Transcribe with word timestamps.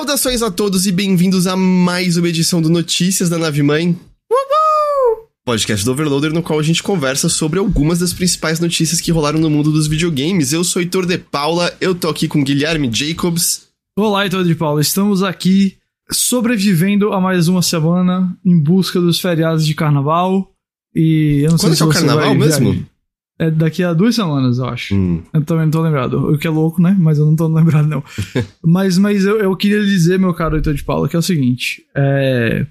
Saudações 0.00 0.40
a 0.40 0.50
todos 0.50 0.86
e 0.86 0.92
bem-vindos 0.92 1.46
a 1.46 1.54
mais 1.54 2.16
uma 2.16 2.26
edição 2.26 2.62
do 2.62 2.70
Notícias 2.70 3.28
da 3.28 3.36
Nave 3.36 3.62
Mãe. 3.62 3.94
Podcast 5.44 5.84
do 5.84 5.92
Overloader, 5.92 6.32
no 6.32 6.42
qual 6.42 6.58
a 6.58 6.62
gente 6.62 6.82
conversa 6.82 7.28
sobre 7.28 7.58
algumas 7.58 7.98
das 7.98 8.14
principais 8.14 8.58
notícias 8.58 8.98
que 8.98 9.12
rolaram 9.12 9.38
no 9.38 9.50
mundo 9.50 9.70
dos 9.70 9.86
videogames. 9.86 10.54
Eu 10.54 10.64
sou 10.64 10.80
Heitor 10.80 11.04
de 11.04 11.18
Paula, 11.18 11.70
eu 11.82 11.94
tô 11.94 12.08
aqui 12.08 12.26
com 12.26 12.42
Guilherme 12.42 12.90
Jacobs. 12.90 13.68
Olá, 13.94 14.24
Heitor 14.24 14.42
de 14.42 14.54
Paula. 14.54 14.80
Estamos 14.80 15.22
aqui 15.22 15.76
sobrevivendo 16.10 17.12
a 17.12 17.20
mais 17.20 17.46
uma 17.46 17.60
semana 17.60 18.34
em 18.42 18.58
busca 18.58 18.98
dos 18.98 19.20
feriados 19.20 19.66
de 19.66 19.74
carnaval. 19.74 20.50
E 20.94 21.42
eu 21.44 21.50
não 21.50 21.58
Quando 21.58 21.58
sei 21.58 21.68
que 21.68 21.74
é 21.74 21.76
se 21.76 21.82
o 21.82 21.86
você 21.92 22.06
carnaval 22.06 22.34
mesmo? 22.34 22.70
viajar. 22.72 22.86
É 23.40 23.50
daqui 23.50 23.82
a 23.82 23.94
duas 23.94 24.14
semanas, 24.14 24.58
eu 24.58 24.66
acho. 24.66 24.94
Hum. 24.94 25.22
Eu 25.32 25.42
também 25.42 25.64
não 25.64 25.70
tô 25.70 25.80
lembrado. 25.80 26.30
O 26.30 26.36
que 26.36 26.46
é 26.46 26.50
louco, 26.50 26.82
né? 26.82 26.94
Mas 27.00 27.18
eu 27.18 27.24
não 27.24 27.34
tô 27.34 27.48
lembrado, 27.48 27.88
não. 27.88 28.04
mas 28.62 28.98
mas 28.98 29.24
eu, 29.24 29.38
eu 29.38 29.56
queria 29.56 29.82
dizer, 29.82 30.18
meu 30.18 30.34
caro 30.34 30.56
Heitor 30.56 30.74
de 30.74 30.84
Paula, 30.84 31.08
que 31.08 31.16
é 31.16 31.18
o 31.18 31.22
seguinte. 31.22 31.82
É... 31.96 32.66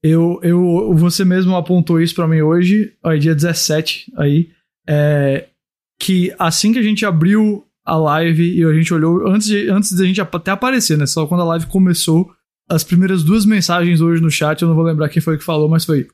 Eu, 0.00 0.38
eu, 0.44 0.94
você 0.94 1.24
mesmo 1.24 1.56
apontou 1.56 2.00
isso 2.00 2.14
pra 2.14 2.28
mim 2.28 2.42
hoje, 2.42 2.92
aí 3.02 3.18
dia 3.18 3.34
17, 3.34 4.12
aí, 4.16 4.50
é... 4.88 5.48
que 5.98 6.32
assim 6.38 6.72
que 6.72 6.78
a 6.78 6.82
gente 6.82 7.04
abriu 7.04 7.64
a 7.84 7.96
live 7.96 8.58
e 8.58 8.64
a 8.64 8.72
gente 8.72 8.94
olhou, 8.94 9.26
antes, 9.26 9.48
de, 9.48 9.68
antes 9.68 9.92
da 9.94 10.04
gente 10.04 10.20
até 10.20 10.52
aparecer, 10.52 10.96
né? 10.96 11.06
Só 11.06 11.26
quando 11.26 11.40
a 11.40 11.46
live 11.46 11.66
começou, 11.66 12.30
as 12.70 12.84
primeiras 12.84 13.24
duas 13.24 13.44
mensagens 13.44 14.00
hoje 14.00 14.22
no 14.22 14.30
chat, 14.30 14.62
eu 14.62 14.68
não 14.68 14.76
vou 14.76 14.84
lembrar 14.84 15.08
quem 15.08 15.20
foi 15.20 15.36
que 15.36 15.44
falou, 15.44 15.68
mas 15.68 15.84
foi... 15.84 16.06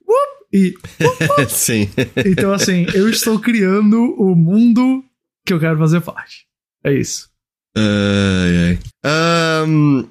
E 0.53 0.75
Sim. 1.49 1.89
então, 2.27 2.53
assim, 2.53 2.87
eu 2.95 3.09
estou 3.09 3.39
criando 3.39 3.97
o 4.19 4.35
mundo 4.35 5.03
que 5.47 5.53
eu 5.53 5.59
quero 5.61 5.79
fazer 5.79 6.01
parte. 6.01 6.45
É 6.85 6.93
isso. 6.93 7.29
Ai, 7.77 8.57
ai. 8.69 8.79
Ahn, 9.05 10.05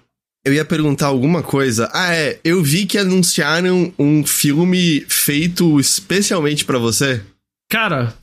eu 0.46 0.54
ia 0.54 0.66
perguntar 0.66 1.08
alguma 1.08 1.44
coisa. 1.44 1.90
Ah, 1.94 2.14
é. 2.16 2.40
Eu 2.44 2.64
vi 2.64 2.86
que 2.86 2.98
anunciaram 2.98 3.94
um 4.00 4.26
filme 4.26 5.02
feito 5.08 5.80
especialmente 5.80 6.66
pra 6.66 6.80
você. 6.80 7.22
Cara, 7.70 8.14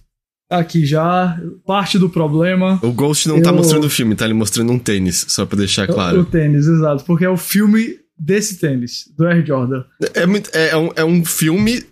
aqui 0.50 0.84
já, 0.84 1.41
parte 1.64 1.98
do 1.98 2.11
problema. 2.11 2.80
O 2.83 2.91
Ghost 2.92 3.28
não 3.28 3.41
tá 3.41 3.50
Eu- 3.50 3.55
mostrando 3.56 3.84
o 3.84 3.91
filme, 3.91 4.14
tá? 4.16 4.24
Ele 4.24 4.34
mostrando 4.34 4.72
um 4.72 4.78
tênis, 4.78 5.24
só 5.28 5.46
pra 5.46 5.58
deixar 5.58 5.89
O 5.89 5.94
claro. 5.94 6.24
tênis, 6.24 6.66
exato. 6.66 7.05
Porque 7.05 7.24
é 7.24 7.30
o 7.30 7.36
filme 7.36 8.00
desse 8.19 8.58
tênis, 8.58 9.05
do 9.16 9.24
Air 9.27 9.46
Jordan. 9.46 9.84
É, 10.14 10.27
muito- 10.27 10.50
é, 10.52 10.70
é 10.70 10.77
um, 10.77 10.91
é 10.96 11.05
um 11.05 11.24
filme 11.24 11.84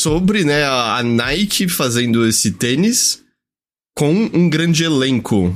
sobre 0.00 0.44
né, 0.44 0.64
a, 0.64 1.02
Nike 1.02 1.68
fazendo 1.68 2.26
esse 2.26 2.52
tênis 2.52 3.22
com 3.94 4.12
um 4.32 4.48
grande 4.48 4.82
elenco. 4.82 5.54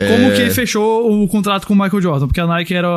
Como 0.00 0.32
É, 0.32 0.36
que 0.36 0.50
fechou 0.50 1.22
o 1.22 1.28
contrato 1.28 1.66
com 1.66 1.74
o 1.74 1.78
Michael 1.78 2.02
Jordan? 2.02 2.26
Porque 2.26 2.40
a 2.40 2.46
Nike 2.46 2.74
era 2.74 2.88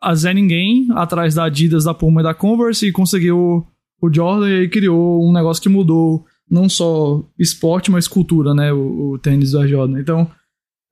a 0.00 0.14
Zé 0.14 0.34
Ninguém, 0.34 0.88
atrás 0.90 1.34
da 1.34 1.44
Adidas, 1.44 1.84
da 1.84 1.94
Puma 1.94 2.20
e 2.20 2.24
da 2.24 2.34
Converse, 2.34 2.86
e 2.86 2.92
conseguiu 2.92 3.64
o 4.02 4.12
Jordan 4.12 4.62
e 4.62 4.68
criou 4.68 5.26
um 5.26 5.32
negócio 5.32 5.62
que 5.62 5.68
mudou 5.68 6.26
não 6.50 6.68
só 6.68 7.24
esporte, 7.38 7.90
mas 7.90 8.08
cultura, 8.08 8.52
né? 8.52 8.72
O, 8.72 9.12
o 9.12 9.18
tênis 9.18 9.52
do 9.52 9.60
Air 9.60 9.68
Jordan. 9.68 10.00
Então, 10.00 10.30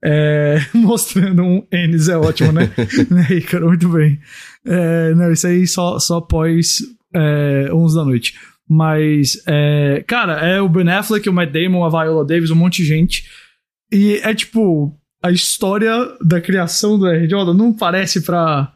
é, 0.05 0.59
mostrando 0.73 1.43
um 1.43 1.61
tênis 1.61 2.09
é 2.09 2.17
ótimo, 2.17 2.53
né? 2.53 2.71
né, 3.11 3.61
muito 3.61 3.89
bem. 3.89 4.21
É, 4.65 5.13
não, 5.15 5.33
isso 5.33 5.49
aí 5.49 5.67
só, 5.67 5.99
só 5.99 6.19
após 6.19 6.79
é, 7.13 7.69
11 7.73 7.97
da 7.97 8.05
noite. 8.05 8.35
Mas, 8.75 9.43
é, 9.47 10.03
cara, 10.07 10.41
é 10.41 10.59
o 10.59 10.67
Ben 10.67 10.89
Affleck, 10.89 11.29
o 11.29 11.33
Matt 11.33 11.51
Damon, 11.53 11.85
a 11.85 11.91
Viola 11.91 12.25
Davis, 12.25 12.51
um 12.51 12.57
monte 12.57 12.79
de 12.79 12.89
gente. 12.89 13.29
E 13.93 14.19
é 14.23 14.35
tipo, 14.35 14.99
a 15.23 15.31
história 15.31 15.93
da 16.25 16.41
criação 16.41 16.99
do 16.99 17.07
Jordan 17.29 17.53
não 17.53 17.71
parece 17.71 18.23
pra. 18.23 18.73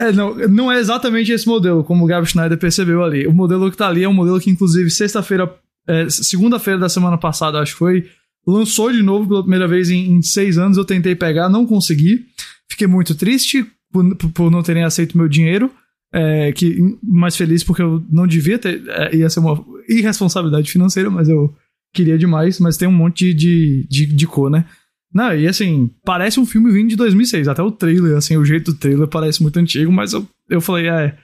É, 0.00 0.10
não, 0.10 0.34
não 0.48 0.72
é 0.72 0.78
exatamente 0.78 1.30
esse 1.30 1.46
modelo, 1.46 1.84
como 1.84 2.04
o 2.04 2.06
Gab 2.06 2.26
Schneider 2.26 2.56
percebeu 2.56 3.04
ali. 3.04 3.26
O 3.26 3.34
modelo 3.34 3.70
que 3.70 3.76
tá 3.76 3.86
ali 3.86 4.02
é 4.02 4.08
um 4.08 4.14
modelo 4.14 4.40
que, 4.40 4.48
inclusive, 4.48 4.88
sexta-feira, 4.88 5.54
é, 5.86 6.08
segunda-feira 6.08 6.80
da 6.80 6.88
semana 6.88 7.18
passada, 7.18 7.60
acho 7.60 7.72
que 7.72 7.78
foi, 7.78 8.08
lançou 8.46 8.90
de 8.90 9.02
novo 9.02 9.28
pela 9.28 9.42
primeira 9.42 9.68
vez 9.68 9.90
em, 9.90 10.10
em 10.10 10.22
seis 10.22 10.56
anos. 10.56 10.78
Eu 10.78 10.86
tentei 10.86 11.14
pegar, 11.14 11.50
não 11.50 11.66
consegui. 11.66 12.24
Fiquei 12.66 12.86
muito 12.86 13.14
triste 13.14 13.66
por, 13.92 14.16
por 14.32 14.50
não 14.50 14.62
terem 14.62 14.84
aceito 14.84 15.18
meu 15.18 15.28
dinheiro. 15.28 15.70
É, 16.16 16.52
que 16.52 16.78
mais 17.02 17.34
feliz 17.36 17.64
porque 17.64 17.82
eu 17.82 18.04
não 18.08 18.24
devia 18.26 18.56
ter. 18.58 18.82
é, 18.88 19.16
ia 19.16 19.28
ser 19.28 19.40
uma 19.40 19.64
irresponsabilidade 19.88 20.70
financeira, 20.70 21.10
mas 21.10 21.28
eu 21.28 21.52
queria 21.92 22.16
demais. 22.16 22.60
Mas 22.60 22.76
tem 22.76 22.86
um 22.86 22.92
monte 22.92 23.34
de, 23.34 23.84
de, 23.90 24.06
de 24.06 24.26
cor, 24.26 24.48
né? 24.48 24.64
Não, 25.12 25.34
e 25.36 25.46
assim, 25.48 25.90
parece 26.04 26.38
um 26.38 26.46
filme 26.46 26.70
vindo 26.72 26.88
de 26.90 26.96
2006. 26.96 27.48
Até 27.48 27.62
o 27.62 27.70
trailer, 27.70 28.16
assim, 28.16 28.36
o 28.36 28.44
jeito 28.44 28.72
do 28.72 28.78
trailer 28.78 29.08
parece 29.08 29.42
muito 29.42 29.58
antigo, 29.58 29.90
mas 29.92 30.12
eu, 30.12 30.26
eu 30.48 30.60
falei, 30.60 30.88
é. 30.88 31.16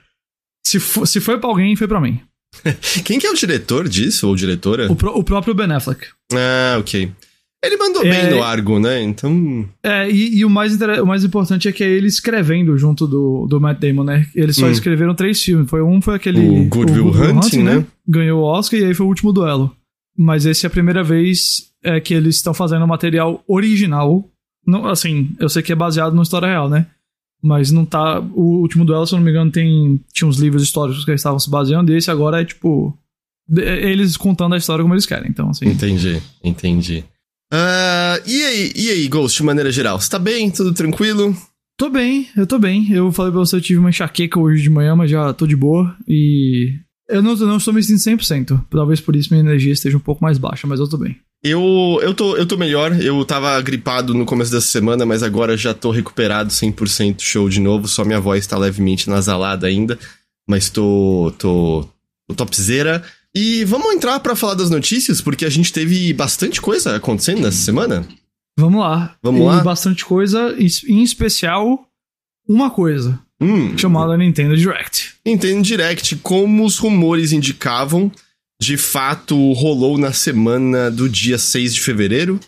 Se, 0.67 0.79
for, 0.81 1.07
se 1.07 1.21
foi 1.21 1.39
pra 1.39 1.49
alguém, 1.49 1.75
foi 1.77 1.87
pra 1.89 2.01
mim. 2.01 2.21
Quem 3.05 3.19
que 3.19 3.27
é 3.27 3.31
o 3.31 3.35
diretor 3.35 3.89
disso, 3.89 4.27
ou 4.29 4.35
diretora? 4.37 4.91
O, 4.91 4.97
pró- 4.97 5.15
o 5.15 5.23
próprio 5.25 5.55
Ben 5.55 5.71
Affleck. 5.73 6.07
Ah, 6.33 6.77
ok. 6.81 7.11
Ele 7.63 7.77
mandou 7.77 8.03
É- 8.05 8.11
bem 8.11 8.31
no 8.37 8.43
Argo, 8.43 8.79
né? 8.79 9.03
Então. 9.03 9.69
É, 9.83 10.11
e, 10.11 10.39
e 10.39 10.45
o, 10.45 10.51
mais 10.51 10.81
o 10.81 11.07
mais 11.07 11.25
importante 11.25 11.69
é 11.69 11.73
que 11.73 11.85
é 11.85 11.89
ele 11.89 12.07
escrevendo 12.07 12.77
junto 12.79 13.07
do, 13.07 13.47
do 13.47 13.61
Matt 13.61 13.79
Damon, 13.81 14.03
né? 14.05 14.27
Eles 14.35 14.57
só 14.57 14.67
Hum. 14.67 14.71
escreveram 14.71 15.15
três 15.15 15.43
filmes. 15.43 15.69
Foi 15.69 15.83
um, 15.83 16.01
foi 16.01 16.15
aquele. 16.15 16.41
O 16.41 16.65
Good 16.69 16.93
Will 16.93 17.09
Hunting, 17.13 17.63
né? 17.63 17.85
Ganhou 18.09 18.41
o 18.41 18.45
Oscar 18.45 18.81
e 18.81 18.85
aí 18.85 18.95
foi 18.95 19.05
o 19.05 19.09
último 19.11 19.33
duelo. 19.33 19.75
Mas 20.17 20.47
esse 20.47 20.65
é 20.65 20.69
a 20.69 20.71
primeira 20.71 21.03
vez 21.05 21.71
é, 21.83 22.01
que 22.01 22.15
eles 22.15 22.37
estão 22.37 22.55
fazendo 22.55 22.87
material 22.87 23.45
original. 23.47 24.27
Não, 24.67 24.87
assim, 24.87 25.31
eu 25.39 25.49
sei 25.49 25.63
que 25.63 25.73
é 25.73 25.77
baseado 25.77 26.13
numa 26.13 26.23
história 26.23 26.49
real, 26.49 26.69
né? 26.69 26.87
Mas 27.43 27.71
não 27.71 27.85
tá. 27.85 28.21
O 28.35 28.61
último 28.61 28.85
duelo, 28.87 29.07
se 29.07 29.15
eu 29.15 29.19
não 29.19 29.25
me 29.25 29.31
engano, 29.31 29.51
tem. 29.51 30.01
Tinha 30.15 30.29
uns 30.29 30.39
livros 30.39 30.63
históricos 30.63 31.05
que 31.05 31.11
eles 31.11 31.21
estavam 31.21 31.39
se 31.39 31.51
baseando, 31.51 31.93
e 31.93 31.97
esse 31.97 32.11
agora 32.11 32.41
é 32.41 32.45
tipo. 32.45 32.97
de- 33.47 33.63
Eles 33.63 34.17
contando 34.17 34.55
a 34.55 34.59
história 34.59 34.83
como 34.83 34.95
eles 34.95 35.07
querem. 35.07 35.29
Então, 35.31 35.51
assim. 35.51 35.67
Entendi, 35.69 36.21
entendi. 36.43 37.05
Ah, 37.53 38.21
e 38.27 38.43
aí, 38.45 38.73
e 38.77 38.91
aí, 38.91 39.09
Ghost, 39.09 39.37
de 39.37 39.43
maneira 39.43 39.73
geral? 39.73 40.01
Você 40.01 40.09
tá 40.09 40.19
bem? 40.19 40.51
Tudo 40.51 40.73
tranquilo? 40.73 41.37
Tô 41.77 41.89
bem, 41.89 42.29
eu 42.37 42.47
tô 42.47 42.59
bem. 42.59 42.93
Eu 42.93 43.11
falei 43.11 43.33
pra 43.33 43.41
você, 43.41 43.57
eu 43.57 43.61
tive 43.61 43.81
uma 43.81 43.89
enxaqueca 43.89 44.39
hoje 44.39 44.63
de 44.63 44.71
manhã, 44.71 44.95
mas 44.95 45.11
já 45.11 45.33
tô 45.33 45.47
de 45.47 45.57
boa. 45.57 45.97
E 46.07 46.75
eu 47.09 47.23
não, 47.23 47.35
não 47.35 47.57
estou 47.57 47.75
me 47.75 47.83
sentindo 47.83 48.19
100%. 48.21 48.67
Talvez 48.71 49.01
por 49.01 49.17
isso 49.17 49.31
minha 49.33 49.43
energia 49.43 49.73
esteja 49.73 49.97
um 49.97 50.01
pouco 50.01 50.23
mais 50.23 50.39
baixa, 50.39 50.67
mas 50.67 50.79
eu 50.79 50.89
tô 50.89 50.97
bem. 50.97 51.17
Eu, 51.43 51.99
eu, 52.03 52.13
tô, 52.15 52.37
eu 52.37 52.47
tô 52.47 52.57
melhor. 52.57 52.93
Eu 53.01 53.25
tava 53.25 53.61
gripado 53.63 54.15
no 54.15 54.27
começo 54.27 54.53
dessa 54.53 54.67
semana, 54.67 55.07
mas 55.07 55.23
agora 55.23 55.57
já 55.57 55.73
tô 55.73 55.91
recuperado 55.91 56.51
100% 56.51 57.21
show 57.21 57.49
de 57.49 57.61
novo. 57.61 57.89
Só 57.89 58.05
minha 58.05 58.21
voz 58.21 58.47
tá 58.47 58.59
levemente 58.59 59.09
nasalada 59.09 59.67
ainda. 59.67 59.99
Mas 60.49 60.69
tô, 60.69 61.33
tô, 61.39 61.89
tô 62.29 62.35
topzera. 62.35 63.03
E 63.35 63.65
vamos 63.65 63.93
entrar 63.95 64.19
pra 64.21 64.35
falar 64.35 64.55
das 64.55 64.71
notícias, 64.71 65.21
porque 65.21 65.45
a 65.45 65.51
gente 65.51 65.73
teve 65.73 66.13
bastante 66.13 66.61
coisa 66.61 66.97
acontecendo 66.97 67.43
nessa 67.43 67.59
semana. 67.59 68.07
Vamos 68.59 68.81
lá. 68.81 69.17
Vamos 69.23 69.41
e 69.41 69.45
lá? 69.45 69.61
bastante 69.63 70.05
coisa, 70.05 70.55
em- 70.59 71.03
especial 71.03 71.87
uma 72.49 72.71
coisa, 72.71 73.19
Hum, 73.41 73.79
chamada 73.79 74.17
Nintendo 74.19 74.57
Direct. 74.57 75.15
Nintendo 75.25 75.63
Direct, 75.63 76.17
como 76.17 76.65
os 76.65 76.77
rumores 76.77 77.31
indicavam, 77.33 78.11
de 78.61 78.77
fato 78.77 79.53
rolou 79.53 79.97
na 79.97 80.13
semana 80.13 80.91
do 80.91 81.09
dia 81.09 81.39
6 81.39 81.73
de 81.75 81.81
fevereiro. 81.81 82.39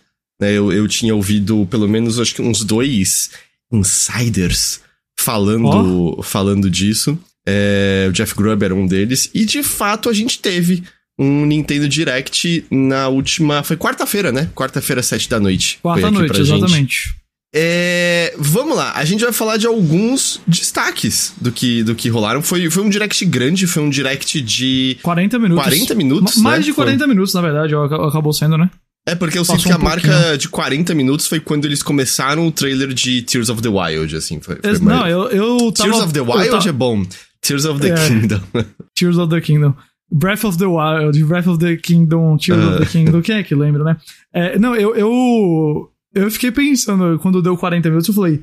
né? 0.40 0.52
eu, 0.52 0.72
eu 0.72 0.86
tinha 0.88 1.14
ouvido 1.14 1.66
pelo 1.70 1.88
menos 1.88 2.18
acho 2.18 2.34
que 2.34 2.42
uns 2.42 2.64
dois 2.64 3.30
insiders 3.72 4.80
falando, 5.18 6.20
falando 6.22 6.68
disso. 6.68 7.18
É, 7.46 8.06
o 8.08 8.12
Jeff 8.12 8.34
Grubb 8.34 8.62
era 8.64 8.74
um 8.74 8.86
deles. 8.86 9.30
E 9.34 9.44
de 9.44 9.62
fato 9.62 10.08
a 10.08 10.12
gente 10.12 10.38
teve 10.38 10.82
um 11.18 11.44
Nintendo 11.46 11.88
Direct 11.88 12.64
na 12.70 13.08
última. 13.08 13.62
Foi 13.62 13.76
quarta-feira, 13.76 14.30
né? 14.32 14.48
Quarta-feira, 14.54 15.02
sete 15.02 15.28
da 15.28 15.38
noite. 15.40 15.78
Foi 15.82 15.92
Quarta-noite, 16.00 16.36
gente. 16.44 16.54
exatamente. 16.56 17.14
É, 17.54 18.34
vamos 18.38 18.74
lá, 18.74 18.92
a 18.96 19.04
gente 19.04 19.22
vai 19.22 19.32
falar 19.32 19.58
de 19.58 19.66
alguns 19.66 20.40
destaques 20.48 21.34
do 21.38 21.52
que, 21.52 21.82
do 21.82 21.94
que 21.94 22.08
rolaram. 22.08 22.42
Foi, 22.42 22.70
foi 22.70 22.82
um 22.82 22.88
direct 22.88 23.22
grande, 23.26 23.66
foi 23.66 23.82
um 23.82 23.90
direct 23.90 24.40
de 24.40 24.96
40 25.02 25.38
minutos. 25.38 25.62
40 25.62 25.94
minutos. 25.94 26.36
Ma- 26.36 26.42
Mais 26.44 26.60
né? 26.60 26.64
de 26.64 26.72
40 26.72 27.06
minutos, 27.06 27.34
na 27.34 27.42
verdade, 27.42 27.74
ac- 27.74 27.92
acabou 28.08 28.32
sendo, 28.32 28.56
né? 28.56 28.70
Foi- 28.72 29.12
É 29.12 29.14
porque 29.16 29.36
eu 29.38 29.44
sinto 29.44 29.56
Passou 29.56 29.70
que 29.70 29.76
a 29.76 29.78
marca 29.78 30.38
de 30.38 30.48
40 30.48 30.94
minutos 30.94 31.26
foi 31.26 31.40
quando 31.40 31.66
eles 31.66 31.82
começaram 31.82 32.46
o 32.46 32.52
trailer 32.52 32.94
de 32.94 33.20
Tears 33.22 33.50
of 33.50 33.60
the 33.60 33.68
Wild, 33.68 34.16
assim. 34.16 34.40
Foi, 34.40 34.56
foi 34.56 34.70
Ex- 34.70 34.80
mais- 34.80 34.98
Não, 34.98 35.06
eu, 35.06 35.28
eu 35.30 35.72
tava... 35.72 35.90
Tears 35.90 36.04
of 36.04 36.12
the 36.14 36.20
Wild 36.22 36.48
tava- 36.50 36.68
é 36.68 36.72
bom. 36.72 37.04
Tears 37.42 37.64
of 37.64 37.80
the 37.80 37.88
É. 37.90 38.08
Kingdom. 38.08 38.40
Tears 38.94 39.18
of 39.18 39.30
the 39.34 39.40
Kingdom. 39.40 39.74
Breath 40.10 40.44
of 40.44 40.58
the 40.58 40.66
Wild, 40.66 41.22
Breath 41.24 41.46
of 41.48 41.58
the 41.58 41.76
Kingdom, 41.76 42.36
Tears 42.36 42.62
of 42.64 42.78
the 42.78 42.86
Kingdom. 42.86 43.22
Quem 43.22 43.36
é 43.36 43.42
que 43.42 43.54
lembra, 43.54 43.82
né? 43.82 43.96
É, 44.32 44.58
não, 44.58 44.74
eu, 44.76 44.94
eu. 44.94 45.88
Eu 46.14 46.30
fiquei 46.30 46.50
pensando, 46.52 47.18
quando 47.18 47.40
deu 47.40 47.56
40 47.56 47.88
minutos, 47.88 48.08
eu 48.08 48.14
falei: 48.14 48.42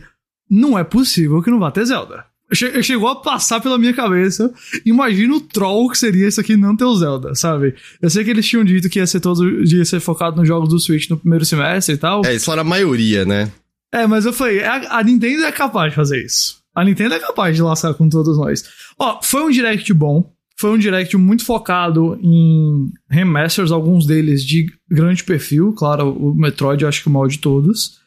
não 0.50 0.78
é 0.78 0.84
possível 0.84 1.42
que 1.44 1.51
não 1.51 1.60
vá 1.60 1.69
ter 1.72 1.86
Zelda. 1.86 2.25
Che- 2.51 2.81
Chegou 2.81 3.07
a 3.07 3.16
passar 3.18 3.62
pela 3.62 3.78
minha 3.78 3.94
cabeça. 3.94 4.51
Imagina 4.84 5.36
o 5.36 5.40
troll 5.40 5.88
que 5.92 5.98
seria 6.00 6.28
isso 6.28 6.42
aqui 6.42 6.57
não 6.57 6.75
ter 6.75 6.86
o 6.86 6.96
Zelda, 6.96 7.36
sabe? 7.36 7.75
Eu 8.01 8.10
sei 8.10 8.24
que 8.24 8.31
eles 8.31 8.48
tinham 8.48 8.66
dito 8.66 8.90
que 8.90 8.98
ia 8.98 9.06
ser 9.06 9.19
todo. 9.19 9.48
ia 9.63 9.86
ser 9.86 10.00
focado 10.00 10.38
nos 10.38 10.48
jogos 10.48 10.68
do 10.69 10.80
Switch 10.80 11.07
no 11.12 11.18
primeiro 11.18 11.46
semestre 11.46 11.94
e 11.94 11.98
tal. 12.00 12.25
É, 12.25 12.34
isso 12.34 12.51
era 12.51 12.62
a 12.62 12.63
maioria, 12.63 13.24
né? 13.24 13.51
É, 13.94 14.07
mas 14.07 14.25
eu 14.25 14.34
falei, 14.34 14.63
a, 14.63 14.98
a 14.98 15.04
Nintendo 15.04 15.46
é 15.46 15.51
capaz 15.51 15.92
de 15.92 15.96
fazer 15.96 16.25
isso. 16.25 16.59
A 16.75 16.83
Nintendo 16.83 17.16
é 17.16 17.19
capaz 17.19 17.56
de 17.56 17.62
lascar 17.62 17.94
com 17.94 18.07
todos 18.07 18.38
nós. 18.38 18.63
Ó, 18.98 19.19
foi 19.21 19.44
um 19.44 19.50
direct 19.50 19.94
bom. 19.94 20.31
Foi 20.57 20.71
um 20.71 20.77
direct 20.77 21.16
muito 21.16 21.45
focado 21.45 22.19
em 22.21 22.92
remasters, 23.10 23.71
alguns 23.71 24.06
deles 24.06 24.44
de 24.44 24.66
grande 24.89 25.24
perfil. 25.24 25.74
Claro, 25.74 26.12
o 26.12 26.36
Metroid 26.36 26.83
eu 26.83 26.89
acho 26.89 27.01
que 27.01 27.07
o 27.07 27.12
maior 27.12 27.27
de 27.27 27.39
todos. 27.39 28.00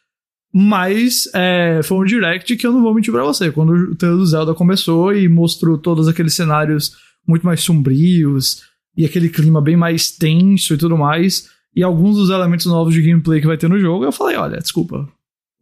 Mas 0.52 1.30
é, 1.34 1.80
foi 1.82 1.96
um 1.96 2.04
direct 2.04 2.54
que 2.56 2.66
eu 2.66 2.72
não 2.72 2.82
vou 2.82 2.94
mentir 2.94 3.12
pra 3.12 3.24
você. 3.24 3.50
Quando 3.50 3.72
o 3.72 3.94
trailer 3.96 4.18
do 4.18 4.26
Zelda 4.26 4.54
começou 4.54 5.14
e 5.14 5.28
mostrou 5.28 5.78
todos 5.78 6.08
aqueles 6.08 6.34
cenários 6.34 6.92
muito 7.26 7.46
mais 7.46 7.62
sombrios 7.62 8.62
e 8.94 9.06
aquele 9.06 9.30
clima 9.30 9.62
bem 9.62 9.76
mais 9.76 10.10
tenso 10.10 10.74
e 10.74 10.76
tudo 10.76 10.98
mais, 10.98 11.48
e 11.74 11.82
alguns 11.82 12.16
dos 12.16 12.28
elementos 12.28 12.66
novos 12.66 12.92
de 12.92 13.00
gameplay 13.00 13.40
que 13.40 13.46
vai 13.46 13.56
ter 13.56 13.68
no 13.68 13.78
jogo, 13.78 14.04
eu 14.04 14.12
falei: 14.12 14.36
olha, 14.36 14.58
desculpa. 14.58 15.08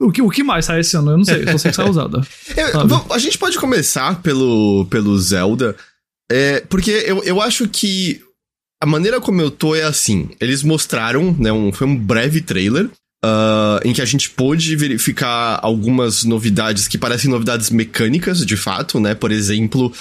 O 0.00 0.10
que, 0.10 0.22
o 0.22 0.30
que 0.30 0.42
mais 0.42 0.64
sai 0.64 0.80
esse 0.80 0.96
ano? 0.96 1.10
Eu 1.10 1.18
não 1.18 1.24
sei, 1.24 1.44
só 1.44 1.58
sei 1.58 1.70
que 1.70 1.76
sai 1.76 1.88
o 1.88 1.92
Zelda. 1.92 2.26
É, 2.56 3.14
a 3.14 3.18
gente 3.18 3.36
pode 3.36 3.58
começar 3.58 4.22
pelo, 4.22 4.86
pelo 4.86 5.18
Zelda. 5.18 5.76
É, 6.32 6.60
porque 6.60 6.90
eu, 7.06 7.22
eu 7.22 7.40
acho 7.40 7.68
que 7.68 8.22
a 8.82 8.86
maneira 8.86 9.20
como 9.20 9.42
eu 9.42 9.50
tô 9.50 9.74
é 9.74 9.82
assim. 9.82 10.30
Eles 10.40 10.62
mostraram, 10.62 11.36
né? 11.38 11.52
Um, 11.52 11.70
foi 11.70 11.86
um 11.86 11.96
breve 11.96 12.40
trailer. 12.40 12.88
Uh, 13.22 13.76
em 13.84 13.92
que 13.92 14.00
a 14.00 14.06
gente 14.06 14.30
pôde 14.30 14.74
verificar 14.76 15.60
algumas 15.62 16.24
novidades 16.24 16.88
que 16.88 16.96
parecem 16.96 17.30
novidades 17.30 17.68
mecânicas, 17.68 18.46
de 18.46 18.56
fato, 18.56 18.98
né? 18.98 19.14
Por 19.14 19.30
exemplo, 19.30 19.92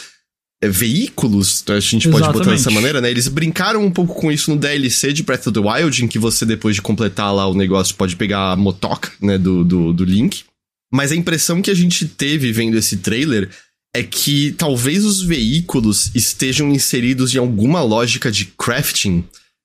veículos, 0.68 1.64
a 1.70 1.80
gente 1.80 2.10
pode 2.10 2.24
Exatamente. 2.24 2.40
botar 2.40 2.52
dessa 2.52 2.72
maneira, 2.72 3.00
né? 3.00 3.10
Eles 3.10 3.28
brincaram 3.30 3.84
um 3.84 3.92
pouco 3.92 4.14
com 4.16 4.32
isso 4.32 4.52
no 4.52 4.58
DLC 4.58 5.14
de 5.14 5.24
Breath 5.24 5.48
of 5.48 5.54
the 5.54 5.60
Wild, 5.60 6.04
em 6.04 6.08
que 6.08 6.20
você, 6.20 6.46
depois 6.46 6.76
de 6.76 6.82
completar 6.82 7.34
lá 7.34 7.48
o 7.48 7.54
negócio, 7.54 7.96
pode 7.96 8.16
pegar 8.18 8.52
a 8.52 8.56
motoca, 8.58 9.12
né, 9.22 9.38
do, 9.38 9.64
do, 9.64 9.94
do 9.94 10.04
Link. 10.04 10.44
Mas 10.92 11.12
a 11.12 11.16
impressão 11.16 11.62
que 11.62 11.72
a 11.72 11.76
gente 11.76 12.06
teve 12.06 12.52
vendo 12.52 12.78
esse 12.78 12.98
trailer 12.98 13.50
é 13.96 14.04
que 14.04 14.52
talvez 14.52 15.06
os 15.06 15.22
veículos 15.22 16.12
estejam 16.14 16.70
inseridos 16.70 17.34
em 17.34 17.38
alguma 17.38 17.82
lógica 17.82 18.32
de 18.32 18.46
crafting, 18.46 19.24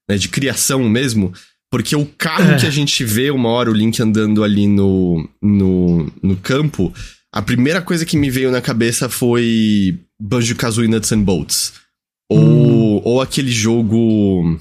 né, 0.09 0.17
de 0.17 0.29
criação 0.29 0.89
mesmo, 0.89 1.33
porque 1.71 1.97
o 1.97 2.07
carro 2.07 2.53
é. 2.53 2.57
que 2.57 2.67
a 2.67 2.71
gente 2.71 3.05
vê 3.05 3.31
uma 3.31 3.49
hora 3.49 3.71
o 3.71 3.75
Link 3.75 4.01
andando 4.01 4.45
ali 4.45 4.69
no, 4.69 5.29
no, 5.43 6.13
no 6.23 6.37
campo, 6.37 6.95
a 7.35 7.43
primeira 7.43 7.83
coisa 7.83 8.07
que 8.07 8.17
me 8.17 8.31
veio 8.31 8.53
na 8.53 8.61
cabeça 8.61 9.09
foi 9.09 9.99
Banjo-Kazooie 10.23 10.87
Nuts 10.87 11.11
and 11.11 11.23
Bolts. 11.23 11.73
Ou, 12.31 12.39
hum. 12.39 13.03
ou 13.05 13.21
aquele 13.21 13.51
jogo... 13.51 14.57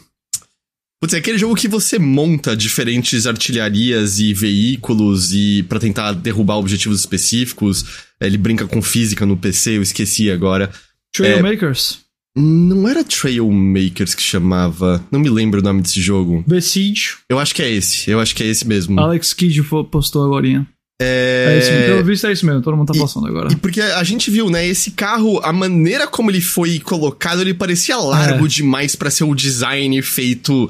Putz, 1.00 1.14
é 1.14 1.18
aquele 1.18 1.38
jogo 1.38 1.54
que 1.54 1.68
você 1.68 2.00
monta 2.00 2.58
diferentes 2.58 3.28
artilharias 3.28 4.20
e 4.20 4.34
veículos 4.34 5.34
e 5.34 5.62
para 5.70 5.80
tentar 5.80 6.14
derrubar 6.14 6.58
objetivos 6.58 7.02
específicos. 7.02 7.86
Ele 8.20 8.38
brinca 8.40 8.66
com 8.66 8.82
física 8.82 9.24
no 9.24 9.38
PC, 9.38 9.78
eu 9.78 9.84
esqueci 9.84 10.32
agora. 10.32 10.72
Trailmakers? 11.14 12.00
É, 12.36 12.42
não 12.42 12.88
era 12.88 13.04
Trailmakers 13.04 14.16
que 14.16 14.24
chamava. 14.24 15.06
Não 15.12 15.20
me 15.20 15.30
lembro 15.30 15.60
o 15.60 15.64
nome 15.64 15.84
desse 15.84 16.02
jogo. 16.02 16.44
The 16.50 16.60
Siege. 16.60 17.18
Eu 17.30 17.38
acho 17.38 17.54
que 17.54 17.62
é 17.62 17.70
esse. 17.70 18.10
Eu 18.10 18.20
acho 18.20 18.34
que 18.34 18.42
é 18.42 18.48
esse 18.48 18.68
mesmo. 18.68 19.00
Alex 19.00 19.32
Kidd 19.32 19.62
postou 19.92 20.24
agora. 20.24 20.66
É... 21.02 21.56
é 21.56 21.60
isso 21.60 21.72
mesmo. 21.72 21.86
Pelo 21.88 22.04
visto 22.04 22.28
é 22.28 22.32
isso 22.32 22.46
mesmo, 22.46 22.62
todo 22.62 22.78
mundo 22.78 22.94
tá 22.94 23.00
passando 23.00 23.28
agora. 23.28 23.52
E 23.52 23.56
porque 23.56 23.82
a 23.82 24.04
gente 24.04 24.30
viu, 24.30 24.50
né, 24.50 24.66
esse 24.66 24.92
carro, 24.92 25.40
a 25.44 25.52
maneira 25.52 26.08
como 26.08 26.30
ele 26.30 26.42
foi 26.42 26.80
colocado, 26.80 27.42
ele 27.42 27.54
parecia 27.54 27.98
largo 27.98 28.46
é. 28.46 28.50
demais 28.50 28.96
para 28.96 29.10
ser 29.10 29.24
o 29.24 29.36
design 29.36 30.02
feito 30.02 30.70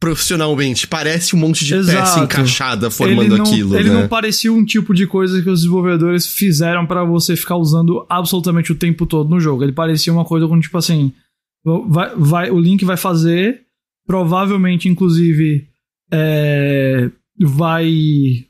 profissionalmente. 0.00 0.86
Parece 0.86 1.34
um 1.34 1.38
monte 1.38 1.64
de 1.64 1.74
Exato. 1.74 1.98
peça 1.98 2.20
encaixada 2.20 2.90
formando 2.90 3.22
ele 3.22 3.36
não, 3.36 3.44
aquilo, 3.44 3.76
Ele 3.76 3.90
né? 3.90 4.00
não 4.00 4.08
parecia 4.08 4.52
um 4.52 4.64
tipo 4.64 4.94
de 4.94 5.06
coisa 5.06 5.42
que 5.42 5.50
os 5.50 5.60
desenvolvedores 5.60 6.26
fizeram 6.26 6.86
para 6.86 7.04
você 7.04 7.36
ficar 7.36 7.56
usando 7.56 8.06
absolutamente 8.08 8.72
o 8.72 8.76
tempo 8.76 9.06
todo 9.06 9.28
no 9.28 9.40
jogo. 9.40 9.64
Ele 9.64 9.72
parecia 9.72 10.12
uma 10.12 10.24
coisa 10.24 10.46
como, 10.46 10.60
tipo 10.60 10.78
assim, 10.78 11.12
vai, 11.64 12.14
vai, 12.16 12.50
o 12.50 12.60
Link 12.60 12.84
vai 12.84 12.96
fazer, 12.96 13.62
provavelmente, 14.06 14.88
inclusive, 14.88 15.66
é, 16.12 17.10
vai 17.40 18.46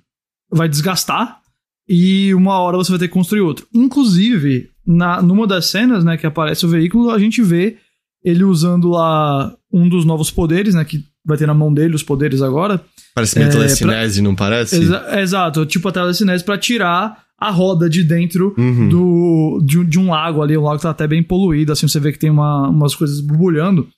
vai 0.51 0.69
desgastar 0.69 1.41
e 1.89 2.35
uma 2.35 2.59
hora 2.59 2.77
você 2.77 2.91
vai 2.91 2.99
ter 2.99 3.09
que 3.09 3.15
construir 3.15 3.41
outro. 3.41 3.67
Inclusive, 3.73 4.69
na, 4.87 5.23
numa 5.23 5.47
das 5.47 5.67
cenas, 5.67 6.05
né, 6.05 6.17
que 6.17 6.27
aparece 6.27 6.67
o 6.67 6.69
veículo, 6.69 7.11
a 7.11 7.19
gente 7.19 7.43
vê 7.43 7.77
ele 8.23 8.45
usando 8.45 8.89
lá 8.91 9.55
um 9.73 9.89
dos 9.89 10.05
novos 10.05 10.31
poderes, 10.31 10.75
né, 10.75 10.85
que 10.85 11.03
vai 11.25 11.39
ter 11.39 11.47
na 11.47 11.55
mão 11.55 11.73
dele 11.73 11.95
os 11.95 12.03
poderes 12.03 12.43
agora. 12.43 12.83
Parece 13.15 13.39
meio 13.39 13.49
é, 13.49 13.53
telecinese, 13.53 14.21
pra... 14.21 14.29
não 14.29 14.35
parece? 14.35 14.77
Exa 14.77 15.21
exato, 15.21 15.65
tipo 15.67 15.89
a 15.89 15.93
telecinese 15.93 16.45
para 16.45 16.59
tirar 16.59 17.23
a 17.39 17.51
roda 17.51 17.89
de 17.89 18.03
dentro 18.03 18.55
uhum. 18.59 18.89
do, 18.89 19.63
de, 19.65 19.85
de, 19.85 19.99
um 19.99 20.11
lago 20.11 20.43
ali, 20.43 20.59
um 20.59 20.63
lago 20.63 20.77
que 20.77 20.83
tá 20.83 20.91
até 20.91 21.07
bem 21.07 21.23
poluído, 21.23 21.73
assim 21.73 21.87
você 21.87 22.01
vê 22.01 22.13
que 22.13 22.19
tem 22.19 22.31
uma, 22.31 22.69
umas 22.69 22.95
coisas 22.95 23.21
borbulhando. 23.21 23.89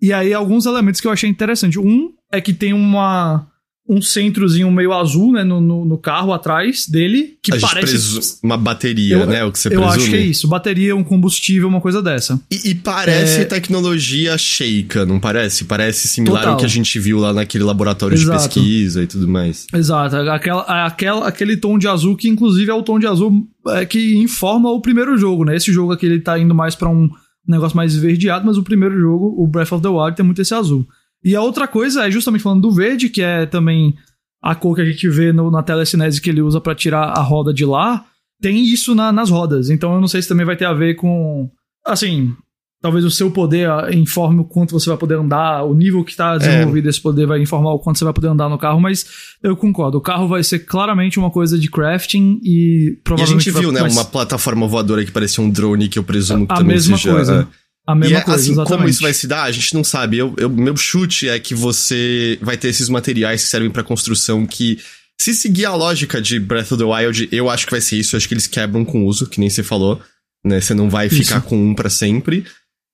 E 0.00 0.12
aí 0.12 0.34
alguns 0.34 0.66
elementos 0.66 1.00
que 1.00 1.06
eu 1.06 1.12
achei 1.12 1.30
interessante. 1.30 1.78
Um 1.78 2.10
é 2.30 2.40
que 2.40 2.52
tem 2.52 2.72
uma 2.72 3.46
um 3.88 4.00
centrozinho 4.00 4.70
meio 4.70 4.92
azul, 4.92 5.32
né, 5.32 5.42
no, 5.42 5.60
no, 5.60 5.84
no 5.84 5.98
carro 5.98 6.32
atrás 6.32 6.86
dele, 6.86 7.36
que 7.42 7.52
a 7.52 7.60
parece... 7.60 8.38
uma 8.42 8.56
bateria, 8.56 9.16
eu, 9.16 9.26
né, 9.26 9.44
o 9.44 9.50
que 9.50 9.58
você 9.58 9.68
presume. 9.68 9.88
Eu 9.88 9.92
acho 9.92 10.10
que 10.10 10.16
é 10.16 10.20
isso, 10.20 10.48
bateria, 10.48 10.94
um 10.94 11.02
combustível, 11.02 11.68
uma 11.68 11.80
coisa 11.80 12.00
dessa. 12.00 12.40
E, 12.50 12.70
e 12.70 12.74
parece 12.74 13.40
é... 13.40 13.44
tecnologia 13.44 14.38
Sheikah, 14.38 15.04
não 15.04 15.18
parece? 15.18 15.64
Parece 15.64 16.06
similar 16.06 16.40
Total. 16.40 16.52
ao 16.54 16.58
que 16.60 16.64
a 16.64 16.68
gente 16.68 16.98
viu 17.00 17.18
lá 17.18 17.32
naquele 17.32 17.64
laboratório 17.64 18.14
Exato. 18.14 18.38
de 18.38 18.54
pesquisa 18.54 19.02
e 19.02 19.06
tudo 19.06 19.28
mais. 19.28 19.66
Exato, 19.74 20.16
aquela, 20.16 20.86
aquela, 20.86 21.28
aquele 21.28 21.56
tom 21.56 21.76
de 21.76 21.88
azul 21.88 22.16
que 22.16 22.28
inclusive 22.28 22.70
é 22.70 22.74
o 22.74 22.82
tom 22.82 22.98
de 22.98 23.06
azul 23.06 23.46
é, 23.68 23.84
que 23.84 24.16
informa 24.16 24.70
o 24.70 24.80
primeiro 24.80 25.16
jogo, 25.18 25.44
né, 25.44 25.56
esse 25.56 25.72
jogo 25.72 25.92
aqui 25.92 26.06
ele 26.06 26.20
tá 26.20 26.38
indo 26.38 26.54
mais 26.54 26.76
para 26.76 26.88
um 26.88 27.10
negócio 27.46 27.76
mais 27.76 27.92
esverdeado, 27.92 28.46
mas 28.46 28.56
o 28.56 28.62
primeiro 28.62 28.98
jogo, 28.98 29.34
o 29.36 29.46
Breath 29.48 29.72
of 29.72 29.82
the 29.82 29.88
Wild, 29.88 30.16
tem 30.16 30.24
muito 30.24 30.40
esse 30.40 30.54
azul. 30.54 30.86
E 31.24 31.36
a 31.36 31.42
outra 31.42 31.68
coisa 31.68 32.06
é 32.06 32.10
justamente 32.10 32.42
falando 32.42 32.62
do 32.62 32.72
verde, 32.72 33.08
que 33.08 33.22
é 33.22 33.46
também 33.46 33.94
a 34.42 34.54
cor 34.54 34.74
que 34.74 34.82
a 34.82 34.84
gente 34.84 35.08
vê 35.08 35.32
no, 35.32 35.50
na 35.50 35.62
telecinese 35.62 36.20
que 36.20 36.30
ele 36.30 36.42
usa 36.42 36.60
para 36.60 36.74
tirar 36.74 37.04
a 37.04 37.20
roda 37.22 37.54
de 37.54 37.64
lá. 37.64 38.04
Tem 38.40 38.64
isso 38.64 38.94
na, 38.94 39.12
nas 39.12 39.30
rodas. 39.30 39.70
Então 39.70 39.94
eu 39.94 40.00
não 40.00 40.08
sei 40.08 40.20
se 40.20 40.28
também 40.28 40.44
vai 40.44 40.56
ter 40.56 40.64
a 40.64 40.72
ver 40.72 40.96
com. 40.96 41.48
Assim, 41.86 42.34
talvez 42.82 43.04
o 43.04 43.10
seu 43.10 43.30
poder 43.30 43.68
informe 43.94 44.40
o 44.40 44.44
quanto 44.44 44.72
você 44.72 44.88
vai 44.88 44.98
poder 44.98 45.14
andar, 45.14 45.62
o 45.62 45.72
nível 45.72 46.04
que 46.04 46.10
está 46.10 46.36
desenvolvido 46.36 46.88
é. 46.88 46.90
esse 46.90 47.00
poder 47.00 47.26
vai 47.26 47.40
informar 47.40 47.72
o 47.72 47.78
quanto 47.78 47.98
você 47.98 48.04
vai 48.04 48.12
poder 48.12 48.26
andar 48.26 48.48
no 48.48 48.58
carro, 48.58 48.80
mas 48.80 49.06
eu 49.40 49.56
concordo. 49.56 49.98
O 49.98 50.00
carro 50.00 50.26
vai 50.26 50.42
ser 50.42 50.58
claramente 50.60 51.18
uma 51.18 51.30
coisa 51.30 51.56
de 51.56 51.70
crafting 51.70 52.40
e 52.42 52.98
provavelmente. 53.04 53.46
E 53.46 53.50
a 53.50 53.52
gente 53.52 53.62
viu, 53.62 53.72
vai, 53.72 53.82
né? 53.82 53.88
Uma 53.88 54.04
plataforma 54.04 54.66
voadora 54.66 55.04
que 55.04 55.12
parecia 55.12 55.42
um 55.42 55.48
drone 55.48 55.88
que 55.88 55.98
eu 55.98 56.02
presumo 56.02 56.46
que 56.46 56.52
a 56.52 56.56
também 56.56 56.74
mesma 56.74 56.96
seja. 56.96 57.12
Coisa. 57.12 57.48
É. 57.48 57.61
A 57.86 57.94
mesma 57.94 58.18
e 58.18 58.20
é, 58.20 58.22
coisa, 58.22 58.40
assim, 58.40 58.52
exatamente. 58.52 58.78
como 58.78 58.88
isso 58.88 59.02
vai 59.02 59.12
se 59.12 59.26
dar, 59.26 59.42
a 59.42 59.52
gente 59.52 59.74
não 59.74 59.82
sabe. 59.82 60.18
Eu, 60.18 60.34
eu 60.38 60.48
meu 60.48 60.76
chute 60.76 61.28
é 61.28 61.38
que 61.38 61.54
você 61.54 62.38
vai 62.40 62.56
ter 62.56 62.68
esses 62.68 62.88
materiais 62.88 63.42
que 63.42 63.48
servem 63.48 63.70
para 63.70 63.82
construção 63.82 64.46
que, 64.46 64.78
se 65.20 65.34
seguir 65.34 65.64
a 65.64 65.74
lógica 65.74 66.22
de 66.22 66.38
Breath 66.38 66.72
of 66.72 66.78
the 66.78 66.84
Wild, 66.84 67.28
eu 67.32 67.50
acho 67.50 67.66
que 67.66 67.72
vai 67.72 67.80
ser 67.80 67.96
isso. 67.96 68.14
Eu 68.14 68.18
acho 68.18 68.28
que 68.28 68.34
eles 68.34 68.46
quebram 68.46 68.84
com 68.84 69.04
uso, 69.04 69.28
que 69.28 69.40
nem 69.40 69.50
você 69.50 69.62
falou. 69.62 70.00
Né? 70.44 70.60
Você 70.60 70.74
não 70.74 70.88
vai 70.88 71.08
ficar 71.08 71.38
isso. 71.38 71.46
com 71.48 71.70
um 71.70 71.74
para 71.74 71.90
sempre. 71.90 72.44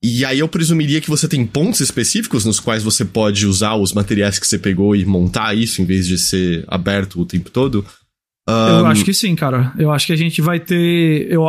E 0.01 0.23
aí 0.23 0.39
eu 0.39 0.47
presumiria 0.47 1.01
que 1.01 1.09
você 1.09 1.27
tem 1.27 1.45
pontos 1.45 1.81
específicos 1.81 2.45
nos 2.45 2.59
quais 2.59 2.81
você 2.81 3.03
pode 3.03 3.45
usar 3.45 3.75
os 3.75 3.91
materiais 3.91 4.39
que 4.39 4.47
você 4.47 4.57
pegou 4.57 4.95
e 4.95 5.05
montar 5.05 5.55
isso 5.55 5.81
em 5.81 5.85
vez 5.85 6.07
de 6.07 6.17
ser 6.17 6.63
aberto 6.67 7.19
o 7.19 7.25
tempo 7.25 7.49
todo. 7.49 7.85
Um... 8.47 8.79
Eu 8.79 8.85
acho 8.87 9.03
que 9.03 9.13
sim, 9.13 9.35
cara. 9.35 9.73
Eu 9.77 9.91
acho 9.91 10.07
que 10.07 10.13
a 10.13 10.15
gente 10.17 10.41
vai 10.41 10.59
ter. 10.59 11.27
Eu, 11.29 11.43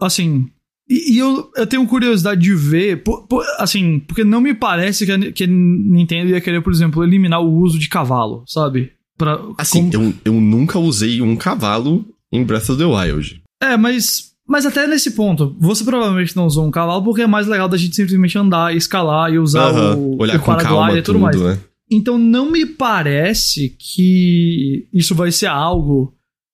assim, 0.00 0.50
e, 0.92 1.14
e, 1.14 1.18
eu, 1.18 1.50
eu 1.56 1.66
tenho 1.66 1.86
curiosidade 1.86 2.42
de 2.42 2.54
ver, 2.54 3.02
por, 3.02 3.26
por, 3.26 3.42
assim, 3.58 3.98
porque 4.00 4.22
não 4.22 4.42
me 4.42 4.52
parece 4.52 5.06
que 5.06 5.12
a, 5.12 5.32
que 5.32 5.44
a 5.44 5.46
Nintendo 5.46 6.30
ia 6.30 6.40
querer, 6.40 6.60
por 6.60 6.70
exemplo, 6.70 7.02
eliminar 7.02 7.40
o 7.40 7.50
uso 7.50 7.78
de 7.78 7.88
cavalo, 7.88 8.44
sabe? 8.46 8.92
Pra, 9.16 9.40
assim, 9.56 9.90
como... 9.90 10.04
eu, 10.04 10.14
eu 10.26 10.34
nunca 10.34 10.78
usei 10.78 11.22
um 11.22 11.34
cavalo 11.34 12.04
em 12.30 12.44
Breath 12.44 12.68
of 12.68 12.76
the 12.76 12.84
Wild. 12.84 13.42
É, 13.62 13.74
mas, 13.78 14.32
mas 14.46 14.66
até 14.66 14.86
nesse 14.86 15.12
ponto, 15.12 15.56
você 15.58 15.82
provavelmente 15.82 16.36
não 16.36 16.44
usou 16.44 16.66
um 16.66 16.70
cavalo 16.70 17.02
porque 17.02 17.22
é 17.22 17.26
mais 17.26 17.46
legal 17.46 17.70
da 17.70 17.78
gente 17.78 17.96
simplesmente 17.96 18.36
andar, 18.36 18.76
escalar 18.76 19.32
e 19.32 19.38
usar 19.38 19.72
uh 19.72 19.76
-huh. 19.76 19.96
o, 19.96 20.20
Olhar 20.20 20.36
o 20.36 20.40
com 20.40 20.56
calma 20.56 20.98
e 20.98 21.00
tudo 21.00 21.18
mais. 21.18 21.40
Né? 21.40 21.58
Então 21.90 22.18
não 22.18 22.50
me 22.50 22.66
parece 22.66 23.74
que 23.78 24.86
isso 24.92 25.14
vai 25.14 25.32
ser 25.32 25.46
algo 25.46 26.12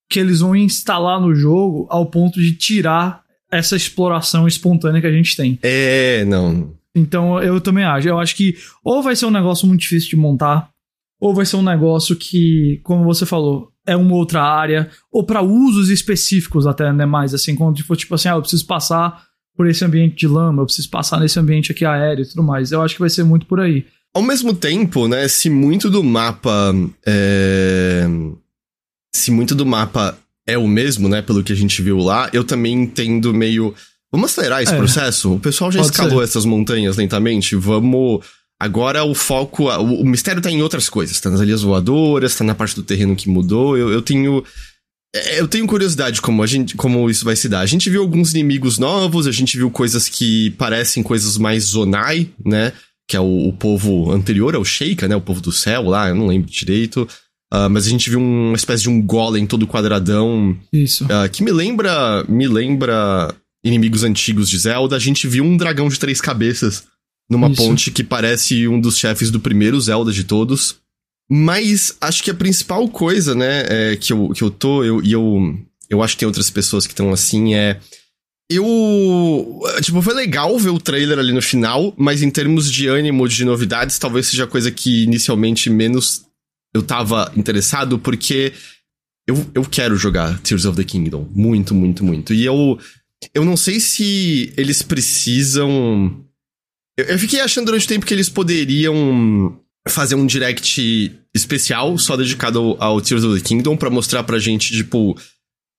que 0.08 0.20
eles 0.20 0.40
vão 0.40 0.54
instalar 0.54 1.20
no 1.20 1.34
jogo 1.34 1.88
ao 1.90 2.06
ponto 2.06 2.40
de 2.40 2.56
tirar 2.56 3.26
essa 3.50 3.76
exploração 3.76 4.46
espontânea 4.46 5.00
que 5.00 5.06
a 5.06 5.12
gente 5.12 5.36
tem. 5.36 5.58
É, 5.62 6.24
não. 6.24 6.74
Então 6.94 7.40
eu 7.42 7.60
também 7.60 7.84
acho. 7.84 8.08
Eu 8.08 8.18
acho 8.18 8.34
que 8.36 8.56
ou 8.84 9.02
vai 9.02 9.14
ser 9.14 9.26
um 9.26 9.30
negócio 9.30 9.66
muito 9.66 9.80
difícil 9.80 10.10
de 10.10 10.16
montar, 10.16 10.70
ou 11.20 11.34
vai 11.34 11.46
ser 11.46 11.56
um 11.56 11.62
negócio 11.62 12.16
que, 12.16 12.80
como 12.82 13.04
você 13.04 13.24
falou, 13.26 13.72
é 13.86 13.96
uma 13.96 14.14
outra 14.14 14.42
área, 14.42 14.90
ou 15.10 15.24
para 15.24 15.42
usos 15.42 15.88
específicos 15.88 16.66
até, 16.66 16.92
né? 16.92 17.06
Mais 17.06 17.34
assim, 17.34 17.54
quando 17.54 17.82
for 17.84 17.96
tipo 17.96 18.14
assim, 18.14 18.28
ah, 18.28 18.34
eu 18.34 18.42
preciso 18.42 18.66
passar 18.66 19.22
por 19.56 19.66
esse 19.66 19.84
ambiente 19.84 20.16
de 20.16 20.28
lama, 20.28 20.62
eu 20.62 20.66
preciso 20.66 20.88
passar 20.90 21.18
nesse 21.18 21.38
ambiente 21.38 21.72
aqui 21.72 21.84
aéreo 21.84 22.22
e 22.22 22.28
tudo 22.28 22.42
mais. 22.42 22.70
Eu 22.70 22.82
acho 22.82 22.94
que 22.94 23.00
vai 23.00 23.10
ser 23.10 23.24
muito 23.24 23.46
por 23.46 23.60
aí. 23.60 23.84
Ao 24.14 24.22
mesmo 24.22 24.54
tempo, 24.54 25.08
né, 25.08 25.26
se 25.28 25.50
muito 25.50 25.90
do 25.90 26.02
mapa. 26.02 26.74
É... 27.06 28.06
Se 29.14 29.30
muito 29.30 29.54
do 29.54 29.66
mapa 29.66 30.16
é 30.48 30.56
o 30.56 30.66
mesmo, 30.66 31.10
né, 31.10 31.20
pelo 31.20 31.44
que 31.44 31.52
a 31.52 31.56
gente 31.56 31.82
viu 31.82 31.98
lá, 31.98 32.30
eu 32.32 32.42
também 32.42 32.72
entendo 32.72 33.34
meio. 33.34 33.74
Vamos 34.10 34.32
acelerar 34.32 34.62
esse 34.62 34.72
é, 34.72 34.78
processo? 34.78 35.34
O 35.34 35.38
pessoal 35.38 35.70
já 35.70 35.82
escalou 35.82 36.20
ser. 36.20 36.24
essas 36.24 36.46
montanhas 36.46 36.96
lentamente, 36.96 37.54
vamos. 37.54 38.24
Agora 38.58 39.04
o 39.04 39.14
foco. 39.14 39.64
O, 39.64 40.00
o, 40.00 40.06
mistério 40.06 40.40
tá 40.40 40.50
em 40.50 40.62
outras 40.62 40.88
coisas. 40.88 41.20
Tá 41.20 41.28
nas 41.28 41.40
ilhas 41.40 41.60
voadoras, 41.60 42.34
tá 42.34 42.42
na 42.42 42.54
parte 42.54 42.74
do 42.74 42.82
terreno 42.82 43.14
que 43.14 43.28
mudou. 43.28 43.76
Eu, 43.76 43.90
eu 43.90 44.00
tenho. 44.00 44.42
É, 45.14 45.38
eu 45.38 45.46
tenho 45.46 45.66
curiosidade 45.66 46.22
como, 46.22 46.42
a 46.42 46.46
gente, 46.46 46.74
como 46.76 47.10
isso 47.10 47.26
vai 47.26 47.36
se 47.36 47.46
dar. 47.46 47.60
A 47.60 47.66
gente 47.66 47.90
viu 47.90 48.00
alguns 48.00 48.32
inimigos 48.32 48.78
novos, 48.78 49.26
a 49.26 49.32
gente 49.32 49.54
viu 49.54 49.70
coisas 49.70 50.08
que 50.08 50.50
parecem 50.52 51.02
coisas 51.02 51.36
mais 51.36 51.64
zonai, 51.64 52.30
né? 52.42 52.72
Que 53.06 53.18
é 53.18 53.20
o, 53.20 53.48
o 53.48 53.52
povo 53.52 54.10
anterior 54.10 54.54
ao 54.54 54.64
Sheikah, 54.64 55.08
né? 55.08 55.14
O 55.14 55.20
povo 55.20 55.42
do 55.42 55.52
céu 55.52 55.82
lá, 55.82 56.08
eu 56.08 56.14
não 56.14 56.26
lembro 56.26 56.50
direito. 56.50 57.06
Uh, 57.52 57.70
mas 57.70 57.86
a 57.86 57.90
gente 57.90 58.10
viu 58.10 58.20
uma 58.20 58.56
espécie 58.56 58.82
de 58.82 58.90
um 58.90 59.00
golem 59.00 59.46
todo 59.46 59.66
quadradão. 59.66 60.56
Isso. 60.72 61.04
Uh, 61.04 61.28
que 61.32 61.42
me 61.42 61.50
lembra. 61.50 62.24
Me 62.28 62.46
lembra 62.46 63.34
inimigos 63.64 64.04
antigos 64.04 64.48
de 64.48 64.58
Zelda. 64.58 64.96
A 64.96 64.98
gente 64.98 65.26
viu 65.26 65.44
um 65.44 65.56
dragão 65.56 65.88
de 65.88 65.98
três 65.98 66.20
cabeças 66.20 66.84
numa 67.28 67.48
Isso. 67.48 67.62
ponte 67.62 67.90
que 67.90 68.04
parece 68.04 68.68
um 68.68 68.80
dos 68.80 68.98
chefes 68.98 69.30
do 69.30 69.40
primeiro 69.40 69.80
Zelda 69.80 70.12
de 70.12 70.24
todos. 70.24 70.76
Mas 71.30 71.96
acho 72.00 72.22
que 72.22 72.30
a 72.30 72.34
principal 72.34 72.88
coisa, 72.88 73.34
né, 73.34 73.64
é, 73.68 73.96
que, 73.96 74.12
eu, 74.12 74.30
que 74.30 74.42
eu 74.42 74.50
tô. 74.50 74.82
Eu, 74.82 75.02
e 75.02 75.12
eu, 75.12 75.58
eu 75.90 76.02
acho 76.02 76.14
que 76.14 76.20
tem 76.20 76.26
outras 76.26 76.48
pessoas 76.48 76.86
que 76.86 76.92
estão 76.92 77.12
assim, 77.12 77.54
é. 77.54 77.78
Eu. 78.50 79.60
Tipo, 79.82 80.00
foi 80.00 80.14
legal 80.14 80.58
ver 80.58 80.70
o 80.70 80.80
trailer 80.80 81.18
ali 81.18 81.34
no 81.34 81.42
final, 81.42 81.92
mas 81.98 82.22
em 82.22 82.30
termos 82.30 82.72
de 82.72 82.88
ânimo, 82.88 83.28
de 83.28 83.44
novidades, 83.44 83.98
talvez 83.98 84.28
seja 84.28 84.44
a 84.44 84.46
coisa 84.46 84.70
que 84.70 85.04
inicialmente 85.04 85.68
menos 85.68 86.22
eu 86.78 86.82
tava 86.82 87.32
interessado 87.36 87.98
porque 87.98 88.52
eu, 89.26 89.46
eu 89.54 89.62
quero 89.62 89.96
jogar 89.96 90.38
Tears 90.40 90.64
of 90.64 90.76
the 90.76 90.84
Kingdom. 90.84 91.28
Muito, 91.34 91.74
muito, 91.74 92.02
muito. 92.04 92.32
E 92.32 92.44
eu. 92.44 92.78
Eu 93.34 93.44
não 93.44 93.56
sei 93.56 93.80
se 93.80 94.52
eles 94.56 94.80
precisam. 94.80 96.24
Eu, 96.96 97.04
eu 97.06 97.18
fiquei 97.18 97.40
achando 97.40 97.66
durante 97.66 97.84
o 97.84 97.88
tempo 97.88 98.06
que 98.06 98.14
eles 98.14 98.28
poderiam 98.28 99.60
fazer 99.88 100.14
um 100.14 100.26
direct 100.26 101.12
especial 101.34 101.98
só 101.98 102.16
dedicado 102.16 102.58
ao, 102.58 102.82
ao 102.82 103.00
Tears 103.00 103.24
of 103.24 103.40
the 103.40 103.46
Kingdom 103.46 103.76
para 103.76 103.90
mostrar 103.90 104.22
pra 104.22 104.38
gente, 104.38 104.72
tipo, 104.72 105.18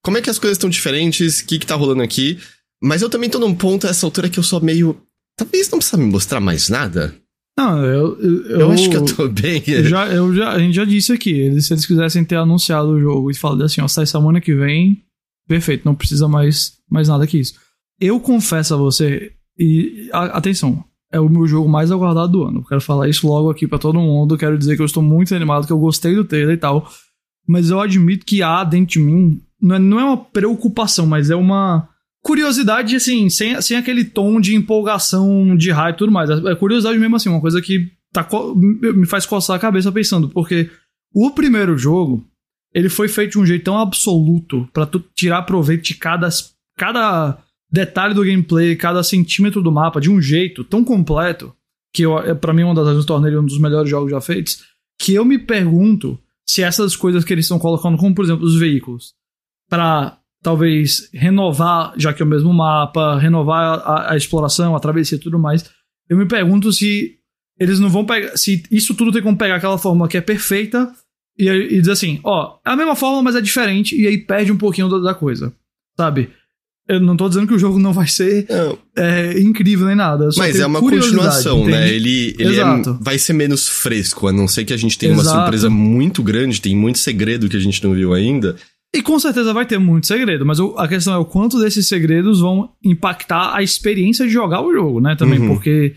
como 0.04 0.18
é 0.18 0.22
que 0.22 0.30
as 0.30 0.40
coisas 0.40 0.58
estão 0.58 0.70
diferentes, 0.70 1.40
o 1.40 1.46
que 1.46 1.60
que 1.60 1.66
tá 1.66 1.76
rolando 1.76 2.04
aqui. 2.04 2.40
Mas 2.82 3.02
eu 3.02 3.10
também 3.10 3.30
tô 3.30 3.40
num 3.40 3.56
ponto 3.56 3.88
a 3.88 3.90
essa 3.90 4.06
altura 4.06 4.30
que 4.30 4.40
eu 4.40 4.44
sou 4.44 4.62
meio. 4.62 5.02
Talvez 5.38 5.70
não 5.70 5.80
precisa 5.80 5.98
me 5.98 6.06
mostrar 6.06 6.40
mais 6.40 6.70
nada. 6.70 7.16
Não, 7.60 7.84
eu, 7.84 8.18
eu, 8.22 8.60
eu, 8.62 8.72
acho 8.72 8.90
que 8.90 8.96
eu 8.96 9.04
tô 9.04 9.28
bem. 9.28 9.62
Já, 9.84 10.08
eu 10.08 10.34
já, 10.34 10.52
a 10.52 10.60
gente 10.60 10.74
já 10.74 10.86
disse 10.86 11.12
aqui, 11.12 11.32
eles, 11.32 11.66
se 11.66 11.74
eles 11.74 11.86
quisessem 11.86 12.24
ter 12.24 12.38
anunciado 12.38 12.88
o 12.88 13.00
jogo 13.02 13.30
e 13.30 13.36
falado 13.36 13.66
assim, 13.66 13.82
ó, 13.82 13.88
sai 13.88 14.06
semana 14.06 14.40
que 14.40 14.56
vem, 14.56 15.04
perfeito, 15.46 15.84
não 15.84 15.94
precisa 15.94 16.26
mais, 16.26 16.78
mais 16.90 17.10
nada 17.10 17.28
que 17.28 17.38
isso. 17.38 17.56
Eu 18.00 18.18
confesso 18.22 18.74
a 18.74 18.78
você, 18.78 19.34
e 19.58 20.10
a, 20.14 20.38
atenção, 20.38 20.82
é 21.12 21.20
o 21.20 21.28
meu 21.28 21.46
jogo 21.46 21.68
mais 21.68 21.92
aguardado 21.92 22.32
do 22.32 22.44
ano. 22.44 22.64
Quero 22.64 22.80
falar 22.80 23.10
isso 23.10 23.28
logo 23.28 23.50
aqui 23.50 23.68
para 23.68 23.78
todo 23.78 24.00
mundo, 24.00 24.38
quero 24.38 24.58
dizer 24.58 24.78
que 24.78 24.82
eu 24.82 24.86
estou 24.86 25.04
muito 25.04 25.36
animado, 25.36 25.68
que 25.68 25.74
eu 25.74 25.80
gostei 25.80 26.16
do 26.16 26.24
trailer 26.24 26.56
e 26.56 26.60
tal, 26.60 26.90
mas 27.46 27.70
eu 27.70 27.82
admito 27.82 28.26
que 28.26 28.42
há 28.42 28.64
dentro 28.64 28.94
de 28.94 29.00
mim, 29.00 29.42
não 29.62 29.76
é, 29.76 29.80
não 29.80 30.00
é 30.00 30.06
uma 30.06 30.18
preocupação, 30.18 31.06
mas 31.06 31.30
é 31.30 31.36
uma 31.36 31.90
curiosidade, 32.24 32.96
assim, 32.96 33.30
sem, 33.30 33.62
sem 33.62 33.78
aquele 33.78 34.04
tom 34.04 34.40
de 34.40 34.56
empolgação, 34.56 35.56
de 35.56 35.72
hype 35.72 35.96
e 35.96 35.98
tudo 35.98 36.12
mais. 36.12 36.30
É 36.30 36.56
curiosidade 36.56 36.98
mesmo, 36.98 37.16
assim, 37.16 37.30
uma 37.30 37.42
coisa 37.42 37.62
que 37.62 37.92
tá, 38.12 38.28
me 38.56 39.06
faz 39.06 39.26
coçar 39.26 39.56
a 39.56 39.60
cabeça 39.60 39.92
pensando, 39.92 40.30
porque 40.30 40.70
o 41.14 41.32
primeiro 41.32 41.78
jogo, 41.78 42.26
ele 42.74 42.90
foi 42.90 43.08
feito 43.08 43.32
de 43.32 43.40
um 43.40 43.46
jeito 43.46 43.64
tão 43.64 43.78
absoluto 43.78 44.68
para 44.74 44.86
tu 44.86 45.04
tirar 45.16 45.44
proveito 45.44 45.84
de 45.84 45.96
cada, 45.96 46.30
cada 46.78 47.40
detalhe 47.72 48.14
do 48.14 48.24
gameplay, 48.24 48.76
cada 48.76 49.04
centímetro 49.04 49.62
do 49.62 49.72
mapa, 49.72 50.02
de 50.02 50.10
um 50.10 50.22
jeito 50.22 50.64
tão 50.64 50.84
completo, 50.84 51.54
que 51.94 52.04
é 52.26 52.36
para 52.36 52.54
mim 52.54 52.64
uma 52.64 52.76
das 52.76 52.86
razões 52.86 53.06
torna 53.06 53.28
ele 53.28 53.38
um 53.38 53.46
dos 53.46 53.60
melhores 53.60 53.90
jogos 53.90 54.12
já 54.12 54.22
feitos, 54.22 54.64
que 55.00 55.14
eu 55.14 55.26
me 55.26 55.40
pergunto 55.40 56.20
se 56.48 56.62
essas 56.62 56.96
coisas 56.96 57.24
que 57.24 57.34
eles 57.34 57.46
estão 57.46 57.60
colocando, 57.60 57.98
como 57.98 58.14
por 58.14 58.26
exemplo 58.26 58.46
os 58.46 58.60
veículos, 58.60 59.14
para 59.70 60.19
talvez 60.42 61.10
renovar, 61.14 61.94
já 61.98 62.14
que 62.14 62.22
é 62.22 62.26
o 62.26 62.30
mesmo 62.30 62.54
mapa, 62.54 63.18
renovar 63.20 63.80
a, 63.80 64.14
a 64.14 64.18
exploração, 64.18 64.76
a 64.76 64.80
travessia 64.80 65.18
e 65.18 65.22
tudo 65.22 65.38
mais. 65.38 65.70
Eu 66.10 66.18
me 66.18 66.26
pergunto 66.26 66.72
se 66.72 67.16
eles 67.60 67.80
não 67.80 67.90
vão 67.90 68.06
pegar. 68.06 68.36
Se 68.38 68.64
isso 68.72 68.94
tudo 68.94 69.12
tem 69.12 69.22
como 69.22 69.38
pegar 69.38 69.56
aquela 69.56 69.78
fórmula 69.78 70.10
que 70.10 70.18
é 70.18 70.22
perfeita 70.22 70.92
e, 71.38 71.50
e 71.50 71.80
dizer 71.80 71.92
assim: 71.92 72.20
ó, 72.24 72.58
é 72.66 72.72
a 72.72 72.76
mesma 72.76 72.96
fórmula, 72.96 73.24
mas 73.24 73.36
é 73.36 73.42
diferente, 73.42 74.00
e 74.00 74.08
aí 74.08 74.18
perde 74.18 74.52
um 74.52 74.58
pouquinho 74.58 74.90
da, 74.90 75.00
da 75.00 75.14
coisa. 75.14 75.54
Sabe? 75.98 76.30
Eu 76.88 77.00
não 77.00 77.16
tô 77.16 77.30
dizendo 77.30 77.46
que 77.46 77.54
o 77.54 77.60
jogo 77.60 77.78
não 77.78 77.94
vai 77.94 78.08
ser 78.08 78.48
é, 78.98 79.40
incrível 79.40 79.86
nem 79.86 79.96
nada. 79.96 80.30
Mas 80.36 80.60
é 80.60 80.66
uma 80.66 80.80
continuação, 80.80 81.64
né? 81.64 81.64
entende? 81.64 81.78
né? 81.78 81.94
Ele, 81.94 82.36
ele 82.40 82.60
é, 82.60 82.64
vai 83.00 83.20
ser 83.20 83.34
menos 83.34 83.70
fresco, 83.70 84.28
a 84.28 84.32
não 84.32 84.48
ser 84.48 84.66
que 84.66 84.74
a 84.74 84.78
gente 84.78 84.98
tenha 84.98 85.14
Exato. 85.14 85.30
uma 85.30 85.42
surpresa 85.44 85.70
muito 85.70 86.24
grande, 86.24 86.60
tem 86.60 86.76
muito 86.76 86.98
segredo 86.98 87.48
que 87.48 87.56
a 87.56 87.60
gente 87.60 87.84
não 87.84 87.94
viu 87.94 88.12
ainda. 88.12 88.56
E 88.94 89.02
com 89.04 89.20
certeza 89.20 89.54
vai 89.54 89.66
ter 89.66 89.78
muito 89.78 90.08
segredo, 90.08 90.46
mas 90.46 90.60
a 90.60 90.88
questão 90.88 91.14
é 91.14 91.18
o 91.18 91.26
quanto 91.26 91.60
desses 91.60 91.88
segredos 91.88 92.40
vão 92.40 92.72
impactar 92.84 93.56
a 93.56 93.62
experiência 93.62 94.26
de 94.26 94.32
jogar 94.32 94.62
o 94.62 94.74
jogo, 94.74 95.00
né? 95.00 95.16
Também, 95.16 95.40
uhum. 95.40 95.50
porque 95.50 95.94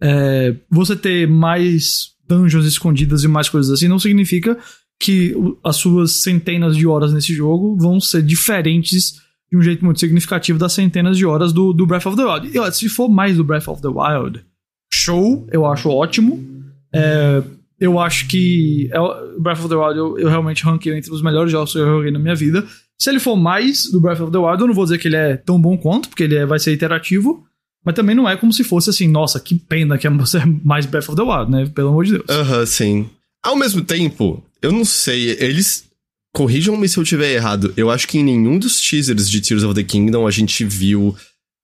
é, 0.00 0.54
você 0.70 0.94
ter 0.94 1.26
mais 1.28 2.14
dungeons 2.28 2.64
escondidas 2.64 3.24
e 3.24 3.28
mais 3.28 3.48
coisas 3.48 3.72
assim 3.72 3.88
não 3.88 3.98
significa 3.98 4.56
que 5.00 5.34
as 5.64 5.76
suas 5.76 6.22
centenas 6.22 6.76
de 6.76 6.86
horas 6.86 7.12
nesse 7.12 7.34
jogo 7.34 7.76
vão 7.76 8.00
ser 8.00 8.22
diferentes 8.22 9.14
de 9.50 9.56
um 9.56 9.62
jeito 9.62 9.84
muito 9.84 10.00
significativo 10.00 10.58
das 10.58 10.72
centenas 10.72 11.16
de 11.16 11.26
horas 11.26 11.52
do, 11.52 11.72
do 11.72 11.86
Breath 11.86 12.06
of 12.06 12.16
the 12.16 12.24
Wild. 12.24 12.50
E 12.54 12.58
ó, 12.58 12.70
se 12.70 12.88
for 12.88 13.08
mais 13.08 13.36
do 13.36 13.44
Breath 13.44 13.68
of 13.68 13.82
the 13.82 13.88
Wild, 13.88 14.44
show, 14.92 15.46
eu 15.52 15.66
acho 15.66 15.88
ótimo. 15.88 16.44
É, 16.92 17.42
eu 17.78 17.98
acho 17.98 18.26
que 18.28 18.88
é, 18.92 18.98
Breath 19.40 19.60
of 19.60 19.68
the 19.68 19.74
Wild 19.74 19.98
eu, 19.98 20.18
eu 20.18 20.28
realmente 20.28 20.64
ranquei 20.64 20.96
entre 20.96 21.12
os 21.12 21.22
melhores 21.22 21.52
jogos 21.52 21.72
que 21.72 21.78
eu 21.78 21.86
joguei 21.86 22.10
na 22.10 22.18
minha 22.18 22.34
vida. 22.34 22.66
Se 22.98 23.10
ele 23.10 23.20
for 23.20 23.36
mais 23.36 23.90
do 23.90 24.00
Breath 24.00 24.20
of 24.20 24.32
the 24.32 24.38
Wild, 24.38 24.60
eu 24.60 24.66
não 24.66 24.74
vou 24.74 24.84
dizer 24.84 24.98
que 24.98 25.08
ele 25.08 25.16
é 25.16 25.36
tão 25.36 25.60
bom 25.60 25.76
quanto, 25.76 26.08
porque 26.08 26.22
ele 26.22 26.36
é, 26.36 26.46
vai 26.46 26.58
ser 26.58 26.72
interativo. 26.72 27.44
Mas 27.84 27.94
também 27.94 28.16
não 28.16 28.28
é 28.28 28.36
como 28.36 28.52
se 28.52 28.64
fosse 28.64 28.90
assim, 28.90 29.06
nossa, 29.06 29.38
que 29.38 29.54
pena 29.54 29.98
que 29.98 30.06
é 30.06 30.10
mais 30.64 30.86
Breath 30.86 31.08
of 31.08 31.16
the 31.16 31.22
Wild, 31.22 31.50
né? 31.50 31.66
Pelo 31.66 31.90
amor 31.90 32.04
de 32.04 32.12
Deus. 32.12 32.24
Aham, 32.28 32.58
uh 32.58 32.62
-huh, 32.62 32.66
sim. 32.66 33.10
Ao 33.44 33.54
mesmo 33.54 33.82
tempo, 33.82 34.42
eu 34.60 34.72
não 34.72 34.84
sei, 34.84 35.36
eles. 35.38 35.84
Corrijam-me 36.34 36.86
se 36.86 36.98
eu 36.98 37.04
tiver 37.04 37.32
errado. 37.32 37.72
Eu 37.78 37.90
acho 37.90 38.06
que 38.06 38.18
em 38.18 38.24
nenhum 38.24 38.58
dos 38.58 38.78
teasers 38.78 39.30
de 39.30 39.40
Tears 39.40 39.62
of 39.62 39.74
the 39.74 39.82
Kingdom 39.82 40.26
a 40.26 40.30
gente 40.30 40.64
viu 40.64 41.16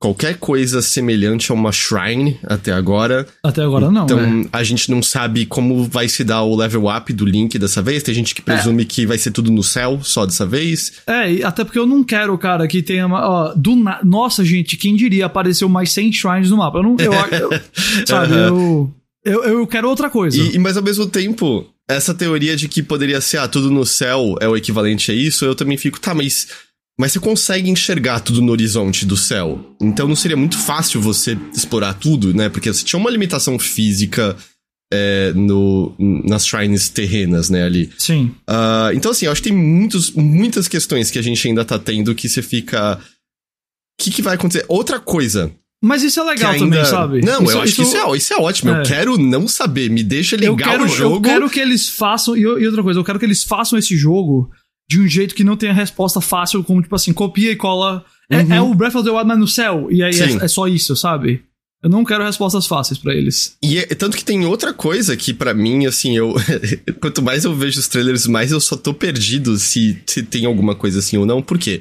qualquer 0.02 0.36
coisa 0.36 0.82
semelhante 0.82 1.52
a 1.52 1.54
uma 1.54 1.70
shrine 1.70 2.36
até 2.42 2.72
agora. 2.72 3.24
Até 3.40 3.62
agora 3.62 3.88
não. 3.88 4.02
Então 4.02 4.18
é. 4.18 4.48
a 4.52 4.64
gente 4.64 4.90
não 4.90 5.00
sabe 5.00 5.46
como 5.46 5.84
vai 5.84 6.08
se 6.08 6.24
dar 6.24 6.42
o 6.42 6.56
level 6.56 6.86
up 6.88 7.12
do 7.12 7.24
Link 7.24 7.56
dessa 7.56 7.80
vez. 7.80 8.02
Tem 8.02 8.12
gente 8.12 8.34
que 8.34 8.42
presume 8.42 8.82
é. 8.82 8.84
que 8.84 9.06
vai 9.06 9.16
ser 9.16 9.30
tudo 9.30 9.52
no 9.52 9.62
céu 9.62 10.00
só 10.02 10.26
dessa 10.26 10.44
vez. 10.44 10.94
É, 11.06 11.44
até 11.44 11.62
porque 11.62 11.78
eu 11.78 11.86
não 11.86 12.02
quero, 12.02 12.36
cara, 12.36 12.66
que 12.66 12.82
tenha. 12.82 13.06
Ó, 13.06 13.54
do 13.54 13.76
na... 13.76 14.00
Nossa, 14.02 14.44
gente, 14.44 14.76
quem 14.76 14.96
diria 14.96 15.26
apareceu 15.26 15.68
mais 15.68 15.92
100 15.92 16.12
shrines 16.12 16.50
no 16.50 16.56
mapa? 16.56 16.78
Eu 16.78 16.82
não. 16.82 16.96
Eu, 16.98 17.12
eu 17.12 17.60
sabe, 18.04 18.32
uhum. 18.32 18.90
eu, 19.24 19.44
eu, 19.44 19.44
eu 19.44 19.66
quero 19.68 19.88
outra 19.88 20.10
coisa. 20.10 20.36
E, 20.36 20.58
mas 20.58 20.76
ao 20.76 20.82
mesmo 20.82 21.06
tempo, 21.06 21.64
essa 21.88 22.12
teoria 22.12 22.56
de 22.56 22.66
que 22.66 22.82
poderia 22.82 23.20
ser, 23.20 23.38
ah, 23.38 23.46
tudo 23.46 23.70
no 23.70 23.86
céu 23.86 24.34
é 24.40 24.48
o 24.48 24.56
equivalente 24.56 25.12
a 25.12 25.14
isso, 25.14 25.44
eu 25.44 25.54
também 25.54 25.76
fico, 25.76 26.00
tá, 26.00 26.12
mas 26.12 26.48
mas 26.98 27.12
você 27.12 27.20
consegue 27.20 27.70
enxergar 27.70 28.20
tudo 28.20 28.42
no 28.42 28.52
horizonte 28.52 29.06
do 29.06 29.16
céu. 29.16 29.74
Então 29.80 30.06
não 30.06 30.16
seria 30.16 30.36
muito 30.36 30.58
fácil 30.58 31.00
você 31.00 31.36
explorar 31.54 31.94
tudo, 31.94 32.34
né? 32.34 32.48
Porque 32.48 32.72
você 32.72 32.84
tinha 32.84 33.00
uma 33.00 33.10
limitação 33.10 33.58
física 33.58 34.36
é, 34.92 35.32
no, 35.32 35.94
nas 35.98 36.46
shrines 36.46 36.90
terrenas, 36.90 37.48
né, 37.48 37.64
ali. 37.64 37.90
Sim. 37.96 38.34
Uh, 38.48 38.92
então, 38.94 39.10
assim, 39.10 39.24
eu 39.24 39.32
acho 39.32 39.42
que 39.42 39.48
tem 39.48 39.56
muitos, 39.56 40.10
muitas 40.10 40.68
questões 40.68 41.10
que 41.10 41.18
a 41.18 41.22
gente 41.22 41.48
ainda 41.48 41.64
tá 41.64 41.78
tendo 41.78 42.14
que 42.14 42.28
você 42.28 42.42
fica. 42.42 42.96
O 42.96 44.04
que, 44.04 44.10
que 44.10 44.22
vai 44.22 44.34
acontecer? 44.34 44.66
Outra 44.68 45.00
coisa. 45.00 45.50
Mas 45.82 46.02
isso 46.02 46.20
é 46.20 46.22
legal 46.22 46.52
ainda... 46.52 46.64
também, 46.64 46.84
sabe? 46.84 47.20
Não, 47.24 47.42
isso, 47.42 47.52
eu 47.52 47.60
acho 47.60 47.66
isso... 47.72 47.76
que 47.76 47.82
isso 47.82 47.96
é, 47.96 48.16
isso 48.16 48.34
é 48.34 48.36
ótimo. 48.36 48.70
É. 48.70 48.80
Eu 48.80 48.82
quero 48.84 49.18
não 49.18 49.48
saber. 49.48 49.90
Me 49.90 50.02
deixa 50.04 50.36
ligar 50.36 50.70
quero, 50.70 50.84
o 50.84 50.88
jogo. 50.88 51.16
Eu 51.16 51.22
quero 51.22 51.50
que 51.50 51.58
eles 51.58 51.88
façam. 51.88 52.36
E 52.36 52.46
outra 52.46 52.82
coisa, 52.82 53.00
eu 53.00 53.04
quero 53.04 53.18
que 53.18 53.24
eles 53.24 53.42
façam 53.42 53.78
esse 53.78 53.96
jogo 53.96 54.50
de 54.92 55.00
um 55.00 55.08
jeito 55.08 55.34
que 55.34 55.42
não 55.42 55.56
tenha 55.56 55.72
resposta 55.72 56.20
fácil, 56.20 56.62
como 56.62 56.82
tipo 56.82 56.94
assim, 56.94 57.14
copia 57.14 57.50
e 57.50 57.56
cola. 57.56 58.04
É, 58.28 58.42
uhum. 58.42 58.52
é 58.52 58.60
o 58.60 58.74
Breath 58.74 58.94
of 58.94 59.04
the 59.04 59.10
Wild, 59.10 59.26
mas 59.26 59.38
no 59.38 59.48
céu. 59.48 59.88
E 59.90 60.02
aí 60.02 60.12
é, 60.20 60.44
é, 60.44 60.48
só 60.48 60.68
isso, 60.68 60.94
sabe? 60.94 61.42
Eu 61.82 61.88
não 61.88 62.04
quero 62.04 62.22
respostas 62.22 62.66
fáceis 62.66 62.98
para 62.98 63.14
eles. 63.14 63.56
E 63.62 63.78
é, 63.78 63.86
tanto 63.86 64.18
que 64.18 64.24
tem 64.24 64.44
outra 64.44 64.74
coisa 64.74 65.16
que 65.16 65.32
para 65.32 65.54
mim, 65.54 65.86
assim, 65.86 66.14
eu. 66.14 66.34
quanto 67.00 67.22
mais 67.22 67.44
eu 67.44 67.54
vejo 67.54 67.80
os 67.80 67.88
trailers, 67.88 68.26
mais 68.26 68.52
eu 68.52 68.60
só 68.60 68.76
tô 68.76 68.92
perdido 68.92 69.56
se, 69.56 69.98
se 70.06 70.22
tem 70.22 70.44
alguma 70.44 70.74
coisa 70.74 70.98
assim 70.98 71.16
ou 71.16 71.24
não. 71.24 71.40
Por 71.40 71.58
quê? 71.58 71.80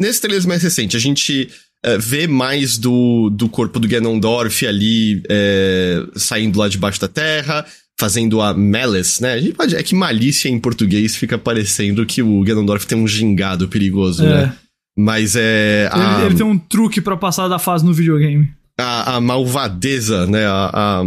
Nesse 0.00 0.20
trailer 0.20 0.46
mais 0.46 0.62
recente, 0.62 0.96
a 0.96 1.00
gente 1.00 1.50
uh, 1.84 1.98
vê 1.98 2.28
mais 2.28 2.78
do, 2.78 3.28
do 3.28 3.48
corpo 3.48 3.80
do 3.80 3.88
Ganondorf 3.88 4.64
ali 4.64 5.20
é, 5.28 6.00
saindo 6.14 6.60
lá 6.60 6.68
debaixo 6.68 7.00
da 7.00 7.08
terra 7.08 7.66
fazendo 8.02 8.40
a 8.40 8.52
malice, 8.52 9.22
né? 9.22 9.34
A 9.34 9.40
gente 9.40 9.54
pode, 9.54 9.76
é 9.76 9.82
que 9.82 9.94
malícia 9.94 10.48
em 10.48 10.58
português 10.58 11.14
fica 11.14 11.38
parecendo 11.38 12.04
que 12.04 12.20
o 12.20 12.42
Ganondorf 12.42 12.84
tem 12.84 12.98
um 12.98 13.06
gingado 13.06 13.68
perigoso, 13.68 14.24
é. 14.24 14.28
né? 14.28 14.52
Mas 14.98 15.36
é. 15.36 15.88
A, 15.92 16.16
ele, 16.16 16.26
ele, 16.26 16.34
tem 16.34 16.44
um 16.44 16.58
truque 16.58 17.00
para 17.00 17.16
passar 17.16 17.46
da 17.46 17.60
fase 17.60 17.84
no 17.84 17.94
videogame. 17.94 18.50
A, 18.76 19.14
a 19.14 19.20
malvadeza, 19.20 20.26
né? 20.26 20.44
A, 20.44 20.70
a, 20.74 21.04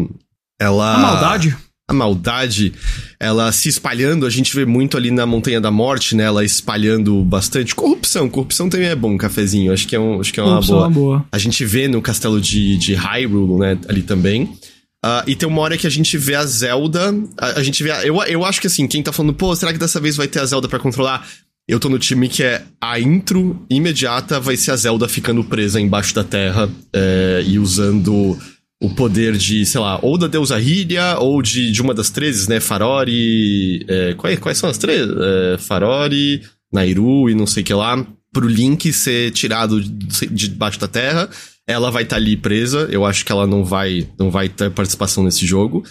ela. 0.58 0.96
A 0.96 0.98
maldade? 1.00 1.58
A 1.88 1.94
maldade, 1.94 2.74
ela 3.20 3.52
se 3.52 3.68
espalhando, 3.68 4.26
a 4.26 4.30
gente 4.30 4.56
vê 4.56 4.66
muito 4.66 4.96
ali 4.96 5.12
na 5.12 5.26
Montanha 5.26 5.60
da 5.60 5.70
Morte, 5.70 6.16
né? 6.16 6.24
Ela 6.24 6.46
espalhando 6.46 7.22
bastante. 7.26 7.76
Corrupção, 7.76 8.30
corrupção 8.30 8.70
também 8.70 8.88
é 8.88 8.96
bom, 8.96 9.18
cafezinho. 9.18 9.74
Acho 9.74 9.86
que 9.86 9.98
é, 9.98 10.00
um, 10.00 10.22
acho 10.22 10.32
que 10.32 10.40
é 10.40 10.44
uma 10.44 10.62
boa. 10.62 10.78
É 10.78 10.82
uma 10.82 10.90
boa. 10.90 11.26
A 11.30 11.38
gente 11.38 11.66
vê 11.66 11.90
no 11.90 12.02
castelo 12.02 12.40
de, 12.40 12.78
de 12.78 12.96
Hyrule, 12.96 13.60
né? 13.60 13.78
Ali 13.90 14.02
também. 14.02 14.58
Uh, 15.06 15.22
e 15.28 15.36
tem 15.36 15.48
uma 15.48 15.62
hora 15.62 15.78
que 15.78 15.86
a 15.86 15.90
gente 15.90 16.18
vê 16.18 16.34
a 16.34 16.44
Zelda. 16.44 17.14
A, 17.38 17.60
a, 17.60 17.64
gente 17.64 17.84
vê. 17.84 17.92
A, 17.92 18.04
eu, 18.04 18.20
eu 18.24 18.44
acho 18.44 18.60
que 18.60 18.66
assim, 18.66 18.88
quem 18.88 19.04
tá 19.04 19.14
falando, 19.14 19.36
pô, 19.36 19.56
será 19.56 19.72
que 19.72 19.78
dessa 19.78 20.00
vez 20.00 20.18
vai 20.18 20.28
ter 20.28 20.40
a 20.40 20.46
Zelda 20.46 20.68
para 20.68 20.80
controlar? 20.80 21.28
Eu 21.68 21.80
tô 21.80 21.90
no 21.90 22.00
time 22.00 22.28
que 22.28 22.42
é 22.42 22.64
a 22.82 23.00
intro 23.00 23.64
imediata 23.70 24.40
vai 24.40 24.58
ser 24.58 24.72
a 24.72 24.76
Zelda 24.76 25.08
ficando 25.08 25.44
presa 25.44 25.80
embaixo 25.80 26.14
da 26.14 26.24
terra 26.24 26.70
é, 26.92 27.44
e 27.46 27.60
usando 27.60 28.36
o 28.82 28.90
poder 28.90 29.38
de, 29.38 29.64
sei 29.66 29.80
lá, 29.80 30.00
ou 30.02 30.18
da 30.18 30.28
deusa 30.28 30.60
Hylia, 30.60 31.18
ou 31.20 31.42
de, 31.42 31.72
de 31.72 31.82
uma 31.84 31.94
das 31.94 32.10
três, 32.10 32.48
né? 32.48 32.60
Farori. 32.60 33.86
É, 33.88 34.16
quais, 34.16 34.40
quais 34.40 34.58
são 34.58 34.70
as 34.70 34.78
três? 34.80 35.08
É, 35.08 35.58
Farori, 35.60 36.42
Nairu 36.74 37.30
e 37.30 37.36
não 37.36 37.46
sei 37.46 37.62
o 37.62 37.66
que 37.66 37.74
lá. 37.76 38.04
Pro 38.34 38.48
Link 38.48 38.92
ser 38.92 39.32
tirado 39.32 39.82
de 39.82 40.28
debaixo 40.28 40.80
da 40.80 40.88
terra. 40.88 41.30
Ela 41.68 41.90
vai 41.90 42.04
estar 42.04 42.16
tá 42.16 42.22
ali 42.22 42.38
presa. 42.38 42.88
Eu 42.92 43.06
acho 43.06 43.26
que 43.26 43.32
ela 43.32 43.48
não 43.48 43.64
vai, 43.64 44.08
não 44.20 44.30
vai 44.30 44.50
ter 44.50 44.72
participação 44.72 45.24
nesse 45.24 45.46
jogo. 45.46 45.84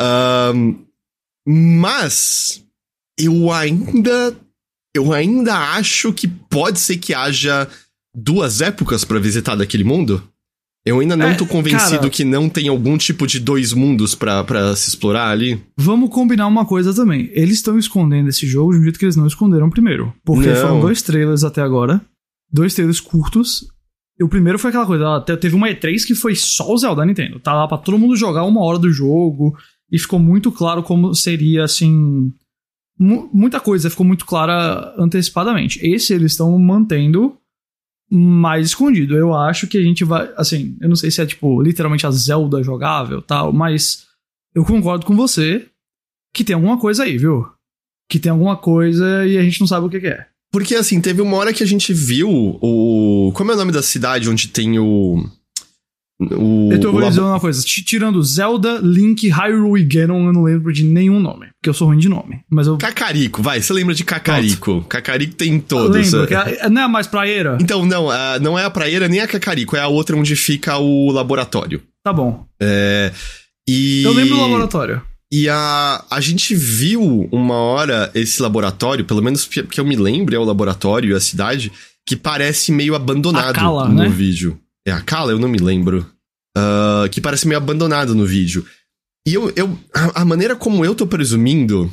Um, 0.00 0.84
mas 1.46 2.62
eu 3.18 3.50
ainda 3.52 4.36
eu 4.94 5.12
ainda 5.12 5.54
acho 5.74 6.12
que 6.12 6.26
pode 6.26 6.80
ser 6.80 6.96
que 6.96 7.14
haja 7.14 7.68
duas 8.14 8.60
épocas 8.60 9.04
para 9.04 9.18
visitar 9.18 9.54
daquele 9.54 9.84
mundo. 9.84 10.22
Eu 10.86 11.00
ainda 11.00 11.16
não 11.16 11.26
é, 11.26 11.34
tô 11.34 11.44
convencido 11.44 11.98
cara, 11.98 12.10
que 12.10 12.24
não 12.24 12.48
tem 12.48 12.68
algum 12.68 12.96
tipo 12.96 13.26
de 13.26 13.40
dois 13.40 13.72
mundos 13.72 14.14
para 14.14 14.76
se 14.76 14.88
explorar 14.88 15.30
ali. 15.30 15.60
Vamos 15.76 16.10
combinar 16.10 16.46
uma 16.46 16.64
coisa 16.64 16.94
também. 16.94 17.28
Eles 17.32 17.56
estão 17.56 17.76
escondendo 17.76 18.28
esse 18.28 18.46
jogo 18.46 18.72
de 18.72 18.78
um 18.78 18.82
jeito 18.84 18.98
que 18.98 19.04
eles 19.04 19.16
não 19.16 19.26
esconderam 19.26 19.68
primeiro. 19.68 20.14
Porque 20.24 20.46
não. 20.46 20.56
foram 20.56 20.80
dois 20.80 21.02
trailers 21.02 21.42
até 21.42 21.60
agora. 21.60 22.00
Dois 22.50 22.72
trailers 22.72 23.00
curtos. 23.00 23.66
O 24.20 24.28
primeiro 24.28 24.58
foi 24.58 24.70
aquela 24.70 24.86
coisa, 24.86 25.20
teve 25.20 25.54
uma 25.54 25.68
E3 25.68 26.06
que 26.06 26.14
foi 26.14 26.34
só 26.34 26.72
o 26.72 26.78
Zelda 26.78 27.04
Nintendo. 27.04 27.38
Tá 27.38 27.52
lá 27.52 27.68
pra 27.68 27.78
todo 27.78 27.98
mundo 27.98 28.16
jogar 28.16 28.44
uma 28.44 28.64
hora 28.64 28.78
do 28.78 28.90
jogo. 28.90 29.56
E 29.90 29.98
ficou 29.98 30.18
muito 30.18 30.50
claro 30.50 30.82
como 30.82 31.14
seria, 31.14 31.62
assim, 31.62 32.32
muita 32.98 33.60
coisa 33.60 33.90
ficou 33.90 34.06
muito 34.06 34.24
clara 34.24 34.94
antecipadamente. 34.98 35.78
Esse 35.86 36.14
eles 36.14 36.32
estão 36.32 36.58
mantendo 36.58 37.36
mais 38.10 38.66
escondido. 38.68 39.16
Eu 39.16 39.34
acho 39.34 39.66
que 39.66 39.78
a 39.78 39.82
gente 39.82 40.04
vai. 40.04 40.32
Assim, 40.36 40.76
eu 40.80 40.88
não 40.88 40.96
sei 40.96 41.10
se 41.10 41.20
é 41.20 41.26
tipo 41.26 41.60
literalmente 41.62 42.06
a 42.06 42.10
Zelda 42.10 42.62
jogável 42.62 43.20
tal, 43.20 43.52
mas 43.52 44.06
eu 44.54 44.64
concordo 44.64 45.04
com 45.04 45.14
você 45.14 45.68
que 46.32 46.44
tem 46.44 46.54
alguma 46.54 46.78
coisa 46.78 47.04
aí, 47.04 47.18
viu? 47.18 47.46
Que 48.08 48.18
tem 48.18 48.30
alguma 48.30 48.56
coisa 48.56 49.26
e 49.26 49.36
a 49.36 49.42
gente 49.42 49.60
não 49.60 49.66
sabe 49.66 49.86
o 49.86 49.90
que, 49.90 50.00
que 50.00 50.08
é. 50.08 50.26
Porque 50.56 50.74
assim, 50.74 51.02
teve 51.02 51.20
uma 51.20 51.36
hora 51.36 51.52
que 51.52 51.62
a 51.62 51.66
gente 51.66 51.92
viu 51.92 52.30
o. 52.30 53.30
Como 53.34 53.52
é 53.52 53.54
o 53.54 53.58
nome 53.58 53.72
da 53.72 53.82
cidade 53.82 54.30
onde 54.30 54.48
tem 54.48 54.78
o. 54.78 55.22
O, 56.18 56.72
eu 56.72 56.80
tô 56.80 56.90
vou 56.92 57.06
dizer 57.06 57.20
uma 57.20 57.38
coisa, 57.38 57.62
tirando 57.62 58.22
Zelda, 58.22 58.80
Link, 58.82 59.28
Hyrule 59.28 59.82
e 59.82 59.84
Ganon, 59.84 60.28
eu 60.28 60.32
não 60.32 60.44
lembro 60.44 60.72
de 60.72 60.82
nenhum 60.82 61.20
nome, 61.20 61.48
porque 61.56 61.68
eu 61.68 61.74
sou 61.74 61.88
ruim 61.88 61.98
de 61.98 62.08
nome. 62.08 62.40
Mas 62.50 62.66
eu... 62.66 62.78
Cacarico, 62.78 63.42
vai, 63.42 63.60
você 63.60 63.70
lembra 63.74 63.94
de 63.94 64.02
Cacarico? 64.02 64.64
Pronto. 64.64 64.86
Cacarico 64.86 65.34
tem 65.34 65.60
todos. 65.60 66.10
Lembro, 66.10 66.34
é, 66.34 66.70
não 66.70 66.82
é 66.84 66.88
mais 66.88 67.06
praieira? 67.06 67.58
Então, 67.60 67.84
não, 67.84 68.08
não 68.40 68.58
é 68.58 68.64
a 68.64 68.70
praieira 68.70 69.08
nem 69.08 69.20
a 69.20 69.28
Cacarico, 69.28 69.76
é 69.76 69.80
a 69.80 69.88
outra 69.88 70.16
onde 70.16 70.34
fica 70.36 70.78
o 70.78 71.12
laboratório. 71.12 71.82
Tá 72.02 72.14
bom. 72.14 72.46
É, 72.58 73.12
e... 73.68 74.02
Eu 74.02 74.14
lembro 74.14 74.36
do 74.36 74.40
laboratório. 74.40 75.02
E 75.32 75.48
a, 75.48 76.04
a 76.08 76.20
gente 76.20 76.54
viu 76.54 77.28
uma 77.32 77.54
hora 77.54 78.10
esse 78.14 78.40
laboratório, 78.40 79.04
pelo 79.04 79.22
menos 79.22 79.44
que 79.44 79.80
eu 79.80 79.84
me 79.84 79.96
lembro, 79.96 80.34
é 80.34 80.38
o 80.38 80.44
laboratório 80.44 81.10
e 81.10 81.14
a 81.14 81.20
cidade, 81.20 81.72
que 82.06 82.14
parece 82.14 82.70
meio 82.70 82.94
abandonado 82.94 83.54
Kala, 83.54 83.88
no 83.88 83.94
né? 84.02 84.08
vídeo. 84.08 84.60
É 84.86 84.92
a 84.92 85.00
Kala? 85.00 85.32
Eu 85.32 85.38
não 85.38 85.48
me 85.48 85.58
lembro. 85.58 86.06
Uh, 86.56 87.08
que 87.10 87.20
parece 87.20 87.46
meio 87.46 87.58
abandonado 87.58 88.14
no 88.14 88.24
vídeo. 88.24 88.64
E 89.26 89.34
eu. 89.34 89.52
eu 89.56 89.78
a, 89.92 90.22
a 90.22 90.24
maneira 90.24 90.54
como 90.54 90.84
eu 90.84 90.94
tô 90.94 91.06
presumindo 91.06 91.92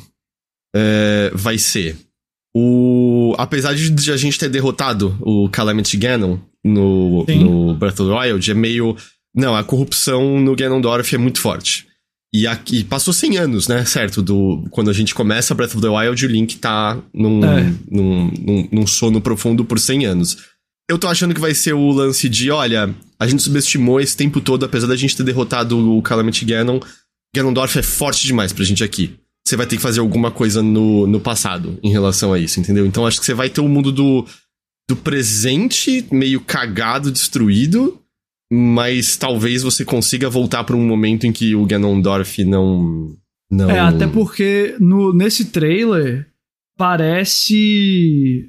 é, 0.74 1.30
vai 1.34 1.58
ser. 1.58 1.96
O, 2.56 3.34
apesar 3.36 3.74
de 3.74 4.12
a 4.12 4.16
gente 4.16 4.38
ter 4.38 4.48
derrotado 4.48 5.16
o 5.20 5.48
Calamity 5.48 5.96
Ganon 5.96 6.38
no, 6.64 7.24
no 7.26 7.74
Breath 7.74 7.98
of 7.98 8.10
the 8.10 8.16
Wild, 8.16 8.50
é 8.50 8.54
meio. 8.54 8.96
Não, 9.34 9.56
a 9.56 9.64
corrupção 9.64 10.38
no 10.40 10.54
Ganondorf 10.54 11.12
é 11.12 11.18
muito 11.18 11.40
forte. 11.40 11.88
E 12.34 12.48
aqui 12.48 12.82
passou 12.82 13.14
100 13.14 13.38
anos, 13.38 13.68
né? 13.68 13.84
Certo? 13.84 14.20
Do, 14.20 14.64
quando 14.72 14.90
a 14.90 14.92
gente 14.92 15.14
começa 15.14 15.54
Breath 15.54 15.76
of 15.76 15.80
the 15.80 15.88
Wild, 15.88 16.26
o 16.26 16.28
Link 16.28 16.56
tá 16.56 17.00
num, 17.14 17.44
é. 17.44 17.72
num, 17.88 18.32
num, 18.36 18.68
num 18.72 18.86
sono 18.88 19.20
profundo 19.20 19.64
por 19.64 19.78
100 19.78 20.06
anos. 20.06 20.38
Eu 20.90 20.98
tô 20.98 21.06
achando 21.06 21.32
que 21.32 21.40
vai 21.40 21.54
ser 21.54 21.74
o 21.74 21.92
lance 21.92 22.28
de, 22.28 22.50
olha, 22.50 22.92
a 23.20 23.28
gente 23.28 23.40
subestimou 23.40 24.00
esse 24.00 24.16
tempo 24.16 24.40
todo, 24.40 24.64
apesar 24.64 24.88
da 24.88 24.96
gente 24.96 25.16
ter 25.16 25.22
derrotado 25.22 25.78
o 25.96 26.02
Calamity 26.02 26.44
Ganon, 26.44 26.80
Ganondorf 27.36 27.78
é 27.78 27.82
forte 27.82 28.26
demais 28.26 28.52
pra 28.52 28.64
gente 28.64 28.82
aqui. 28.82 29.14
Você 29.46 29.56
vai 29.56 29.66
ter 29.66 29.76
que 29.76 29.82
fazer 29.82 30.00
alguma 30.00 30.32
coisa 30.32 30.60
no, 30.60 31.06
no 31.06 31.20
passado 31.20 31.78
em 31.84 31.92
relação 31.92 32.32
a 32.32 32.38
isso, 32.40 32.58
entendeu? 32.58 32.84
Então 32.84 33.06
acho 33.06 33.20
que 33.20 33.26
você 33.26 33.34
vai 33.34 33.48
ter 33.48 33.60
o 33.60 33.64
um 33.64 33.68
mundo 33.68 33.92
do, 33.92 34.26
do 34.90 34.96
presente 34.96 36.04
meio 36.10 36.40
cagado, 36.40 37.12
destruído, 37.12 38.00
mas 38.52 39.16
talvez 39.16 39.62
você 39.62 39.84
consiga 39.84 40.30
voltar 40.30 40.64
para 40.64 40.76
um 40.76 40.86
momento 40.86 41.26
em 41.26 41.32
que 41.32 41.54
o 41.54 41.64
Ganondorf 41.64 42.44
não. 42.44 43.16
não... 43.50 43.70
É, 43.70 43.80
até 43.80 44.06
porque 44.06 44.76
no, 44.78 45.12
nesse 45.12 45.46
trailer 45.46 46.26
parece 46.76 48.48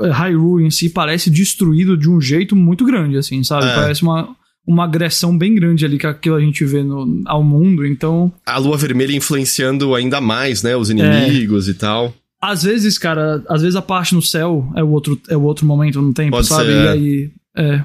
é, 0.00 0.10
Hyrule 0.10 0.66
em 0.66 0.70
si 0.70 0.88
parece 0.88 1.30
destruído 1.30 1.96
de 1.96 2.08
um 2.08 2.20
jeito 2.20 2.56
muito 2.56 2.84
grande, 2.84 3.16
assim, 3.16 3.42
sabe? 3.44 3.66
É. 3.66 3.74
Parece 3.74 4.02
uma, 4.02 4.34
uma 4.66 4.84
agressão 4.84 5.36
bem 5.36 5.54
grande 5.54 5.84
ali 5.84 5.98
que 5.98 6.06
aquilo 6.06 6.36
a 6.36 6.40
gente 6.40 6.64
vê 6.64 6.82
no, 6.82 7.22
ao 7.26 7.42
mundo, 7.42 7.86
então... 7.86 8.32
A 8.46 8.58
lua 8.58 8.76
vermelha 8.76 9.14
influenciando 9.14 9.94
ainda 9.94 10.20
mais, 10.20 10.62
né? 10.62 10.76
Os 10.76 10.90
inimigos 10.90 11.68
é. 11.68 11.70
e 11.70 11.74
tal. 11.74 12.14
Às 12.40 12.64
vezes, 12.64 12.98
cara, 12.98 13.42
às 13.48 13.62
vezes 13.62 13.76
a 13.76 13.82
parte 13.82 14.14
no 14.14 14.20
céu 14.20 14.70
é 14.76 14.82
o 14.82 14.88
outro, 14.88 15.20
é 15.28 15.36
o 15.36 15.42
outro 15.42 15.64
momento 15.64 16.02
no 16.02 16.12
tempo, 16.12 16.32
Pode 16.32 16.46
sabe? 16.46 16.66
Ser, 16.66 16.76
e 16.76 16.86
é. 16.86 16.90
aí... 16.90 17.30
É. 17.56 17.84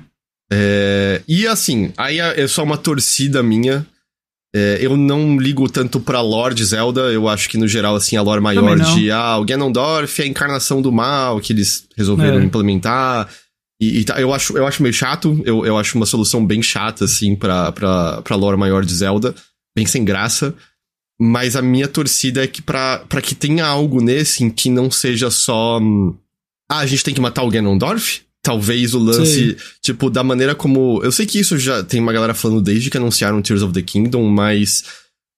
é. 0.52 1.22
E 1.28 1.48
assim, 1.48 1.92
aí 1.98 2.20
é 2.20 2.48
só 2.48 2.64
uma 2.64 2.78
torcida 2.78 3.42
minha 3.44 3.86
é, 4.54 4.80
eu 4.82 4.98
não 4.98 5.38
ligo 5.38 5.70
tanto 5.70 6.00
pra 6.00 6.22
lore 6.22 6.56
de 6.56 6.66
Zelda, 6.66 7.02
eu 7.12 7.28
acho 7.28 7.48
que 7.48 7.58
no 7.58 7.68
geral, 7.68 7.96
assim, 7.96 8.18
a 8.18 8.22
lore 8.22 8.42
maior 8.42 8.80
de, 8.80 9.12
ah, 9.12 9.38
o 9.38 9.46
Ganondorf 9.46 10.20
é 10.20 10.26
a 10.26 10.28
encarnação 10.28 10.82
do 10.82 10.92
mal 10.92 11.40
que 11.40 11.54
eles 11.54 11.88
resolveram 11.96 12.40
é. 12.40 12.44
implementar. 12.44 13.30
E, 13.80 14.00
e, 14.00 14.04
tá, 14.04 14.20
eu, 14.20 14.34
acho, 14.34 14.58
eu 14.58 14.66
acho 14.66 14.82
meio 14.82 14.94
chato, 14.94 15.40
eu, 15.46 15.66
eu 15.66 15.78
acho 15.78 15.96
uma 15.96 16.06
solução 16.06 16.44
bem 16.44 16.64
chata, 16.64 17.06
assim, 17.06 17.36
pra, 17.36 17.72
pra, 17.72 18.24
pra 18.24 18.36
lore 18.36 18.58
maior 18.58 18.84
de 18.84 18.94
Zelda, 18.94 19.36
bem 19.76 19.86
sem 19.86 20.04
graça. 20.04 20.56
Mas 21.22 21.56
a 21.56 21.62
minha 21.62 21.88
torcida 21.88 22.44
é 22.44 22.48
que 22.48 22.62
pra, 22.62 23.00
pra 23.08 23.22
que 23.22 23.36
tenha 23.36 23.66
algo 23.66 24.02
nesse 24.02 24.44
em 24.44 24.50
que 24.50 24.70
não 24.70 24.90
seja 24.90 25.30
só. 25.30 25.78
Hum, 25.78 26.18
ah, 26.72 26.80
a 26.80 26.86
gente 26.86 27.04
tem 27.04 27.14
que 27.14 27.22
matar 27.22 27.44
o 27.44 27.50
Ganondorf? 27.50 28.22
Talvez 28.44 28.94
o 28.94 29.00
lance, 29.00 29.52
Sim. 29.52 29.56
tipo, 29.82 30.10
da 30.10 30.24
maneira 30.24 30.56
como. 30.56 31.02
Eu 31.04 31.12
sei 31.12 31.26
que 31.26 31.40
isso 31.40 31.58
já 31.58 31.84
tem 31.84 32.00
uma 32.00 32.14
galera 32.14 32.34
falando 32.34 32.62
desde 32.62 32.90
que 32.90 32.98
anunciaram 32.98 33.42
Tears 33.42 33.62
of 33.62 33.74
the 33.74 33.82
Kingdom, 33.82 34.28
mas. 34.30 34.84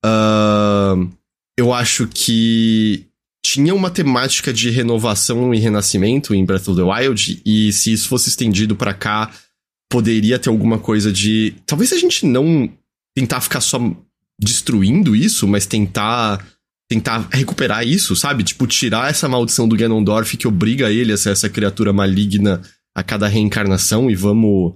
Uh, 0.06 1.10
eu 1.58 1.74
acho 1.74 2.08
que 2.08 3.06
tinha 3.46 3.74
uma 3.74 3.90
temática 3.90 4.54
de 4.54 4.70
renovação 4.70 5.54
e 5.54 5.60
renascimento 5.60 6.34
em 6.34 6.46
Breath 6.46 6.68
of 6.68 6.76
the 6.76 6.84
Wild, 6.84 7.42
e 7.46 7.72
se 7.74 7.92
isso 7.92 8.08
fosse 8.08 8.30
estendido 8.30 8.76
para 8.76 8.94
cá, 8.94 9.32
poderia 9.90 10.40
ter 10.40 10.50
alguma 10.50 10.80
coisa 10.80 11.12
de. 11.12 11.56
Talvez 11.66 11.92
a 11.92 11.98
gente 11.98 12.26
não 12.26 12.72
tentar 13.16 13.42
ficar 13.42 13.62
só 13.62 13.80
destruindo 14.40 15.16
isso, 15.16 15.48
mas 15.48 15.66
tentar 15.66 16.44
tentar 16.90 17.30
recuperar 17.32 17.88
isso, 17.88 18.18
sabe? 18.18 18.44
Tipo, 18.44 18.68
tirar 18.68 19.10
essa 19.10 19.30
maldição 19.30 19.66
do 19.66 19.78
Ganondorf 19.78 20.36
que 20.36 20.46
obriga 20.46 20.92
ele 20.92 21.14
a 21.14 21.18
ser 21.18 21.30
essa 21.30 21.48
criatura 21.48 21.94
maligna 21.94 22.62
a 22.96 23.04
cada 23.04 23.28
reencarnação 23.28 24.10
e 24.10 24.16
vamos 24.16 24.74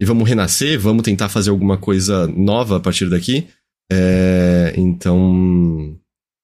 e 0.00 0.04
vamos 0.04 0.28
renascer, 0.28 0.78
vamos 0.78 1.02
tentar 1.02 1.28
fazer 1.28 1.50
alguma 1.50 1.76
coisa 1.76 2.26
nova 2.28 2.76
a 2.76 2.80
partir 2.80 3.08
daqui. 3.10 3.48
É, 3.90 4.72
então. 4.76 5.96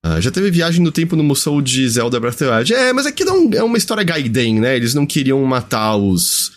Uh, 0.04 0.20
já 0.20 0.30
teve 0.30 0.50
viagem 0.50 0.82
no 0.82 0.92
tempo 0.92 1.16
no 1.16 1.24
Musou 1.24 1.62
de 1.62 1.88
Zelda 1.88 2.20
Breath 2.20 2.34
of 2.34 2.44
the 2.44 2.56
Wild. 2.56 2.74
É, 2.74 2.92
mas 2.92 3.06
aqui 3.06 3.24
não 3.24 3.50
é 3.52 3.62
uma 3.62 3.78
história 3.78 4.02
Gaiden, 4.02 4.60
né? 4.60 4.76
Eles 4.76 4.92
não 4.92 5.06
queriam 5.06 5.42
matar 5.44 5.96
os, 5.96 6.52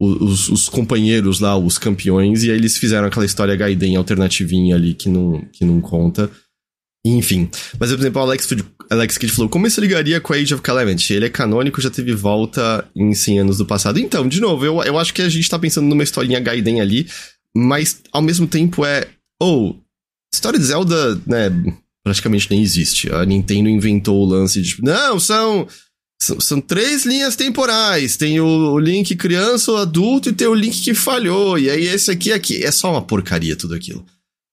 os, 0.00 0.48
os, 0.48 0.68
companheiros 0.68 1.40
lá, 1.40 1.58
os 1.58 1.76
campeões, 1.76 2.42
e 2.42 2.50
aí 2.50 2.56
eles 2.56 2.78
fizeram 2.78 3.06
aquela 3.06 3.26
história 3.26 3.54
Gaiden 3.54 3.96
alternativinha 3.96 4.76
ali 4.76 4.94
que 4.94 5.10
não, 5.10 5.42
que 5.52 5.64
não 5.64 5.80
conta. 5.80 6.30
Enfim. 7.14 7.48
Mas, 7.78 7.90
por 7.90 8.00
exemplo, 8.00 8.20
o 8.20 8.24
Alex, 8.24 8.48
Alex 8.90 9.18
Kidd 9.18 9.32
falou: 9.32 9.48
como 9.48 9.66
isso 9.66 9.80
ligaria 9.80 10.20
com 10.20 10.32
Age 10.32 10.54
of 10.54 10.62
Calamity? 10.62 11.14
Ele 11.14 11.26
é 11.26 11.30
canônico, 11.30 11.80
já 11.80 11.90
teve 11.90 12.14
volta 12.14 12.88
em 12.94 13.14
100 13.14 13.40
anos 13.40 13.58
do 13.58 13.66
passado. 13.66 13.98
Então, 13.98 14.26
de 14.26 14.40
novo, 14.40 14.64
eu, 14.64 14.82
eu 14.82 14.98
acho 14.98 15.14
que 15.14 15.22
a 15.22 15.28
gente 15.28 15.48
tá 15.48 15.58
pensando 15.58 15.86
numa 15.86 16.02
historinha 16.02 16.40
Gaiden 16.40 16.80
ali, 16.80 17.06
mas 17.54 18.00
ao 18.12 18.22
mesmo 18.22 18.46
tempo 18.46 18.84
é. 18.84 19.06
Ou, 19.40 19.70
oh, 19.70 19.76
história 20.32 20.58
de 20.58 20.64
Zelda, 20.64 21.20
né, 21.26 21.50
praticamente 22.02 22.50
nem 22.50 22.62
existe. 22.62 23.12
A 23.12 23.24
Nintendo 23.24 23.68
inventou 23.68 24.20
o 24.20 24.26
lance 24.26 24.60
de. 24.60 24.82
Não, 24.82 25.20
são. 25.20 25.66
São, 26.18 26.40
são 26.40 26.60
três 26.62 27.04
linhas 27.04 27.36
temporais. 27.36 28.16
Tem 28.16 28.40
o, 28.40 28.46
o, 28.46 28.78
Link 28.78 29.14
criança 29.16 29.70
ou 29.70 29.76
adulto 29.76 30.30
e 30.30 30.32
tem 30.32 30.46
o 30.46 30.54
Link 30.54 30.80
que 30.80 30.94
falhou. 30.94 31.58
E 31.58 31.68
aí 31.68 31.86
esse 31.86 32.10
aqui, 32.10 32.32
aqui. 32.32 32.64
É 32.64 32.70
só 32.70 32.90
uma 32.90 33.02
porcaria 33.02 33.54
tudo 33.54 33.74
aquilo. 33.74 34.02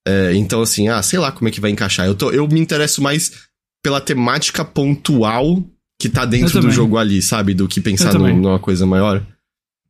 É, 0.08 0.34
então, 0.36 0.62
assim, 0.62 0.90
ah, 0.90 1.02
sei 1.02 1.20
lá 1.20 1.32
como 1.32 1.48
é 1.48 1.52
que 1.52 1.62
vai 1.62 1.72
encaixar. 1.72 2.06
Eu, 2.06 2.16
tô, 2.16 2.32
eu 2.32 2.48
me 2.48 2.60
interesso 2.60 3.02
mais 3.02 3.32
pela 3.84 4.02
temática 4.02 4.64
pontual 4.64 5.64
que 6.00 6.10
tá 6.10 6.26
dentro 6.26 6.60
do 6.60 6.72
jogo 6.72 6.98
ali, 6.98 7.22
sabe? 7.22 7.54
Do 7.54 7.68
que 7.68 7.80
pensar 7.80 8.14
no, 8.14 8.28
numa 8.28 8.60
coisa 8.60 8.86
maior. 8.86 9.26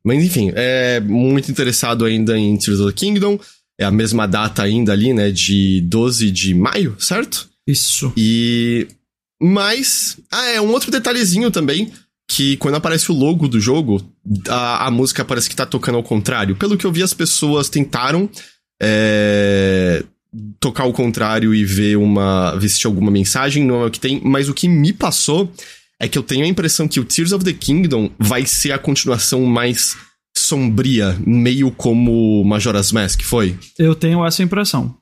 Mas 0.04 0.22
enfim, 0.22 0.52
é 0.54 1.00
muito 1.00 1.50
interessado 1.50 2.04
ainda 2.04 2.38
em 2.38 2.56
Tears 2.56 2.78
of 2.78 2.92
the 2.92 2.98
Kingdom. 2.98 3.38
É 3.80 3.84
a 3.84 3.90
mesma 3.90 4.26
data 4.28 4.62
ainda 4.62 4.92
ali, 4.92 5.12
né? 5.12 5.30
De 5.30 5.80
12 5.80 6.30
de 6.30 6.54
maio, 6.54 6.94
certo? 7.00 7.48
Isso. 7.66 8.12
E. 8.16 8.86
Mas. 9.42 10.18
Ah, 10.30 10.50
é 10.50 10.60
um 10.60 10.70
outro 10.70 10.90
detalhezinho 10.90 11.50
também. 11.50 11.90
Que 12.30 12.56
quando 12.56 12.76
aparece 12.76 13.10
o 13.12 13.14
logo 13.14 13.48
do 13.48 13.60
jogo, 13.60 14.02
a, 14.48 14.86
a 14.86 14.90
música 14.90 15.24
parece 15.24 15.48
que 15.48 15.56
tá 15.56 15.66
tocando 15.66 15.96
ao 15.96 16.02
contrário. 16.02 16.56
Pelo 16.56 16.76
que 16.76 16.86
eu 16.86 16.92
vi, 16.92 17.02
as 17.02 17.12
pessoas 17.12 17.68
tentaram 17.68 18.30
é, 18.80 20.04
tocar 20.60 20.84
ao 20.84 20.92
contrário 20.92 21.54
e 21.54 21.64
ver 21.64 21.96
uma. 21.96 22.56
ver 22.56 22.68
se 22.68 22.86
alguma 22.86 23.10
mensagem, 23.10 23.64
não 23.64 23.82
é 23.82 23.86
o 23.86 23.90
que 23.90 24.00
tem, 24.00 24.20
mas 24.24 24.48
o 24.48 24.54
que 24.54 24.68
me 24.68 24.92
passou 24.92 25.50
é 26.00 26.08
que 26.08 26.18
eu 26.18 26.22
tenho 26.22 26.44
a 26.44 26.48
impressão 26.48 26.88
que 26.88 27.00
o 27.00 27.04
Tears 27.04 27.32
of 27.32 27.44
the 27.44 27.52
Kingdom 27.52 28.10
vai 28.18 28.44
ser 28.44 28.72
a 28.72 28.78
continuação 28.78 29.44
mais 29.44 29.96
sombria, 30.36 31.16
meio 31.24 31.70
como 31.70 32.44
Majora's 32.44 32.90
Mask, 32.90 33.22
foi? 33.22 33.56
Eu 33.78 33.94
tenho 33.94 34.24
essa 34.26 34.42
impressão. 34.42 34.96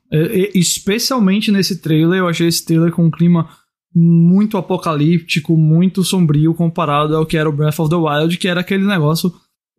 Especialmente 0.53 1.51
nesse 1.51 1.81
trailer, 1.81 2.19
eu 2.19 2.27
achei 2.27 2.47
esse 2.47 2.63
trailer 2.63 2.91
com 2.91 3.05
um 3.05 3.11
clima 3.11 3.49
muito 3.95 4.57
apocalíptico, 4.57 5.57
muito 5.57 6.03
sombrio 6.03 6.53
comparado 6.53 7.15
ao 7.15 7.25
que 7.25 7.37
era 7.37 7.49
o 7.49 7.53
Breath 7.53 7.79
of 7.79 7.89
the 7.89 7.95
Wild, 7.95 8.37
que 8.37 8.47
era 8.47 8.61
aquele 8.61 8.85
negócio 8.85 9.33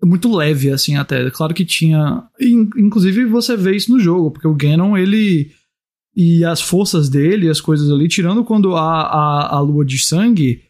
muito 0.04 0.34
leve, 0.34 0.70
assim, 0.70 0.96
até. 0.96 1.30
Claro 1.30 1.54
que 1.54 1.64
tinha. 1.64 2.24
Inclusive, 2.40 3.24
você 3.26 3.56
vê 3.56 3.76
isso 3.76 3.92
no 3.92 4.00
jogo, 4.00 4.30
porque 4.30 4.48
o 4.48 4.54
Ganon, 4.54 4.96
ele. 4.96 5.50
E 6.16 6.44
as 6.44 6.60
forças 6.60 7.08
dele, 7.08 7.48
as 7.48 7.60
coisas 7.60 7.90
ali, 7.90 8.06
tirando 8.06 8.44
quando 8.44 8.76
a, 8.76 9.02
a, 9.02 9.56
a 9.56 9.60
lua 9.60 9.84
de 9.84 9.98
sangue, 9.98 10.62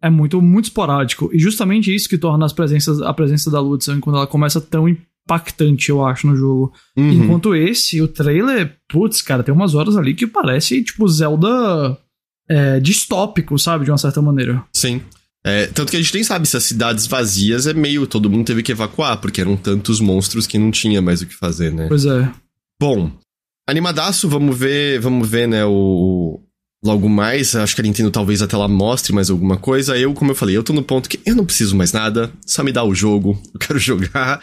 é 0.00 0.08
muito, 0.08 0.40
muito 0.40 0.66
esporádico. 0.66 1.30
E 1.32 1.38
justamente 1.38 1.92
isso 1.92 2.08
que 2.08 2.18
torna 2.18 2.46
as 2.46 2.52
presenças, 2.52 3.00
a 3.00 3.12
presença 3.12 3.50
da 3.50 3.60
lua 3.60 3.76
de 3.76 3.84
sangue 3.84 4.02
quando 4.02 4.16
ela 4.16 4.26
começa 4.26 4.60
tão 4.60 4.86
impactante, 4.88 5.88
eu 5.88 6.04
acho, 6.04 6.26
no 6.26 6.36
jogo. 6.36 6.72
Uhum. 6.96 7.10
Enquanto 7.10 7.54
esse, 7.54 8.00
o 8.02 8.06
trailer, 8.06 8.76
putz, 8.88 9.22
cara, 9.22 9.42
tem 9.42 9.54
umas 9.54 9.74
horas 9.74 9.96
ali 9.96 10.14
que 10.14 10.26
parece, 10.26 10.84
tipo, 10.84 11.08
Zelda 11.08 11.98
é, 12.48 12.78
distópico, 12.80 13.58
sabe? 13.58 13.84
De 13.84 13.90
uma 13.90 13.98
certa 13.98 14.20
maneira. 14.20 14.62
Sim. 14.72 15.00
É, 15.46 15.66
tanto 15.66 15.90
que 15.90 15.96
a 15.96 16.00
gente 16.00 16.14
nem 16.14 16.24
sabe 16.24 16.48
se 16.48 16.56
as 16.56 16.64
cidades 16.64 17.06
vazias 17.06 17.66
é 17.66 17.74
meio. 17.74 18.06
Todo 18.06 18.30
mundo 18.30 18.46
teve 18.46 18.62
que 18.62 18.72
evacuar, 18.72 19.18
porque 19.18 19.40
eram 19.40 19.56
tantos 19.56 20.00
monstros 20.00 20.46
que 20.46 20.58
não 20.58 20.70
tinha 20.70 21.02
mais 21.02 21.20
o 21.20 21.26
que 21.26 21.34
fazer, 21.34 21.72
né? 21.72 21.86
Pois 21.86 22.06
é. 22.06 22.32
Bom, 22.80 23.12
animadaço, 23.68 24.28
vamos 24.28 24.56
ver, 24.56 24.98
vamos 25.00 25.28
ver, 25.28 25.46
né, 25.46 25.64
o. 25.64 26.40
Logo 26.82 27.08
mais, 27.08 27.56
acho 27.56 27.74
que 27.74 27.80
a 27.80 27.84
Nintendo 27.84 28.10
talvez 28.10 28.42
até 28.42 28.54
lá 28.58 28.68
mostre 28.68 29.10
mais 29.10 29.30
alguma 29.30 29.56
coisa. 29.56 29.96
Eu, 29.96 30.12
como 30.12 30.32
eu 30.32 30.34
falei, 30.34 30.54
eu 30.54 30.62
tô 30.62 30.74
no 30.74 30.82
ponto 30.82 31.08
que 31.08 31.18
eu 31.24 31.34
não 31.34 31.46
preciso 31.46 31.74
mais 31.74 31.92
nada, 31.92 32.30
só 32.44 32.62
me 32.62 32.72
dá 32.72 32.84
o 32.84 32.94
jogo, 32.94 33.40
eu 33.54 33.58
quero 33.58 33.78
jogar. 33.78 34.38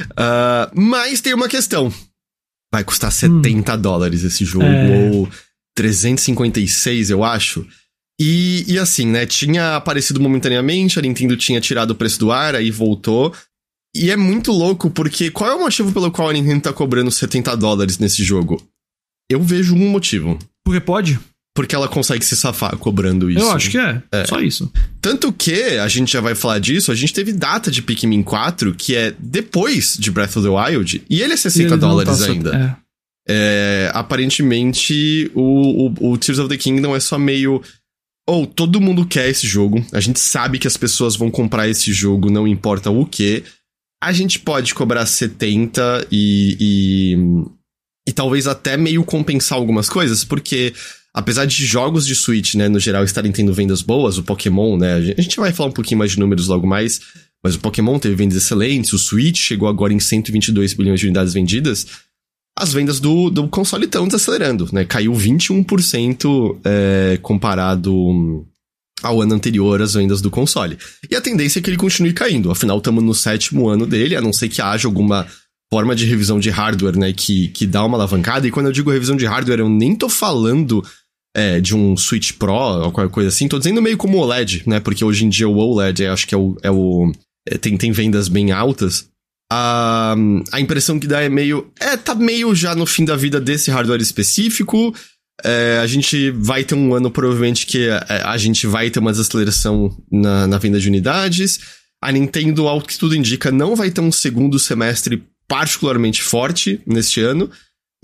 Uh, 0.00 0.74
mas 0.74 1.20
tem 1.20 1.32
uma 1.32 1.48
questão. 1.48 1.92
Vai 2.72 2.82
custar 2.82 3.12
70 3.12 3.74
hum. 3.74 3.80
dólares 3.80 4.24
esse 4.24 4.44
jogo, 4.44 4.64
é... 4.64 5.10
ou 5.12 5.28
356, 5.76 7.10
eu 7.10 7.22
acho. 7.22 7.64
E, 8.20 8.64
e 8.68 8.78
assim, 8.78 9.06
né? 9.06 9.26
Tinha 9.26 9.76
aparecido 9.76 10.20
momentaneamente, 10.20 10.98
a 10.98 11.02
Nintendo 11.02 11.36
tinha 11.36 11.60
tirado 11.60 11.90
o 11.90 11.94
preço 11.94 12.18
do 12.18 12.30
ar, 12.30 12.54
aí 12.54 12.70
voltou. 12.70 13.34
E 13.94 14.10
é 14.10 14.16
muito 14.16 14.50
louco, 14.52 14.90
porque 14.90 15.30
qual 15.30 15.50
é 15.50 15.54
o 15.54 15.60
motivo 15.60 15.92
pelo 15.92 16.10
qual 16.10 16.28
a 16.28 16.32
Nintendo 16.32 16.62
tá 16.62 16.72
cobrando 16.72 17.10
70 17.10 17.56
dólares 17.56 17.98
nesse 17.98 18.24
jogo? 18.24 18.62
Eu 19.30 19.40
vejo 19.42 19.74
um 19.74 19.88
motivo. 19.88 20.38
Porque 20.64 20.80
pode? 20.80 21.18
Porque 21.54 21.74
ela 21.74 21.86
consegue 21.86 22.24
se 22.24 22.36
safar 22.36 22.76
cobrando 22.76 23.30
isso. 23.30 23.40
Eu 23.40 23.52
acho 23.52 23.70
que 23.70 23.78
é. 23.78 24.02
é. 24.10 24.26
Só 24.26 24.40
isso. 24.40 24.72
Tanto 25.00 25.32
que, 25.32 25.78
a 25.78 25.86
gente 25.86 26.12
já 26.12 26.20
vai 26.20 26.34
falar 26.34 26.58
disso, 26.58 26.90
a 26.90 26.94
gente 26.94 27.12
teve 27.12 27.32
data 27.32 27.70
de 27.70 27.80
Pikmin 27.80 28.24
4, 28.24 28.74
que 28.74 28.96
é 28.96 29.14
depois 29.16 29.96
de 29.98 30.10
Breath 30.10 30.36
of 30.36 30.42
the 30.42 30.48
Wild, 30.48 31.04
e 31.08 31.22
ele 31.22 31.34
é 31.34 31.36
60 31.36 31.74
ele 31.74 31.76
dólares 31.76 32.18
tá 32.18 32.26
ainda. 32.26 32.78
É. 32.80 32.84
É, 33.26 33.90
aparentemente, 33.94 35.30
o, 35.34 35.86
o, 35.86 36.12
o 36.12 36.18
Tears 36.18 36.40
of 36.40 36.48
the 36.48 36.56
Kingdom 36.56 36.94
é 36.94 37.00
só 37.00 37.18
meio 37.18 37.62
ou 38.26 38.44
oh, 38.44 38.46
todo 38.46 38.80
mundo 38.80 39.06
quer 39.06 39.28
esse 39.28 39.46
jogo. 39.46 39.84
A 39.92 40.00
gente 40.00 40.18
sabe 40.18 40.58
que 40.58 40.66
as 40.66 40.76
pessoas 40.76 41.14
vão 41.14 41.30
comprar 41.30 41.68
esse 41.68 41.92
jogo, 41.92 42.30
não 42.30 42.48
importa 42.48 42.90
o 42.90 43.04
que. 43.04 43.44
A 44.02 44.12
gente 44.12 44.38
pode 44.38 44.74
cobrar 44.74 45.04
70 45.04 46.08
e, 46.10 46.56
e, 46.60 47.16
e 48.08 48.12
talvez 48.12 48.46
até 48.46 48.76
meio 48.76 49.04
compensar 49.04 49.58
algumas 49.58 49.88
coisas, 49.88 50.24
porque 50.24 50.72
apesar 51.12 51.44
de 51.44 51.64
jogos 51.64 52.06
de 52.06 52.14
Switch, 52.14 52.54
né, 52.54 52.68
no 52.68 52.80
geral, 52.80 53.04
estarem 53.04 53.30
tendo 53.30 53.52
vendas 53.52 53.82
boas, 53.82 54.18
o 54.18 54.22
Pokémon, 54.22 54.76
né, 54.76 54.94
a 55.16 55.22
gente 55.22 55.36
vai 55.36 55.52
falar 55.52 55.68
um 55.68 55.72
pouquinho 55.72 55.98
mais 55.98 56.12
de 56.12 56.18
números 56.18 56.48
logo 56.48 56.66
mais, 56.66 57.00
mas 57.42 57.54
o 57.54 57.60
Pokémon 57.60 57.98
teve 57.98 58.14
vendas 58.14 58.36
excelentes, 58.38 58.92
o 58.92 58.98
Switch 58.98 59.38
chegou 59.38 59.68
agora 59.68 59.92
em 59.92 60.00
122 60.00 60.72
bilhões 60.74 60.98
de 60.98 61.06
unidades 61.06 61.34
vendidas 61.34 61.86
as 62.58 62.72
vendas 62.72 63.00
do, 63.00 63.30
do 63.30 63.48
console 63.48 63.84
estão 63.84 64.06
desacelerando, 64.06 64.68
né? 64.72 64.84
Caiu 64.84 65.12
21% 65.12 66.58
é, 66.64 67.18
comparado 67.20 68.46
ao 69.02 69.20
ano 69.20 69.34
anterior 69.34 69.82
as 69.82 69.94
vendas 69.94 70.20
do 70.20 70.30
console. 70.30 70.78
E 71.10 71.16
a 71.16 71.20
tendência 71.20 71.58
é 71.58 71.62
que 71.62 71.68
ele 71.68 71.76
continue 71.76 72.12
caindo. 72.12 72.50
Afinal, 72.50 72.78
estamos 72.78 73.02
no 73.02 73.14
sétimo 73.14 73.68
ano 73.68 73.86
dele, 73.86 74.14
a 74.16 74.20
não 74.20 74.32
ser 74.32 74.48
que 74.48 74.62
haja 74.62 74.86
alguma 74.86 75.26
forma 75.72 75.96
de 75.96 76.06
revisão 76.06 76.38
de 76.38 76.50
hardware, 76.50 76.96
né, 76.96 77.12
que, 77.12 77.48
que 77.48 77.66
dá 77.66 77.84
uma 77.84 77.96
alavancada. 77.96 78.46
E 78.46 78.50
quando 78.50 78.66
eu 78.66 78.72
digo 78.72 78.90
revisão 78.90 79.16
de 79.16 79.26
hardware, 79.26 79.58
eu 79.58 79.68
nem 79.68 79.96
tô 79.96 80.08
falando 80.08 80.84
é, 81.36 81.60
de 81.60 81.74
um 81.74 81.96
Switch 81.96 82.32
Pro 82.32 82.52
ou 82.52 82.92
qualquer 82.92 83.12
coisa 83.12 83.28
assim. 83.30 83.48
Tô 83.48 83.58
dizendo 83.58 83.82
meio 83.82 83.96
como 83.96 84.18
OLED, 84.18 84.62
né? 84.66 84.78
Porque 84.78 85.04
hoje 85.04 85.24
em 85.24 85.28
dia 85.28 85.48
o 85.48 85.56
OLED, 85.56 86.06
acho 86.06 86.26
que 86.26 86.34
é 86.34 86.38
o. 86.38 86.56
É 86.62 86.70
o 86.70 87.10
é, 87.46 87.58
tem, 87.58 87.76
tem 87.76 87.90
vendas 87.90 88.28
bem 88.28 88.52
altas 88.52 89.08
a, 89.52 90.14
a 90.52 90.60
impressão 90.60 90.98
que 90.98 91.06
dá 91.06 91.20
é 91.20 91.28
meio. 91.28 91.70
É, 91.78 91.96
tá 91.96 92.14
meio 92.14 92.54
já 92.54 92.74
no 92.74 92.86
fim 92.86 93.04
da 93.04 93.16
vida 93.16 93.40
desse 93.40 93.70
hardware 93.70 94.00
específico. 94.00 94.94
É, 95.42 95.80
a 95.82 95.86
gente 95.86 96.30
vai 96.30 96.64
ter 96.64 96.74
um 96.74 96.94
ano, 96.94 97.10
provavelmente, 97.10 97.66
que 97.66 97.88
a, 97.88 98.06
é, 98.08 98.22
a 98.22 98.36
gente 98.36 98.66
vai 98.66 98.90
ter 98.90 99.00
uma 99.00 99.10
desaceleração 99.10 99.96
na, 100.10 100.46
na 100.46 100.58
venda 100.58 100.78
de 100.78 100.88
unidades. 100.88 101.60
A 102.02 102.12
Nintendo, 102.12 102.68
ao 102.68 102.80
que 102.80 102.98
tudo 102.98 103.16
indica, 103.16 103.50
não 103.50 103.74
vai 103.74 103.90
ter 103.90 104.00
um 104.00 104.12
segundo 104.12 104.58
semestre 104.58 105.22
particularmente 105.48 106.22
forte 106.22 106.80
neste 106.86 107.20
ano. 107.20 107.50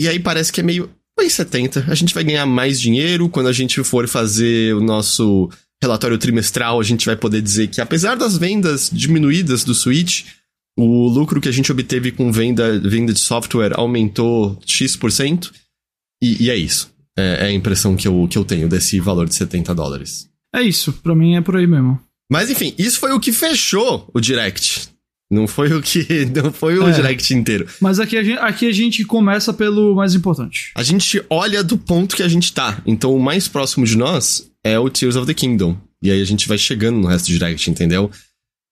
E 0.01 0.09
aí 0.09 0.19
parece 0.19 0.53
que 0.53 0.61
é 0.61 0.63
meio. 0.63 0.91
Foi 1.19 1.29
70. 1.29 1.87
A 1.89 1.95
gente 1.95 2.15
vai 2.15 2.25
ganhar 2.25 2.47
mais 2.47 2.81
dinheiro 2.81 3.29
quando 3.29 3.49
a 3.49 3.53
gente 3.53 3.83
for 3.85 4.09
fazer 4.09 4.75
o 4.75 4.81
nosso 4.81 5.51
relatório 5.83 6.17
trimestral. 6.17 6.81
A 6.81 6.85
gente 6.85 7.07
vai 7.07 7.17
poder 7.17 7.43
dizer 7.43 7.69
que, 7.69 7.81
apesar 7.81 8.15
das 8.17 8.37
vendas 8.37 8.91
diminuídas 8.93 9.65
do 9.65 9.75
Switch, 9.75 10.25
o 10.77 11.09
lucro 11.09 11.41
que 11.41 11.49
a 11.49 11.53
gente 11.53 11.71
obteve 11.71 12.13
com 12.13 12.33
venda, 12.33 12.79
venda 12.79 13.13
de 13.13 13.21
software 13.21 13.73
aumentou 13.75 14.59
X%, 14.65 15.51
e, 16.23 16.45
e 16.45 16.51
é 16.51 16.57
isso. 16.57 16.93
É, 17.19 17.39
é, 17.41 17.47
a 17.47 17.53
impressão 17.53 17.97
que 17.97 18.07
eu, 18.07 18.27
que 18.29 18.39
eu 18.39 18.45
tenho 18.45 18.69
desse 18.69 19.01
valor 19.01 19.29
de 19.29 19.35
70 19.35 19.75
dólares. 19.75 20.29
É 20.55 20.63
isso, 20.63 20.93
pra 20.93 21.15
mim 21.15 21.37
é 21.37 21.41
por 21.41 21.57
aí 21.57 21.67
mesmo. 21.67 21.99
Mas 22.31 22.51
enfim, 22.51 22.75
isso 22.79 22.99
foi 22.99 23.13
o 23.13 23.21
que 23.21 23.33
fechou 23.33 24.09
o 24.15 24.21
Direct. 24.21 24.89
Não 25.31 25.47
foi 25.47 25.73
o 25.73 25.81
que. 25.81 26.25
Não 26.35 26.53
foi 26.53 26.79
o 26.79 26.89
é, 26.89 26.93
Direct 26.93 27.33
inteiro. 27.35 27.69
Mas 27.81 28.01
aqui 28.01 28.17
a, 28.17 28.23
gente, 28.23 28.39
aqui 28.39 28.67
a 28.67 28.73
gente 28.73 29.05
começa 29.05 29.53
pelo 29.53 29.95
mais 29.95 30.15
importante. 30.15 30.73
A 30.75 30.83
gente 30.83 31.23
olha 31.31 31.63
do 31.63 31.79
ponto 31.79 32.17
que 32.17 32.23
a 32.23 32.29
gente 32.29 32.53
tá. 32.53 32.83
Então 32.85 33.15
o 33.15 33.21
mais 33.21 33.47
próximo 33.47 33.87
de 33.87 33.97
nós 33.97 34.51
é 34.65 34.79
o 34.79 34.91
Tears 34.91 35.17
of 35.17 35.27
the 35.27 35.35
Kingdom. 35.35 35.77
E 36.03 36.11
aí 36.11 36.21
a 36.21 36.25
gente 36.25 36.49
vai 36.49 36.59
chegando 36.59 36.99
no 36.99 37.07
resto 37.07 37.27
do 37.27 37.33
Direct, 37.33 37.71
entendeu? 37.71 38.11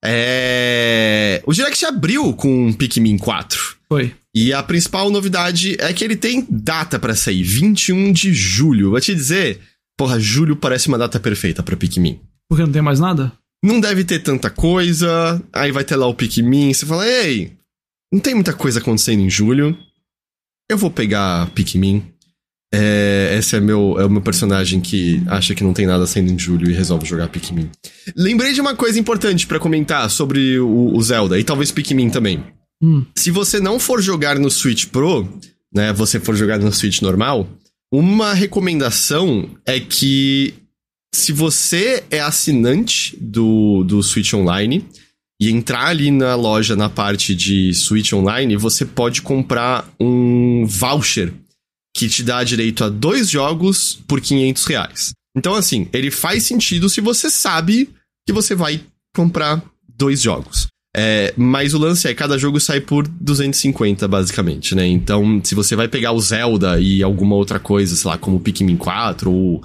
É... 0.05 1.43
O 1.47 1.53
Direct 1.53 1.85
abriu 1.85 2.33
com 2.35 2.73
Pikmin 2.73 3.19
4. 3.19 3.77
Foi. 3.89 4.15
E 4.35 4.53
a 4.53 4.63
principal 4.63 5.11
novidade 5.11 5.77
é 5.81 5.93
que 5.93 6.05
ele 6.05 6.17
tem 6.17 6.47
data 6.49 6.99
para 6.99 7.15
sair, 7.15 7.43
21 7.43 8.13
de 8.13 8.33
julho. 8.33 8.91
Vou 8.91 9.01
te 9.01 9.15
dizer, 9.15 9.61
porra, 9.97 10.21
julho 10.21 10.55
parece 10.55 10.89
uma 10.89 10.99
data 10.99 11.19
perfeita 11.19 11.63
para 11.63 11.77
Pikmin. 11.77 12.21
Porque 12.49 12.65
não 12.65 12.73
tem 12.73 12.83
mais 12.83 13.01
nada? 13.01 13.33
Não 13.65 13.81
deve 13.81 14.05
ter 14.05 14.21
tanta 14.21 14.51
coisa. 14.51 15.43
Aí 15.53 15.73
vai 15.73 15.85
ter 15.85 15.97
lá 15.97 16.07
o 16.07 16.15
Pikmin. 16.15 16.73
Você 16.73 16.87
fala, 16.87 17.07
ei, 17.07 17.53
não 18.13 18.21
tem 18.21 18.35
muita 18.35 18.53
coisa 18.53 18.79
acontecendo 18.79 19.21
em 19.21 19.31
julho. 19.31 19.77
Eu 20.71 20.79
vou 20.79 20.91
pegar 20.91 21.51
Pikmin. 21.51 22.05
É, 22.73 23.35
esse 23.39 23.57
é, 23.57 23.61
meu, 23.61 23.97
é 23.99 24.05
o 24.05 24.11
meu 24.11 24.21
personagem 24.21 24.81
que 24.81 25.23
acha 25.27 25.55
que 25.55 25.65
não 25.65 25.73
tem 25.73 25.87
nada 25.87 26.07
saindo 26.07 26.31
em 26.31 26.39
julho 26.39 26.71
e 26.71 26.75
resolve 26.75 27.07
jogar 27.07 27.29
Pikmin. 27.29 27.71
Lembrei 28.15 28.53
de 28.53 28.61
uma 28.61 28.75
coisa 28.75 29.01
importante 29.01 29.47
para 29.47 29.59
comentar 29.59 30.09
sobre 30.11 30.59
o, 30.59 30.95
o, 30.95 31.03
Zelda, 31.03 31.39
e 31.39 31.45
talvez 31.45 31.73
Pikmin 31.73 32.11
também. 32.11 32.45
Hum. 32.83 33.05
Se 33.17 33.31
você 33.31 33.59
não 33.59 33.81
for 33.81 34.03
jogar 34.03 34.39
no 34.39 34.51
Switch 34.51 34.87
Pro, 34.87 35.27
né, 35.75 35.93
você 35.93 36.21
for 36.21 36.37
jogar 36.37 36.59
no 36.59 36.73
Switch 36.73 37.01
normal, 37.01 37.49
uma 37.91 38.35
recomendação 38.35 39.49
é 39.65 39.81
que 39.81 40.55
se 41.15 41.33
você 41.33 42.05
é 42.11 42.21
assinante 42.21 43.17
do, 43.19 43.83
do 43.83 44.03
Switch 44.03 44.35
Online 44.35 44.85
e 45.41 45.51
entrar 45.51 45.87
ali 45.87 46.11
na 46.11 46.35
loja 46.35 46.77
na 46.77 46.91
parte 46.91 47.35
de 47.35 47.73
Switch 47.73 48.13
Online, 48.13 48.57
você 48.57 48.85
pode 48.85 49.23
comprar 49.23 49.89
um 49.99 50.67
voucher 50.67 51.33
que 51.99 52.09
te 52.09 52.23
dá 52.23 52.45
direito 52.45 52.85
a 52.85 52.89
dois 52.89 53.29
jogos 53.29 53.99
por 54.07 54.21
500 54.21 54.65
reais. 54.67 55.13
Então, 55.37 55.57
assim, 55.57 55.89
ele 55.93 56.13
faz 56.13 56.45
sentido 56.45 56.89
se 56.89 57.01
você 57.01 57.29
sabe 57.29 57.91
que 58.25 58.33
você 58.33 58.55
vai 58.55 58.81
comprar 59.13 59.61
dois 59.89 60.23
jogos. 60.23 60.69
É, 60.97 61.35
mas 61.37 61.75
o 61.75 61.79
lance 61.79 62.07
é, 62.07 62.15
cada 62.15 62.39
jogo 62.39 62.61
sai 62.61 62.81
por 62.81 63.09
250, 63.09 64.07
basicamente, 64.07 64.77
né? 64.77 64.87
Então, 64.87 65.41
se 65.43 65.57
você 65.57 65.75
vai 65.75 65.89
pegar 65.89 66.13
o 66.13 66.21
Zelda 66.21 66.81
e 66.81 67.03
alguma 67.03 67.35
outra 67.35 67.59
coisa, 67.59 67.97
sei 67.97 68.09
lá, 68.09 68.17
como 68.17 68.37
o 68.37 68.41
Pikmin 68.41 68.77
4 68.77 69.29
ou 69.29 69.57
o 69.57 69.63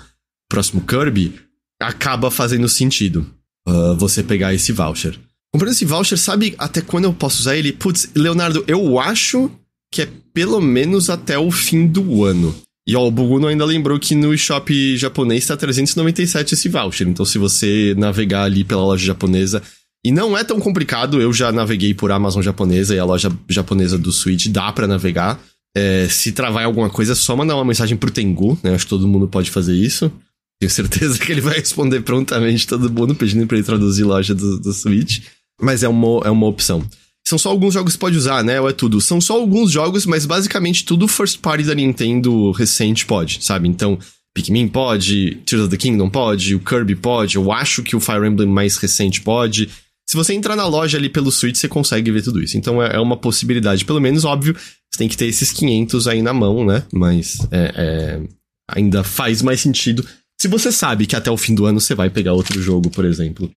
próximo 0.50 0.82
Kirby, 0.82 1.36
acaba 1.80 2.32
fazendo 2.32 2.68
sentido 2.68 3.32
uh, 3.68 3.96
você 3.96 4.24
pegar 4.24 4.56
esse 4.56 4.72
voucher. 4.72 5.20
Comprando 5.54 5.72
esse 5.72 5.86
voucher, 5.86 6.18
sabe 6.18 6.56
até 6.58 6.82
quando 6.82 7.04
eu 7.06 7.14
posso 7.14 7.42
usar 7.42 7.56
ele? 7.56 7.74
Putz, 7.74 8.10
Leonardo, 8.16 8.64
eu 8.68 9.00
acho 9.00 9.52
que 9.94 10.02
é 10.02 10.10
pelo 10.34 10.60
menos 10.60 11.12
até 11.12 11.38
o 11.38 11.52
fim 11.52 11.86
do 11.86 12.26
ano. 12.26 12.54
E 12.88 12.96
ó, 12.96 13.08
o 13.08 13.12
Buguno 13.12 13.46
ainda 13.46 13.64
lembrou 13.64 14.00
que 14.00 14.16
no 14.16 14.36
shop 14.36 14.98
japonês 14.98 15.46
tá 15.46 15.56
397 15.56 16.56
esse 16.56 16.68
voucher. 16.68 17.08
Então, 17.08 17.24
se 17.24 17.38
você 17.38 17.94
navegar 17.96 18.44
ali 18.44 18.64
pela 18.64 18.82
loja 18.84 19.06
japonesa. 19.06 19.62
E 20.04 20.12
não 20.12 20.38
é 20.38 20.44
tão 20.44 20.60
complicado, 20.60 21.22
eu 21.22 21.32
já 21.32 21.50
naveguei 21.52 21.94
por 21.94 22.12
Amazon 22.12 22.42
japonesa 22.42 22.94
e 22.94 23.00
a 23.00 23.06
loja 23.06 23.32
japonesa 23.48 23.98
do 23.98 24.12
Switch 24.12 24.48
dá 24.48 24.70
para 24.72 24.88
navegar. 24.88 25.40
É, 25.78 26.08
se 26.10 26.32
travar 26.34 26.66
alguma 26.66 26.90
coisa, 26.90 27.14
é 27.14 27.16
só 27.16 27.38
mandar 27.38 27.56
uma 27.56 27.64
mensagem 27.64 27.96
pro 27.96 28.12
Tengu, 28.12 28.60
né? 28.62 28.74
Acho 28.74 28.86
que 28.86 28.90
todo 28.90 29.08
mundo 29.08 29.28
pode 29.28 29.50
fazer 29.50 29.76
isso. 29.76 30.12
Tenho 30.60 30.70
certeza 30.70 31.18
que 31.24 31.32
ele 31.32 31.40
vai 31.40 31.60
responder 31.60 32.02
prontamente 32.02 32.68
todo 32.68 32.92
mundo 32.92 33.16
pedindo 33.16 33.46
pra 33.46 33.56
ele 33.56 33.66
traduzir 33.66 34.04
loja 34.04 34.34
do, 34.34 34.60
do 34.60 34.74
Switch. 34.74 35.22
Mas 35.62 35.84
é 35.84 35.88
uma, 35.88 36.20
é 36.26 36.32
uma 36.32 36.48
opção. 36.48 36.84
São 37.34 37.38
só 37.40 37.50
alguns 37.50 37.74
jogos 37.74 37.94
que 37.94 38.00
pode 38.00 38.16
usar, 38.16 38.44
né? 38.44 38.62
Ou 38.62 38.70
é 38.70 38.74
tudo. 38.74 39.02
São 39.02 39.20
só 39.20 39.34
alguns 39.34 39.72
jogos, 39.72 40.06
mas 40.06 40.24
basicamente 40.24 40.86
tudo 40.86 41.08
first 41.08 41.40
party 41.40 41.64
da 41.64 41.74
Nintendo 41.74 42.52
recente 42.52 43.08
pode, 43.08 43.44
sabe? 43.44 43.68
Então, 43.68 43.98
Pikmin 44.36 44.68
pode, 44.68 45.42
Tears 45.44 45.64
of 45.66 45.72
the 45.72 45.78
Kingdom 45.78 46.12
pode, 46.12 46.54
o 46.54 46.60
Kirby 46.60 46.96
pode, 46.96 47.36
eu 47.36 47.52
acho 47.52 47.82
que 47.82 47.96
o 47.96 48.00
Fire 48.00 48.28
Emblem 48.28 48.48
mais 48.48 48.78
recente 48.78 49.20
pode. 49.22 49.68
Se 50.08 50.16
você 50.16 50.36
entrar 50.36 50.56
na 50.56 50.68
loja 50.68 50.96
ali 50.96 51.10
pelo 51.10 51.32
Switch, 51.32 51.56
você 51.56 51.68
consegue 51.68 52.12
ver 52.12 52.22
tudo 52.22 52.40
isso. 52.40 52.56
Então 52.56 52.84
é, 52.84 52.98
é 52.98 53.00
uma 53.00 53.18
possibilidade. 53.18 53.84
Pelo 53.84 54.00
menos, 54.00 54.26
óbvio, 54.26 54.54
você 54.54 55.00
tem 55.00 55.08
que 55.08 55.18
ter 55.18 55.26
esses 55.26 55.52
500 55.52 56.08
aí 56.08 56.22
na 56.22 56.34
mão, 56.34 56.64
né? 56.64 56.84
Mas 56.94 57.40
é, 57.50 57.74
é, 57.76 58.22
ainda 58.70 59.04
faz 59.04 59.42
mais 59.42 59.60
sentido 59.60 60.06
se 60.40 60.48
você 60.48 60.72
sabe 60.72 61.08
que 61.08 61.16
até 61.16 61.32
o 61.32 61.38
fim 61.38 61.56
do 61.56 61.66
ano 61.66 61.80
você 61.80 61.96
vai 61.96 62.12
pegar 62.12 62.34
outro 62.34 62.62
jogo, 62.62 62.92
por 62.92 63.06
exemplo. 63.06 63.50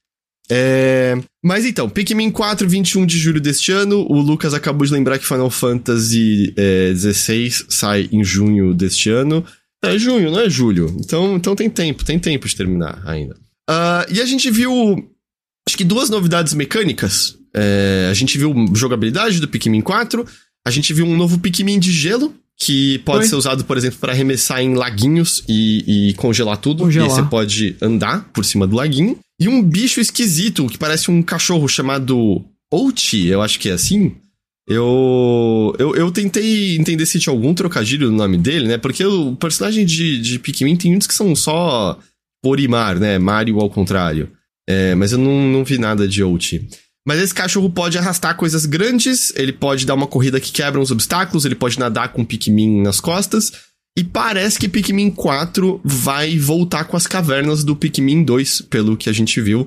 É... 0.50 1.16
Mas 1.42 1.64
então, 1.64 1.88
Pikmin 1.88 2.30
4, 2.30 2.68
21 2.68 3.06
de 3.06 3.18
julho 3.18 3.40
deste 3.40 3.72
ano. 3.72 4.06
O 4.08 4.20
Lucas 4.20 4.54
acabou 4.54 4.86
de 4.86 4.92
lembrar 4.92 5.18
que 5.18 5.26
Final 5.26 5.50
Fantasy 5.50 6.52
é, 6.56 6.90
16 6.90 7.66
sai 7.68 8.08
em 8.12 8.22
junho 8.22 8.74
deste 8.74 9.10
ano. 9.10 9.44
É 9.82 9.98
junho, 9.98 10.30
não 10.30 10.40
é 10.40 10.50
julho. 10.50 10.94
Então, 10.98 11.36
então 11.36 11.54
tem 11.54 11.70
tempo, 11.70 12.04
tem 12.04 12.18
tempo 12.18 12.48
de 12.48 12.56
terminar 12.56 13.02
ainda. 13.06 13.34
Uh, 13.68 14.12
e 14.12 14.20
a 14.20 14.26
gente 14.26 14.50
viu, 14.50 14.96
acho 15.66 15.76
que 15.76 15.84
duas 15.84 16.10
novidades 16.10 16.54
mecânicas. 16.54 17.36
É, 17.54 18.08
a 18.10 18.14
gente 18.14 18.36
viu 18.36 18.52
jogabilidade 18.74 19.40
do 19.40 19.48
Pikmin 19.48 19.80
4. 19.80 20.26
A 20.66 20.70
gente 20.70 20.92
viu 20.92 21.06
um 21.06 21.16
novo 21.16 21.38
Pikmin 21.38 21.78
de 21.78 21.92
gelo, 21.92 22.34
que 22.58 22.98
pode 22.98 23.24
Oi? 23.24 23.28
ser 23.28 23.36
usado, 23.36 23.64
por 23.64 23.76
exemplo, 23.76 23.98
para 23.98 24.12
arremessar 24.12 24.60
em 24.60 24.74
laguinhos 24.74 25.42
e, 25.48 26.10
e 26.10 26.14
congelar 26.14 26.56
tudo. 26.58 26.84
Congelar. 26.84 27.08
E 27.08 27.10
aí 27.10 27.16
você 27.16 27.28
pode 27.28 27.76
andar 27.80 28.28
por 28.32 28.44
cima 28.44 28.66
do 28.66 28.76
laguinho. 28.76 29.18
E 29.40 29.48
um 29.48 29.62
bicho 29.62 30.00
esquisito 30.00 30.66
que 30.66 30.78
parece 30.78 31.10
um 31.10 31.22
cachorro 31.22 31.68
chamado 31.68 32.44
Ouchi, 32.72 33.26
eu 33.26 33.42
acho 33.42 33.60
que 33.60 33.68
é 33.68 33.72
assim. 33.72 34.16
Eu, 34.68 35.74
eu, 35.78 35.94
eu 35.94 36.10
tentei 36.10 36.76
entender 36.76 37.06
se 37.06 37.20
tinha 37.20 37.32
algum 37.32 37.54
trocadilho 37.54 38.10
no 38.10 38.16
nome 38.16 38.36
dele, 38.36 38.66
né? 38.66 38.78
Porque 38.78 39.04
o 39.04 39.36
personagem 39.36 39.84
de, 39.84 40.20
de 40.20 40.38
Pikmin 40.38 40.76
tem 40.76 40.90
muitos 40.90 41.06
que 41.06 41.14
são 41.14 41.36
só 41.36 41.98
Orimar, 42.44 42.98
né? 42.98 43.18
Mario 43.18 43.60
ao 43.60 43.70
contrário. 43.70 44.30
É, 44.68 44.94
mas 44.96 45.12
eu 45.12 45.18
não, 45.18 45.48
não 45.48 45.64
vi 45.64 45.78
nada 45.78 46.08
de 46.08 46.22
Ouchi. 46.22 46.66
Mas 47.06 47.20
esse 47.20 47.32
cachorro 47.32 47.70
pode 47.70 47.96
arrastar 47.96 48.36
coisas 48.36 48.66
grandes, 48.66 49.32
ele 49.36 49.52
pode 49.52 49.86
dar 49.86 49.94
uma 49.94 50.08
corrida 50.08 50.40
que 50.40 50.50
quebra 50.50 50.80
uns 50.80 50.90
obstáculos, 50.90 51.44
ele 51.44 51.54
pode 51.54 51.78
nadar 51.78 52.12
com 52.12 52.24
Pikmin 52.24 52.82
nas 52.82 52.98
costas. 52.98 53.52
E 53.96 54.04
parece 54.04 54.58
que 54.58 54.68
Pikmin 54.68 55.10
4 55.10 55.80
vai 55.82 56.38
voltar 56.38 56.84
com 56.84 56.98
as 56.98 57.06
cavernas 57.06 57.64
do 57.64 57.74
Pikmin 57.74 58.22
2, 58.22 58.60
pelo 58.62 58.94
que 58.94 59.08
a 59.08 59.12
gente 59.12 59.40
viu. 59.40 59.66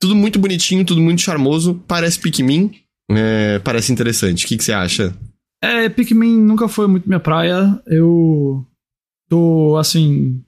Tudo 0.00 0.16
muito 0.16 0.38
bonitinho, 0.38 0.84
tudo 0.84 1.00
muito 1.00 1.22
charmoso. 1.22 1.80
Parece 1.86 2.18
Pikmin. 2.18 2.72
É, 3.08 3.60
parece 3.60 3.92
interessante. 3.92 4.44
O 4.44 4.48
que, 4.48 4.56
que 4.56 4.64
você 4.64 4.72
acha? 4.72 5.16
É, 5.62 5.88
Pikmin 5.88 6.38
nunca 6.40 6.66
foi 6.66 6.88
muito 6.88 7.06
minha 7.06 7.20
praia. 7.20 7.80
Eu 7.86 8.66
tô, 9.28 9.76
assim. 9.76 10.42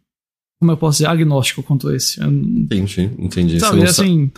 Como 0.59 0.73
eu 0.73 0.77
posso 0.77 0.99
dizer? 0.99 1.09
Agnóstico 1.09 1.63
quanto 1.63 1.91
esse. 1.93 2.21
Entendi, 2.23 3.11
entendi. 3.17 3.61
Sabe, 3.61 3.85
assim. 3.85 4.31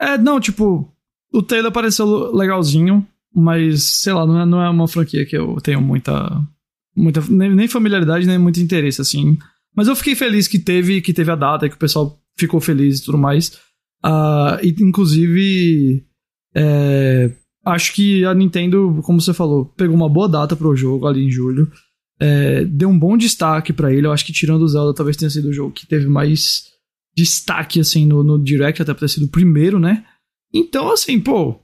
É, 0.00 0.16
não, 0.16 0.38
tipo. 0.38 0.88
O 1.32 1.42
trailer 1.42 1.72
pareceu 1.72 2.32
legalzinho, 2.32 3.04
mas 3.34 3.82
sei 3.82 4.12
lá, 4.12 4.24
não 4.24 4.40
é, 4.40 4.46
não 4.46 4.62
é 4.62 4.70
uma 4.70 4.86
franquia 4.86 5.26
que 5.26 5.36
eu 5.36 5.56
tenho 5.60 5.82
muita 5.82 6.40
muita 6.96 7.20
nem, 7.28 7.54
nem, 7.54 7.68
familiaridade, 7.68 8.26
nem 8.26 8.38
muito 8.38 8.60
interesse, 8.60 9.00
assim. 9.00 9.36
Mas 9.74 9.88
eu 9.88 9.96
fiquei 9.96 10.14
feliz 10.14 10.48
que 10.48 10.58
teve, 10.58 11.00
que 11.00 11.12
teve 11.12 11.30
a 11.30 11.36
data, 11.36 11.68
que 11.68 11.74
o 11.74 11.78
pessoal 11.78 12.18
ficou 12.38 12.60
feliz 12.60 12.98
e 12.98 13.04
tudo 13.04 13.18
mais. 13.18 13.48
Uh, 14.04 14.58
e, 14.62 14.74
inclusive, 14.80 16.04
é, 16.54 17.30
acho 17.64 17.92
que 17.92 18.24
a 18.24 18.32
Nintendo, 18.32 19.00
como 19.02 19.20
você 19.20 19.34
falou, 19.34 19.66
pegou 19.66 19.94
uma 19.94 20.08
boa 20.08 20.28
data 20.28 20.56
pro 20.56 20.76
jogo 20.76 21.06
ali 21.06 21.24
em 21.24 21.30
julho. 21.30 21.70
É, 22.18 22.64
deu 22.64 22.88
um 22.88 22.98
bom 22.98 23.16
destaque 23.16 23.72
para 23.72 23.92
ele. 23.92 24.06
Eu 24.06 24.12
acho 24.12 24.24
que 24.24 24.32
tirando 24.32 24.62
o 24.62 24.68
Zelda, 24.68 24.94
talvez 24.94 25.16
tenha 25.16 25.30
sido 25.30 25.48
o 25.48 25.52
jogo 25.52 25.72
que 25.72 25.86
teve 25.86 26.06
mais 26.06 26.64
destaque, 27.14 27.80
assim, 27.80 28.06
no, 28.06 28.22
no 28.22 28.42
Direct, 28.42 28.80
até 28.80 28.94
por 28.94 29.00
ter 29.00 29.08
sido 29.08 29.26
o 29.26 29.30
primeiro, 29.30 29.78
né? 29.78 30.04
Então, 30.52 30.90
assim, 30.90 31.20
pô, 31.20 31.60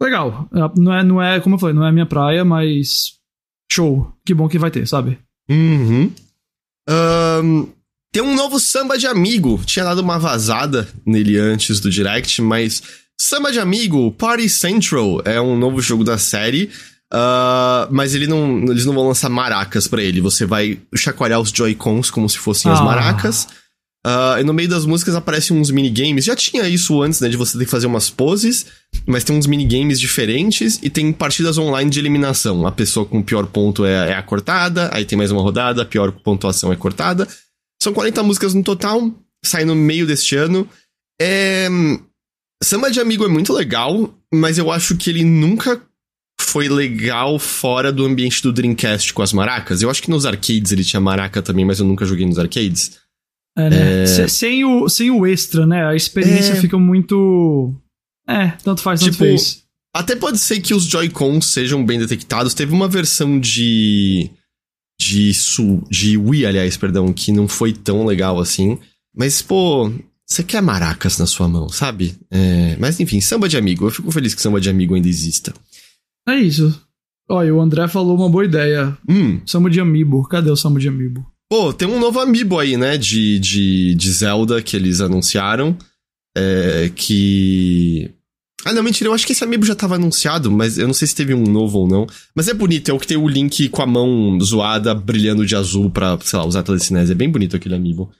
legal. 0.00 0.48
Não 0.76 0.92
é, 0.92 1.04
não 1.04 1.22
é, 1.22 1.40
como 1.40 1.54
eu 1.54 1.58
falei, 1.58 1.74
não 1.74 1.84
é 1.84 1.88
a 1.88 1.92
minha 1.92 2.06
praia, 2.06 2.44
mas 2.44 3.15
show. 3.70 4.12
Que 4.24 4.34
bom 4.34 4.48
que 4.48 4.58
vai 4.58 4.70
ter, 4.70 4.86
sabe? 4.86 5.18
Uhum. 5.48 6.12
Um, 6.88 7.68
tem 8.12 8.22
um 8.22 8.34
novo 8.34 8.58
samba 8.58 8.96
de 8.96 9.06
amigo. 9.06 9.60
Tinha 9.64 9.84
dado 9.84 10.00
uma 10.00 10.18
vazada 10.18 10.88
nele 11.04 11.38
antes 11.38 11.80
do 11.80 11.90
Direct, 11.90 12.40
mas 12.42 12.82
Samba 13.20 13.50
de 13.50 13.58
Amigo, 13.58 14.12
Party 14.12 14.48
Central, 14.48 15.22
é 15.24 15.40
um 15.40 15.56
novo 15.58 15.80
jogo 15.80 16.04
da 16.04 16.18
série. 16.18 16.70
Uh, 17.12 17.86
mas 17.90 18.14
ele 18.14 18.26
não, 18.26 18.64
eles 18.64 18.84
não 18.84 18.92
vão 18.92 19.08
lançar 19.08 19.28
maracas 19.28 19.86
para 19.86 20.02
ele. 20.02 20.20
Você 20.20 20.44
vai 20.44 20.78
chacoalhar 20.94 21.40
os 21.40 21.50
Joy-Cons 21.50 22.10
como 22.10 22.28
se 22.28 22.38
fossem 22.38 22.70
ah. 22.70 22.74
as 22.74 22.80
maracas. 22.80 23.48
Uh, 24.06 24.38
e 24.38 24.44
no 24.44 24.54
meio 24.54 24.68
das 24.68 24.86
músicas 24.86 25.16
aparecem 25.16 25.58
uns 25.58 25.68
minigames. 25.68 26.24
Já 26.24 26.36
tinha 26.36 26.68
isso 26.68 27.02
antes, 27.02 27.20
né? 27.20 27.28
De 27.28 27.36
você 27.36 27.58
ter 27.58 27.64
que 27.64 27.70
fazer 27.70 27.88
umas 27.88 28.08
poses, 28.08 28.66
mas 29.04 29.24
tem 29.24 29.36
uns 29.36 29.48
minigames 29.48 29.98
diferentes 29.98 30.78
e 30.80 30.88
tem 30.88 31.12
partidas 31.12 31.58
online 31.58 31.90
de 31.90 31.98
eliminação. 31.98 32.64
A 32.68 32.70
pessoa 32.70 33.04
com 33.04 33.18
o 33.18 33.24
pior 33.24 33.46
ponto 33.46 33.84
é, 33.84 34.10
é 34.10 34.14
a 34.14 34.22
cortada, 34.22 34.88
aí 34.92 35.04
tem 35.04 35.18
mais 35.18 35.32
uma 35.32 35.42
rodada, 35.42 35.82
a 35.82 35.84
pior 35.84 36.12
pontuação 36.12 36.72
é 36.72 36.76
cortada. 36.76 37.26
São 37.82 37.92
40 37.92 38.22
músicas 38.22 38.54
no 38.54 38.62
total, 38.62 39.12
sai 39.44 39.64
no 39.64 39.74
meio 39.74 40.06
deste 40.06 40.36
ano. 40.36 40.68
É... 41.20 41.66
Samba 42.62 42.92
de 42.92 43.00
Amigo 43.00 43.24
é 43.24 43.28
muito 43.28 43.52
legal, 43.52 44.14
mas 44.32 44.56
eu 44.56 44.70
acho 44.70 44.96
que 44.96 45.10
ele 45.10 45.24
nunca 45.24 45.82
foi 46.40 46.68
legal 46.68 47.40
fora 47.40 47.92
do 47.92 48.04
ambiente 48.04 48.40
do 48.40 48.52
Dreamcast 48.52 49.12
com 49.12 49.22
as 49.22 49.32
maracas. 49.32 49.82
Eu 49.82 49.90
acho 49.90 50.00
que 50.00 50.10
nos 50.10 50.24
arcades 50.24 50.70
ele 50.70 50.84
tinha 50.84 51.00
maraca 51.00 51.42
também, 51.42 51.64
mas 51.64 51.80
eu 51.80 51.86
nunca 51.86 52.06
joguei 52.06 52.24
nos 52.24 52.38
arcades. 52.38 53.04
É, 53.56 53.70
né? 53.70 54.02
É... 54.02 54.28
Sem, 54.28 54.64
o, 54.64 54.88
sem 54.88 55.10
o 55.10 55.26
extra, 55.26 55.66
né? 55.66 55.86
A 55.86 55.94
experiência 55.94 56.52
é... 56.52 56.56
fica 56.56 56.78
muito. 56.78 57.74
É, 58.28 58.48
tanto 58.62 58.82
faz, 58.82 59.00
tanto 59.00 59.12
tipo, 59.12 59.24
fez. 59.24 59.64
Até 59.94 60.14
pode 60.14 60.38
ser 60.38 60.60
que 60.60 60.74
os 60.74 60.84
Joy-Cons 60.84 61.46
sejam 61.46 61.84
bem 61.84 61.98
detectados. 61.98 62.52
Teve 62.52 62.72
uma 62.72 62.88
versão 62.88 63.40
de. 63.40 64.30
De, 64.98 65.34
su, 65.34 65.82
de 65.90 66.16
Wii, 66.16 66.46
aliás, 66.46 66.74
perdão, 66.76 67.12
que 67.12 67.30
não 67.30 67.46
foi 67.46 67.72
tão 67.72 68.06
legal 68.06 68.40
assim. 68.40 68.78
Mas, 69.14 69.42
pô, 69.42 69.92
você 70.26 70.42
quer 70.42 70.62
maracas 70.62 71.18
na 71.18 71.26
sua 71.26 71.46
mão, 71.46 71.68
sabe? 71.68 72.14
É, 72.30 72.76
mas 72.78 72.98
enfim, 72.98 73.20
samba 73.20 73.48
de 73.48 73.56
amigo. 73.56 73.86
Eu 73.86 73.90
fico 73.90 74.10
feliz 74.10 74.34
que 74.34 74.40
samba 74.40 74.60
de 74.60 74.70
amigo 74.70 74.94
ainda 74.94 75.08
exista. 75.08 75.54
É 76.26 76.34
isso. 76.34 76.82
Olha, 77.28 77.54
o 77.54 77.60
André 77.60 77.86
falou 77.88 78.16
uma 78.16 78.28
boa 78.28 78.44
ideia. 78.44 78.96
Hum. 79.08 79.40
Samba 79.46 79.68
de 79.68 79.80
amiibo. 79.80 80.26
Cadê 80.28 80.50
o 80.50 80.56
samba 80.56 80.80
de 80.80 80.88
amiibo? 80.88 81.26
Pô, 81.48 81.72
tem 81.72 81.86
um 81.86 82.00
novo 82.00 82.18
amiibo 82.18 82.58
aí, 82.58 82.76
né? 82.76 82.98
De, 82.98 83.38
de, 83.38 83.94
de 83.94 84.12
Zelda 84.12 84.60
que 84.60 84.76
eles 84.76 85.00
anunciaram. 85.00 85.76
É, 86.36 86.90
que. 86.94 88.10
Ah, 88.64 88.72
não, 88.72 88.82
mentira, 88.82 89.08
eu 89.08 89.14
acho 89.14 89.24
que 89.24 89.32
esse 89.32 89.44
amiibo 89.44 89.64
já 89.64 89.76
tava 89.76 89.94
anunciado, 89.94 90.50
mas 90.50 90.76
eu 90.76 90.88
não 90.88 90.94
sei 90.94 91.06
se 91.06 91.14
teve 91.14 91.32
um 91.32 91.44
novo 91.44 91.78
ou 91.78 91.88
não. 91.88 92.06
Mas 92.34 92.48
é 92.48 92.54
bonito, 92.54 92.90
é 92.90 92.94
o 92.94 92.98
que 92.98 93.06
tem 93.06 93.16
o 93.16 93.28
Link 93.28 93.68
com 93.68 93.80
a 93.80 93.86
mão 93.86 94.38
zoada, 94.40 94.92
brilhando 94.92 95.46
de 95.46 95.54
azul 95.54 95.88
pra, 95.88 96.18
sei 96.20 96.38
lá, 96.38 96.44
usar 96.44 96.64
telecinese. 96.64 97.12
É 97.12 97.14
bem 97.14 97.30
bonito 97.30 97.54
aquele 97.54 97.76
amiibo. 97.76 98.10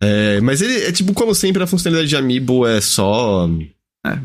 É, 0.00 0.40
mas 0.40 0.62
ele 0.62 0.84
é 0.84 0.92
tipo, 0.92 1.12
como 1.12 1.34
sempre, 1.34 1.62
a 1.62 1.66
funcionalidade 1.66 2.08
de 2.08 2.16
amiibo 2.16 2.64
é 2.64 2.80
só. 2.80 3.50
É, 4.06 4.16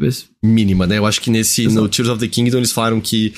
mínima, 0.43 0.85
né? 0.85 0.99
Eu 0.99 1.05
acho 1.05 1.19
que 1.19 1.31
nesse, 1.31 1.67
no 1.67 1.89
Tears 1.89 2.09
of 2.09 2.19
the 2.19 2.27
Kingdom, 2.27 2.57
eles 2.57 2.71
falaram 2.71 3.01
que, 3.01 3.33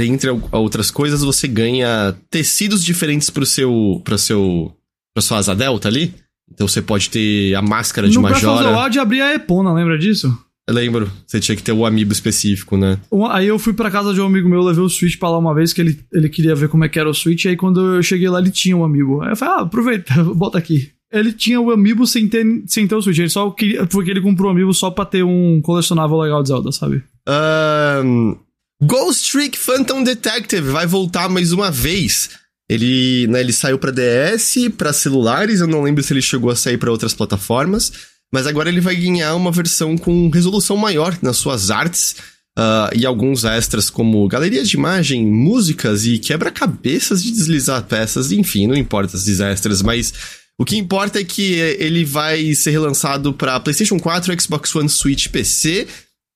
dentre 0.00 0.30
outras 0.52 0.90
coisas, 0.90 1.22
você 1.22 1.46
ganha 1.46 2.16
tecidos 2.30 2.82
diferentes 2.82 3.28
pro 3.28 3.44
seu. 3.44 4.00
pro 4.04 4.16
seu. 4.16 4.72
pra 5.14 5.20
sua 5.22 5.38
asa 5.38 5.54
delta 5.54 5.88
ali. 5.88 6.14
Então 6.52 6.66
você 6.66 6.80
pode 6.82 7.10
ter 7.10 7.54
a 7.54 7.62
máscara 7.62 8.08
de 8.08 8.16
no 8.16 8.22
Breath 8.22 8.36
of 8.38 8.44
the 8.46 8.50
Majora. 8.52 8.82
Wild 8.84 8.98
abria 8.98 9.24
a 9.26 9.34
Epona, 9.34 9.72
lembra 9.72 9.98
disso? 9.98 10.36
Eu 10.68 10.74
lembro, 10.74 11.10
você 11.26 11.38
tinha 11.40 11.54
que 11.56 11.62
ter 11.62 11.72
o 11.72 11.84
amiibo 11.84 12.12
específico, 12.12 12.76
né? 12.76 12.98
Um- 13.10 13.26
Aí 13.26 13.46
eu 13.46 13.58
fui 13.58 13.72
pra 13.72 13.90
casa 13.90 14.14
de 14.14 14.20
um 14.20 14.26
amigo 14.26 14.48
meu, 14.48 14.60
levei 14.62 14.82
o 14.82 14.88
Switch 14.88 15.18
pra 15.18 15.30
lá 15.30 15.38
uma 15.38 15.54
vez, 15.54 15.72
que 15.72 15.80
ele, 15.80 15.98
ele 16.12 16.28
queria 16.28 16.54
ver 16.54 16.68
como 16.68 16.84
é 16.84 16.88
que 16.88 16.98
era 16.98 17.08
o 17.10 17.14
Switch, 17.14 17.46
aí 17.46 17.56
quando 17.56 17.96
eu 17.96 18.02
cheguei 18.02 18.28
lá 18.28 18.38
ele 18.40 18.50
tinha 18.50 18.76
um 18.76 18.84
amiibo. 18.84 19.20
Aí 19.22 19.30
eu 19.30 19.36
falei, 19.36 19.54
ah, 19.54 19.60
aproveita, 19.62 20.22
bota 20.34 20.58
aqui. 20.58 20.90
Ele 21.12 21.32
tinha 21.32 21.60
o 21.60 21.70
amiibo 21.72 22.06
sem 22.06 22.28
ter, 22.28 22.44
sem 22.66 22.86
ter 22.86 22.94
o 22.94 23.02
Switch, 23.02 23.18
ele 23.18 23.28
só 23.28 23.50
queria, 23.50 23.84
porque 23.86 24.10
ele 24.10 24.20
comprou 24.20 24.48
o 24.48 24.52
amiibo 24.52 24.72
só 24.72 24.90
pra 24.90 25.04
ter 25.04 25.24
um 25.24 25.60
colecionável 25.60 26.18
legal 26.18 26.40
de 26.42 26.48
Zelda, 26.48 26.70
sabe? 26.72 27.02
Ahn, 27.28 28.34
Ghost 28.82 29.30
Trick 29.30 29.58
Phantom 29.58 30.02
Detective 30.02 30.70
vai 30.70 30.86
voltar 30.86 31.28
mais 31.28 31.52
uma 31.52 31.70
vez. 31.70 32.30
Ele, 32.68 33.26
né, 33.26 33.40
ele 33.40 33.52
saiu 33.52 33.78
pra 33.78 33.90
DS, 33.90 34.54
pra 34.78 34.92
celulares, 34.92 35.60
eu 35.60 35.66
não 35.66 35.82
lembro 35.82 36.02
se 36.02 36.12
ele 36.12 36.22
chegou 36.22 36.50
a 36.50 36.56
sair 36.56 36.78
pra 36.78 36.90
outras 36.90 37.12
plataformas, 37.12 37.92
mas 38.32 38.46
agora 38.46 38.68
ele 38.68 38.80
vai 38.80 38.94
ganhar 38.94 39.34
uma 39.34 39.50
versão 39.50 39.98
com 39.98 40.30
resolução 40.30 40.76
maior 40.76 41.18
nas 41.20 41.36
suas 41.36 41.70
artes 41.70 42.16
ah, 42.56 42.90
e 42.94 43.04
alguns 43.04 43.44
extras 43.44 43.90
como 43.90 44.26
galerias 44.28 44.68
de 44.68 44.76
imagem, 44.76 45.26
músicas 45.26 46.06
e 46.06 46.18
quebra-cabeças 46.18 47.22
de 47.22 47.32
deslizar 47.32 47.82
peças, 47.84 48.32
enfim, 48.32 48.66
não 48.66 48.76
importa 48.76 49.16
esses 49.16 49.40
extras, 49.40 49.82
mas 49.82 50.12
o 50.58 50.64
que 50.64 50.76
importa 50.76 51.20
é 51.20 51.24
que 51.24 51.54
ele 51.54 52.04
vai 52.04 52.54
ser 52.54 52.70
relançado 52.70 53.32
pra 53.34 53.60
PlayStation 53.60 53.98
4, 53.98 54.40
Xbox 54.40 54.74
One, 54.74 54.88
Switch, 54.88 55.28
PC 55.28 55.88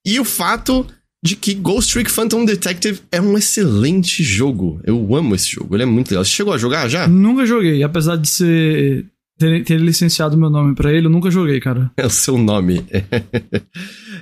e 0.04 0.18
o 0.18 0.24
fato 0.24 0.86
de 1.24 1.34
que 1.36 1.54
Ghost 1.54 1.90
Trick 1.90 2.10
Phantom 2.10 2.44
Detective 2.44 3.00
é 3.10 3.18
um 3.18 3.38
excelente 3.38 4.22
jogo. 4.22 4.78
Eu 4.84 5.16
amo 5.16 5.34
esse 5.34 5.50
jogo, 5.50 5.74
ele 5.74 5.84
é 5.84 5.86
muito 5.86 6.10
legal. 6.10 6.22
Você 6.22 6.30
chegou 6.30 6.52
a 6.52 6.58
jogar 6.58 6.86
já? 6.86 7.08
Nunca 7.08 7.46
joguei, 7.46 7.82
apesar 7.82 8.16
de 8.16 8.28
ser. 8.28 9.06
Ter, 9.36 9.64
ter 9.64 9.80
licenciado 9.80 10.36
meu 10.36 10.48
nome 10.48 10.76
pra 10.76 10.92
ele, 10.92 11.06
eu 11.06 11.10
nunca 11.10 11.30
joguei, 11.30 11.58
cara. 11.60 11.90
É 11.96 12.04
o 12.04 12.10
seu 12.10 12.36
nome. 12.36 12.84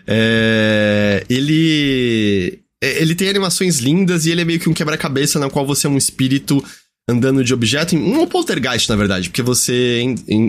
É, 0.07 1.25
ele. 1.29 2.59
Ele 2.83 3.15
tem 3.15 3.29
animações 3.29 3.79
lindas 3.79 4.27
e 4.27 4.33
ele 4.33 4.41
é 4.41 4.45
meio 4.45 4.59
que 4.59 4.69
um 4.69 4.75
quebra-cabeça 4.75 5.39
na 5.39 5.49
qual 5.49 5.65
você 5.65 5.87
é 5.87 5.91
um 5.91 5.97
espírito 5.97 6.65
andando 7.09 7.45
de 7.45 7.55
objeto 7.55 7.95
em. 7.95 7.99
Um 7.99 8.27
poltergeist, 8.27 8.89
na 8.89 8.97
verdade, 8.97 9.29
porque 9.29 9.43
você 9.43 10.03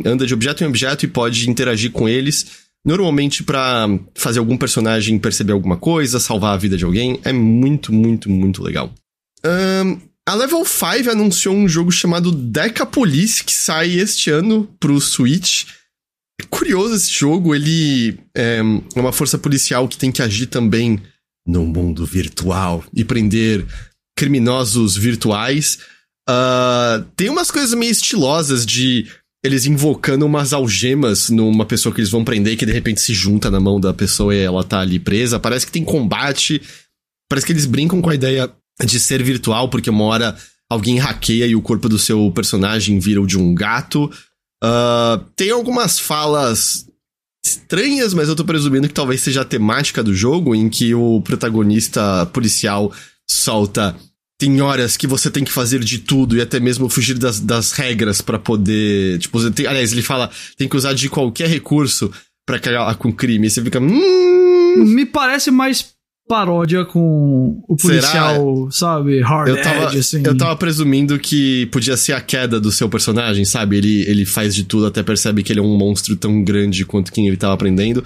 anda 0.04 0.26
de 0.26 0.34
objeto 0.34 0.64
em 0.64 0.68
objeto 0.68 1.06
e 1.06 1.08
pode 1.08 1.48
interagir 1.48 1.92
com 1.92 2.10
eles. 2.10 2.63
Normalmente 2.86 3.44
pra 3.44 3.88
fazer 4.14 4.40
algum 4.40 4.58
personagem 4.58 5.18
perceber 5.18 5.54
alguma 5.54 5.78
coisa, 5.78 6.20
salvar 6.20 6.54
a 6.54 6.58
vida 6.58 6.76
de 6.76 6.84
alguém. 6.84 7.20
É 7.24 7.32
muito, 7.32 7.94
muito, 7.94 8.30
muito 8.30 8.62
legal. 8.62 8.94
Ahn, 9.44 9.98
a 10.28 10.36
Level 10.36 10.66
5 10.66 11.10
anunciou 11.10 11.56
um 11.56 11.68
jogo 11.68 11.92
chamado 11.92 12.32
Decapolis, 12.32 13.42
que 13.42 13.54
sai 13.54 13.92
este 14.00 14.30
ano 14.30 14.70
pro 14.80 15.00
Switch. 15.00 15.66
É 16.40 16.46
curioso 16.50 16.96
esse 16.96 17.12
jogo, 17.12 17.54
ele 17.54 18.18
é 18.36 18.62
uma 18.96 19.12
força 19.12 19.38
policial 19.38 19.88
que 19.88 19.98
tem 19.98 20.12
que 20.12 20.22
agir 20.22 20.48
também 20.48 21.02
no 21.46 21.66
mundo 21.66 22.06
virtual 22.06 22.84
e 22.94 23.04
prender 23.04 23.66
criminosos 24.18 24.96
virtuais. 24.96 25.80
Ah, 26.28 27.04
tem 27.16 27.30
umas 27.30 27.52
coisas 27.52 27.74
meio 27.74 27.92
estilosas 27.92 28.66
de 28.66 29.08
eles 29.44 29.66
invocando 29.66 30.26
umas 30.26 30.54
algemas 30.54 31.30
numa 31.30 31.66
pessoa 31.66 31.94
que 31.94 32.00
eles 32.00 32.10
vão 32.10 32.24
prender 32.24 32.58
que 32.58 32.66
de 32.66 32.72
repente 32.72 33.02
se 33.02 33.14
junta 33.14 33.52
na 33.52 33.60
mão 33.60 33.80
da 33.80 33.94
pessoa 33.94 34.34
e 34.34 34.40
ela 34.40 34.64
tá 34.64 34.80
ali 34.80 35.00
presa. 35.00 35.40
Parece 35.40 35.66
que 35.66 35.72
tem 35.72 35.84
combate. 35.84 36.62
Parece 37.30 37.46
que 37.46 37.52
eles 37.52 37.66
brincam 37.66 38.02
com 38.02 38.10
a 38.10 38.16
ideia 38.16 38.50
de 38.86 39.00
ser 39.00 39.22
virtual, 39.22 39.70
porque 39.70 39.90
uma 39.90 40.06
hora 40.06 40.36
alguém 40.70 40.98
hackeia 40.98 41.46
e 41.46 41.56
o 41.56 41.62
corpo 41.62 41.90
do 41.90 42.00
seu 42.00 42.32
personagem 42.32 43.00
vira 43.00 43.22
o 43.22 43.28
de 43.28 43.38
um 43.38 43.54
gato. 43.54 44.10
Ah, 44.64 45.22
tem 45.36 45.52
algumas 45.52 46.00
falas 46.00 46.88
estranhas, 47.46 48.14
mas 48.14 48.30
eu 48.30 48.36
tô 48.36 48.46
presumindo 48.46 48.88
que 48.88 48.94
talvez 48.94 49.22
seja 49.22 49.42
a 49.42 49.46
temática 49.46 50.02
do 50.02 50.16
jogo, 50.16 50.56
em 50.56 50.70
que 50.70 50.96
o 50.96 51.22
protagonista 51.22 52.26
policial 52.28 52.94
solta. 53.30 53.94
Tem 54.40 54.60
horas 54.62 54.98
que 54.98 55.08
você 55.08 55.30
tem 55.30 55.44
que 55.44 55.52
fazer 55.52 55.80
de 55.80 56.00
tudo 56.00 56.36
e 56.36 56.42
até 56.42 56.60
mesmo 56.60 56.90
fugir 56.90 57.18
das, 57.18 57.40
das 57.40 57.72
regras 57.72 58.20
pra 58.22 58.40
poder. 58.40 59.20
Tipo, 59.20 59.50
tem- 59.52 59.68
aliás, 59.68 59.92
ele 59.94 60.02
fala 60.02 60.30
tem 60.58 60.68
que 60.68 60.76
usar 60.76 60.94
de 60.94 61.10
qualquer 61.10 61.48
recurso 61.48 62.12
pra 62.46 62.58
acabar 62.58 62.94
com 62.96 63.12
crime. 63.14 63.48
E 63.48 63.50
você 63.50 63.62
fica. 63.62 63.80
Hum, 63.80 64.84
Me 64.86 65.06
parece 65.06 65.52
mais 65.52 65.94
paródia 66.28 66.84
com 66.86 67.62
o 67.70 67.76
Será? 67.80 67.94
policial, 68.02 68.72
sabe? 68.72 69.22
Hard 69.22 69.50
eu 69.50 69.62
tava, 69.62 69.84
edge, 69.86 69.98
assim. 70.00 70.24
eu 70.26 70.36
tava 70.36 70.56
presumindo 70.56 71.20
que 71.20 71.66
podia 71.68 71.96
ser 71.96 72.14
a 72.14 72.22
queda 72.22 72.60
do 72.60 72.72
seu 72.72 72.90
personagem, 72.90 73.46
sabe? 73.46 73.78
Ele, 73.78 74.02
ele 74.10 74.26
faz 74.26 74.56
de 74.56 74.64
tudo, 74.64 74.88
até 74.88 75.04
percebe 75.04 75.44
que 75.44 75.52
ele 75.54 75.60
é 75.60 75.64
um 75.64 75.78
monstro 75.78 76.16
tão 76.16 76.44
grande 76.44 76.86
quanto 76.86 77.12
quem 77.12 77.28
ele 77.28 77.38
tava 77.38 77.54
aprendendo. 77.54 78.04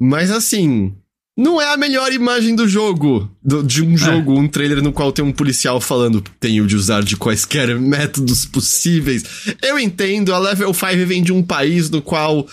Mas 0.00 0.30
assim, 0.30 0.92
não 1.40 1.60
é 1.60 1.72
a 1.72 1.76
melhor 1.76 2.12
imagem 2.12 2.54
do 2.54 2.68
jogo. 2.68 3.30
do- 3.42 3.62
de 3.62 3.82
um 3.82 3.96
jogo, 3.96 4.38
um 4.38 4.46
trailer 4.46 4.82
no 4.82 4.92
qual 4.92 5.10
tem 5.12 5.24
um 5.24 5.32
policial 5.32 5.80
falando 5.80 6.22
tenho 6.38 6.66
de 6.66 6.76
usar 6.76 7.02
de 7.02 7.16
quaisquer 7.16 7.78
métodos 7.80 8.44
possíveis. 8.44 9.24
Eu 9.62 9.78
entendo, 9.78 10.34
a 10.34 10.38
Level 10.38 10.72
5 10.74 11.06
vem 11.06 11.22
de 11.22 11.32
um 11.32 11.42
país 11.42 11.88
no 11.90 12.02
qual 12.02 12.46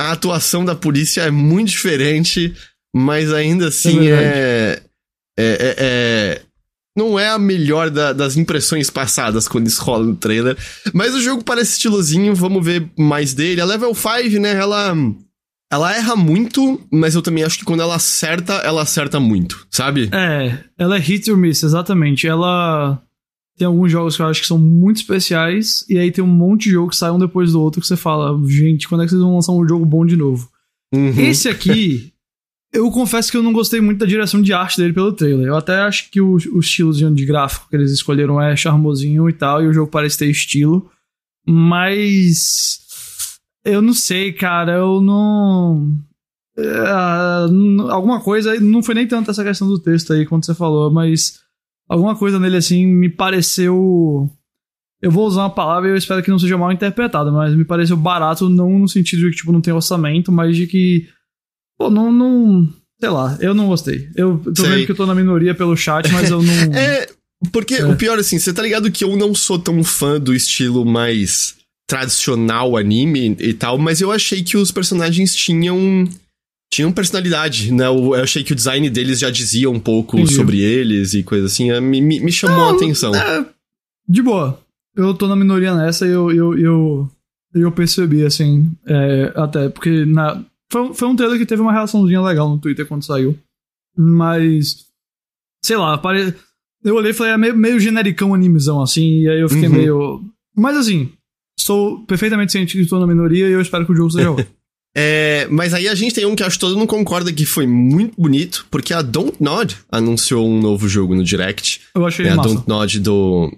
a 0.00 0.12
atuação 0.12 0.64
da 0.64 0.74
polícia 0.74 1.22
é 1.22 1.30
muito 1.30 1.68
diferente, 1.70 2.54
mas 2.94 3.32
ainda 3.32 3.68
assim 3.68 3.98
verdade. 4.00 4.24
é, 4.24 4.82
é, 5.38 5.44
é- 5.44 5.74
é- 5.78 6.42
não 6.96 7.18
é 7.18 7.28
a 7.28 7.38
melhor 7.38 7.88
da- 7.90 8.12
das 8.12 8.36
impressões 8.36 8.90
passadas 8.90 9.46
quando 9.48 9.66
isso 9.68 9.82
rola 9.82 10.04
no 10.04 10.16
trailer. 10.16 10.56
Mas 10.92 11.14
o 11.14 11.20
jogo 11.20 11.42
parece 11.44 11.72
estilosinho, 11.72 12.34
vamos 12.34 12.64
ver 12.64 12.88
mais 12.98 13.32
dele. 13.34 13.60
A 13.60 13.64
Level 13.64 13.94
5, 13.94 14.38
né, 14.40 14.52
ela. 14.54 14.94
Ela 15.72 15.94
erra 15.94 16.16
muito, 16.16 16.80
mas 16.90 17.14
eu 17.14 17.22
também 17.22 17.44
acho 17.44 17.58
que 17.58 17.64
quando 17.64 17.80
ela 17.80 17.94
acerta, 17.94 18.54
ela 18.54 18.82
acerta 18.82 19.20
muito, 19.20 19.66
sabe? 19.70 20.10
É, 20.12 20.64
ela 20.76 20.96
é 20.96 20.98
hit 20.98 21.30
or 21.30 21.36
miss, 21.36 21.62
exatamente. 21.62 22.26
Ela 22.26 23.00
tem 23.56 23.66
alguns 23.66 23.92
jogos 23.92 24.16
que 24.16 24.22
eu 24.22 24.26
acho 24.26 24.40
que 24.40 24.46
são 24.46 24.58
muito 24.58 24.96
especiais, 24.96 25.84
e 25.88 25.98
aí 25.98 26.10
tem 26.10 26.24
um 26.24 26.26
monte 26.26 26.64
de 26.64 26.70
jogo 26.70 26.88
que 26.88 26.96
sai 26.96 27.10
um 27.10 27.18
depois 27.18 27.52
do 27.52 27.60
outro 27.60 27.80
que 27.80 27.86
você 27.86 27.96
fala, 27.96 28.34
gente, 28.48 28.88
quando 28.88 29.02
é 29.02 29.04
que 29.04 29.10
vocês 29.10 29.22
vão 29.22 29.34
lançar 29.34 29.52
um 29.52 29.68
jogo 29.68 29.84
bom 29.84 30.04
de 30.06 30.16
novo? 30.16 30.48
Uhum. 30.94 31.12
Esse 31.20 31.48
aqui, 31.48 32.12
eu 32.72 32.90
confesso 32.90 33.30
que 33.30 33.36
eu 33.36 33.42
não 33.42 33.52
gostei 33.52 33.80
muito 33.80 33.98
da 33.98 34.06
direção 34.06 34.40
de 34.40 34.52
arte 34.52 34.78
dele 34.78 34.92
pelo 34.92 35.12
trailer. 35.12 35.46
Eu 35.46 35.56
até 35.56 35.74
acho 35.82 36.10
que 36.10 36.20
o, 36.20 36.38
o 36.52 36.60
estilozinho 36.60 37.14
de 37.14 37.26
gráfico 37.26 37.68
que 37.68 37.76
eles 37.76 37.92
escolheram 37.92 38.40
é 38.40 38.56
charmosinho 38.56 39.28
e 39.28 39.32
tal, 39.32 39.62
e 39.62 39.68
o 39.68 39.72
jogo 39.72 39.90
parece 39.90 40.18
ter 40.18 40.30
estilo. 40.30 40.90
Mas. 41.46 42.80
Eu 43.64 43.82
não 43.82 43.92
sei, 43.94 44.32
cara, 44.32 44.72
eu 44.78 45.00
não. 45.00 45.98
N- 47.50 47.90
alguma 47.90 48.20
coisa, 48.20 48.58
não 48.60 48.82
foi 48.82 48.94
nem 48.94 49.06
tanto 49.06 49.30
essa 49.30 49.44
questão 49.44 49.68
do 49.68 49.78
texto 49.78 50.12
aí 50.12 50.26
quando 50.26 50.44
você 50.44 50.54
falou, 50.54 50.90
mas 50.90 51.40
alguma 51.88 52.16
coisa 52.16 52.38
nele 52.38 52.56
assim 52.56 52.86
me 52.86 53.08
pareceu. 53.08 54.28
Eu 55.02 55.10
vou 55.10 55.26
usar 55.26 55.42
uma 55.44 55.50
palavra 55.54 55.88
e 55.88 55.92
eu 55.92 55.96
espero 55.96 56.22
que 56.22 56.30
não 56.30 56.38
seja 56.38 56.58
mal 56.58 56.70
interpretada, 56.72 57.32
mas 57.32 57.54
me 57.54 57.64
pareceu 57.64 57.96
barato, 57.96 58.48
não 58.50 58.78
no 58.78 58.88
sentido 58.88 59.20
de 59.22 59.30
que 59.30 59.36
tipo, 59.36 59.52
não 59.52 59.60
tem 59.60 59.72
orçamento, 59.72 60.30
mas 60.30 60.56
de 60.56 60.66
que. 60.66 61.08
Pô, 61.78 61.90
não. 61.90 62.12
não 62.12 62.68
sei 63.00 63.08
lá, 63.08 63.38
eu 63.40 63.54
não 63.54 63.66
gostei. 63.68 64.10
Eu 64.14 64.38
tô 64.38 64.60
Sei. 64.62 64.70
vendo 64.70 64.84
que 64.86 64.92
eu 64.92 64.96
tô 64.96 65.06
na 65.06 65.14
minoria 65.14 65.54
pelo 65.54 65.74
chat, 65.76 66.10
mas 66.12 66.30
eu 66.30 66.42
não. 66.42 66.52
É, 66.76 67.08
porque 67.50 67.76
É. 67.76 67.86
o 67.86 67.96
pior, 67.96 68.18
assim, 68.18 68.38
você 68.38 68.52
tá 68.52 68.60
ligado 68.60 68.90
que 68.90 69.02
eu 69.02 69.16
não 69.16 69.34
sou 69.34 69.58
tão 69.58 69.82
fã 69.82 70.20
do 70.20 70.34
estilo 70.34 70.84
mais 70.84 71.56
tradicional 71.90 72.76
anime 72.76 73.36
e 73.40 73.52
tal, 73.52 73.76
mas 73.76 74.00
eu 74.00 74.12
achei 74.12 74.42
que 74.44 74.56
os 74.56 74.70
personagens 74.70 75.34
tinham. 75.34 76.08
tinham 76.72 76.92
personalidade, 76.92 77.72
né? 77.72 77.86
Eu 77.86 78.14
achei 78.14 78.44
que 78.44 78.52
o 78.52 78.56
design 78.56 78.88
deles 78.88 79.18
já 79.18 79.28
dizia 79.28 79.68
um 79.68 79.80
pouco 79.80 80.16
Entendi. 80.16 80.34
sobre 80.34 80.60
eles 80.60 81.14
e 81.14 81.24
coisa 81.24 81.46
assim. 81.46 81.70
é, 81.72 81.80
Me, 81.80 82.00
me, 82.00 82.20
me 82.20 82.30
chamou 82.32 82.64
a 82.66 82.70
atenção. 82.72 83.12
É, 83.14 83.44
de 84.08 84.22
boa. 84.22 84.60
Eu 84.96 85.12
tô 85.14 85.26
na 85.26 85.34
minoria 85.34 85.74
nessa 85.74 86.06
e 86.06 86.10
eu, 86.10 86.30
eu, 86.30 86.56
eu, 86.58 87.10
eu 87.54 87.72
percebi, 87.72 88.24
assim. 88.24 88.70
é, 88.86 89.32
até 89.34 89.68
porque 89.68 90.04
na, 90.04 90.44
foi, 90.70 90.82
um- 90.82 90.94
foi 90.94 91.08
um 91.08 91.16
trailer 91.16 91.38
que 91.38 91.46
teve 91.46 91.60
uma 91.62 91.72
reaçãozinha 91.72 92.22
legal 92.22 92.48
no 92.48 92.58
Twitter 92.60 92.86
quando 92.86 93.04
saiu. 93.04 93.36
Mas. 93.96 94.86
Sei 95.64 95.76
lá, 95.76 95.98
pare... 95.98 96.34
eu 96.84 96.94
olhei 96.94 97.10
e 97.10 97.14
falei, 97.14 97.32
é 97.32 97.36
meio, 97.36 97.56
meio 97.56 97.78
genericão 97.80 98.32
animezão, 98.32 98.80
assim, 98.80 99.20
e 99.22 99.28
aí 99.28 99.40
eu 99.40 99.48
fiquei 99.48 99.68
Uhum. 99.68 99.74
meio. 99.74 100.24
Mas 100.56 100.76
assim, 100.76 101.10
Estou 101.60 102.00
perfeitamente 102.06 102.52
ciente 102.52 102.76
que 102.76 102.82
estou 102.82 102.98
na 102.98 103.06
minoria 103.06 103.46
e 103.48 103.52
eu 103.52 103.60
espero 103.60 103.84
que 103.84 103.92
o 103.92 103.96
jogo 103.96 104.10
seja 104.10 104.30
outro. 104.30 104.46
É, 104.96 105.46
mas 105.48 105.72
aí 105.72 105.86
a 105.86 105.94
gente 105.94 106.12
tem 106.12 106.26
um 106.26 106.34
que 106.34 106.42
acho 106.42 106.56
que 106.56 106.60
todo 106.62 106.76
mundo 106.76 106.88
concorda 106.88 107.32
que 107.32 107.46
foi 107.46 107.64
muito 107.64 108.20
bonito, 108.20 108.66
porque 108.72 108.92
a 108.92 109.02
Don't 109.02 109.36
Nod 109.38 109.76
anunciou 109.88 110.48
um 110.48 110.60
novo 110.60 110.88
jogo 110.88 111.14
no 111.14 111.22
Direct. 111.22 111.82
Eu 111.94 112.04
achei 112.04 112.26
É 112.26 112.30
a 112.30 112.34
massa. 112.34 112.48
Don't 112.48 112.68
Nod 112.68 112.98
do, 112.98 113.56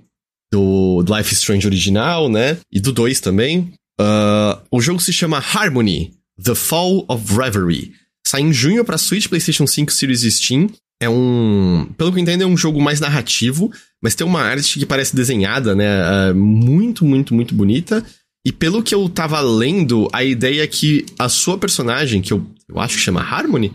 do 0.52 1.02
Life 1.08 1.32
is 1.32 1.38
Strange 1.38 1.66
original, 1.66 2.28
né? 2.28 2.58
E 2.70 2.78
do 2.78 2.92
2 2.92 3.18
também. 3.20 3.72
Ah, 3.98 4.60
o 4.70 4.78
jogo 4.82 5.00
se 5.00 5.10
chama 5.10 5.38
Harmony, 5.38 6.12
The 6.42 6.54
Fall 6.54 7.06
of 7.08 7.34
Reverie. 7.34 7.94
Sai 8.26 8.42
em 8.42 8.52
junho 8.52 8.84
pra 8.84 8.98
Switch, 8.98 9.26
PlayStation 9.26 9.66
5, 9.66 9.90
Series 9.90 10.24
e 10.24 10.30
Steam. 10.30 10.68
É 11.02 11.08
um. 11.08 11.88
Pelo 11.98 12.12
que 12.12 12.18
eu 12.18 12.22
entendo, 12.22 12.44
é 12.44 12.46
um 12.46 12.56
jogo 12.56 12.80
mais 12.80 13.00
narrativo, 13.00 13.72
mas 14.00 14.14
tem 14.14 14.24
uma 14.24 14.40
arte 14.40 14.78
que 14.78 14.86
parece 14.86 15.16
desenhada, 15.16 15.74
né? 15.74 15.88
ah, 15.88 16.32
muito, 16.32 17.04
muito, 17.04 17.34
muito 17.34 17.56
bonita. 17.56 18.06
E 18.46 18.52
pelo 18.52 18.84
que 18.84 18.94
eu 18.94 19.08
tava 19.08 19.40
lendo, 19.40 20.08
a 20.12 20.22
ideia 20.22 20.62
é 20.62 20.66
que 20.68 21.04
a 21.18 21.28
sua 21.28 21.58
personagem, 21.58 22.22
que 22.22 22.32
eu, 22.32 22.46
eu 22.68 22.78
acho 22.78 22.98
que 22.98 23.02
chama 23.02 23.20
Harmony, 23.20 23.72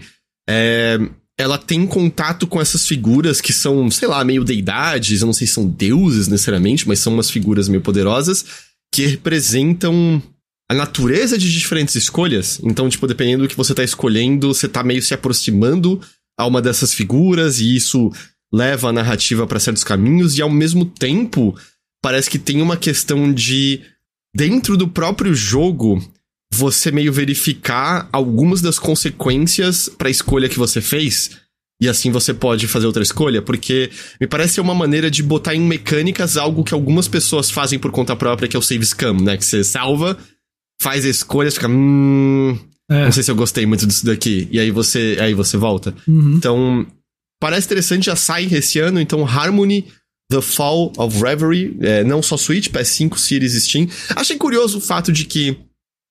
é, 0.49 0.97
ela 1.37 1.57
tem 1.57 1.85
contato 1.85 2.47
com 2.47 2.61
essas 2.61 2.87
figuras 2.87 3.41
que 3.41 3.51
são, 3.51 3.91
sei 3.91 4.07
lá, 4.07 4.23
meio 4.23 4.45
deidades, 4.45 5.19
eu 5.19 5.25
não 5.25 5.33
sei 5.33 5.47
se 5.47 5.53
são 5.53 5.67
deuses 5.67 6.29
necessariamente, 6.29 6.87
mas 6.87 6.99
são 6.99 7.13
umas 7.13 7.29
figuras 7.29 7.67
meio 7.67 7.81
poderosas 7.81 8.45
que 8.89 9.05
representam 9.05 10.23
a 10.69 10.73
natureza 10.73 11.37
de 11.37 11.51
diferentes 11.51 11.95
escolhas. 11.95 12.61
Então, 12.63 12.87
tipo, 12.87 13.05
dependendo 13.05 13.43
do 13.43 13.49
que 13.49 13.57
você 13.57 13.73
tá 13.73 13.83
escolhendo, 13.83 14.53
você 14.53 14.69
tá 14.69 14.81
meio 14.81 15.01
se 15.01 15.13
aproximando 15.13 16.01
a 16.37 16.45
uma 16.45 16.61
dessas 16.61 16.93
figuras 16.93 17.59
e 17.59 17.75
isso 17.75 18.11
leva 18.53 18.89
a 18.89 18.93
narrativa 18.93 19.45
pra 19.47 19.59
certos 19.59 19.83
caminhos 19.83 20.37
e 20.37 20.41
ao 20.41 20.49
mesmo 20.49 20.85
tempo 20.85 21.57
parece 22.01 22.29
que 22.29 22.39
tem 22.39 22.61
uma 22.61 22.77
questão 22.77 23.33
de 23.33 23.81
dentro 24.35 24.77
do 24.77 24.87
próprio 24.87 25.33
jogo 25.33 26.01
você 26.53 26.91
meio 26.91 27.11
verificar 27.11 28.07
algumas 28.11 28.61
das 28.61 28.79
consequências 28.79 29.89
pra 29.89 30.09
escolha 30.09 30.47
que 30.47 30.57
você 30.57 30.79
fez. 30.79 31.31
E 31.79 31.87
assim 31.87 32.09
você 32.09 32.33
pode 32.33 32.67
fazer 32.67 32.87
outra 32.87 33.03
escolha, 33.03 33.41
porque 33.41 33.91
me 34.19 34.25
parece 34.25 34.55
ser 34.55 34.61
uma 34.61 34.73
maneira 34.73 35.11
de 35.11 35.21
botar 35.21 35.53
em 35.53 35.61
mecânicas 35.61 36.35
algo 36.35 36.63
que 36.63 36.73
algumas 36.73 37.07
pessoas 37.07 37.51
fazem 37.51 37.77
por 37.77 37.91
conta 37.91 38.15
própria, 38.15 38.47
que 38.47 38.55
é 38.55 38.59
o 38.59 38.63
save 38.63 38.85
scam, 38.85 39.13
né? 39.13 39.37
Que 39.37 39.45
você 39.45 39.63
salva, 39.63 40.17
faz 40.81 41.05
a 41.05 41.09
escolha, 41.09 41.51
fica. 41.51 41.67
Hum, 41.67 42.57
É. 42.89 43.05
não 43.05 43.11
sei 43.11 43.23
se 43.23 43.29
eu 43.31 43.35
gostei 43.35 43.65
muito 43.65 43.85
disso 43.85 44.05
daqui. 44.05 44.47
E 44.51 44.59
aí 44.59 44.71
você, 44.71 45.17
aí 45.19 45.33
você 45.33 45.57
volta. 45.57 45.93
Uhum. 46.07 46.35
Então, 46.37 46.87
parece 47.39 47.65
interessante, 47.67 48.05
já 48.05 48.15
sai 48.15 48.45
esse 48.45 48.79
ano. 48.79 48.99
Então, 48.99 49.25
Harmony, 49.25 49.85
The 50.31 50.41
Fall 50.41 50.93
of 50.97 51.21
Reverie, 51.21 51.75
é, 51.81 52.03
não 52.03 52.21
só 52.21 52.37
Switch, 52.37 52.69
PS5, 52.69 53.17
Series 53.17 53.53
e 53.53 53.61
Steam. 53.61 53.87
Achei 54.15 54.37
curioso 54.37 54.77
o 54.77 54.81
fato 54.81 55.11
de 55.11 55.25
que 55.25 55.57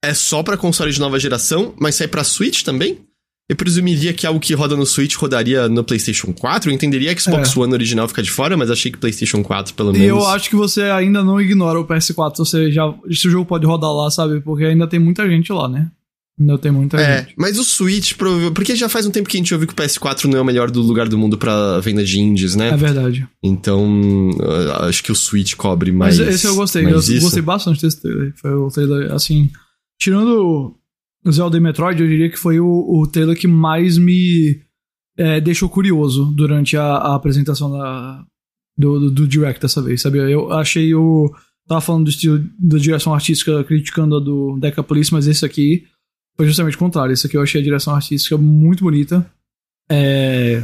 é 0.04 0.12
só 0.14 0.42
pra 0.42 0.56
console 0.56 0.92
de 0.92 1.00
nova 1.00 1.18
geração, 1.18 1.74
mas 1.80 1.94
sai 1.94 2.08
pra 2.08 2.22
Switch 2.24 2.62
também. 2.62 2.98
Eu 3.48 3.54
presumiria 3.56 4.12
que 4.12 4.26
algo 4.26 4.40
que 4.40 4.52
roda 4.54 4.74
no 4.76 4.84
Switch 4.84 5.14
rodaria 5.14 5.68
no 5.68 5.84
PlayStation 5.84 6.32
4. 6.32 6.68
Eu 6.68 6.74
entenderia 6.74 7.14
que 7.14 7.22
Xbox 7.22 7.56
É. 7.56 7.60
One 7.60 7.72
original 7.72 8.08
fica 8.08 8.20
de 8.22 8.30
fora, 8.30 8.56
mas 8.56 8.70
achei 8.72 8.90
que 8.90 8.98
PlayStation 8.98 9.40
4 9.42 9.72
pelo 9.72 9.90
E 9.90 10.00
menos. 10.00 10.08
eu 10.08 10.26
acho 10.26 10.50
que 10.50 10.56
você 10.56 10.82
ainda 10.82 11.22
não 11.22 11.40
ignora 11.40 11.78
o 11.80 11.86
PS4, 11.86 12.38
você 12.38 12.72
já. 12.72 12.82
Se 13.12 13.28
o 13.28 13.30
jogo 13.30 13.46
pode 13.46 13.64
rodar 13.64 13.92
lá, 13.92 14.10
sabe? 14.10 14.40
Porque 14.40 14.64
ainda 14.64 14.88
tem 14.88 14.98
muita 14.98 15.28
gente 15.28 15.52
lá, 15.52 15.68
né? 15.68 15.88
Ainda 16.38 16.58
tem 16.58 16.70
muita 16.70 16.98
É, 16.98 17.20
gente. 17.20 17.34
mas 17.38 17.58
o 17.58 17.64
Switch, 17.64 18.12
porque 18.54 18.76
já 18.76 18.90
faz 18.90 19.06
um 19.06 19.10
tempo 19.10 19.26
que 19.28 19.38
a 19.38 19.40
gente 19.40 19.54
ouviu 19.54 19.66
que 19.66 19.72
o 19.72 19.76
PS4 19.76 20.24
não 20.26 20.38
é 20.38 20.40
o 20.42 20.44
melhor 20.44 20.70
do 20.70 20.82
lugar 20.82 21.08
do 21.08 21.16
mundo 21.16 21.38
pra 21.38 21.80
venda 21.80 22.04
de 22.04 22.20
indies, 22.20 22.54
né? 22.54 22.68
É 22.68 22.76
verdade. 22.76 23.26
Então, 23.42 24.30
uh, 24.32 24.84
acho 24.84 25.02
que 25.02 25.10
o 25.10 25.14
Switch 25.14 25.54
cobre 25.54 25.90
mais. 25.92 26.18
Mas 26.18 26.28
esse 26.28 26.46
eu 26.46 26.54
gostei. 26.54 26.84
Eu 26.84 26.98
isso. 26.98 27.20
gostei 27.20 27.42
bastante 27.42 27.80
desse 27.80 28.02
trailer. 28.02 28.34
Foi 28.36 28.52
o 28.52 28.68
trailer, 28.68 29.12
assim. 29.12 29.50
Tirando 29.98 30.76
o 31.24 31.32
Zelda 31.32 31.56
e 31.56 31.60
Metroid, 31.60 32.02
eu 32.02 32.08
diria 32.08 32.30
que 32.30 32.38
foi 32.38 32.60
o, 32.60 32.66
o 32.66 33.06
trailer 33.06 33.36
que 33.38 33.48
mais 33.48 33.96
me 33.96 34.60
é, 35.16 35.40
deixou 35.40 35.70
curioso 35.70 36.26
durante 36.36 36.76
a, 36.76 36.84
a 36.84 37.14
apresentação 37.14 37.70
da, 37.72 38.22
do, 38.76 39.00
do, 39.00 39.10
do 39.10 39.26
Direct 39.26 39.58
dessa 39.60 39.80
vez, 39.80 40.02
sabe? 40.02 40.18
Eu 40.18 40.52
achei 40.52 40.94
o. 40.94 41.32
Tava 41.66 41.80
falando 41.80 42.04
do 42.04 42.10
estilo 42.10 42.44
da 42.60 42.76
direção 42.78 43.14
artística, 43.14 43.64
criticando 43.64 44.16
a 44.16 44.20
do 44.20 44.58
Decapolis, 44.60 45.10
mas 45.10 45.26
esse 45.26 45.44
aqui 45.44 45.84
foi 46.36 46.46
justamente 46.46 46.76
o 46.76 46.78
contrário. 46.78 47.12
Esse 47.12 47.26
aqui 47.26 47.36
eu 47.36 47.42
achei 47.42 47.60
a 47.60 47.64
direção 47.64 47.94
artística 47.94 48.36
muito 48.36 48.84
bonita. 48.84 49.24
É, 49.90 50.62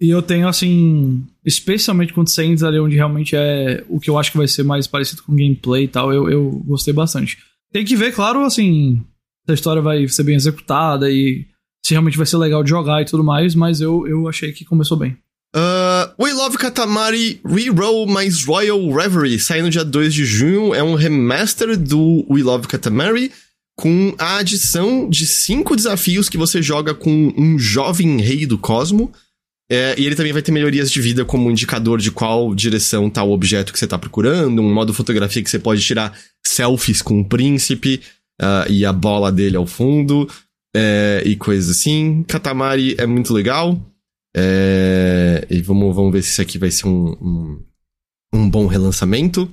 e 0.00 0.10
eu 0.10 0.20
tenho, 0.20 0.46
assim, 0.46 1.24
especialmente 1.44 2.12
com 2.12 2.26
Saints 2.26 2.62
ali, 2.62 2.78
onde 2.78 2.96
realmente 2.96 3.34
é 3.34 3.82
o 3.88 3.98
que 3.98 4.10
eu 4.10 4.18
acho 4.18 4.30
que 4.30 4.36
vai 4.36 4.46
ser 4.46 4.62
mais 4.62 4.86
parecido 4.86 5.22
com 5.22 5.34
gameplay 5.34 5.84
e 5.84 5.88
tal, 5.88 6.12
eu, 6.12 6.28
eu 6.28 6.50
gostei 6.66 6.92
bastante. 6.92 7.38
Tem 7.72 7.84
que 7.84 7.96
ver, 7.96 8.12
claro, 8.12 8.44
assim, 8.44 9.02
se 9.46 9.52
a 9.52 9.54
história 9.54 9.80
vai 9.80 10.06
ser 10.08 10.22
bem 10.22 10.36
executada 10.36 11.10
e 11.10 11.46
se 11.84 11.92
realmente 11.92 12.16
vai 12.16 12.26
ser 12.26 12.36
legal 12.36 12.62
de 12.62 12.70
jogar 12.70 13.00
e 13.00 13.06
tudo 13.06 13.24
mais, 13.24 13.54
mas 13.54 13.80
eu, 13.80 14.06
eu 14.06 14.28
achei 14.28 14.52
que 14.52 14.64
começou 14.64 14.98
bem. 14.98 15.16
Uh, 15.54 16.22
We 16.22 16.34
Love 16.34 16.58
Katamari 16.58 17.40
Reroll 17.42 18.06
mais 18.06 18.44
Royal 18.44 18.90
Reverie, 18.90 19.38
sai 19.38 19.62
no 19.62 19.70
dia 19.70 19.84
2 19.84 20.12
de 20.12 20.24
junho, 20.26 20.74
é 20.74 20.82
um 20.82 20.94
remaster 20.94 21.78
do 21.78 22.26
We 22.28 22.42
Love 22.42 22.66
Katamari, 22.66 23.32
com 23.76 24.14
a 24.18 24.38
adição 24.38 25.08
de 25.08 25.26
cinco 25.26 25.76
desafios 25.76 26.28
que 26.28 26.38
você 26.38 26.62
joga 26.62 26.94
com 26.94 27.32
um 27.36 27.58
jovem 27.58 28.18
rei 28.20 28.46
do 28.46 28.58
cosmo. 28.58 29.12
É, 29.70 29.94
e 29.98 30.06
ele 30.06 30.14
também 30.14 30.32
vai 30.32 30.42
ter 30.42 30.52
melhorias 30.52 30.90
de 30.90 31.00
vida 31.00 31.24
como 31.24 31.50
indicador 31.50 32.00
de 32.00 32.10
qual 32.10 32.54
direção 32.54 33.10
tá 33.10 33.22
o 33.22 33.32
objeto 33.32 33.72
que 33.72 33.78
você 33.78 33.86
tá 33.86 33.98
procurando, 33.98 34.62
um 34.62 34.72
modo 34.72 34.94
fotografia 34.94 35.42
que 35.42 35.50
você 35.50 35.58
pode 35.58 35.82
tirar 35.82 36.16
selfies 36.46 37.02
com 37.02 37.20
o 37.20 37.24
príncipe 37.24 38.00
ah, 38.40 38.64
e 38.68 38.84
a 38.84 38.92
bola 38.92 39.32
dele 39.32 39.56
ao 39.56 39.66
fundo, 39.66 40.28
é, 40.74 41.22
e 41.26 41.34
coisas 41.36 41.76
assim. 41.76 42.22
Katamari 42.28 42.94
é 42.96 43.06
muito 43.06 43.34
legal. 43.34 43.80
É, 44.36 45.46
e 45.50 45.60
vamos, 45.62 45.94
vamos 45.96 46.12
ver 46.12 46.22
se 46.22 46.30
isso 46.30 46.42
aqui 46.42 46.58
vai 46.58 46.70
ser 46.70 46.86
um, 46.86 47.08
um, 47.20 47.64
um 48.34 48.50
bom 48.50 48.66
relançamento. 48.66 49.50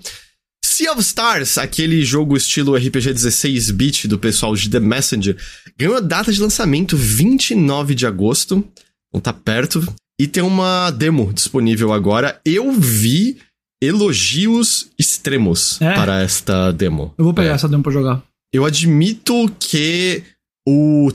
Sea 0.66 0.92
of 0.94 1.02
Stars, 1.02 1.58
aquele 1.58 2.04
jogo 2.06 2.38
estilo 2.38 2.76
RPG 2.76 3.14
16-bit 3.14 4.08
do 4.08 4.18
pessoal 4.18 4.56
de 4.56 4.70
The 4.70 4.80
Messenger, 4.80 5.36
ganhou 5.78 5.96
a 5.98 6.00
data 6.00 6.32
de 6.32 6.40
lançamento 6.42 6.96
29 6.96 7.94
de 7.94 8.06
agosto. 8.08 8.64
Então 9.10 9.20
tá 9.22 9.34
perto. 9.34 9.86
E 10.20 10.26
tem 10.26 10.42
uma 10.42 10.90
demo 10.92 11.34
disponível 11.34 11.92
agora. 11.92 12.40
Eu 12.46 12.72
vi 12.72 13.38
elogios 13.82 14.88
extremos 14.98 15.80
É? 15.82 15.94
para 15.94 16.22
esta 16.22 16.72
demo. 16.72 17.14
Eu 17.18 17.26
vou 17.26 17.34
pegar 17.34 17.52
É. 17.52 17.54
essa 17.54 17.68
demo 17.68 17.84
pra 17.84 17.92
jogar. 17.92 18.24
Eu 18.54 18.64
admito 18.66 19.54
que 19.60 20.24
o 20.68 21.12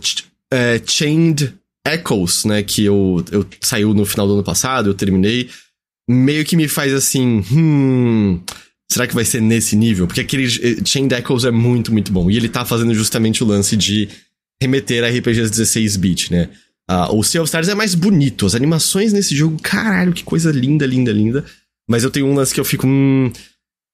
é, 0.52 0.80
Chained 0.84 1.54
Echoes, 1.86 2.44
né, 2.44 2.62
que 2.62 2.84
eu, 2.84 3.24
eu 3.32 3.46
saiu 3.62 3.94
no 3.94 4.04
final 4.04 4.26
do 4.26 4.34
ano 4.34 4.44
passado, 4.44 4.90
eu 4.90 4.94
terminei, 4.94 5.48
meio 6.08 6.44
que 6.44 6.56
me 6.56 6.68
faz 6.68 6.92
assim, 6.92 7.42
hum, 7.50 8.40
será 8.90 9.06
que 9.06 9.14
vai 9.14 9.24
ser 9.24 9.40
nesse 9.40 9.76
nível? 9.76 10.06
Porque 10.06 10.20
aquele 10.20 10.44
eh, 10.44 10.84
Chained 10.84 11.14
Echoes 11.14 11.44
é 11.44 11.50
muito, 11.50 11.92
muito 11.92 12.12
bom. 12.12 12.30
E 12.30 12.36
ele 12.36 12.48
tá 12.48 12.64
fazendo 12.64 12.94
justamente 12.94 13.42
o 13.42 13.46
lance 13.46 13.76
de 13.76 14.08
remeter 14.60 15.04
a 15.04 15.08
RPGs 15.08 15.50
16-bit, 15.50 16.32
né? 16.32 16.48
Ah, 16.88 17.12
o 17.12 17.22
Sea 17.22 17.42
of 17.42 17.48
Stars 17.48 17.68
é 17.68 17.74
mais 17.74 17.94
bonito, 17.94 18.46
as 18.46 18.54
animações 18.54 19.12
nesse 19.12 19.36
jogo, 19.36 19.58
caralho, 19.62 20.12
que 20.12 20.24
coisa 20.24 20.50
linda, 20.50 20.86
linda, 20.86 21.12
linda. 21.12 21.44
Mas 21.88 22.02
eu 22.02 22.10
tenho 22.10 22.26
um 22.26 22.34
lance 22.34 22.54
que 22.54 22.60
eu 22.60 22.64
fico, 22.64 22.86
hum, 22.86 23.30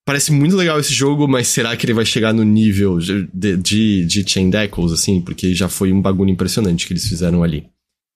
Parece 0.06 0.30
muito 0.32 0.54
legal 0.54 0.78
esse 0.78 0.92
jogo, 0.92 1.26
mas 1.26 1.48
será 1.48 1.74
que 1.74 1.86
ele 1.86 1.94
vai 1.94 2.04
chegar 2.04 2.34
no 2.34 2.44
nível 2.44 2.98
de, 2.98 3.26
de, 3.32 3.56
de, 3.56 4.04
de 4.04 4.30
Chained 4.30 4.54
Echoes, 4.54 4.92
assim? 4.92 5.18
Porque 5.20 5.54
já 5.54 5.66
foi 5.66 5.92
um 5.92 6.02
bagulho 6.02 6.30
impressionante 6.30 6.86
que 6.86 6.92
eles 6.92 7.08
fizeram 7.08 7.42
ali. 7.42 7.66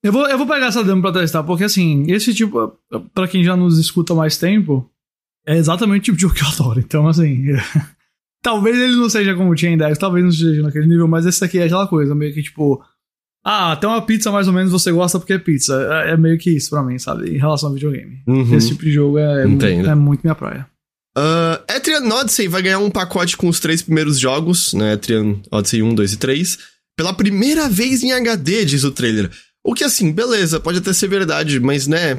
Eu 0.05 0.13
vou, 0.13 0.29
eu 0.29 0.37
vou 0.37 0.47
pegar 0.47 0.67
essa 0.67 0.85
demo 0.85 1.01
pra 1.01 1.13
testar, 1.13 1.43
porque 1.43 1.65
assim, 1.65 2.05
esse 2.09 2.35
tipo, 2.35 2.79
pra 3.15 3.27
quem 3.27 3.43
já 3.43 3.57
nos 3.57 3.79
escuta 3.79 4.15
mais 4.15 4.37
tempo, 4.37 4.89
é 5.49 5.57
exatamente 5.57 6.03
o 6.03 6.05
tipo 6.05 6.17
de 6.17 6.23
jogo 6.23 6.35
que 6.35 6.43
eu 6.43 6.49
adoro. 6.49 6.79
Então, 6.79 7.09
assim, 7.09 7.47
talvez 8.45 8.77
ele 8.77 8.97
não 8.97 9.09
seja 9.09 9.35
como 9.35 9.51
o 9.51 9.57
Chain 9.57 9.79
10, 9.79 9.97
talvez 9.97 10.23
não 10.23 10.31
seja 10.31 10.63
naquele 10.63 10.87
nível, 10.87 11.09
mas 11.09 11.25
esse 11.25 11.43
aqui 11.43 11.59
é 11.59 11.65
aquela 11.65 11.89
coisa, 11.89 12.15
meio 12.15 12.35
que 12.35 12.43
tipo, 12.43 12.85
ah, 13.43 13.73
até 13.73 13.87
uma 13.87 14.03
pizza 14.03 14.31
mais 14.31 14.47
ou 14.47 14.53
menos 14.53 14.71
você 14.71 14.93
gosta 14.93 15.19
porque 15.19 15.33
é 15.33 15.39
pizza. 15.39 16.05
É, 16.05 16.11
é 16.13 16.17
meio 16.19 16.37
que 16.37 16.55
isso 16.55 16.69
pra 16.69 16.83
mim, 16.83 16.99
sabe? 16.99 17.35
Em 17.35 17.39
relação 17.39 17.71
ao 17.71 17.75
videogame. 17.75 18.23
Uhum. 18.27 18.55
Esse 18.55 18.69
tipo 18.69 18.85
de 18.85 18.93
jogo 18.93 19.17
é, 19.17 19.43
é, 19.43 19.47
muito, 19.47 19.65
é 19.65 19.95
muito 19.95 20.21
minha 20.23 20.35
praia. 20.35 20.67
Uh, 21.17 21.75
Etrian 21.75 22.07
Odyssey 22.15 22.47
vai 22.47 22.61
ganhar 22.61 22.79
um 22.79 22.91
pacote 22.91 23.37
com 23.37 23.49
os 23.49 23.59
três 23.59 23.81
primeiros 23.81 24.19
jogos, 24.19 24.75
né? 24.75 24.93
Etrian 24.93 25.41
Odyssey 25.51 25.83
1, 25.83 25.95
2 25.95 26.13
e 26.13 26.17
3. 26.19 26.59
Pela 26.95 27.15
primeira 27.15 27.71
vez 27.71 28.03
em 28.03 28.13
HD, 28.13 28.67
diz 28.67 28.85
o 28.85 28.93
trailer. 28.93 29.31
O 29.65 29.73
que 29.73 29.83
assim, 29.83 30.13
beleza, 30.13 30.61
pode 30.61 30.79
até 30.79 30.93
ser 30.93 31.09
verdade, 31.09 31.59
mas 31.59 31.87
né, 31.87 32.19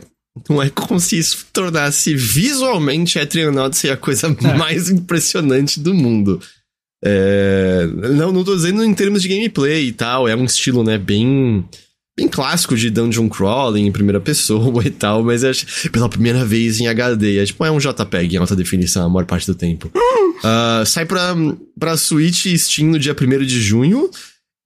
não 0.50 0.62
é 0.62 0.70
como 0.70 1.00
se 1.00 1.18
isso 1.18 1.46
tornasse 1.52 2.16
visualmente 2.16 3.18
Etrian 3.18 3.52
Odyssey 3.54 3.90
a 3.90 3.98
coisa 3.98 4.28
É. 4.44 4.54
mais 4.56 4.90
impressionante 4.90 5.80
do 5.80 5.94
mundo. 5.94 6.40
É, 7.04 7.88
não, 8.16 8.32
não 8.32 8.44
tô 8.44 8.56
dizendo 8.56 8.84
em 8.84 8.94
termos 8.94 9.22
de 9.22 9.30
gameplay 9.30 9.88
e 9.88 9.92
tal, 9.92 10.28
é 10.28 10.36
um 10.36 10.44
estilo, 10.44 10.84
né, 10.84 10.98
bem 10.98 11.66
bem 12.18 12.28
clássico 12.28 12.76
de 12.76 12.90
dungeon 12.90 13.30
crawling 13.30 13.86
em 13.86 13.92
primeira 13.94 14.20
pessoa 14.20 14.84
e 14.86 14.90
tal, 14.90 15.24
mas 15.24 15.42
é 15.44 15.52
pela 15.90 16.10
primeira 16.10 16.44
vez 16.44 16.82
em 16.82 16.88
HD, 16.88 17.38
é 17.38 17.46
tipo, 17.46 17.64
é 17.64 17.72
um 17.72 17.78
JPEG 17.78 18.36
em 18.36 18.38
alta 18.38 18.58
definição 18.58 19.06
a 19.06 19.10
maior 19.10 19.26
parte 19.26 19.48
do 19.48 19.56
tempo. 19.56 19.90
Uh, 19.96 20.84
sai 20.86 21.06
pra, 21.06 21.34
pra 21.80 21.96
Switch 21.96 22.46
e 22.46 22.60
Steam 22.60 22.90
no 22.90 23.00
dia 23.00 23.16
1 23.16 23.46
de 23.46 23.62
junho. 23.62 24.10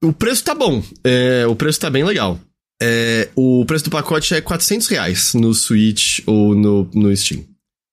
O 0.03 0.11
preço 0.11 0.43
tá 0.43 0.55
bom. 0.55 0.84
É, 1.03 1.45
o 1.47 1.55
preço 1.55 1.80
tá 1.80 1.89
bem 1.91 2.03
legal. 2.03 2.39
É, 2.86 3.29
o 3.34 3.65
preço 3.65 3.86
do 3.86 3.91
pacote 3.91 4.34
é 4.34 4.41
400 4.41 4.88
reais 4.88 5.34
no 5.34 5.53
Switch 5.53 6.19
ou 6.25 6.53
no, 6.53 6.89
no 6.93 7.15
Steam. 7.15 7.45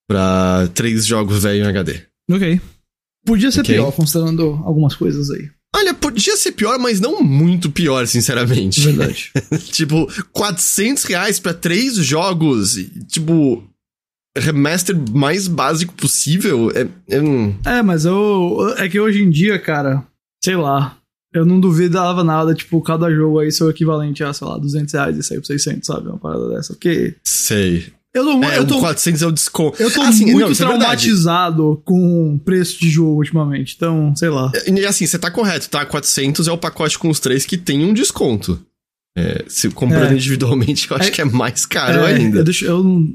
Pra 0.08 0.68
três 0.74 1.06
jogos 1.06 1.44
velho 1.44 1.64
em 1.64 1.68
HD. 1.68 2.00
Ok. 2.28 2.60
Podia 3.24 3.52
ser 3.52 3.60
Ok. 3.60 3.74
pior, 3.74 3.92
considerando 3.92 4.60
algumas 4.64 4.96
coisas 4.96 5.30
aí. 5.30 5.48
Olha, 5.76 5.94
podia 5.94 6.36
ser 6.36 6.52
pior, 6.52 6.78
mas 6.80 6.98
não 6.98 7.22
muito 7.22 7.70
pior, 7.70 8.04
sinceramente. 8.08 8.80
Verdade. 8.80 9.30
tipo, 9.70 10.08
400 10.32 11.04
reais 11.04 11.38
pra 11.38 11.54
três 11.54 11.94
jogos. 11.94 12.74
Tipo, 13.06 13.62
remaster 14.36 14.96
mais 15.12 15.46
básico 15.46 15.94
possível. 15.94 16.72
É, 16.72 16.88
é 17.14 17.78
é, 17.78 17.82
mas 17.82 18.04
eu. 18.04 18.74
É 18.78 18.88
que 18.88 18.98
hoje 18.98 19.22
em 19.22 19.30
dia, 19.30 19.58
cara, 19.60 20.04
sei 20.42 20.56
lá. 20.56 20.96
Eu 21.32 21.44
não 21.46 21.60
duvidava 21.60 22.24
nada, 22.24 22.54
tipo, 22.54 22.80
cada 22.82 23.08
jogo 23.10 23.38
aí 23.38 23.52
ser 23.52 23.62
o 23.64 23.70
equivalente 23.70 24.24
a, 24.24 24.32
sei 24.32 24.46
lá, 24.48 24.58
200 24.58 24.92
reais 24.92 25.16
e 25.16 25.22
sair 25.22 25.38
por 25.38 25.46
600, 25.46 25.86
sabe? 25.86 26.08
Uma 26.08 26.18
parada 26.18 26.48
dessa. 26.48 26.72
Porque 26.72 27.14
sei. 27.24 27.86
eu 28.12 28.24
tô, 28.24 28.42
É, 28.44 28.58
eu 28.58 28.66
tô, 28.66 28.80
400 28.80 29.22
é 29.22 29.26
o 29.26 29.30
desconto. 29.30 29.80
eu 29.80 29.90
tô 29.92 30.02
Assim, 30.02 30.24
muito 30.32 30.40
não, 30.46 30.50
é 30.50 30.54
traumatizado 30.56 31.80
com 31.84 32.36
preço 32.44 32.80
de 32.80 32.90
jogo 32.90 33.12
ultimamente. 33.18 33.74
Então, 33.76 34.12
sei 34.16 34.28
lá. 34.28 34.50
E 34.66 34.84
assim, 34.84 35.06
você 35.06 35.18
tá 35.20 35.30
correto, 35.30 35.68
tá? 35.70 35.86
400 35.86 36.48
é 36.48 36.52
o 36.52 36.58
pacote 36.58 36.98
com 36.98 37.08
os 37.08 37.20
três 37.20 37.46
que 37.46 37.56
tem 37.56 37.84
um 37.84 37.94
desconto. 37.94 38.60
É, 39.16 39.44
se 39.48 39.68
comprando 39.70 40.12
É. 40.12 40.14
individualmente, 40.14 40.90
eu 40.90 40.96
acho 40.96 41.08
É- 41.08 41.12
que 41.12 41.20
é 41.20 41.24
mais 41.24 41.64
caro 41.66 42.00
É, 42.00 42.14
ainda. 42.14 42.38
Eu 42.38 42.44
deixa, 42.44 42.64
eu 42.66 42.82
não- 42.82 43.08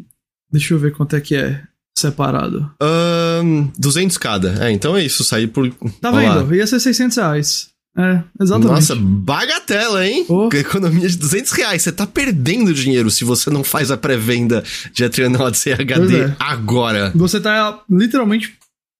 deixa 0.52 0.74
eu 0.74 0.80
ver 0.80 0.94
quanto 0.94 1.16
é 1.18 1.22
que 1.22 1.36
é 1.36 1.62
separado. 1.98 2.70
Ahn, 2.82 3.68
200 3.78 4.18
cada. 4.18 4.66
É, 4.66 4.72
então 4.72 4.96
é 4.96 5.04
isso, 5.04 5.24
sair 5.24 5.48
por. 5.48 5.70
Tá 6.02 6.12
Olha 6.12 6.30
lá. 6.30 6.38
vendo? 6.44 6.56
Ia 6.56 6.68
ser 6.68 6.80
600 6.80 7.18
reais. 7.18 7.70
É, 7.98 8.24
exatamente. 8.42 8.72
Nossa, 8.74 8.96
bagatela, 8.96 10.06
hein? 10.06 10.26
Oh. 10.28 10.50
Economia 10.54 11.08
de 11.08 11.18
200 11.18 11.52
reais. 11.54 11.82
Você 11.82 11.92
tá 11.92 12.06
perdendo 12.06 12.74
dinheiro 12.74 13.10
se 13.10 13.24
você 13.24 13.50
não 13.50 13.64
faz 13.64 13.90
a 13.90 13.96
pré-venda 13.98 14.64
de 14.92 15.04
Atrianod 15.06 15.58
Pois 15.64 15.80
HD 15.80 16.20
é. 16.24 16.36
agora. 16.40 17.12
Você 17.16 17.40
tá 17.40 17.82
literalmente, 17.90 18.54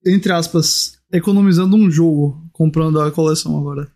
entre 0.06 0.32
aspas, 0.32 0.92
economizando 1.12 1.76
um 1.76 1.90
jogo 1.90 2.40
comprando 2.52 3.00
a 3.00 3.10
coleção 3.12 3.58
agora. 3.58 3.86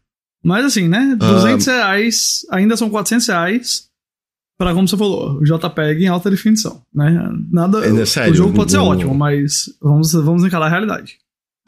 Mas 0.45 0.65
assim, 0.67 0.87
né? 0.89 1.17
Ah. 1.21 1.33
200 1.33 1.67
reais, 1.67 2.41
ainda 2.51 2.77
são 2.77 2.91
400 2.91 3.27
reais 3.29 3.85
pra, 4.59 4.75
como 4.75 4.87
você 4.87 4.97
falou, 4.99 5.39
o 5.39 5.45
JPEG 5.45 6.05
em 6.05 6.09
alta 6.09 6.31
definição, 6.31 6.83
né? 6.95 7.27
Nada. 7.51 7.87
É, 7.87 7.91
né, 7.91 8.05
sério, 8.05 8.33
o 8.33 8.37
jogo 8.37 8.53
pode 8.53 8.71
ser 8.71 8.79
o- 8.79 8.85
ótimo, 8.85 9.15
mas 9.15 9.71
vamos, 9.81 10.13
vamos 10.13 10.45
encarar 10.45 10.67
a 10.67 10.71
realidade. 10.71 11.17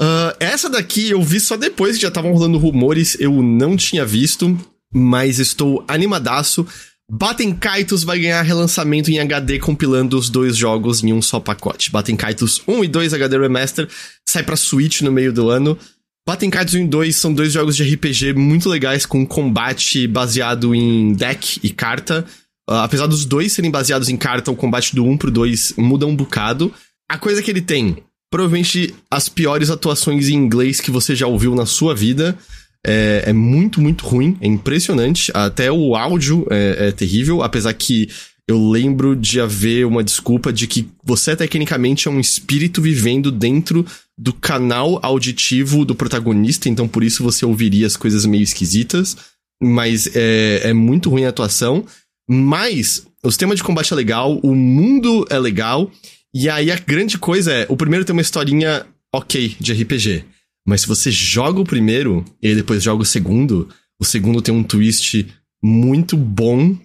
Ah, 0.00 0.36
essa 0.40 0.68
daqui 0.68 1.10
eu 1.10 1.22
vi 1.22 1.40
só 1.40 1.56
depois 1.56 1.96
que 1.96 2.02
já 2.02 2.08
estavam 2.08 2.32
rolando 2.32 2.58
rumores, 2.58 3.16
eu 3.20 3.42
não 3.42 3.76
tinha 3.76 4.04
visto, 4.04 4.58
mas 4.92 5.38
estou 5.38 5.84
animadaço. 5.88 6.66
Batem 7.10 7.54
Kaitos 7.54 8.04
vai 8.04 8.18
ganhar 8.18 8.40
relançamento 8.42 9.10
em 9.10 9.18
HD 9.18 9.58
compilando 9.58 10.16
os 10.16 10.30
dois 10.30 10.56
jogos 10.56 11.04
em 11.04 11.12
um 11.12 11.20
só 11.20 11.38
pacote. 11.38 11.90
Batem 11.90 12.16
Kaitos 12.16 12.62
1 12.66 12.84
e 12.84 12.88
2 12.88 13.12
HD 13.12 13.38
Remaster 13.38 13.88
sai 14.26 14.42
pra 14.42 14.56
Switch 14.56 15.02
no 15.02 15.12
meio 15.12 15.32
do 15.32 15.50
ano. 15.50 15.78
Batem 16.26 16.48
Kaitos 16.48 16.74
1 16.74 16.84
e 16.84 16.88
2 16.88 17.16
são 17.16 17.34
dois 17.34 17.52
jogos 17.52 17.76
de 17.76 17.82
RPG 17.82 18.32
muito 18.32 18.68
legais 18.68 19.04
com 19.04 19.26
combate 19.26 20.06
baseado 20.06 20.74
em 20.74 21.12
deck 21.12 21.60
e 21.62 21.70
carta. 21.70 22.24
Ah, 22.68 22.84
apesar 22.84 23.06
dos 23.06 23.24
dois 23.26 23.52
serem 23.52 23.70
baseados 23.70 24.08
em 24.08 24.16
carta, 24.16 24.50
o 24.50 24.56
combate 24.56 24.94
do 24.94 25.04
1 25.04 25.18
pro 25.18 25.30
2 25.30 25.74
muda 25.76 26.06
um 26.06 26.16
bocado. 26.16 26.72
A 27.10 27.18
coisa 27.18 27.42
que 27.42 27.50
ele 27.50 27.60
tem, 27.60 27.98
provavelmente 28.32 28.94
as 29.10 29.28
piores 29.28 29.68
atuações 29.68 30.30
em 30.30 30.34
inglês 30.34 30.80
que 30.80 30.90
você 30.90 31.14
já 31.14 31.26
ouviu 31.26 31.54
na 31.54 31.66
sua 31.66 31.94
vida. 31.94 32.36
É, 32.84 33.24
é 33.26 33.32
muito, 33.32 33.80
muito 33.80 34.06
ruim, 34.06 34.36
é 34.40 34.46
impressionante. 34.46 35.30
Até 35.34 35.70
o 35.70 35.94
áudio 35.94 36.46
é, 36.50 36.88
é 36.88 36.92
terrível, 36.92 37.42
apesar 37.42 37.72
que 37.74 38.08
eu 38.48 38.70
lembro 38.70 39.14
de 39.14 39.38
haver 39.38 39.86
uma 39.86 40.02
desculpa 40.02 40.50
de 40.50 40.66
que 40.66 40.88
você 41.04 41.36
tecnicamente 41.36 42.08
é 42.08 42.10
um 42.10 42.18
espírito 42.18 42.80
vivendo 42.80 43.30
dentro 43.30 43.84
do 44.18 44.32
canal 44.32 44.98
auditivo 45.02 45.84
do 45.84 45.94
protagonista, 45.94 46.68
então 46.68 46.88
por 46.88 47.04
isso 47.04 47.22
você 47.22 47.44
ouviria 47.44 47.86
as 47.86 47.96
coisas 47.96 48.24
meio 48.24 48.42
esquisitas. 48.42 49.14
Mas 49.62 50.08
é, 50.16 50.70
é 50.70 50.72
muito 50.72 51.10
ruim 51.10 51.24
a 51.24 51.28
atuação. 51.28 51.84
Mas 52.28 53.06
o 53.22 53.30
sistema 53.30 53.54
de 53.54 53.62
combate 53.62 53.92
é 53.92 53.96
legal, 53.96 54.40
o 54.42 54.54
mundo 54.54 55.26
é 55.28 55.38
legal. 55.38 55.90
E 56.34 56.48
aí 56.48 56.70
a 56.70 56.76
grande 56.76 57.18
coisa 57.18 57.52
é: 57.52 57.66
o 57.68 57.76
primeiro 57.76 58.04
tem 58.04 58.12
uma 58.12 58.22
historinha 58.22 58.86
ok 59.14 59.56
de 59.60 59.72
RPG. 59.72 60.24
Mas 60.66 60.82
se 60.82 60.86
você 60.86 61.10
joga 61.10 61.60
o 61.60 61.64
primeiro 61.64 62.24
e 62.40 62.54
depois 62.54 62.82
joga 62.82 63.02
o 63.02 63.06
segundo, 63.06 63.68
o 64.00 64.04
segundo 64.04 64.40
tem 64.40 64.54
um 64.54 64.62
twist 64.62 65.26
muito 65.62 66.16
bom 66.16 66.76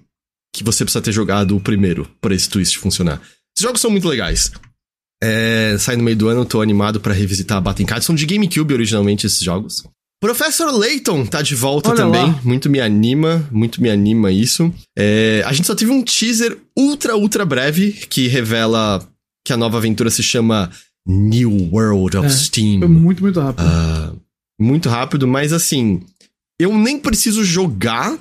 que 0.54 0.64
você 0.64 0.84
precisa 0.84 1.02
ter 1.02 1.12
jogado 1.12 1.56
o 1.56 1.62
primeiro 1.62 2.10
para 2.20 2.34
esse 2.34 2.50
twist 2.50 2.78
funcionar. 2.80 3.22
Esses 3.56 3.62
jogos 3.64 3.82
são 3.82 3.92
muito 3.92 4.08
legais. 4.08 4.52
É, 5.22 5.76
sai 5.80 5.96
no 5.96 6.04
meio 6.04 6.18
do 6.18 6.28
ano, 6.28 6.46
tô 6.46 6.62
animado 6.62 7.00
pra 7.00 7.14
revisitar 7.14 7.62
Batem 7.62 7.86
Cards. 7.86 8.06
São 8.06 8.16
de 8.16 8.26
GameCube 8.26 8.74
originalmente 8.74 9.26
esses 9.26 9.42
jogos. 9.42 9.84
Professor 10.20 10.72
Layton 10.72 11.26
tá 11.28 11.44
de 11.44 11.54
volta 11.54 11.90
Olha 11.90 11.98
também. 11.98 12.26
lá. 12.26 12.42
Muito 12.44 12.70
me 12.70 12.80
anima, 12.80 13.48
muito 13.52 13.82
me 13.82 13.90
anima 13.90 14.32
isso. 14.32 14.74
É, 14.98 15.44
a 15.46 15.54
gente 15.54 15.68
só 15.68 15.76
teve 15.76 15.92
um 15.92 16.04
teaser 16.04 16.58
ultra, 16.76 17.16
ultra 17.16 17.46
breve 17.46 17.92
que 17.92 18.28
revela 18.28 19.08
que 19.48 19.54
a 19.54 19.58
nova 19.58 19.78
aventura 19.78 20.10
se 20.10 20.22
chama 20.22 20.70
New 21.08 21.70
World 21.72 22.18
of 22.18 22.28
É, 22.28 22.30
Steam. 22.30 22.80
Foi 22.80 22.88
muito, 22.90 23.24
muito 23.24 23.40
rápido. 23.40 23.66
Ah, 23.66 24.14
muito 24.60 24.90
rápido, 24.90 25.26
mas 25.26 25.54
assim, 25.54 26.02
eu 26.60 26.78
nem 26.78 27.00
preciso 27.00 27.46
jogar, 27.46 28.20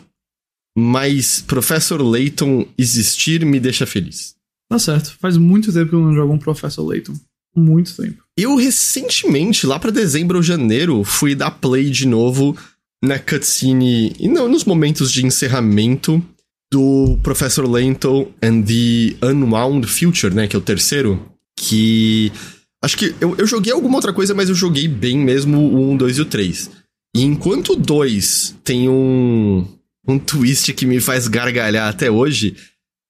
mas 0.78 1.42
Professor 1.42 2.00
Layton 2.00 2.64
existir 2.78 3.44
me 3.44 3.58
deixa 3.58 3.84
feliz. 3.86 4.36
Tá 4.70 4.78
certo. 4.78 5.16
Faz 5.20 5.36
muito 5.36 5.72
tempo 5.72 5.88
que 5.90 5.94
eu 5.96 6.00
não 6.00 6.14
jogo 6.14 6.32
um 6.32 6.38
Professor 6.38 6.84
Layton. 6.84 7.14
Muito 7.56 7.96
tempo. 7.96 8.22
Eu 8.38 8.54
recentemente, 8.54 9.66
lá 9.66 9.80
pra 9.80 9.90
dezembro 9.90 10.36
ou 10.36 10.42
janeiro, 10.42 11.02
fui 11.02 11.34
dar 11.34 11.50
play 11.50 11.90
de 11.90 12.06
novo 12.06 12.56
na 13.02 13.18
cutscene 13.18 14.14
e 14.18 14.28
não, 14.28 14.48
nos 14.48 14.64
momentos 14.64 15.10
de 15.10 15.26
encerramento 15.26 16.22
do 16.76 17.18
Professor 17.22 17.66
Layton 17.66 18.28
and 18.42 18.62
the 18.64 19.16
Unwound 19.26 19.86
Future, 19.86 20.34
né, 20.34 20.46
que 20.46 20.54
é 20.54 20.58
o 20.58 20.62
terceiro, 20.62 21.26
que 21.58 22.30
acho 22.84 22.98
que 22.98 23.14
eu, 23.18 23.34
eu 23.38 23.46
joguei 23.46 23.72
alguma 23.72 23.96
outra 23.96 24.12
coisa, 24.12 24.34
mas 24.34 24.50
eu 24.50 24.54
joguei 24.54 24.86
bem 24.86 25.16
mesmo 25.16 25.58
o 25.58 25.92
1, 25.92 25.96
2 25.96 26.18
e 26.18 26.20
o 26.20 26.24
3. 26.26 26.70
E 27.16 27.22
enquanto 27.22 27.72
o 27.72 27.76
2 27.76 28.56
tem 28.62 28.90
um 28.90 29.66
um 30.06 30.18
twist 30.18 30.72
que 30.74 30.84
me 30.86 31.00
faz 31.00 31.26
gargalhar 31.26 31.88
até 31.88 32.10
hoje, 32.10 32.54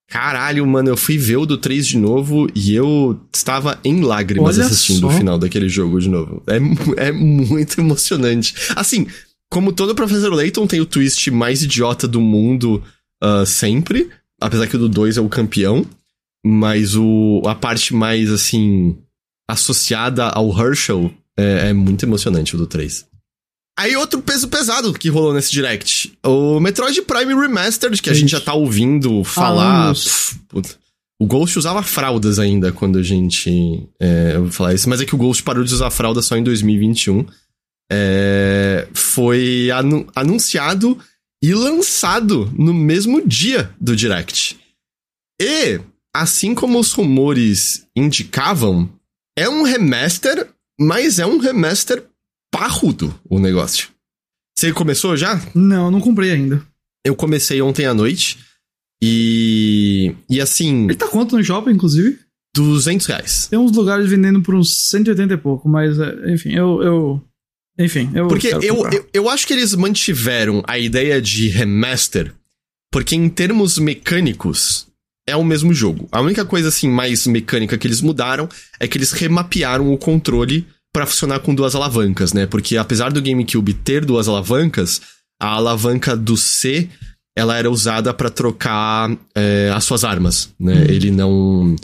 Caralho, 0.09 0.65
mano, 0.65 0.91
eu 0.91 0.97
fui 0.97 1.19
ver 1.19 1.37
o 1.37 1.45
do 1.45 1.59
3 1.59 1.85
de 1.85 1.99
novo 1.99 2.47
e 2.55 2.73
eu 2.73 3.21
estava 3.35 3.81
em 3.83 4.03
lágrimas 4.03 4.57
Olha 4.57 4.67
assistindo 4.67 5.01
só. 5.01 5.09
o 5.09 5.11
final 5.11 5.37
daquele 5.37 5.69
jogo 5.69 6.01
de 6.01 6.09
novo. 6.09 6.41
É, 6.47 7.09
é 7.09 7.13
muito 7.13 7.81
emocionante. 7.81 8.55
Assim, 8.77 9.09
como 9.51 9.73
todo 9.73 9.97
Professor 9.97 10.33
Layton 10.33 10.65
tem 10.69 10.81
o 10.81 10.87
twist 10.87 11.29
mais 11.33 11.65
idiota 11.65 12.07
do 12.07 12.21
mundo 12.21 12.81
ah, 13.23 13.45
sempre, 13.47 14.11
apesar 14.41 14.67
que 14.67 14.77
o 14.77 14.79
do 14.79 14.89
2 14.89 15.17
é 15.17 15.21
o 15.21 15.29
campeão, 15.29 15.85
mas 16.45 16.95
o, 16.97 17.43
a 17.47 17.55
parte 17.55 17.95
mais, 17.95 18.31
assim, 18.31 18.97
associada 19.51 20.29
ao 20.29 20.49
Herschel 20.51 21.13
é, 21.37 21.69
é 21.69 21.73
muito 21.73 22.05
emocionante 22.05 22.55
o 22.55 22.59
do 22.59 22.67
3. 22.67 23.07
Aí 23.79 23.95
outro 23.95 24.23
peso 24.23 24.49
pesado 24.49 24.93
que 24.95 25.11
rolou 25.11 25.35
nesse 25.35 25.53
direct. 25.53 26.17
O 26.25 26.59
Metroid 26.61 27.03
Prime 27.03 27.35
Remastered, 27.35 28.01
que 28.01 28.09
a 28.09 28.13
Ixi. 28.13 28.21
gente 28.23 28.31
já 28.31 28.41
tá 28.41 28.55
ouvindo 28.55 29.23
falar. 29.25 29.93
O 31.21 31.27
Ghost 31.27 31.59
usava 31.59 31.83
fraldas 31.83 32.39
ainda 32.39 32.73
quando 32.73 32.99
a 32.99 33.03
gente 33.03 33.87
é, 34.01 34.35
ouviu 34.39 34.53
falar 34.53 34.73
isso, 34.75 34.89
mas 34.89 35.01
é 35.01 35.05
que 35.05 35.15
o 35.15 35.19
Ghost 35.19 35.43
parou 35.43 35.63
de 35.65 35.73
usar 35.75 35.91
fralda 35.91 36.23
só 36.23 36.37
em 36.37 36.43
2021. 36.43 37.27
É, 37.93 38.89
foi 38.95 39.71
anu- 39.71 40.07
anunciado 40.15 40.99
e 41.43 41.55
lançado 41.55 42.51
no 42.57 42.73
mesmo 42.73 43.27
dia 43.27 43.71
do 43.81 43.95
Direct. 43.95 44.59
E, 45.41 45.81
assim 46.15 46.55
como 46.55 46.79
os 46.79 46.93
rumores 46.93 47.87
indicavam, 47.95 48.89
é 49.37 49.49
um 49.49 49.63
remaster, 49.63 50.49
mas 50.81 51.19
é 51.19 51.27
um 51.27 51.39
remaster 51.39 52.05
parrudo 52.51 53.19
o 53.29 53.39
negócio. 53.39 53.89
Você 54.57 54.73
começou 54.73 55.17
já? 55.17 55.41
Não, 55.55 55.91
não 55.91 56.01
comprei 56.01 56.31
ainda. 56.31 56.67
Eu 57.05 57.15
comecei 57.15 57.61
ontem 57.61 57.85
à 57.85 57.93
noite. 57.93 58.39
E. 59.03 60.15
E 60.31 60.41
assim, 60.41 60.85
Ele 60.85 60.95
tá 60.95 61.09
quanto 61.09 61.37
no 61.37 61.45
shopping, 61.45 61.73
inclusive? 61.73 62.19
200 62.55 63.07
reais. 63.07 63.47
Tem 63.49 63.59
uns 63.59 63.73
lugares 63.73 64.09
vendendo 64.09 64.41
por 64.43 64.55
uns 64.55 64.89
180 64.89 65.35
e 65.35 65.37
pouco, 65.37 65.69
mas 65.69 65.99
é, 66.01 66.33
enfim, 66.33 66.55
eu. 66.55 66.83
eu 66.83 67.25
enfim, 67.79 68.11
eu. 68.15 68.29
Porque 68.29 68.49
eu, 68.49 68.63
eu, 68.63 69.09
eu 69.13 69.29
acho 69.29 69.47
que 69.47 69.53
eles 69.53 69.75
mantiveram 69.75 70.63
a 70.67 70.79
ideia 70.79 71.21
de 71.21 71.49
remaster, 71.49 72.33
porque 72.91 73.15
em 73.15 73.29
termos 73.29 73.79
mecânicos 73.79 74.87
é 75.29 75.37
o 75.37 75.45
mesmo 75.45 75.75
jogo. 75.75 76.09
A 76.13 76.21
única 76.21 76.45
coisa 76.45 76.69
assim 76.69 76.89
mais 76.89 77.27
mecânica 77.27 77.77
que 77.77 77.87
eles 77.87 78.01
mudaram 78.01 78.49
é 78.79 78.87
que 78.87 78.97
eles 78.97 79.13
remapearam 79.13 79.93
o 79.93 79.99
controle 79.99 80.67
para 80.93 81.07
funcionar 81.07 81.41
com 81.41 81.55
duas 81.55 81.75
alavancas, 81.75 82.33
né? 82.33 82.47
Porque 82.47 82.77
apesar 82.77 83.13
do 83.13 83.21
GameCube 83.21 83.75
ter 83.75 84.05
duas 84.05 84.29
alavancas, 84.29 85.03
a 85.41 85.49
alavanca 85.49 86.17
do 86.17 86.37
C 86.37 86.89
ela 87.37 87.59
era 87.59 87.71
usada 87.71 88.15
para 88.15 88.31
trocar 88.31 89.15
é, 89.35 89.71
as 89.75 89.85
suas 89.85 90.05
armas, 90.05 90.55
né? 90.59 90.73
Uhum. 90.73 90.85
Ele 90.85 91.11
não. 91.11 91.77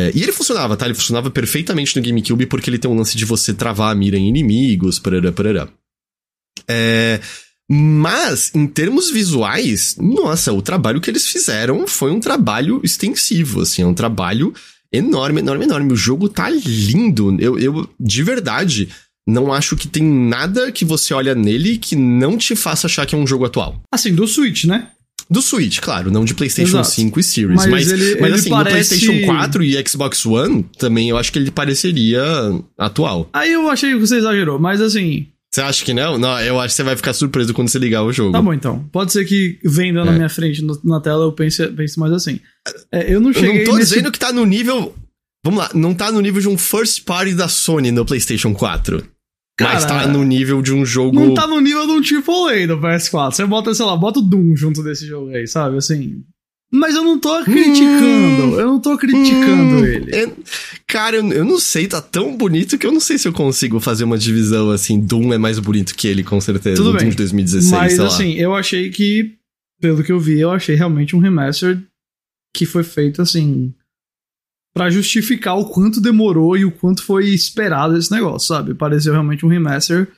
É, 0.00 0.12
e 0.14 0.22
ele 0.22 0.32
funcionava, 0.32 0.76
tá? 0.76 0.86
Ele 0.86 0.94
funcionava 0.94 1.30
perfeitamente 1.30 1.94
no 1.94 2.02
GameCube 2.02 2.46
porque 2.46 2.70
ele 2.70 2.78
tem 2.78 2.90
um 2.90 2.96
lance 2.96 3.16
de 3.16 3.26
você 3.26 3.52
travar 3.52 3.92
a 3.92 3.94
mira 3.94 4.16
em 4.16 4.28
inimigos, 4.28 4.98
parará, 4.98 5.30
parará. 5.30 5.68
É, 6.68 7.20
mas, 7.70 8.50
em 8.54 8.66
termos 8.66 9.10
visuais, 9.10 9.96
nossa, 10.00 10.52
o 10.52 10.62
trabalho 10.62 11.00
que 11.00 11.10
eles 11.10 11.26
fizeram 11.26 11.86
foi 11.86 12.10
um 12.10 12.18
trabalho 12.18 12.80
extensivo, 12.82 13.60
assim, 13.60 13.82
é 13.82 13.86
um 13.86 13.94
trabalho 13.94 14.54
enorme, 14.92 15.40
enorme, 15.40 15.64
enorme. 15.64 15.92
O 15.92 15.96
jogo 15.96 16.28
tá 16.28 16.48
lindo. 16.48 17.36
Eu, 17.38 17.58
eu 17.58 17.88
de 17.98 18.22
verdade, 18.22 18.88
não 19.26 19.52
acho 19.52 19.76
que 19.76 19.86
tem 19.86 20.02
nada 20.02 20.72
que 20.72 20.84
você 20.84 21.12
olha 21.14 21.34
nele 21.34 21.78
que 21.78 21.94
não 21.94 22.38
te 22.38 22.56
faça 22.56 22.86
achar 22.86 23.06
que 23.06 23.14
é 23.14 23.18
um 23.18 23.26
jogo 23.26 23.44
atual. 23.44 23.80
Assim, 23.92 24.14
do 24.14 24.26
Switch, 24.26 24.64
né? 24.64 24.88
Do 25.30 25.40
Switch, 25.40 25.78
claro, 25.78 26.10
não 26.10 26.24
de 26.24 26.34
PlayStation 26.34 26.80
Exato. 26.80 26.90
5 26.90 27.20
e 27.20 27.22
Series. 27.22 27.54
Mas, 27.54 27.70
mas, 27.70 27.92
ele, 27.92 28.20
mas 28.20 28.30
ele 28.30 28.34
assim, 28.34 28.50
parece... 28.50 28.94
no 28.94 29.00
PlayStation 29.00 29.26
4 29.26 29.62
e 29.62 29.88
Xbox 29.88 30.26
One, 30.26 30.66
também 30.76 31.08
eu 31.08 31.16
acho 31.16 31.32
que 31.32 31.38
ele 31.38 31.52
pareceria 31.52 32.20
atual. 32.76 33.28
Aí 33.32 33.52
eu 33.52 33.68
achei 33.70 33.92
que 33.92 33.98
você 33.98 34.16
exagerou, 34.16 34.58
mas 34.58 34.80
assim. 34.80 35.28
Você 35.52 35.60
acha 35.60 35.84
que 35.84 35.94
não? 35.94 36.18
Não, 36.18 36.40
eu 36.40 36.58
acho 36.58 36.72
que 36.72 36.76
você 36.76 36.82
vai 36.82 36.96
ficar 36.96 37.12
surpreso 37.12 37.54
quando 37.54 37.68
você 37.68 37.78
ligar 37.78 38.02
o 38.02 38.12
jogo. 38.12 38.32
Tá 38.32 38.42
bom, 38.42 38.52
então. 38.52 38.84
Pode 38.92 39.12
ser 39.12 39.24
que 39.24 39.58
vendo 39.64 40.00
é. 40.00 40.04
na 40.04 40.12
minha 40.12 40.28
frente, 40.28 40.62
no, 40.62 40.78
na 40.82 41.00
tela, 41.00 41.24
eu 41.24 41.32
pense, 41.32 41.64
pense 41.68 41.98
mais 41.98 42.12
assim. 42.12 42.40
É, 42.90 43.12
eu 43.12 43.20
não 43.20 43.32
cheguei. 43.32 43.50
Eu 43.50 43.56
não 43.58 43.64
tô 43.64 43.76
nesse... 43.76 43.94
dizendo 43.94 44.10
que 44.10 44.18
tá 44.18 44.32
no 44.32 44.44
nível. 44.44 44.94
Vamos 45.44 45.60
lá, 45.60 45.70
não 45.74 45.94
tá 45.94 46.10
no 46.10 46.20
nível 46.20 46.40
de 46.40 46.48
um 46.48 46.58
first 46.58 47.04
party 47.04 47.34
da 47.34 47.48
Sony 47.48 47.90
no 47.90 48.04
PlayStation 48.04 48.52
4. 48.52 49.02
Cara, 49.60 49.74
mas 49.74 49.84
tá 49.84 50.06
no 50.06 50.24
nível 50.24 50.62
de 50.62 50.72
um 50.72 50.86
jogo. 50.86 51.14
Não 51.14 51.34
tá 51.34 51.46
no 51.46 51.60
nível 51.60 51.86
de 51.86 51.92
um 51.92 52.20
AAA 52.20 52.66
no 52.66 52.80
PS4. 52.80 53.32
Você 53.32 53.46
bota, 53.46 53.74
sei 53.74 53.84
lá, 53.84 53.96
bota 53.96 54.18
o 54.18 54.22
Doom 54.22 54.56
junto 54.56 54.82
desse 54.82 55.06
jogo 55.06 55.30
aí, 55.30 55.46
sabe? 55.46 55.76
Assim. 55.76 56.22
Mas 56.72 56.94
eu 56.94 57.04
não 57.04 57.18
tô 57.18 57.42
criticando. 57.44 58.54
Hum, 58.54 58.60
eu 58.60 58.66
não 58.66 58.80
tô 58.80 58.96
criticando 58.96 59.76
hum, 59.76 59.84
ele. 59.84 60.16
É, 60.16 60.30
cara, 60.86 61.16
eu, 61.16 61.32
eu, 61.32 61.44
não 61.44 61.58
sei, 61.58 61.86
tá 61.86 62.00
tão 62.00 62.36
bonito 62.36 62.78
que 62.78 62.86
eu 62.86 62.92
não 62.92 63.00
sei 63.00 63.18
se 63.18 63.28
eu 63.28 63.32
consigo 63.32 63.80
fazer 63.80 64.04
uma 64.04 64.16
divisão 64.16 64.70
assim. 64.70 64.98
Doom 64.98 65.34
é 65.34 65.38
mais 65.38 65.58
bonito 65.58 65.94
que 65.94 66.08
ele, 66.08 66.22
com 66.22 66.40
certeza. 66.40 66.76
Tudo 66.76 66.92
bem. 66.92 67.02
Doom 67.02 67.10
de 67.10 67.16
2016. 67.16 67.70
Mas 67.72 68.00
assim, 68.00 68.34
eu 68.34 68.54
achei 68.54 68.88
que, 68.88 69.34
pelo 69.80 70.02
que 70.02 70.12
eu 70.12 70.20
vi, 70.20 70.40
eu 70.40 70.52
achei 70.52 70.74
realmente 70.74 71.14
um 71.14 71.18
remaster 71.18 71.82
que 72.54 72.64
foi 72.64 72.82
feito 72.82 73.20
assim 73.20 73.74
para 74.74 74.90
justificar 74.90 75.58
o 75.58 75.66
quanto 75.66 76.00
demorou 76.00 76.56
e 76.56 76.64
o 76.64 76.70
quanto 76.70 77.02
foi 77.02 77.28
esperado 77.30 77.96
esse 77.96 78.10
negócio, 78.10 78.48
sabe? 78.48 78.74
Pareceu 78.74 79.12
realmente 79.12 79.44
um 79.44 79.48
remaster 79.48 80.08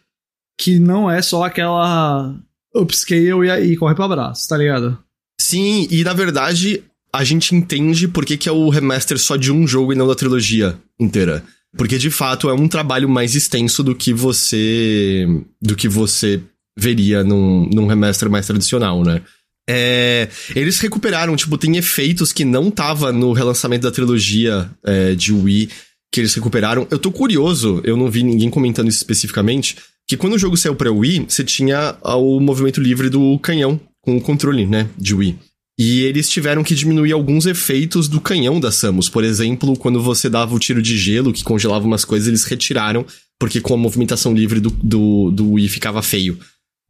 que 0.61 0.79
não 0.79 1.11
é 1.11 1.23
só 1.23 1.45
aquela 1.45 2.37
upscale 2.75 3.47
e 3.47 3.51
aí 3.51 3.77
corre 3.77 3.95
pra 3.95 4.05
abraço, 4.05 4.49
tá 4.49 4.57
ligado? 4.57 4.99
Sim, 5.41 5.89
e 5.91 6.05
na 6.05 6.13
verdade 6.13 6.83
a 7.13 7.25
gente 7.25 7.55
entende 7.55 8.09
por 8.09 8.25
que, 8.25 8.37
que 8.37 8.49
é 8.49 8.53
o 8.53 8.69
remaster 8.69 9.19
só 9.19 9.37
de 9.37 9.53
um 9.53 9.67
jogo 9.67 9.93
e 9.93 9.97
não 9.97 10.07
da 10.07 10.15
trilogia 10.15 10.79
inteira. 10.99 11.45
Porque 11.77 11.99
de 11.99 12.11
fato 12.11 12.51
é 12.51 12.55
um 12.55 12.69
trabalho 12.69 13.09
mais 13.09 13.35
extenso 13.35 13.83
do 13.83 13.95
que 13.95 14.13
você. 14.13 15.27
do 15.61 15.75
que 15.75 15.89
você 15.89 16.43
veria 16.77 17.25
num, 17.25 17.69
num 17.73 17.87
remaster 17.87 18.31
mais 18.31 18.47
tradicional, 18.47 19.03
né? 19.03 19.23
É, 19.69 20.29
eles 20.55 20.81
recuperaram, 20.81 21.37
tipo, 21.37 21.57
tem 21.57 21.77
efeitos 21.77 22.33
que 22.33 22.45
não 22.45 22.71
tava 22.71 23.13
no 23.13 23.33
relançamento 23.33 23.83
da 23.83 23.93
trilogia 23.93 24.71
é, 24.85 25.15
de 25.15 25.33
Wii 25.33 25.69
que 26.13 26.21
eles 26.21 26.35
recuperaram. 26.35 26.87
Eu 26.91 26.99
tô 26.99 27.11
curioso, 27.11 27.81
eu 27.85 27.97
não 27.97 28.11
vi 28.11 28.23
ninguém 28.23 28.51
comentando 28.51 28.89
isso 28.89 28.99
especificamente, 28.99 29.77
que 30.07 30.17
quando 30.17 30.35
o 30.35 30.39
jogo 30.39 30.57
saiu 30.57 30.75
pra 30.75 30.93
Wii, 30.93 31.27
você 31.29 31.43
tinha 31.43 31.97
o 32.03 32.39
movimento 32.39 32.81
livre 32.81 33.09
do 33.09 33.39
canhão 33.39 33.81
com 34.03 34.17
o 34.17 34.21
controle, 34.21 34.67
né, 34.67 34.89
de 34.99 35.15
Wii. 35.15 35.39
E 35.79 36.03
eles 36.03 36.29
tiveram 36.29 36.63
que 36.63 36.75
diminuir 36.75 37.13
alguns 37.13 37.47
efeitos 37.47 38.09
do 38.09 38.21
canhão 38.21 38.61
da 38.61 38.71
Samus. 38.71 39.09
Por 39.09 39.25
exemplo, 39.25 39.75
quando 39.77 40.03
você 40.03 40.29
dava 40.29 40.55
o 40.55 40.59
tiro 40.59 40.83
de 40.83 40.99
gelo, 40.99 41.33
que 41.33 41.43
congelava 41.43 41.87
umas 41.87 42.05
coisas, 42.05 42.29
eles 42.29 42.45
retiraram, 42.45 43.07
porque 43.39 43.61
com 43.61 43.73
a 43.73 43.79
movimentação 43.79 44.35
livre 44.35 44.61
do, 44.61 44.71
do, 44.71 45.31
do 45.31 45.53
Wii 45.53 45.69
ficava 45.69 46.03
feio. 46.03 46.39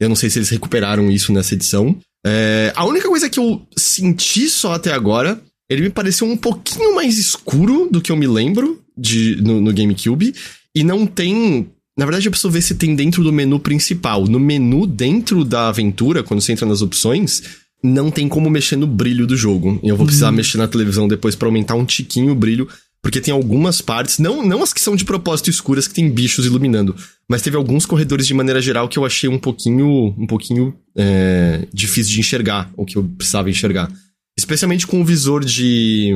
Eu 0.01 0.09
não 0.09 0.17
sei 0.17 0.29
se 0.29 0.39
eles 0.41 0.49
recuperaram 0.49 1.11
isso 1.11 1.33
nessa 1.33 1.55
edição. 1.55 1.97
É, 2.25 2.73
a 2.77 2.85
única 2.85 3.09
coisa 3.09 3.29
que 3.29 3.39
eu 3.39 3.63
senti 3.77 4.49
só 4.49 4.75
até 4.75 4.93
agora, 4.93 5.41
ele 5.69 5.83
me 5.83 5.91
pareceu 5.91 6.27
um 6.27 6.37
pouquinho 6.37 6.95
mais 6.95 7.19
escuro 7.19 7.89
do 7.91 8.01
que 8.01 8.13
eu 8.13 8.17
me 8.17 8.27
lembro 8.27 8.81
de, 8.97 9.37
no, 9.43 9.61
no 9.61 9.73
GameCube. 9.73 10.35
E 10.75 10.85
não 10.85 11.07
tem. 11.07 11.69
Na 11.99 12.07
verdade, 12.07 12.27
eu 12.27 12.31
preciso 12.31 12.51
ver 12.51 12.63
se 12.63 12.75
tem 12.75 12.95
dentro 12.95 13.23
do 13.23 13.33
menu 13.33 13.59
principal. 13.59 14.25
No 14.27 14.41
menu 14.41 14.87
dentro 14.87 15.45
da 15.45 15.69
aventura, 15.69 16.23
quando 16.23 16.41
você 16.41 16.53
entra 16.53 16.67
nas 16.67 16.81
opções, 16.81 17.43
não 17.83 18.11
tem 18.11 18.29
como 18.29 18.49
mexer 18.49 18.77
no 18.77 18.87
brilho 18.87 19.27
do 19.27 19.37
jogo. 19.37 19.79
Eu 19.83 19.97
vou 19.97 20.07
precisar 20.07 20.29
uhum. 20.29 20.37
mexer 20.37 20.57
na 20.57 20.69
televisão 20.69 21.09
depois 21.09 21.35
para 21.35 21.49
aumentar 21.49 21.75
um 21.75 21.85
tiquinho 21.85 22.33
o 22.33 22.37
brilho. 22.37 22.69
Porque 23.03 23.21
tem 23.21 23.35
algumas 23.35 23.81
partes, 23.81 24.19
não, 24.19 24.47
não 24.47 24.63
as 24.63 24.73
que 24.73 24.81
são 24.81 24.95
de 24.95 25.05
propósito 25.05 25.51
escuras 25.51 25.89
que 25.89 25.95
tem 25.95 26.09
bichos 26.09 26.47
iluminando, 26.47 26.95
mas 27.29 27.43
teve 27.43 27.57
alguns 27.57 27.85
corredores 27.85 28.27
de 28.27 28.33
maneira 28.33 28.61
geral 28.61 28.89
que 28.89 28.97
eu 28.97 29.05
achei 29.05 29.29
um 29.29 29.39
pouquinho, 29.39 30.15
um 30.17 30.27
pouquinho 30.27 30.73
é, 30.97 31.67
difícil 31.73 32.13
de 32.13 32.21
enxergar 32.21 32.71
o 32.77 32.85
que 32.85 32.97
eu 32.97 33.03
precisava 33.03 33.51
enxergar. 33.51 33.91
Especialmente 34.39 34.87
com 34.87 35.01
o 35.01 35.05
visor 35.05 35.45
de, 35.45 36.13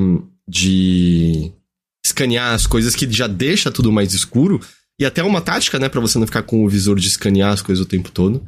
de 0.49 1.51
escanear 2.07 2.55
as 2.55 2.66
coisas 2.66 2.95
que 2.95 3.11
já 3.11 3.26
deixa 3.26 3.70
tudo 3.70 3.91
mais 3.91 4.14
escuro. 4.14 4.61
E 4.99 5.05
até 5.05 5.22
uma 5.22 5.41
tática, 5.41 5.78
né, 5.78 5.89
para 5.89 6.01
você 6.01 6.18
não 6.18 6.26
ficar 6.26 6.43
com 6.43 6.64
o 6.64 6.68
visor 6.68 6.99
de 6.99 7.09
escanear 7.09 7.53
as 7.53 7.61
coisas 7.61 7.84
o 7.84 7.89
tempo 7.89 8.11
todo. 8.11 8.43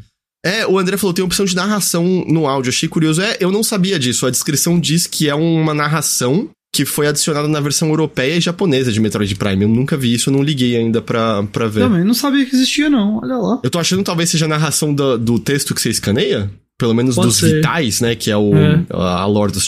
É, 0.44 0.66
o 0.66 0.78
André 0.78 0.96
falou, 0.96 1.12
tem 1.12 1.24
opção 1.24 1.44
de 1.44 1.54
narração 1.54 2.24
no 2.26 2.46
áudio. 2.46 2.70
Achei 2.70 2.88
curioso. 2.88 3.20
É, 3.20 3.36
eu 3.40 3.50
não 3.50 3.62
sabia 3.62 3.98
disso. 3.98 4.26
A 4.26 4.30
descrição 4.30 4.80
diz 4.80 5.06
que 5.06 5.28
é 5.28 5.34
uma 5.34 5.74
narração 5.74 6.48
que 6.78 6.84
foi 6.84 7.08
adicionado 7.08 7.48
na 7.48 7.58
versão 7.58 7.88
europeia 7.88 8.36
e 8.36 8.40
japonesa 8.40 8.92
de 8.92 9.00
Metroid 9.00 9.34
Prime. 9.34 9.64
Eu 9.64 9.68
nunca 9.68 9.96
vi 9.96 10.14
isso, 10.14 10.30
eu 10.30 10.32
não 10.32 10.44
liguei 10.44 10.76
ainda 10.76 11.02
pra, 11.02 11.42
pra 11.42 11.66
ver. 11.66 11.80
Também 11.80 12.04
não 12.04 12.14
sabia 12.14 12.46
que 12.46 12.54
existia, 12.54 12.88
não. 12.88 13.16
Olha 13.16 13.36
lá. 13.36 13.58
Eu 13.64 13.68
tô 13.68 13.80
achando 13.80 14.04
talvez 14.04 14.30
seja 14.30 14.44
a 14.44 14.48
narração 14.48 14.94
do, 14.94 15.18
do 15.18 15.40
texto 15.40 15.74
que 15.74 15.82
você 15.82 15.90
escaneia. 15.90 16.48
Pelo 16.78 16.94
menos 16.94 17.16
Pode 17.16 17.26
dos 17.26 17.38
ser. 17.38 17.56
vitais, 17.56 18.00
né? 18.00 18.14
Que 18.14 18.30
é 18.30 18.36
o 18.36 18.54
é. 18.54 18.84
a 18.90 19.26
Lord 19.26 19.52
dos 19.52 19.66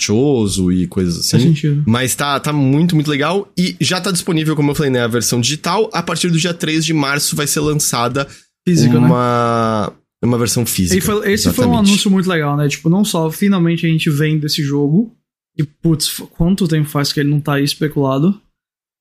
e 0.72 0.86
coisas 0.86 1.18
assim. 1.18 1.30
Faz 1.30 1.42
sentido. 1.42 1.82
Mas 1.84 2.14
tá, 2.14 2.38
tá 2.38 2.52
muito, 2.52 2.94
muito 2.94 3.10
legal. 3.10 3.50
E 3.58 3.74
já 3.80 4.00
tá 4.00 4.12
disponível, 4.12 4.54
como 4.54 4.70
eu 4.70 4.74
falei, 4.76 4.92
né? 4.92 5.02
A 5.02 5.08
versão 5.08 5.40
digital. 5.40 5.90
A 5.92 6.04
partir 6.04 6.30
do 6.30 6.38
dia 6.38 6.54
3 6.54 6.84
de 6.84 6.94
março 6.94 7.34
vai 7.34 7.48
ser 7.48 7.58
lançada 7.58 8.28
Física, 8.64 8.98
uma... 8.98 9.88
Né? 9.88 9.96
Uma 10.22 10.38
versão 10.38 10.64
física. 10.64 11.04
Foi, 11.04 11.32
esse 11.32 11.48
exatamente. 11.48 11.56
foi 11.56 11.66
um 11.66 11.78
anúncio 11.78 12.10
muito 12.10 12.28
legal, 12.28 12.56
né? 12.56 12.68
Tipo, 12.68 12.90
não 12.90 13.04
só 13.04 13.30
finalmente 13.30 13.86
a 13.86 13.88
gente 13.88 14.10
vende 14.10 14.44
esse 14.44 14.62
jogo, 14.62 15.16
e, 15.56 15.64
putz, 15.64 16.18
quanto 16.36 16.68
tempo 16.68 16.88
faz 16.88 17.12
que 17.12 17.20
ele 17.20 17.30
não 17.30 17.40
tá 17.40 17.54
aí 17.54 17.64
especulado? 17.64 18.40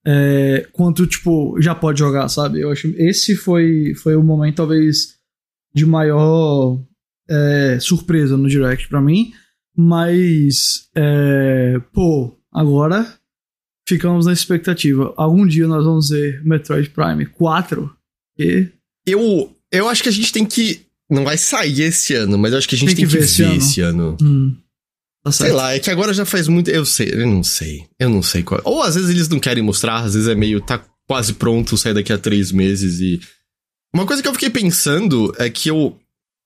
É, 0.05 0.67
quanto, 0.71 1.05
tipo, 1.05 1.59
já 1.61 1.75
pode 1.75 1.99
jogar, 1.99 2.27
sabe? 2.29 2.61
Eu 2.61 2.71
acho 2.71 2.87
esse 2.97 3.35
foi, 3.35 3.93
foi 3.95 4.15
o 4.15 4.23
momento, 4.23 4.57
talvez, 4.57 5.15
de 5.73 5.85
maior 5.85 6.79
é, 7.29 7.77
surpresa 7.79 8.37
no 8.37 8.49
Direct 8.49 8.87
para 8.87 9.01
mim. 9.01 9.31
Mas, 9.75 10.89
é, 10.95 11.79
pô, 11.93 12.37
agora 12.51 13.19
ficamos 13.87 14.25
na 14.25 14.33
expectativa. 14.33 15.13
Algum 15.15 15.45
dia 15.45 15.67
nós 15.67 15.83
vamos 15.83 16.09
ver 16.09 16.43
Metroid 16.43 16.89
Prime 16.89 17.25
4 17.25 17.91
e. 18.37 18.67
Eu, 19.05 19.55
eu 19.71 19.89
acho 19.89 20.03
que 20.03 20.09
a 20.09 20.11
gente 20.11 20.31
tem 20.31 20.45
que. 20.45 20.81
Não 21.09 21.23
vai 21.23 21.37
sair 21.37 21.81
esse 21.81 22.13
ano, 22.13 22.37
mas 22.37 22.51
eu 22.51 22.59
acho 22.59 22.69
que 22.69 22.75
a 22.75 22.77
gente 22.77 22.95
tem, 22.95 22.97
tem 22.97 23.07
que, 23.07 23.11
ver, 23.11 23.23
esse 23.23 23.41
ano. 23.41 23.55
Esse 23.55 23.81
ano. 23.81 24.17
Hum. 24.21 24.55
Tá 25.23 25.31
sei 25.31 25.51
lá, 25.51 25.73
é 25.73 25.79
que 25.79 25.89
agora 25.89 26.13
já 26.13 26.25
faz 26.25 26.47
muito. 26.47 26.69
Eu 26.69 26.85
sei, 26.85 27.09
eu 27.11 27.27
não 27.27 27.43
sei. 27.43 27.85
Eu 27.99 28.09
não 28.09 28.21
sei 28.21 28.43
qual. 28.43 28.61
Ou 28.63 28.81
às 28.81 28.95
vezes 28.95 29.09
eles 29.09 29.27
não 29.27 29.39
querem 29.39 29.63
mostrar, 29.63 29.97
às 29.97 30.13
vezes 30.13 30.29
é 30.29 30.35
meio. 30.35 30.61
tá 30.61 30.81
quase 31.07 31.33
pronto, 31.33 31.77
sai 31.77 31.93
daqui 31.93 32.13
a 32.13 32.17
três 32.17 32.51
meses 32.51 32.99
e. 32.99 33.19
Uma 33.93 34.05
coisa 34.05 34.21
que 34.21 34.27
eu 34.27 34.33
fiquei 34.33 34.49
pensando 34.49 35.33
é 35.37 35.49
que 35.49 35.71
o. 35.71 35.95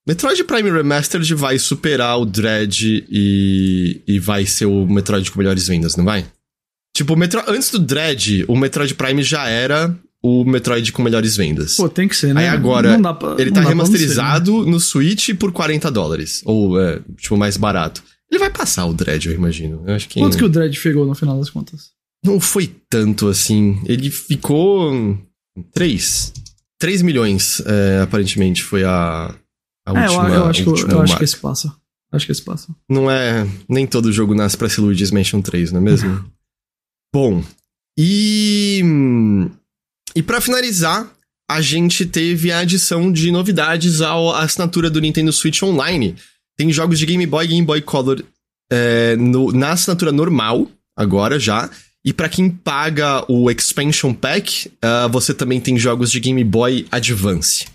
Metroid 0.05 0.43
Prime 0.43 0.69
Remastered 0.69 1.33
vai 1.33 1.57
superar 1.57 2.19
o 2.19 2.25
Dread 2.25 3.05
e, 3.09 4.01
e 4.05 4.19
vai 4.19 4.45
ser 4.45 4.65
o 4.65 4.85
Metroid 4.85 5.31
com 5.31 5.39
melhores 5.39 5.67
vendas, 5.67 5.95
não 5.95 6.03
vai? 6.03 6.25
Tipo, 6.95 7.15
Metro... 7.15 7.41
antes 7.47 7.71
do 7.71 7.79
Dread, 7.79 8.43
o 8.49 8.55
Metroid 8.55 8.93
Prime 8.95 9.23
já 9.23 9.47
era 9.47 9.97
o 10.21 10.43
Metroid 10.45 10.91
com 10.91 11.01
melhores 11.01 11.35
vendas. 11.35 11.75
Pô, 11.75 11.87
tem 11.89 12.07
que 12.07 12.15
ser, 12.15 12.33
né? 12.33 12.41
Aí 12.41 12.47
agora, 12.47 12.97
pra, 13.13 13.35
ele 13.37 13.51
tá 13.51 13.61
remasterizado 13.61 14.51
ser, 14.51 14.65
né? 14.65 14.71
no 14.71 14.79
Switch 14.79 15.29
por 15.35 15.51
40 15.51 15.89
dólares. 15.91 16.41
Ou, 16.45 16.79
é, 16.79 16.99
tipo, 17.17 17.35
mais 17.35 17.57
barato. 17.57 18.03
Ele 18.33 18.39
vai 18.39 18.49
passar 18.49 18.87
o 18.87 18.95
Dredd, 18.95 19.27
eu 19.27 19.33
imagino. 19.35 19.83
Eu 19.85 19.93
acho 19.93 20.09
que... 20.09 20.19
Quanto 20.19 20.35
que 20.35 20.43
o 20.43 20.49
Dredd 20.49 20.73
chegou 20.73 21.05
no 21.05 21.13
final 21.13 21.37
das 21.37 21.51
contas? 21.51 21.91
Não 22.25 22.39
foi 22.39 22.75
tanto 22.89 23.27
assim. 23.27 23.79
Ele 23.85 24.09
ficou. 24.09 25.15
3. 25.71 26.33
3 26.79 27.01
milhões, 27.03 27.61
é, 27.63 28.01
aparentemente, 28.01 28.63
foi 28.63 28.83
a, 28.83 29.35
a 29.85 29.93
é, 29.93 30.09
última. 30.09 30.29
Eu, 30.29 30.33
eu 30.33 30.45
acho, 30.45 30.63
que, 30.63 30.69
eu 30.69 31.01
acho 31.01 31.17
que 31.17 31.23
esse 31.23 31.37
passa. 31.37 31.75
Acho 32.11 32.25
que 32.25 32.31
esse 32.31 32.41
passa. 32.41 32.75
Não 32.89 33.11
é. 33.11 33.47
Nem 33.69 33.85
todo 33.85 34.11
jogo 34.11 34.33
nasce 34.33 34.57
pra 34.57 34.67
ser 34.67 34.81
Luigi's 34.81 35.11
Mansion 35.11 35.39
3, 35.39 35.71
não 35.71 35.79
é 35.79 35.83
mesmo? 35.83 36.25
Bom. 37.13 37.43
E. 37.95 38.81
E 40.15 40.23
para 40.23 40.41
finalizar, 40.41 41.07
a 41.47 41.61
gente 41.61 42.03
teve 42.03 42.51
a 42.51 42.59
adição 42.59 43.11
de 43.11 43.31
novidades 43.31 44.01
à 44.01 44.39
assinatura 44.39 44.89
do 44.89 44.99
Nintendo 44.99 45.31
Switch 45.31 45.61
Online. 45.61 46.15
Tem 46.57 46.71
jogos 46.71 46.99
de 46.99 47.05
Game 47.05 47.25
Boy 47.25 47.45
e 47.45 47.47
Game 47.47 47.65
Boy 47.65 47.81
Color 47.81 48.23
é, 48.71 49.15
no, 49.15 49.51
na 49.51 49.71
assinatura 49.71 50.11
normal, 50.11 50.69
agora 50.95 51.39
já. 51.39 51.69
E 52.05 52.11
para 52.11 52.29
quem 52.29 52.49
paga 52.49 53.23
o 53.31 53.49
Expansion 53.49 54.13
Pack, 54.13 54.67
uh, 54.67 55.09
você 55.09 55.33
também 55.33 55.61
tem 55.61 55.77
jogos 55.77 56.11
de 56.11 56.19
Game 56.19 56.43
Boy 56.43 56.85
Advance. 56.91 57.65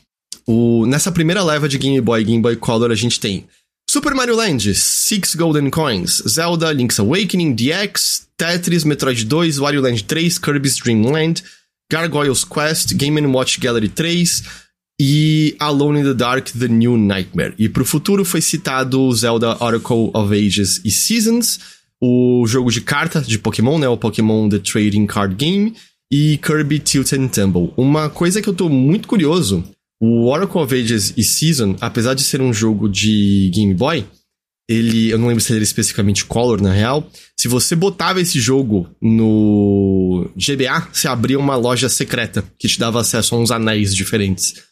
O, 0.46 0.86
nessa 0.86 1.10
primeira 1.10 1.42
leva 1.42 1.68
de 1.68 1.78
Game 1.78 2.00
Boy 2.00 2.20
e 2.20 2.24
Game 2.24 2.42
Boy 2.42 2.56
Color, 2.56 2.90
a 2.90 2.94
gente 2.94 3.18
tem 3.18 3.46
Super 3.90 4.14
Mario 4.14 4.36
Land, 4.36 4.74
Six 4.74 5.34
Golden 5.34 5.70
Coins, 5.70 6.22
Zelda, 6.28 6.70
Link's 6.72 7.00
Awakening, 7.00 7.54
DX, 7.54 8.28
Tetris, 8.36 8.84
Metroid 8.84 9.24
2, 9.24 9.58
Wario 9.58 9.80
Land 9.80 10.04
3, 10.04 10.38
Kirby's 10.38 10.76
Dream 10.76 11.10
Land, 11.10 11.42
Gargoyles 11.90 12.44
Quest, 12.44 12.94
Game 12.94 13.26
Watch 13.28 13.58
Gallery 13.58 13.88
3 13.88 14.67
e 15.00 15.54
Alone 15.58 16.00
in 16.00 16.04
the 16.04 16.14
Dark 16.14 16.50
The 16.50 16.68
New 16.68 16.96
Nightmare. 16.96 17.54
E 17.58 17.68
pro 17.68 17.84
futuro 17.84 18.24
foi 18.24 18.40
citado 18.40 19.12
Zelda 19.12 19.56
Oracle 19.62 20.10
of 20.12 20.34
Ages 20.34 20.80
e 20.84 20.90
Seasons, 20.90 21.60
o 22.00 22.44
jogo 22.46 22.70
de 22.70 22.80
carta 22.80 23.20
de 23.20 23.38
Pokémon, 23.38 23.78
né, 23.78 23.88
o 23.88 23.96
Pokémon 23.96 24.48
The 24.48 24.58
Trading 24.58 25.06
Card 25.06 25.34
Game, 25.34 25.74
e 26.10 26.38
Kirby 26.38 26.78
Tilt 26.78 27.12
and 27.12 27.28
Tumble. 27.28 27.72
Uma 27.76 28.08
coisa 28.08 28.40
que 28.40 28.48
eu 28.48 28.54
tô 28.54 28.68
muito 28.68 29.06
curioso, 29.06 29.64
o 30.00 30.26
Oracle 30.26 30.60
of 30.60 30.74
Ages 30.74 31.12
e 31.16 31.22
Season, 31.22 31.76
apesar 31.80 32.14
de 32.14 32.22
ser 32.22 32.40
um 32.40 32.52
jogo 32.52 32.88
de 32.88 33.50
Game 33.54 33.74
Boy, 33.74 34.04
ele, 34.68 35.10
eu 35.10 35.18
não 35.18 35.28
lembro 35.28 35.42
se 35.42 35.50
ele 35.50 35.58
era 35.58 35.64
especificamente 35.64 36.26
Color 36.26 36.60
na 36.60 36.72
real. 36.72 37.10
Se 37.34 37.48
você 37.48 37.74
botava 37.74 38.20
esse 38.20 38.38
jogo 38.38 38.86
no 39.00 40.30
GBA, 40.36 40.88
você 40.92 41.08
abria 41.08 41.38
uma 41.38 41.56
loja 41.56 41.88
secreta 41.88 42.44
que 42.58 42.68
te 42.68 42.78
dava 42.78 43.00
acesso 43.00 43.34
a 43.34 43.38
uns 43.38 43.50
anéis 43.50 43.94
diferentes. 43.94 44.67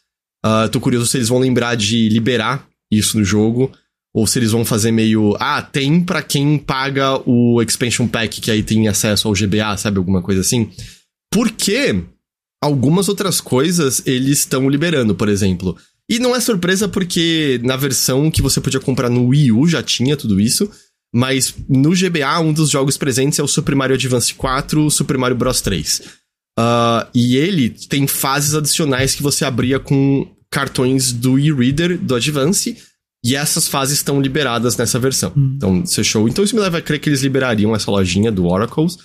Uh, 0.47 0.69
tô 0.69 0.79
curioso 0.79 1.07
se 1.07 1.17
eles 1.17 1.27
vão 1.27 1.39
lembrar 1.39 1.75
de 1.75 2.07
liberar 2.07 2.65
isso 2.91 3.17
no 3.17 3.25
jogo. 3.25 3.71
Ou 4.13 4.25
se 4.25 4.39
eles 4.39 4.51
vão 4.51 4.65
fazer 4.65 4.91
meio. 4.91 5.35
Ah, 5.39 5.61
tem 5.61 6.01
para 6.01 6.23
quem 6.23 6.57
paga 6.57 7.21
o 7.29 7.61
expansion 7.61 8.07
pack, 8.07 8.41
que 8.41 8.49
aí 8.49 8.63
tem 8.63 8.87
acesso 8.87 9.27
ao 9.27 9.33
GBA, 9.33 9.77
sabe? 9.77 9.97
Alguma 9.97 10.21
coisa 10.21 10.41
assim. 10.41 10.71
Porque 11.31 12.03
algumas 12.63 13.09
outras 13.09 13.39
coisas 13.39 14.01
eles 14.07 14.39
estão 14.39 14.69
liberando, 14.69 15.13
por 15.13 15.29
exemplo. 15.29 15.77
E 16.09 16.19
não 16.19 16.35
é 16.35 16.39
surpresa 16.39 16.87
porque 16.87 17.59
na 17.63 17.75
versão 17.75 18.31
que 18.31 18.41
você 18.41 18.61
podia 18.61 18.79
comprar 18.79 19.09
no 19.09 19.27
Wii 19.27 19.51
U 19.51 19.67
já 19.67 19.83
tinha 19.83 20.17
tudo 20.17 20.39
isso. 20.39 20.69
Mas 21.13 21.53
no 21.69 21.91
GBA, 21.91 22.39
um 22.39 22.53
dos 22.53 22.69
jogos 22.69 22.97
presentes 22.97 23.39
é 23.39 23.43
o 23.43 23.47
Super 23.47 23.75
Mario 23.75 23.95
Advance 23.95 24.33
4, 24.33 24.85
o 24.85 24.91
Super 24.91 25.17
Mario 25.17 25.37
Bros 25.37 25.61
3. 25.61 25.99
Uh, 25.99 26.03
ah, 26.59 27.07
e 27.13 27.37
ele 27.37 27.69
tem 27.69 28.07
fases 28.07 28.55
adicionais 28.55 29.13
que 29.13 29.21
você 29.21 29.45
abria 29.45 29.79
com 29.79 30.27
cartões 30.51 31.11
do 31.11 31.37
e-reader 31.37 31.97
do 31.97 32.15
Advance. 32.15 32.77
E 33.25 33.35
essas 33.35 33.67
fases 33.67 33.95
estão 33.95 34.21
liberadas 34.21 34.77
nessa 34.77 34.99
versão. 34.99 35.33
Hum. 35.35 35.53
Então, 35.57 35.81
isso 35.83 35.99
é 35.99 36.03
show. 36.03 36.29
Então, 36.29 36.43
isso 36.43 36.55
me 36.55 36.61
leva 36.61 36.77
a 36.77 36.81
crer 36.81 36.99
que 36.99 37.09
eles 37.09 37.21
liberariam 37.21 37.75
essa 37.75 37.89
lojinha 37.91 38.31
do 38.31 38.45
Oracles. 38.45 38.95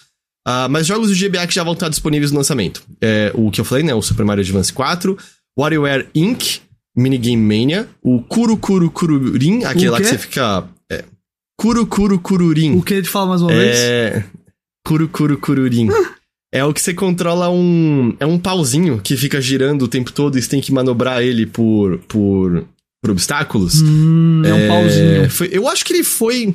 Uh, 0.46 0.68
mas 0.68 0.86
jogos 0.86 1.08
do 1.08 1.16
GBA 1.16 1.46
que 1.46 1.54
já 1.54 1.62
vão 1.62 1.72
estar 1.72 1.88
disponíveis 1.88 2.30
no 2.30 2.38
lançamento. 2.38 2.82
É, 3.00 3.32
o 3.34 3.50
que 3.50 3.60
eu 3.60 3.64
falei, 3.64 3.84
né? 3.84 3.94
O 3.94 4.02
Super 4.02 4.24
Mario 4.24 4.42
Advance 4.42 4.72
4, 4.72 5.16
WarioWare 5.58 6.08
Inc., 6.14 6.60
Minigame 6.96 7.36
Mania, 7.36 7.88
o 8.02 8.20
Kuru 8.22 8.56
Kuru 8.56 8.90
Kururin, 8.90 9.64
aquele 9.64 9.88
lá 9.88 9.98
que 9.98 10.04
você 10.04 10.18
fica. 10.18 10.68
É, 10.90 11.04
Kuru 11.56 11.86
Kuru 11.86 12.18
Kururin. 12.18 12.76
O 12.76 12.82
que 12.82 12.94
ele 12.94 13.06
fala 13.06 13.28
mais 13.28 13.40
uma 13.40 13.52
é... 13.52 13.56
vez? 13.56 13.78
É. 13.78 14.24
Kuru 14.84 15.08
Kuru 15.08 15.38
Kururin. 15.38 15.88
É 16.52 16.62
o 16.62 16.74
que 16.74 16.82
você 16.82 16.92
controla 16.92 17.50
um. 17.50 18.14
É 18.20 18.26
um 18.26 18.38
pauzinho 18.38 19.00
que 19.00 19.16
fica 19.16 19.40
girando 19.40 19.82
o 19.82 19.88
tempo 19.88 20.12
todo 20.12 20.36
e 20.36 20.42
você 20.42 20.50
tem 20.50 20.60
que 20.60 20.70
manobrar 20.70 21.22
ele 21.22 21.46
por. 21.46 21.98
por. 22.00 22.66
por 23.02 23.10
obstáculos. 23.10 23.80
Hum, 23.80 24.42
é, 24.44 24.50
é 24.50 24.54
um 24.54 24.68
pauzinho. 24.68 25.30
Foi, 25.30 25.48
eu 25.50 25.66
acho 25.66 25.84
que 25.84 25.94
ele 25.94 26.04
foi. 26.04 26.54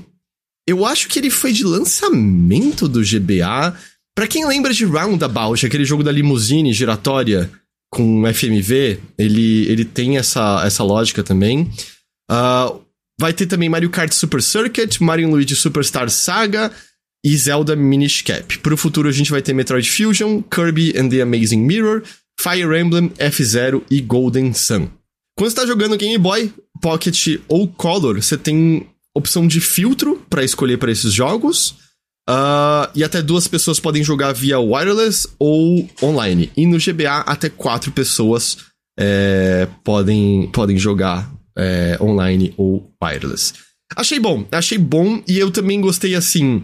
Eu 0.67 0.85
acho 0.85 1.07
que 1.07 1.17
ele 1.17 1.31
foi 1.31 1.51
de 1.51 1.63
lançamento 1.63 2.87
do 2.87 3.01
GBA. 3.01 3.75
Pra 4.15 4.27
quem 4.27 4.45
lembra 4.45 4.73
de 4.73 4.85
Roundabout, 4.85 5.65
aquele 5.65 5.85
jogo 5.85 6.03
da 6.03 6.11
limusine 6.11 6.73
giratória 6.73 7.49
com 7.91 8.23
FMV, 8.31 8.99
ele, 9.17 9.65
ele 9.67 9.85
tem 9.85 10.17
essa, 10.17 10.61
essa 10.65 10.83
lógica 10.83 11.23
também. 11.23 11.71
Uh, 12.29 12.81
vai 13.19 13.31
ter 13.31 13.45
também 13.45 13.69
Mario 13.69 13.89
Kart 13.89 14.11
Super 14.11 14.41
Circuit, 14.41 15.01
Mario 15.01 15.29
Luigi 15.29 15.55
Superstar 15.55 16.09
Saga 16.09 16.71
e 17.27 17.35
Zelda 17.35 17.75
Minish 17.75 18.21
Cap. 18.21 18.57
Pro 18.59 18.77
futuro 18.77 19.09
a 19.09 19.11
gente 19.11 19.31
vai 19.31 19.41
ter 19.41 19.51
Metroid 19.51 19.91
Fusion, 19.91 20.41
Kirby 20.43 20.97
and 20.97 21.09
the 21.09 21.19
Amazing 21.19 21.59
Mirror, 21.59 22.03
Fire 22.39 22.79
Emblem, 22.79 23.11
F-Zero 23.17 23.83
e 23.91 23.99
Golden 23.99 24.53
Sun. 24.53 24.87
Quando 25.37 25.49
você 25.49 25.55
tá 25.57 25.65
jogando 25.65 25.97
Game 25.97 26.17
Boy, 26.17 26.53
Pocket 26.81 27.41
ou 27.49 27.67
Color, 27.67 28.21
você 28.23 28.37
tem 28.37 28.87
opção 29.13 29.45
de 29.45 29.59
filtro 29.59 30.25
para 30.29 30.41
escolher 30.41 30.77
para 30.77 30.89
esses 30.89 31.11
jogos. 31.11 31.71
Uh, 32.29 32.87
e 32.95 33.03
até 33.03 33.21
duas 33.21 33.45
pessoas 33.45 33.77
podem 33.77 34.05
jogar 34.05 34.31
via 34.31 34.57
wireless 34.57 35.27
ou 35.37 35.89
online. 36.01 36.49
E 36.55 36.65
no 36.65 36.77
GBA, 36.77 37.25
até 37.25 37.49
quatro 37.49 37.91
pessoas 37.91 38.59
é, 38.97 39.67
podem, 39.83 40.49
podem 40.53 40.77
jogar 40.77 41.29
é, 41.57 41.97
online 41.99 42.53
ou 42.55 42.89
wireless. 43.03 43.53
Achei 43.97 44.17
bom, 44.17 44.47
achei 44.49 44.77
bom 44.77 45.21
e 45.27 45.37
eu 45.37 45.51
também 45.51 45.81
gostei 45.81 46.15
assim 46.15 46.61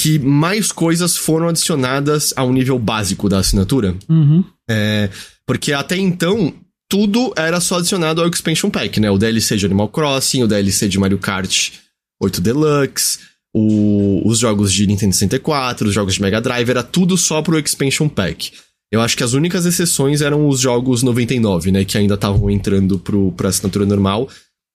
que 0.00 0.18
mais 0.18 0.72
coisas 0.72 1.14
foram 1.14 1.48
adicionadas 1.48 2.32
ao 2.34 2.50
nível 2.50 2.78
básico 2.78 3.28
da 3.28 3.38
assinatura. 3.38 3.94
Uhum. 4.08 4.42
É, 4.68 5.10
porque 5.46 5.74
até 5.74 5.94
então 5.94 6.54
tudo 6.88 7.34
era 7.36 7.60
só 7.60 7.76
adicionado 7.76 8.22
ao 8.22 8.28
Expansion 8.28 8.70
Pack, 8.70 8.98
né? 8.98 9.10
O 9.10 9.18
DLC 9.18 9.58
de 9.58 9.66
Animal 9.66 9.88
Crossing, 9.88 10.42
o 10.42 10.48
DLC 10.48 10.88
de 10.88 10.98
Mario 10.98 11.18
Kart 11.18 11.72
8 12.18 12.40
Deluxe, 12.40 13.18
o, 13.54 14.26
os 14.26 14.38
jogos 14.38 14.72
de 14.72 14.86
Nintendo 14.86 15.12
64, 15.12 15.88
os 15.88 15.94
jogos 15.94 16.14
de 16.14 16.22
Mega 16.22 16.40
Drive, 16.40 16.70
era 16.70 16.82
tudo 16.82 17.18
só 17.18 17.42
pro 17.42 17.58
Expansion 17.58 18.08
Pack. 18.08 18.52
Eu 18.90 19.02
acho 19.02 19.14
que 19.14 19.22
as 19.22 19.34
únicas 19.34 19.66
exceções 19.66 20.22
eram 20.22 20.48
os 20.48 20.60
jogos 20.60 21.02
99, 21.02 21.70
né? 21.72 21.84
Que 21.84 21.98
ainda 21.98 22.14
estavam 22.14 22.48
entrando 22.48 22.98
pro, 22.98 23.32
pra 23.32 23.50
assinatura 23.50 23.84
normal. 23.84 24.30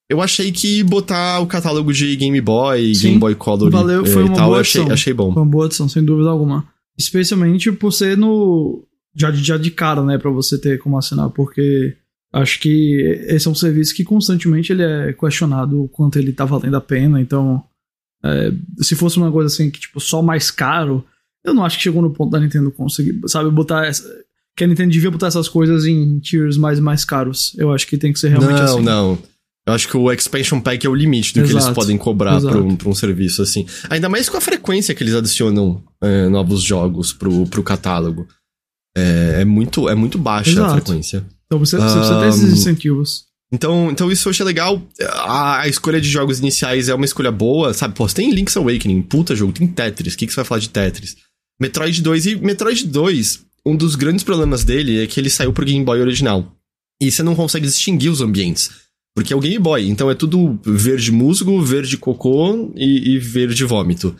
Eu 0.10 0.22
achei 0.22 0.52
que 0.52 0.84
botar 0.84 1.40
o 1.40 1.48
catálogo 1.48 1.92
de 1.92 2.16
Game 2.16 2.40
Boy, 2.40 2.94
Sim, 2.94 3.08
Game 3.08 3.20
Boy 3.20 3.36
Color 3.36 3.72
valeu, 3.72 4.06
foi 4.06 4.24
uma 4.24 4.36
tal, 4.36 4.50
boa 4.50 4.62
achei, 4.62 4.84
achei 4.92 5.14
bom. 5.14 5.34
Foi 5.34 5.42
uma 5.42 5.50
boa 5.50 5.66
adição, 5.66 5.90
sem 5.90 6.04
dúvida 6.04 6.30
alguma. 6.30 6.68
Especialmente 6.98 7.72
por 7.72 7.92
ser 7.92 8.16
no. 8.16 8.86
Já, 9.16 9.32
já 9.32 9.58
de 9.58 9.72
cara, 9.72 10.04
né? 10.04 10.18
Pra 10.18 10.30
você 10.30 10.60
ter 10.60 10.78
como 10.78 10.98
assinar, 10.98 11.30
porque 11.30 11.96
acho 12.32 12.60
que 12.60 13.24
esse 13.28 13.48
é 13.48 13.52
um 13.52 13.56
serviço 13.56 13.96
que 13.96 14.04
constantemente 14.04 14.72
ele 14.72 14.84
é 14.84 15.14
questionado 15.14 15.84
o 15.84 15.88
quanto 15.88 16.20
ele 16.20 16.34
tá 16.34 16.46
valendo 16.46 16.76
a 16.76 16.82
pena, 16.82 17.20
então. 17.20 17.64
É, 18.24 18.52
se 18.82 18.96
fosse 18.96 19.18
uma 19.18 19.32
coisa 19.32 19.54
assim 19.54 19.70
que, 19.70 19.80
tipo, 19.80 20.00
só 20.00 20.20
mais 20.22 20.50
caro, 20.50 21.06
eu 21.44 21.54
não 21.54 21.64
acho 21.64 21.78
que 21.78 21.84
chegou 21.84 22.02
no 22.02 22.10
ponto 22.12 22.32
da 22.32 22.40
Nintendo 22.40 22.72
conseguir, 22.72 23.20
sabe, 23.28 23.52
botar 23.52 23.86
essa, 23.86 24.04
que 24.56 24.64
a 24.64 24.68
Nintendo 24.68 24.92
devia 24.92 25.12
botar 25.12 25.28
essas 25.28 25.48
coisas 25.48 25.86
em 25.86 26.20
tiers 26.20 26.58
mais 26.58 26.80
mais 26.80 27.06
caros. 27.06 27.54
Eu 27.58 27.72
acho 27.72 27.86
que 27.86 27.98
tem 27.98 28.14
que 28.14 28.20
ser 28.20 28.30
realmente 28.30 28.58
não, 28.58 28.64
assim. 28.64 28.82
Não, 28.82 29.16
não. 29.16 29.35
Eu 29.68 29.74
acho 29.74 29.88
que 29.88 29.98
o 29.98 30.12
Expansion 30.12 30.62
Pack 30.62 30.86
é 30.86 30.90
o 30.90 30.94
limite 30.94 31.34
do 31.34 31.40
exato, 31.40 31.58
que 31.58 31.64
eles 31.64 31.76
podem 31.76 31.98
cobrar 31.98 32.40
pra 32.40 32.62
um, 32.62 32.76
pra 32.76 32.88
um, 32.88 32.94
serviço 32.94 33.42
assim. 33.42 33.66
Ainda 33.90 34.08
mais 34.08 34.30
com 34.30 34.38
a 34.38 34.42
frequência 34.42 34.94
que 34.94 35.02
eles 35.02 35.16
adicionam 35.16 35.84
é, 36.02 36.30
novos 36.30 36.62
jogos 36.62 37.12
pro, 37.12 37.48
pro 37.48 37.64
catálogo. 37.64 38.28
É, 38.96 39.42
é, 39.42 39.46
muito, 39.46 39.90
é 39.90 39.96
muito 39.96 40.20
baixa 40.20 40.52
exato. 40.52 40.70
a 40.70 40.74
frequência. 40.74 41.26
Então 41.48 41.58
você, 41.58 41.78
você 41.78 41.84
um, 41.84 42.00
precisa 42.00 42.20
ter 42.20 42.28
esses 42.30 42.54
incentivos. 42.54 43.26
Então, 43.52 43.90
então 43.92 44.12
isso 44.12 44.28
eu 44.28 44.32
achei 44.32 44.46
legal. 44.46 44.82
A, 45.02 45.62
a, 45.62 45.68
escolha 45.68 46.00
de 46.00 46.10
jogos 46.10 46.40
iniciais 46.40 46.88
é 46.88 46.94
uma 46.94 47.06
escolha 47.06 47.32
boa, 47.32 47.74
sabe? 47.74 47.96
Pô, 47.96 48.06
tem 48.08 48.32
Link's 48.32 48.56
Awakening, 48.58 49.02
puta 49.02 49.36
jogo, 49.36 49.52
tem 49.52 49.68
Tetris. 49.68 50.14
O 50.14 50.18
que, 50.18 50.28
que 50.28 50.34
você 50.34 50.38
vai 50.38 50.46
falar 50.46 50.62
de 50.62 50.70
Tetris? 50.70 51.16
Metroid 51.60 52.02
2 52.02 52.26
e 52.26 52.36
Metroid 52.36 52.86
2, 52.86 53.46
um 53.66 53.76
dos 53.76 53.96
grandes 53.96 54.24
problemas 54.24 54.64
dele 54.64 55.02
é 55.02 55.08
que 55.08 55.20
ele 55.20 55.30
saiu 55.30 55.54
pro 55.54 55.66
Game 55.66 55.84
Boy 55.84 56.02
original. 56.02 56.52
E 57.02 57.12
você 57.12 57.24
não 57.24 57.36
consegue 57.36 57.66
distinguir 57.66 58.12
os 58.12 58.22
ambientes. 58.22 58.85
Porque 59.16 59.32
é 59.32 59.36
o 59.36 59.40
Game 59.40 59.60
Boy, 59.60 59.88
então 59.88 60.12
é 60.12 60.16
tudo 60.16 60.60
verde 60.66 61.12
musgo, 61.12 61.62
verde 61.62 61.98
cocô 61.98 62.72
e, 62.76 63.16
e 63.16 63.20
verde 63.20 63.64
vômito. 63.64 64.16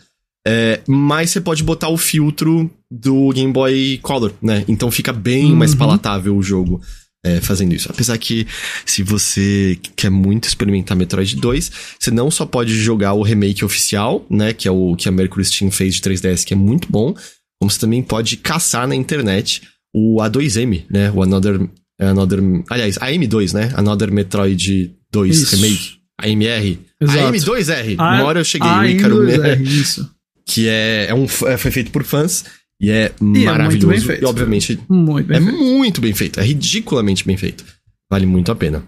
É, 0.46 0.80
mas 0.86 1.30
você 1.30 1.40
pode 1.40 1.62
botar 1.62 1.88
o 1.88 1.98
filtro 1.98 2.70
do 2.90 3.30
Game 3.30 3.52
Boy 3.52 3.98
Color, 4.00 4.32
né? 4.40 4.64
Então 4.66 4.90
fica 4.90 5.12
bem 5.12 5.50
uhum. 5.50 5.56
mais 5.56 5.74
palatável 5.74 6.36
o 6.36 6.42
jogo 6.42 6.80
é, 7.26 7.40
fazendo 7.40 7.74
isso. 7.74 7.90
Apesar 7.90 8.16
que, 8.16 8.46
se 8.84 9.02
você 9.02 9.76
quer 9.96 10.10
muito 10.10 10.44
experimentar 10.44 10.96
Metroid 10.96 11.34
2, 11.34 11.72
você 11.98 12.10
não 12.12 12.30
só 12.30 12.46
pode 12.46 12.72
jogar 12.72 13.14
o 13.14 13.22
remake 13.22 13.64
oficial, 13.64 14.24
né? 14.30 14.52
Que 14.52 14.68
é 14.68 14.70
o 14.70 14.94
que 14.94 15.08
a 15.08 15.12
Mercury 15.12 15.44
Steam 15.44 15.70
fez 15.70 15.96
de 15.96 16.02
3DS, 16.02 16.44
que 16.44 16.54
é 16.54 16.56
muito 16.56 16.90
bom, 16.90 17.12
como 17.60 17.70
você 17.70 17.80
também 17.80 18.02
pode 18.02 18.36
caçar 18.36 18.86
na 18.86 18.94
internet 18.94 19.62
o 19.92 20.18
A2M, 20.18 20.84
né? 20.88 21.10
O 21.10 21.22
Another. 21.22 21.68
Another 21.98 22.40
aliás, 22.70 22.98
a 22.98 23.06
M2, 23.10 23.52
né? 23.54 23.72
Another 23.74 24.10
Metroid 24.12 24.94
2 25.12 25.36
isso. 25.38 25.56
Remake. 25.56 25.96
A 26.18 26.28
MR. 26.28 26.78
Exato. 27.00 27.18
A 27.26 27.32
M2R. 27.32 27.94
A, 27.98 28.02
Uma 28.14 28.24
hora 28.24 28.40
eu 28.40 28.44
cheguei, 28.44 28.68
a 28.68 28.78
o 28.80 28.84
Icaro. 28.86 29.28
R, 29.30 29.62
isso. 29.62 30.10
Que 30.46 30.68
é, 30.68 31.06
é 31.10 31.14
um, 31.14 31.24
é, 31.24 31.56
foi 31.56 31.70
feito 31.70 31.90
por 31.90 32.04
fãs. 32.04 32.44
E 32.80 32.90
é 32.90 33.12
E 33.20 33.42
é 33.42 33.44
maravilhoso. 33.46 33.86
bem 33.88 34.00
feito. 34.00 34.22
E 34.22 34.26
obviamente 34.26 34.78
Muito 34.88 35.32
é 35.32 35.40
feito. 35.40 35.56
muito 35.56 36.00
bem 36.00 36.14
feito. 36.14 36.38
É 36.40 36.42
ridiculamente 36.42 37.24
bem 37.26 37.36
feito. 37.36 37.64
Vale 38.10 38.26
muito 38.26 38.52
a 38.52 38.54
pena. 38.54 38.84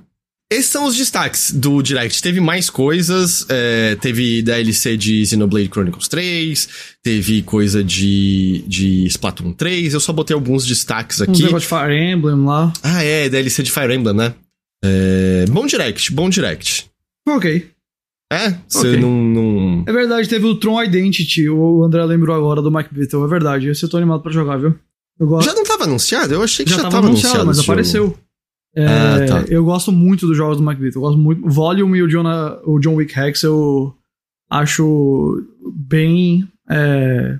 Esses 0.51 0.71
são 0.71 0.87
os 0.87 0.97
destaques 0.97 1.53
do 1.53 1.83
Direct. 1.83 2.23
Teve 2.23 2.41
mais 2.41 2.71
coisas. 2.71 3.45
é, 3.51 3.97
teve 3.97 4.41
DLC 4.41 4.97
de 4.97 5.27
Xenoblade 5.27 5.69
Chronicles 5.69 6.09
3. 6.09 6.69
Teve 7.03 7.43
coisa 7.43 7.85
de, 7.85 8.65
de 8.67 9.05
Splatoon 9.09 9.53
3. 9.53 9.93
Eu 9.93 10.01
só 10.01 10.11
botei 10.13 10.35
alguns 10.35 10.67
destaques 10.67 11.21
Um 11.21 11.25
aqui. 11.25 11.43
negócio 11.43 11.61
de 11.61 11.67
Fire 11.67 11.95
Emblem 12.13 12.45
lá. 12.47 12.73
Ah, 12.83 13.05
é, 13.05 13.29
DLC 13.29 13.63
de 13.63 13.71
Fire 13.71 13.93
Emblem, 13.95 14.15
né? 14.17 14.35
É, 14.83 15.45
bom 15.51 15.67
Direct, 15.67 16.13
bom 16.13 16.31
Direct. 16.31 16.87
Ok. 17.29 17.69
É? 18.33 18.55
Você 18.69 18.89
Ok. 18.89 19.01
não, 19.01 19.11
não. 19.25 19.85
É 19.87 19.93
verdade, 19.93 20.29
teve 20.29 20.47
o 20.47 20.55
Tron 20.55 20.83
Identity. 20.83 21.49
O 21.51 21.83
André 21.85 22.03
lembrou 22.07 22.35
agora 22.35 22.63
do 22.63 22.71
Mike 22.71 22.95
Beatle. 22.95 23.25
É 23.25 23.29
verdade. 23.29 23.69
Esse 23.69 23.85
eu 23.85 23.89
tô 23.89 23.97
animado 23.99 24.23
pra 24.23 24.33
jogar, 24.33 24.57
viu? 24.57 24.75
Já 25.43 25.53
não 25.53 25.65
tava 25.65 25.85
anunciado? 25.85 26.33
Eu 26.33 26.43
achei 26.43 26.65
que 26.65 26.71
já, 26.71 26.77
já, 26.77 26.83
tava, 26.85 26.97
tava 26.97 27.07
anunciado, 27.09 27.45
mas 27.45 27.59
esse 27.59 27.93
jogo. 27.99 28.19
É, 28.75 28.87
Ah, 28.87 29.27
tá. 29.27 29.41
Eu 29.49 29.65
gosto 29.65 29.91
muito 29.91 30.27
dos 30.27 30.37
jogos 30.37 30.59
do 30.59 30.65
Beatle. 30.65 30.91
Eu 30.95 31.01
gosto 31.01 31.19
muito. 31.19 31.49
Volume 31.49 31.99
e 31.99 32.03
o 32.03 32.09
John, 32.09 32.25
o 32.65 32.79
John 32.79 32.95
Wick 32.95 33.19
Hex 33.19 33.43
eu 33.43 33.95
acho 34.51 35.45
bem 35.75 36.49
é, 36.69 37.39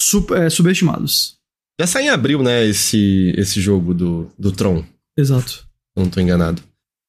sub- 0.00 0.32
é, 0.34 0.48
subestimados. 0.50 1.36
Já 1.80 1.86
saiu 1.86 2.06
em 2.06 2.08
abril, 2.10 2.42
né, 2.42 2.64
esse, 2.66 3.34
esse 3.36 3.60
jogo 3.60 3.92
do, 3.92 4.30
do 4.38 4.50
Tron. 4.52 4.84
Exato. 5.18 5.66
eu 5.96 6.04
não 6.04 6.10
tô 6.10 6.20
enganado. 6.20 6.62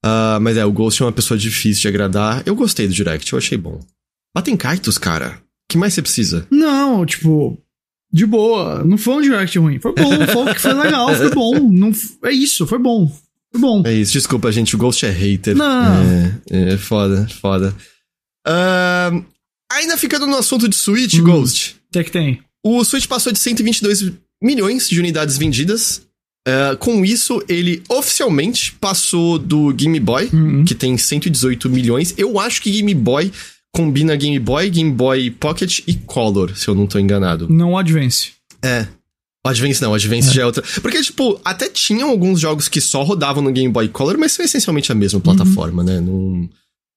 Ah, 0.03 0.39
mas 0.41 0.57
é, 0.57 0.65
o 0.65 0.71
Ghost 0.71 1.01
é 1.01 1.05
uma 1.05 1.11
pessoa 1.11 1.37
difícil 1.37 1.81
de 1.83 1.87
agradar. 1.87 2.43
Eu 2.45 2.55
gostei 2.55 2.87
do 2.87 2.93
Direct, 2.93 3.31
eu 3.31 3.39
achei 3.39 3.57
bom. 3.57 3.79
Batem 4.35 4.55
Kaitos, 4.57 4.97
cara. 4.97 5.37
O 5.39 5.71
que 5.71 5.77
mais 5.77 5.93
você 5.93 6.01
precisa? 6.01 6.47
Não, 6.51 7.05
tipo, 7.05 7.57
de 8.11 8.25
boa. 8.25 8.83
Não 8.83 8.97
foi 8.97 9.15
um 9.15 9.21
direct 9.21 9.57
ruim. 9.59 9.79
Foi 9.79 9.93
bom, 9.93 10.27
foi, 10.27 10.53
foi 10.55 10.73
legal, 10.73 11.13
foi 11.15 11.29
bom. 11.31 11.59
Não, 11.69 11.91
é 12.25 12.31
isso, 12.31 12.65
foi 12.67 12.79
bom. 12.79 13.07
Foi 13.51 13.61
bom. 13.61 13.83
É 13.85 13.93
isso, 13.93 14.13
desculpa, 14.13 14.51
gente, 14.51 14.75
o 14.75 14.77
Ghost 14.77 15.05
é 15.05 15.09
hater. 15.09 15.55
Não. 15.55 15.95
É, 16.49 16.73
é 16.73 16.77
foda, 16.77 17.27
foda. 17.41 17.75
Ah, 18.45 19.11
ainda 19.71 19.97
ficando 19.97 20.25
no 20.27 20.37
assunto 20.37 20.67
de 20.67 20.75
Switch, 20.75 21.15
Hum. 21.15 21.23
Ghost. 21.23 21.75
O 21.89 21.91
que 21.93 21.99
é 21.99 22.03
que 22.03 22.11
tem? 22.11 22.39
O 22.63 22.83
Switch 22.83 23.07
passou 23.07 23.31
de 23.31 23.39
122 23.39 24.11
milhões 24.41 24.89
de 24.89 24.99
unidades 24.99 25.37
vendidas. 25.37 26.01
Ah, 26.47 26.75
com 26.79 27.03
isso, 27.03 27.43
ele 27.49 27.83
oficialmente 27.89 28.71
passou 28.73 29.37
do 29.37 29.73
Game 29.73 29.99
Boy, 29.99 30.29
Uhum. 30.31 30.63
que 30.65 30.73
tem 30.73 30.97
118 30.97 31.69
milhões. 31.69 32.13
Eu 32.17 32.39
acho 32.39 32.61
que 32.61 32.71
Game 32.71 32.93
Boy 32.93 33.31
combina 33.75 34.15
Game 34.15 34.39
Boy, 34.39 34.69
Game 34.69 34.91
Boy 34.91 35.29
Pocket 35.31 35.79
e 35.87 35.93
Color, 35.93 36.55
se 36.57 36.67
eu 36.67 36.75
não 36.75 36.87
tô 36.87 36.99
enganado. 36.99 37.47
Não 37.49 37.77
Advance. 37.77 38.31
É. 38.63 38.87
O 39.45 39.49
Advance 39.49 39.81
não, 39.81 39.91
o 39.91 39.95
Advance 39.95 40.29
É. 40.29 40.33
já 40.33 40.41
é 40.41 40.45
outra. 40.45 40.63
Porque, 40.81 41.01
tipo, 41.01 41.39
até 41.45 41.69
tinham 41.69 42.09
alguns 42.09 42.39
jogos 42.39 42.67
que 42.67 42.81
só 42.81 43.03
rodavam 43.03 43.41
no 43.43 43.51
Game 43.51 43.71
Boy 43.71 43.87
Color, 43.87 44.17
mas 44.17 44.31
são 44.33 44.43
essencialmente 44.43 44.91
a 44.91 44.95
mesma 44.95 45.19
plataforma, 45.19 45.83
né? 45.83 46.01
Não... 46.01 46.49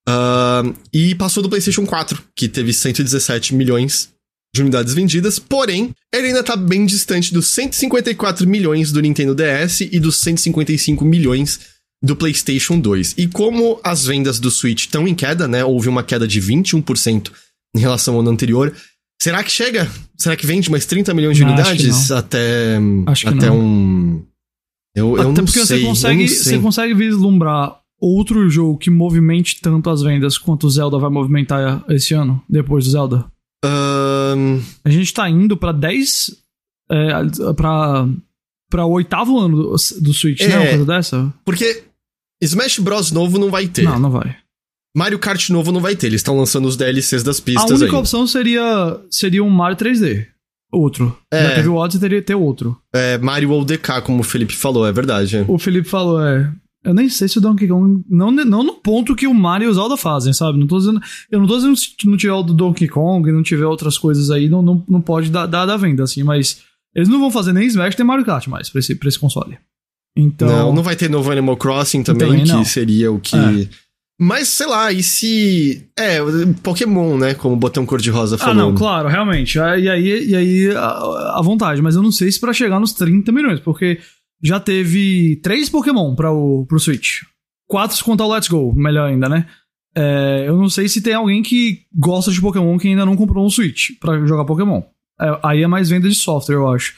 Ah, 0.08 0.62
e 0.92 1.14
passou 1.14 1.42
do 1.42 1.48
PlayStation 1.48 1.86
4, 1.86 2.20
que 2.34 2.48
teve 2.48 2.72
117 2.72 3.54
milhões 3.54 4.08
de 4.52 4.62
unidades 4.62 4.94
vendidas, 4.94 5.38
porém, 5.38 5.94
ele 6.12 6.28
ainda 6.28 6.42
tá 6.42 6.56
bem 6.56 6.84
distante 6.84 7.32
dos 7.32 7.46
154 7.48 8.48
milhões 8.48 8.90
do 8.90 9.00
Nintendo 9.00 9.32
DS 9.34 9.82
e 9.82 10.00
dos 10.00 10.16
155 10.16 11.04
milhões 11.04 11.60
do 12.02 12.16
PlayStation 12.16 12.78
2. 12.80 13.14
E 13.18 13.26
como 13.28 13.78
as 13.84 14.06
vendas 14.06 14.38
do 14.38 14.50
Switch 14.50 14.80
estão 14.86 15.06
em 15.06 15.14
queda, 15.14 15.46
né? 15.46 15.64
Houve 15.64 15.88
uma 15.88 16.02
queda 16.02 16.26
de 16.26 16.40
21% 16.40 17.30
em 17.76 17.80
relação 17.80 18.14
ao 18.14 18.20
ano 18.20 18.30
anterior. 18.30 18.74
Será 19.20 19.44
que 19.44 19.50
chega? 19.50 19.90
Será 20.16 20.34
que 20.34 20.46
vende 20.46 20.70
mais 20.70 20.86
30 20.86 21.12
milhões 21.12 21.36
de 21.36 21.44
Não, 21.44 21.52
unidades 21.52 22.10
até 22.10 22.78
Acho 23.06 23.26
que 23.26 23.34
até 23.34 23.46
não. 23.46 23.60
um 23.60 24.24
eu, 24.96 25.08
eu 25.08 25.14
Até 25.14 25.24
não 25.24 25.34
porque 25.34 25.64
sei, 25.64 25.80
você 25.80 25.86
consegue, 25.86 26.28
você 26.28 26.58
consegue 26.58 26.94
vislumbrar 26.94 27.78
outro 28.00 28.48
jogo 28.48 28.78
que 28.78 28.90
movimente 28.90 29.60
tanto 29.60 29.88
as 29.90 30.02
vendas 30.02 30.36
quanto 30.38 30.66
o 30.66 30.70
Zelda 30.70 30.98
vai 30.98 31.10
movimentar 31.10 31.84
esse 31.90 32.14
ano, 32.14 32.42
depois 32.48 32.86
do 32.86 32.90
Zelda. 32.90 33.30
Ahn, 33.64 34.60
A 34.84 34.90
gente 34.90 35.12
tá 35.12 35.28
indo 35.28 35.56
pra 35.56 35.70
10. 35.70 36.34
É, 36.90 37.52
pra, 37.54 38.08
pra 38.68 38.84
o 38.84 38.90
oitavo 38.92 39.38
ano 39.38 39.56
do, 39.62 39.76
do 40.00 40.12
Switch, 40.14 40.40
né? 40.40 40.54
É. 40.54 40.58
Uma 40.58 40.68
coisa 40.70 40.86
dessa? 40.86 41.34
porque 41.44 41.84
Smash 42.42 42.78
Bros 42.78 43.10
novo 43.12 43.38
não 43.38 43.50
vai 43.50 43.66
ter. 43.68 43.82
Não, 43.82 43.98
não 43.98 44.10
vai. 44.10 44.36
Mario 44.96 45.18
Kart 45.18 45.50
novo 45.50 45.70
não 45.70 45.80
vai 45.80 45.94
ter. 45.94 46.08
Eles 46.08 46.20
estão 46.20 46.36
lançando 46.36 46.66
os 46.66 46.76
DLCs 46.76 47.22
das 47.22 47.38
A 47.38 47.42
pistas 47.42 47.80
única 47.80 47.96
aí. 47.96 48.00
opção 48.00 48.26
seria, 48.26 49.00
seria 49.10 49.44
um 49.44 49.50
Mario 49.50 49.76
3D. 49.76 50.26
Outro. 50.72 51.16
É. 51.32 51.48
Já 51.48 51.54
teve 51.56 51.68
o 51.68 51.74
Odyssey, 51.74 52.00
teria 52.00 52.20
que 52.20 52.26
ter 52.26 52.34
outro. 52.34 52.76
É, 52.94 53.18
Mario 53.18 53.50
ou 53.50 53.64
DK, 53.64 54.02
como 54.04 54.20
o 54.20 54.24
Felipe 54.24 54.54
falou, 54.54 54.86
é 54.86 54.92
verdade. 54.92 55.44
O 55.48 55.58
Felipe 55.58 55.88
falou, 55.88 56.22
é. 56.24 56.52
Eu 56.82 56.94
nem 56.94 57.08
sei 57.10 57.28
se 57.28 57.36
o 57.38 57.40
Donkey 57.40 57.68
Kong. 57.68 58.02
Não, 58.08 58.30
não 58.30 58.62
no 58.62 58.74
ponto 58.74 59.14
que 59.14 59.26
o 59.26 59.34
Mario 59.34 59.66
e 59.66 59.68
o 59.68 59.74
Zelda 59.74 59.96
fazem, 59.96 60.32
sabe? 60.32 60.58
Não 60.58 60.66
tô 60.66 60.78
dizendo. 60.78 61.00
Eu 61.30 61.40
não 61.40 61.46
tô 61.46 61.56
dizendo 61.56 61.76
se 61.76 61.90
não 62.06 62.16
tiver 62.16 62.32
o 62.32 62.42
do 62.42 62.54
Donkey 62.54 62.88
Kong 62.88 63.28
e 63.28 63.32
não 63.32 63.42
tiver 63.42 63.66
outras 63.66 63.98
coisas 63.98 64.30
aí, 64.30 64.48
não, 64.48 64.62
não, 64.62 64.82
não 64.88 65.00
pode 65.00 65.28
dar, 65.30 65.46
dar 65.46 65.66
da 65.66 65.76
venda, 65.76 66.04
assim, 66.04 66.22
mas. 66.22 66.62
Eles 66.94 67.08
não 67.08 67.20
vão 67.20 67.30
fazer 67.30 67.52
nem 67.52 67.66
Smash 67.66 67.96
nem 67.96 68.06
Mario 68.06 68.24
Kart 68.24 68.48
mais 68.48 68.68
pra 68.68 68.80
esse, 68.80 68.96
pra 68.96 69.08
esse 69.08 69.18
console. 69.18 69.58
Então. 70.16 70.48
Não, 70.48 70.72
não 70.74 70.82
vai 70.82 70.96
ter 70.96 71.08
novo 71.08 71.30
Animal 71.30 71.56
Crossing 71.56 72.02
também, 72.02 72.28
Também 72.28 72.44
que 72.44 72.64
seria 72.64 73.10
o 73.12 73.20
que. 73.20 73.36
É. 73.36 73.68
Mas, 74.22 74.48
sei 74.48 74.66
lá, 74.66 74.92
e 74.92 75.02
se. 75.02 75.88
É, 75.98 76.18
Pokémon, 76.62 77.16
né? 77.16 77.32
Como 77.34 77.54
o 77.54 77.58
botão 77.58 77.86
cor-de-rosa 77.86 78.36
Ah, 78.36 78.38
falou. 78.38 78.54
não, 78.54 78.74
claro, 78.74 79.08
realmente. 79.08 79.58
Ah, 79.58 79.78
E 79.78 79.88
aí, 79.88 80.28
e 80.28 80.36
aí 80.36 80.70
a, 80.76 81.38
a 81.38 81.42
vontade, 81.42 81.80
mas 81.80 81.94
eu 81.96 82.02
não 82.02 82.12
sei 82.12 82.30
se 82.30 82.38
pra 82.38 82.52
chegar 82.52 82.78
nos 82.78 82.92
30 82.92 83.32
milhões, 83.32 83.60
porque 83.60 83.98
já 84.42 84.60
teve 84.60 85.40
três 85.42 85.70
Pokémon 85.70 86.14
para 86.14 86.30
o 86.30 86.66
pro 86.66 86.78
Switch. 86.78 87.20
Quatro 87.66 87.96
se 87.96 88.04
contar 88.04 88.26
o 88.26 88.32
Let's 88.34 88.48
Go, 88.48 88.74
melhor 88.74 89.08
ainda, 89.08 89.28
né? 89.28 89.46
É, 89.96 90.44
eu 90.46 90.56
não 90.56 90.68
sei 90.68 90.88
se 90.88 91.00
tem 91.00 91.14
alguém 91.14 91.42
que 91.42 91.80
gosta 91.94 92.30
de 92.30 92.40
Pokémon 92.40 92.76
que 92.78 92.88
ainda 92.88 93.06
não 93.06 93.16
comprou 93.16 93.44
um 93.46 93.50
Switch 93.50 93.90
pra 94.00 94.18
jogar 94.26 94.44
Pokémon. 94.44 94.82
É, 95.20 95.38
aí 95.42 95.62
é 95.62 95.66
mais 95.66 95.88
venda 95.88 96.08
de 96.08 96.14
software, 96.14 96.56
eu 96.56 96.68
acho. 96.68 96.94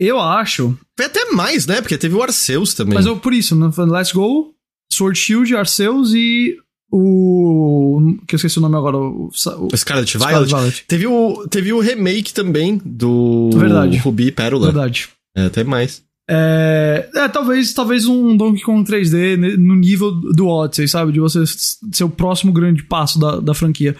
Eu 0.00 0.18
acho, 0.18 0.76
Foi 0.96 1.06
até 1.06 1.30
mais, 1.32 1.66
né? 1.66 1.82
Porque 1.82 1.98
teve 1.98 2.14
o 2.14 2.22
Arceus 2.22 2.72
também. 2.72 2.94
mas 2.94 3.04
eu, 3.04 3.18
por 3.18 3.34
isso, 3.34 3.54
né, 3.54 3.70
Let's 3.78 4.12
Go, 4.12 4.54
Sword 4.90 5.18
Shield, 5.18 5.54
Arceus 5.54 6.14
e 6.14 6.56
o. 6.90 8.16
que 8.26 8.34
eu 8.34 8.36
esqueci 8.36 8.58
o 8.58 8.62
nome 8.62 8.76
agora. 8.76 8.96
O, 8.96 9.26
o, 9.26 9.30
Scarlet 9.32 9.76
Scarlet 9.76 10.18
Violet. 10.18 10.48
Violet. 10.48 10.84
Teve 10.88 11.06
o, 11.06 11.46
teve 11.48 11.72
o 11.72 11.80
remake 11.80 12.32
também 12.32 12.80
do 12.84 13.50
Verdade. 13.52 13.98
Ruby 13.98 14.28
e 14.28 14.32
Pérola. 14.32 14.72
Verdade. 14.72 15.10
É, 15.36 15.44
até 15.44 15.62
mais. 15.62 16.02
É, 16.28 17.10
é, 17.14 17.28
talvez, 17.28 17.74
talvez 17.74 18.06
um 18.06 18.36
Donkey 18.36 18.62
Kong 18.62 18.88
3D 18.88 19.36
ne- 19.36 19.56
no 19.56 19.74
nível 19.74 20.12
do 20.12 20.46
Odyssey, 20.46 20.88
sabe? 20.88 21.12
De 21.12 21.20
você 21.20 21.44
ser 21.46 22.04
o 22.04 22.08
próximo 22.10 22.52
grande 22.52 22.84
passo 22.84 23.18
da, 23.18 23.40
da 23.40 23.52
franquia. 23.52 23.96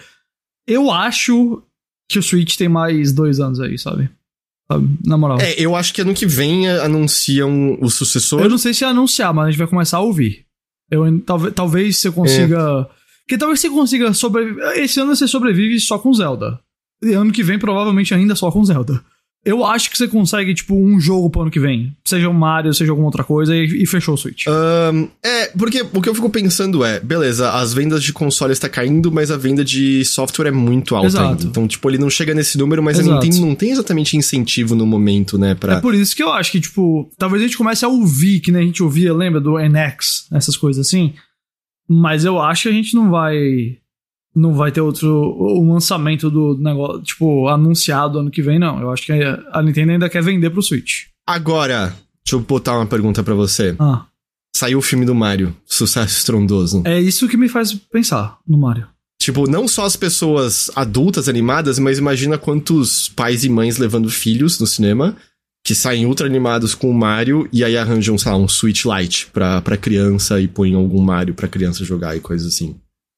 Eu 0.67 0.91
acho 0.91 1.63
que 2.09 2.19
o 2.19 2.23
Switch 2.23 2.57
tem 2.57 2.69
mais 2.69 3.13
dois 3.13 3.41
anos 3.41 3.61
aí, 3.61 3.77
sabe? 3.79 4.09
Na 5.05 5.17
moral. 5.17 5.41
É, 5.41 5.55
eu 5.59 5.75
acho 5.75 5.93
que 5.93 6.01
ano 6.01 6.15
que 6.15 6.27
vem 6.27 6.69
eh, 6.69 6.81
anunciam 6.85 7.77
o 7.81 7.91
sucessor. 7.91 8.41
Eu 8.41 8.49
não 8.49 8.59
sei 8.59 8.73
se 8.73 8.85
é 8.85 8.89
anunciar, 8.89 9.35
mas 9.35 9.47
a 9.47 9.51
gente 9.51 9.59
vai 9.59 9.67
começar 9.67 9.99
a 9.99 10.03
ouvir. 10.03 10.45
Eu, 10.91 11.21
talvez, 11.23 11.55
talvez 11.55 11.97
você 11.99 12.11
consiga. 12.11 12.89
Que 13.29 13.39
talvez 13.39 13.61
você 13.61 13.71
consiga 13.71 14.13
sobreviver. 14.13 14.79
Esse 14.79 15.01
ano 15.01 15.15
você 15.15 15.27
sobrevive 15.27 15.79
só 15.81 15.99
com 15.99 16.13
Zelda. 16.13 16.59
E 17.03 17.13
ano 17.13 17.33
que 17.33 17.43
vem, 17.43 17.59
provavelmente, 17.59 18.13
ainda 18.13 18.35
só 18.35 18.51
com 18.51 18.65
Zelda. 18.65 19.03
Eu 19.43 19.65
acho 19.65 19.91
que 19.91 19.97
você 19.97 20.07
consegue, 20.07 20.53
tipo, 20.53 20.75
um 20.75 21.01
jogo 21.01 21.31
pro 21.31 21.43
ano 21.43 21.51
que 21.51 21.61
vem. 21.61 21.97
Seja 22.05 22.29
um 22.29 22.35
Mario, 22.35 22.75
seja 22.75 22.93
alguma 22.93 23.09
outra 23.09 23.25
coisa, 23.25 23.57
e, 23.57 23.83
e 23.83 23.87
fechou 23.87 24.15
o 24.15 24.19
Switch. 24.19 24.47
Ahn, 24.47 25.07
é, 25.25 25.40
porque 25.57 25.83
o 25.93 26.01
que 26.01 26.09
eu 26.09 26.15
fico 26.15 26.31
pensando 26.31 26.85
é, 26.85 27.01
beleza, 27.01 27.51
as 27.53 27.73
vendas 27.73 28.03
de 28.03 28.13
console 28.13 28.53
está 28.53 28.69
caindo, 28.69 29.11
mas 29.11 29.31
a 29.31 29.37
venda 29.37 29.65
de 29.65 30.05
software 30.05 30.49
é 30.49 30.51
muito 30.51 30.95
alta 30.95 31.07
Exato. 31.09 31.29
ainda. 31.29 31.45
Então, 31.45 31.67
tipo, 31.67 31.89
ele 31.91 31.99
não 31.99 32.11
chega 32.11 32.35
nesse 32.35 32.59
número, 32.59 32.83
mas 32.83 32.99
a. 32.99 33.03
Nintendo 33.03 33.41
não 33.41 33.55
tem 33.55 33.71
exatamente 33.71 34.17
incentivo 34.17 34.75
no 34.75 34.87
momento, 34.87 35.39
né, 35.39 35.55
pra... 35.55 35.75
É 35.75 35.81
por 35.81 35.95
isso 35.95 36.15
que 36.15 36.23
eu 36.23 36.33
acho 36.33 36.53
que, 36.53 36.61
tipo, 36.61 37.11
talvez 37.19 37.43
a 37.43 37.47
gente 37.47 37.57
comece 37.57 37.85
a 37.85 37.89
ouvir, 37.89 38.41
que 38.41 38.53
nem 38.53 38.63
a 38.63 38.67
gente 38.67 38.83
ouvia, 38.83 39.13
lembra 39.13 39.41
do 39.41 39.59
NX, 39.59 40.27
essas 40.33 40.57
coisas 40.57 40.87
assim. 40.87 41.15
Mas 41.89 42.25
eu 42.25 42.41
acho 42.41 42.65
que 42.65 42.69
a 42.69 42.73
gente 42.73 42.95
não 42.95 43.11
vai. 43.11 43.37
Não 44.35 44.55
vai 44.55 44.71
ter 44.71 44.81
outro. 44.81 45.09
Um 45.59 45.73
lançamento 45.73 46.31
do 46.31 46.57
negócio, 46.57 47.03
tipo, 47.03 47.49
anunciado 47.49 48.21
ano 48.21 48.31
que 48.31 48.43
vem, 48.43 48.61
não. 48.61 48.81
Eu 48.81 48.93
acho 48.93 49.05
que 49.05 49.13
a 49.13 49.61
Nintendo 49.61 49.91
ainda 49.93 50.09
quer 50.09 50.23
vender 50.23 50.51
pro 50.51 50.63
Switch. 50.63 51.07
Agora, 51.27 51.93
deixa 52.25 52.37
eu 52.37 52.41
botar 52.41 52.77
uma 52.77 52.87
pergunta 52.87 53.25
pra 53.25 53.35
você. 53.35 53.75
Ah, 53.81 54.07
Saiu 54.55 54.79
o 54.79 54.83
filme 54.83 55.05
do 55.07 55.15
Mario, 55.15 55.57
sucesso 55.65 56.19
estrondoso. 56.19 56.83
é 56.85 57.01
isso 57.01 57.29
que 57.29 57.37
me 57.37 57.49
faz 57.49 57.73
pensar 57.73 58.39
no 58.47 58.59
Mario. 58.59 58.87
Tipo, 59.21 59.49
não 59.49 59.69
só 59.69 59.85
as 59.85 59.97
pessoas 59.97 60.71
adultas 60.75 61.29
animadas, 61.29 61.79
mas 61.79 61.99
imagina 61.99 62.39
quantos 62.39 63.09
pais 63.11 63.45
e 63.45 63.49
mães 63.51 63.77
levando 63.77 64.09
filhos 64.09 64.59
no 64.59 64.67
cinema 64.67 65.17
que 65.63 65.75
saem 65.75 66.07
ultra 66.07 66.27
animados 66.27 66.75
com 66.75 66.91
o 66.91 66.95
Mario 66.95 67.47
e 67.53 67.63
aí 67.63 67.77
arranjam, 67.77 68.17
sei 68.17 68.33
lá, 68.33 68.39
um 68.39 68.49
Switch 68.49 68.85
Lite 68.87 69.27
pra, 69.27 69.61
pra 69.61 69.77
criança 69.77 70.41
e 70.41 70.49
põem 70.49 70.75
algum 70.75 71.03
Mario 71.03 71.35
pra 71.35 71.49
criança 71.49 71.85
jogar 71.85 72.17
e 72.17 72.21
coisas 72.21 72.47
assim. 72.47 72.77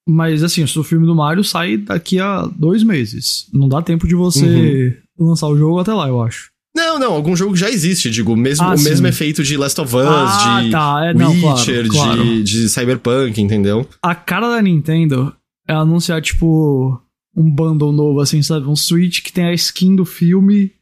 Mas 0.08 0.42
assim, 0.42 0.64
o 0.64 0.82
filme 0.82 1.06
do 1.06 1.14
Mario 1.14 1.44
sai 1.44 1.76
daqui 1.76 2.18
a 2.18 2.42
dois 2.46 2.82
meses. 2.82 3.46
Não 3.52 3.68
dá 3.68 3.80
tempo 3.80 4.08
de 4.08 4.16
você 4.16 4.98
lançar 5.16 5.46
o 5.46 5.56
jogo 5.56 5.78
até 5.78 5.94
lá, 5.94 6.08
eu 6.08 6.20
acho. 6.20 6.50
Não, 6.74 6.98
não, 6.98 7.12
algum 7.12 7.36
jogo 7.36 7.54
já 7.54 7.68
existe, 7.70 8.10
digo, 8.10 8.34
mesmo, 8.34 8.64
Ah, 8.64 8.72
o 8.72 8.78
sim. 8.78 8.84
mesmo 8.84 9.06
efeito 9.06 9.42
de 9.44 9.56
Last 9.58 9.78
of 9.80 9.94
Us, 9.94 10.02
Ah, 10.06 10.60
de 10.62 10.70
tá, 10.70 11.00
é, 11.04 11.14
não, 11.14 11.38
claro, 11.38 11.58
Witcher, 11.58 11.88
claro. 11.88 12.24
De, 12.24 12.42
de 12.42 12.68
Cyberpunk, 12.68 13.40
entendeu? 13.42 13.86
A 14.02 14.14
cara 14.14 14.48
da 14.48 14.62
Nintendo 14.62 15.34
é 15.68 15.74
anunciar, 15.74 16.22
tipo, 16.22 16.98
um 17.36 17.50
bundle 17.50 17.92
novo, 17.92 18.20
assim, 18.20 18.42
sabe? 18.42 18.66
Um 18.66 18.76
Switch 18.76 19.22
que 19.22 19.32
tem 19.32 19.44
a 19.44 19.52
skin 19.52 19.94
do 19.94 20.04
filme 20.06 20.72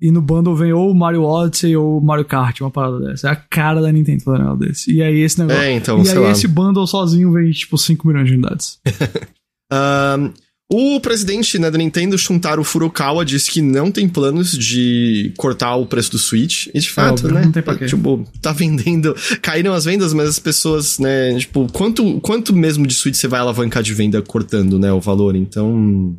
e 0.00 0.10
no 0.10 0.20
bundle 0.22 0.54
vem 0.54 0.72
ou 0.72 0.94
Mario 0.94 1.22
Odyssey 1.22 1.76
ou 1.76 2.00
Mario 2.00 2.24
Kart, 2.24 2.60
uma 2.60 2.70
parada 2.70 2.98
dessa. 3.00 3.28
É 3.28 3.30
a 3.32 3.36
cara 3.36 3.80
da 3.82 3.92
Nintendo 3.92 4.22
fazer 4.22 4.42
um 4.42 4.56
desse. 4.56 4.90
E 4.92 5.02
aí 5.02 5.20
esse 5.20 5.38
negócio. 5.38 5.62
É, 5.62 5.72
então, 5.72 6.02
e 6.02 6.08
aí 6.08 6.18
lá. 6.18 6.30
esse 6.30 6.48
bundle 6.48 6.86
sozinho 6.86 7.32
vem, 7.32 7.50
tipo, 7.50 7.76
5 7.78 8.06
milhões 8.06 8.26
de 8.28 8.34
unidades. 8.34 8.78
Ahn, 9.72 10.32
o 10.72 11.00
presidente 11.00 11.58
né, 11.58 11.70
da 11.70 11.78
Nintendo, 11.78 12.18
Shuntaro 12.18 12.64
Furukawa, 12.64 13.24
disse 13.24 13.50
que 13.50 13.62
não 13.62 13.90
tem 13.90 14.08
planos 14.08 14.50
de 14.50 15.32
cortar 15.36 15.76
o 15.76 15.86
preço 15.86 16.10
do 16.10 16.18
Switch. 16.18 16.66
E 16.74 16.80
de 16.80 16.90
fato, 16.90 17.20
óbvio, 17.20 17.34
né? 17.34 17.44
não 17.44 17.52
tem 17.52 17.62
pra 17.62 17.76
quê. 17.76 17.86
Tipo, 17.86 18.26
tá 18.42 18.52
vendendo. 18.52 19.14
Caíram 19.40 19.72
as 19.72 19.84
vendas, 19.84 20.12
mas 20.12 20.28
as 20.28 20.38
pessoas, 20.40 20.98
né? 20.98 21.38
Tipo, 21.38 21.70
quanto, 21.72 22.20
quanto 22.20 22.52
mesmo 22.52 22.84
de 22.84 22.94
Switch 22.94 23.14
você 23.14 23.28
vai 23.28 23.38
alavancar 23.38 23.82
de 23.82 23.94
venda 23.94 24.20
cortando, 24.20 24.78
né? 24.78 24.92
O 24.92 25.00
valor? 25.00 25.36
Então. 25.36 26.16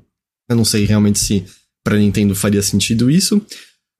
Eu 0.49 0.55
não 0.55 0.63
sei 0.63 0.85
realmente 0.85 1.19
se 1.19 1.43
pra 1.83 1.97
Nintendo 1.97 2.33
faria 2.33 2.61
sentido 2.61 3.11
isso. 3.11 3.41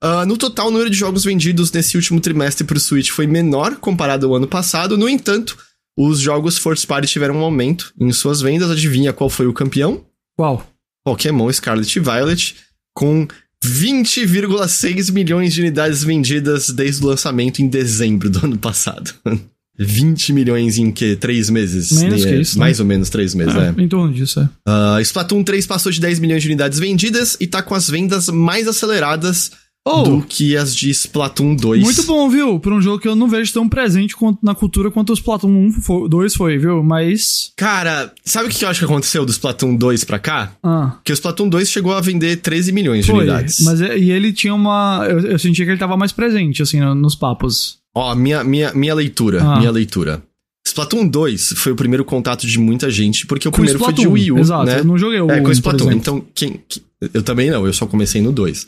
Ah, 0.02 0.24
no 0.24 0.38
total, 0.38 0.68
o 0.68 0.70
número 0.70 0.88
de 0.88 0.96
jogos 0.96 1.24
vendidos 1.24 1.70
nesse 1.72 1.96
último 1.96 2.20
trimestre 2.20 2.64
pro 2.66 2.80
Switch 2.80 3.10
foi 3.10 3.26
menor 3.26 3.76
comparado 3.76 4.26
ao 4.26 4.36
ano 4.36 4.46
passado. 4.46 4.96
No 4.96 5.08
entanto, 5.10 5.58
os 5.98 6.20
jogos 6.20 6.56
First 6.56 6.86
Party 6.86 7.06
tiveram 7.06 7.36
um 7.36 7.42
aumento 7.42 7.92
em 8.00 8.10
suas 8.12 8.40
vendas. 8.40 8.70
Adivinha 8.70 9.12
qual 9.12 9.28
foi 9.28 9.46
o 9.46 9.52
campeão? 9.52 10.07
Qual? 10.38 10.64
Pokémon 11.04 11.52
Scarlet 11.52 11.98
e 11.98 12.00
Violet, 12.00 12.54
com 12.94 13.26
20,6 13.64 15.10
milhões 15.10 15.52
de 15.52 15.60
unidades 15.60 16.04
vendidas 16.04 16.70
desde 16.70 17.04
o 17.04 17.08
lançamento 17.08 17.60
em 17.60 17.66
dezembro 17.66 18.30
do 18.30 18.46
ano 18.46 18.56
passado. 18.56 19.12
20 19.80 20.32
milhões 20.32 20.76
em 20.76 20.90
que? 20.90 21.16
Três 21.16 21.50
meses? 21.50 21.92
Menos 21.92 22.24
que 22.24 22.30
é, 22.30 22.40
isso, 22.40 22.58
né? 22.58 22.64
Mais 22.64 22.80
ou 22.80 22.86
menos 22.86 23.10
três 23.10 23.32
meses, 23.32 23.54
é. 23.54 23.74
Em 23.80 23.88
torno 23.88 24.12
disso, 24.12 24.40
é. 24.40 24.48
Ah, 24.66 24.98
Splatoon 25.00 25.44
3 25.44 25.66
passou 25.66 25.92
de 25.92 26.00
10 26.00 26.18
milhões 26.18 26.42
de 26.42 26.48
unidades 26.48 26.80
vendidas 26.80 27.36
e 27.40 27.46
tá 27.46 27.62
com 27.62 27.76
as 27.76 27.88
vendas 27.88 28.28
mais 28.28 28.66
aceleradas 28.66 29.52
Oh. 29.90 30.02
do 30.02 30.22
que 30.22 30.56
as 30.56 30.74
de 30.76 30.90
Splatoon 30.90 31.54
2. 31.56 31.82
Muito 31.82 32.02
bom, 32.04 32.28
viu? 32.28 32.58
Por 32.60 32.72
um 32.72 32.80
jogo 32.80 32.98
que 32.98 33.08
eu 33.08 33.14
não 33.16 33.28
vejo 33.28 33.52
tão 33.52 33.68
presente 33.68 34.14
na 34.42 34.54
cultura 34.54 34.90
quanto 34.90 35.10
o 35.10 35.14
Splatoon 35.14 35.50
1 35.68 35.72
foi, 35.72 36.08
2 36.08 36.34
foi, 36.34 36.58
viu? 36.58 36.82
Mas. 36.82 37.52
Cara, 37.56 38.12
sabe 38.24 38.48
o 38.48 38.50
que 38.50 38.64
eu 38.64 38.68
acho 38.68 38.80
que 38.80 38.84
aconteceu 38.84 39.24
do 39.24 39.30
Splatoon 39.32 39.76
2 39.76 40.04
pra 40.04 40.18
cá? 40.18 40.52
Ah. 40.62 40.98
Que 41.04 41.12
o 41.12 41.14
Splatoon 41.14 41.48
2 41.48 41.68
chegou 41.70 41.92
a 41.94 42.00
vender 42.00 42.36
13 42.36 42.72
milhões 42.72 43.04
de 43.06 43.10
Foi. 43.10 43.20
unidades. 43.20 43.60
Mas 43.60 43.80
é- 43.80 43.98
e 43.98 44.10
ele 44.10 44.32
tinha 44.32 44.54
uma. 44.54 45.06
Eu, 45.08 45.20
eu 45.20 45.38
sentia 45.38 45.64
que 45.64 45.70
ele 45.70 45.78
tava 45.78 45.96
mais 45.96 46.12
presente, 46.12 46.62
assim, 46.62 46.80
no- 46.80 46.94
nos 46.94 47.14
papos. 47.14 47.78
Ó, 47.94 48.14
minha, 48.14 48.44
minha, 48.44 48.72
minha 48.74 48.94
leitura, 48.94 49.42
Ah. 49.42 49.58
minha 49.58 49.70
leitura. 49.70 50.22
Splatoon 50.66 51.08
2 51.08 51.54
foi 51.56 51.72
o 51.72 51.76
primeiro 51.76 52.04
contato 52.04 52.46
de 52.46 52.58
muita 52.58 52.90
gente, 52.90 53.26
porque 53.26 53.48
o 53.48 53.50
Com 53.50 53.56
primeiro 53.56 53.78
foi 53.78 53.92
de 53.92 54.00
Splatoon, 54.00 54.12
Wii 54.14 54.32
U, 54.32 54.38
Exato, 54.38 54.66
né? 54.66 54.80
eu 54.80 54.84
não 54.84 54.98
joguei 54.98 55.18
o 55.20 55.30
É, 55.30 55.36
com 55.36 55.40
1, 55.40 55.42
por 55.44 55.52
Splatoon. 55.52 55.92
Então, 55.92 56.22
quem, 56.34 56.60
que- 56.68 56.82
eu 57.14 57.22
também 57.22 57.50
não, 57.50 57.66
eu 57.66 57.72
só 57.72 57.86
comecei 57.86 58.20
no 58.20 58.30
2. 58.32 58.66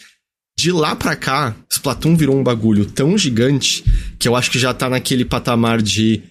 De 0.60 0.70
lá 0.70 0.94
pra 0.94 1.16
cá, 1.16 1.56
Splatoon 1.70 2.14
virou 2.14 2.38
um 2.38 2.42
bagulho 2.42 2.84
tão 2.84 3.16
gigante 3.16 3.82
que 4.18 4.28
eu 4.28 4.36
acho 4.36 4.50
que 4.50 4.58
já 4.58 4.74
tá 4.74 4.90
naquele 4.90 5.24
patamar 5.24 5.80
de 5.80 6.22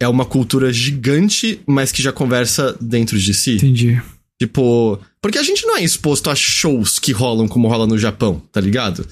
é 0.00 0.08
uma 0.08 0.24
cultura 0.24 0.72
gigante, 0.72 1.60
mas 1.64 1.92
que 1.92 2.02
já 2.02 2.10
conversa 2.10 2.76
dentro 2.80 3.16
de 3.16 3.32
si. 3.32 3.54
Entendi. 3.54 4.02
Tipo, 4.36 4.98
porque 5.20 5.38
a 5.38 5.44
gente 5.44 5.64
não 5.64 5.76
é 5.76 5.84
exposto 5.84 6.28
a 6.28 6.34
shows 6.34 6.98
que 6.98 7.12
rolam 7.12 7.46
como 7.46 7.68
rola 7.68 7.86
no 7.86 7.96
Japão, 7.96 8.42
tá 8.50 8.60
ligado? 8.60 9.06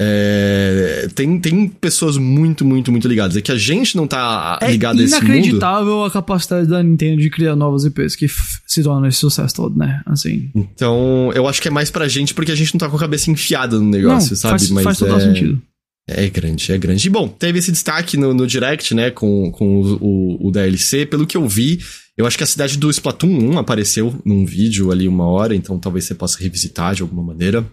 É, 0.00 1.08
tem, 1.14 1.40
tem 1.40 1.68
pessoas 1.68 2.16
muito, 2.16 2.64
muito, 2.64 2.92
muito 2.92 3.08
ligadas. 3.08 3.36
É 3.36 3.40
que 3.40 3.50
a 3.50 3.56
gente 3.58 3.96
não 3.96 4.06
tá 4.06 4.58
É 4.62 4.70
ligado 4.70 5.00
a 5.00 5.02
esse 5.02 5.14
mundo. 5.14 5.24
inacreditável 5.24 6.04
a 6.04 6.10
capacidade 6.10 6.68
da 6.68 6.82
Nintendo 6.82 7.20
de 7.20 7.28
criar 7.30 7.56
novas 7.56 7.84
IPs 7.84 8.14
que 8.14 8.26
se 8.66 8.82
tornam 8.82 9.08
esse 9.08 9.18
sucesso 9.18 9.54
todo, 9.54 9.76
né? 9.76 10.00
Assim. 10.06 10.50
Então, 10.54 11.32
eu 11.34 11.48
acho 11.48 11.60
que 11.60 11.68
é 11.68 11.70
mais 11.70 11.90
pra 11.90 12.06
gente 12.06 12.32
porque 12.32 12.52
a 12.52 12.54
gente 12.54 12.72
não 12.74 12.78
tá 12.78 12.88
com 12.88 12.96
a 12.96 13.00
cabeça 13.00 13.30
enfiada 13.30 13.78
no 13.78 13.88
negócio, 13.88 14.30
não, 14.30 14.36
sabe? 14.36 14.58
faz, 14.58 14.70
Mas 14.70 14.84
faz 14.84 14.98
total 14.98 15.18
é, 15.18 15.20
sentido. 15.20 15.60
é 16.08 16.28
grande, 16.28 16.72
é 16.72 16.78
grande. 16.78 17.06
E 17.06 17.10
bom, 17.10 17.26
teve 17.28 17.58
esse 17.58 17.72
destaque 17.72 18.16
no, 18.16 18.32
no 18.32 18.46
Direct, 18.46 18.94
né, 18.94 19.10
com, 19.10 19.50
com 19.50 19.80
o, 19.80 19.98
o, 20.00 20.48
o 20.48 20.50
DLC. 20.52 21.06
Pelo 21.06 21.26
que 21.26 21.36
eu 21.36 21.46
vi, 21.48 21.80
eu 22.16 22.24
acho 22.24 22.38
que 22.38 22.44
a 22.44 22.46
cidade 22.46 22.78
do 22.78 22.88
Splatoon 22.88 23.52
1 23.54 23.58
apareceu 23.58 24.14
num 24.24 24.44
vídeo 24.46 24.92
ali 24.92 25.08
uma 25.08 25.26
hora, 25.26 25.56
então 25.56 25.76
talvez 25.78 26.04
você 26.04 26.14
possa 26.14 26.38
revisitar 26.40 26.94
de 26.94 27.02
alguma 27.02 27.22
maneira. 27.22 27.66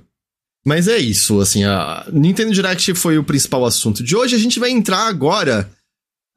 Mas 0.68 0.88
é 0.88 0.98
isso, 0.98 1.40
assim, 1.40 1.64
a 1.64 2.08
Nintendo 2.12 2.52
Direct 2.52 2.94
foi 2.96 3.18
o 3.20 3.24
principal 3.24 3.66
assunto 3.66 4.04
de 4.04 4.16
hoje. 4.16 4.36
A 4.36 4.40
gente 4.40 4.60
vai 4.60 4.72
entrar 4.72 5.08
agora, 5.08 5.70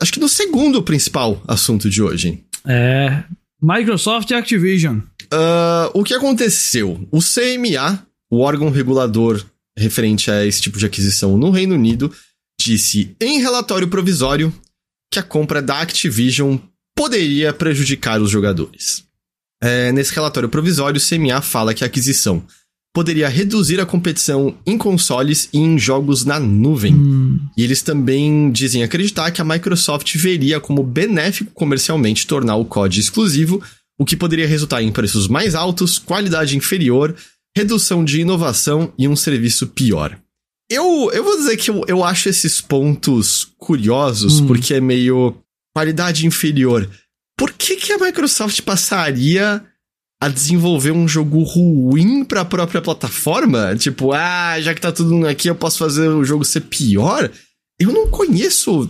acho 0.02 0.12
que 0.12 0.20
no 0.20 0.28
segundo 0.28 0.82
principal 0.82 1.42
assunto 1.48 1.88
de 1.88 2.02
hoje. 2.02 2.44
É. 2.66 3.24
Microsoft 3.60 4.30
e 4.30 4.34
Activision. 4.34 5.00
Ah, 5.32 5.90
o 5.94 6.04
que 6.04 6.14
aconteceu? 6.14 7.08
O 7.10 7.20
CMA, 7.20 8.06
o 8.30 8.40
órgão 8.40 8.70
regulador 8.70 9.44
referente 9.76 10.30
a 10.30 10.44
esse 10.44 10.60
tipo 10.60 10.78
de 10.78 10.86
aquisição 10.86 11.38
no 11.38 11.50
Reino 11.50 11.74
Unido, 11.74 12.12
disse 12.60 13.16
em 13.20 13.40
relatório 13.40 13.88
provisório 13.88 14.52
que 15.10 15.18
a 15.18 15.22
compra 15.22 15.62
da 15.62 15.80
Activision 15.80 16.58
poderia 16.94 17.52
prejudicar 17.52 18.20
os 18.20 18.30
jogadores. 18.30 19.04
É, 19.62 19.90
nesse 19.92 20.12
relatório 20.12 20.48
provisório, 20.48 21.00
o 21.00 21.04
CMA 21.04 21.40
fala 21.40 21.72
que 21.72 21.82
a 21.82 21.86
aquisição 21.86 22.44
poderia 22.94 23.28
reduzir 23.28 23.80
a 23.80 23.86
competição 23.86 24.56
em 24.66 24.76
consoles 24.76 25.48
e 25.52 25.58
em 25.58 25.78
jogos 25.78 26.24
na 26.24 26.40
nuvem. 26.40 26.94
Hum, 26.94 27.38
E 27.56 27.62
eles 27.62 27.82
também 27.82 28.50
dizem 28.50 28.82
acreditar 28.82 29.30
que 29.30 29.40
a 29.40 29.44
Microsoft 29.44 30.14
veria 30.16 30.58
como 30.58 30.82
benéfico 30.82 31.52
comercialmente 31.52 32.26
tornar 32.26 32.56
o 32.56 32.64
COD 32.64 32.98
exclusivo, 33.00 33.62
o 33.98 34.04
que 34.04 34.16
poderia 34.16 34.46
resultar 34.48 34.82
em 34.82 34.90
preços 34.92 35.28
mais 35.28 35.54
altos, 35.54 35.98
qualidade 35.98 36.56
inferior, 36.56 37.14
redução 37.56 38.04
de 38.04 38.20
inovação 38.20 38.92
e 38.98 39.06
um 39.08 39.16
serviço 39.16 39.66
pior. 39.68 40.18
Eu, 40.70 41.10
eu 41.12 41.24
vou 41.24 41.36
dizer 41.36 41.56
que 41.56 41.70
eu, 41.70 41.84
eu 41.88 42.04
acho 42.04 42.28
esses 42.28 42.60
pontos 42.60 43.48
curiosos, 43.58 44.40
Hum. 44.40 44.46
porque 44.46 44.74
é 44.74 44.80
meio 44.80 45.36
qualidade 45.74 46.26
inferior. 46.26 46.88
Por 47.36 47.52
que, 47.52 47.76
que 47.76 47.92
a 47.92 47.98
Microsoft 47.98 48.60
passaria 48.62 49.64
a 50.20 50.28
desenvolver 50.28 50.90
um 50.90 51.06
jogo 51.06 51.42
ruim 51.42 52.24
pra 52.24 52.44
própria 52.44 52.82
plataforma? 52.82 53.76
Tipo, 53.76 54.12
ah, 54.12 54.60
já 54.60 54.74
que 54.74 54.80
tá 54.80 54.90
tudo 54.90 55.26
aqui, 55.26 55.48
eu 55.48 55.54
posso 55.54 55.78
fazer 55.78 56.08
o 56.08 56.24
jogo 56.24 56.44
ser 56.44 56.62
pior? 56.62 57.30
Eu 57.80 57.92
não 57.92 58.08
conheço. 58.08 58.88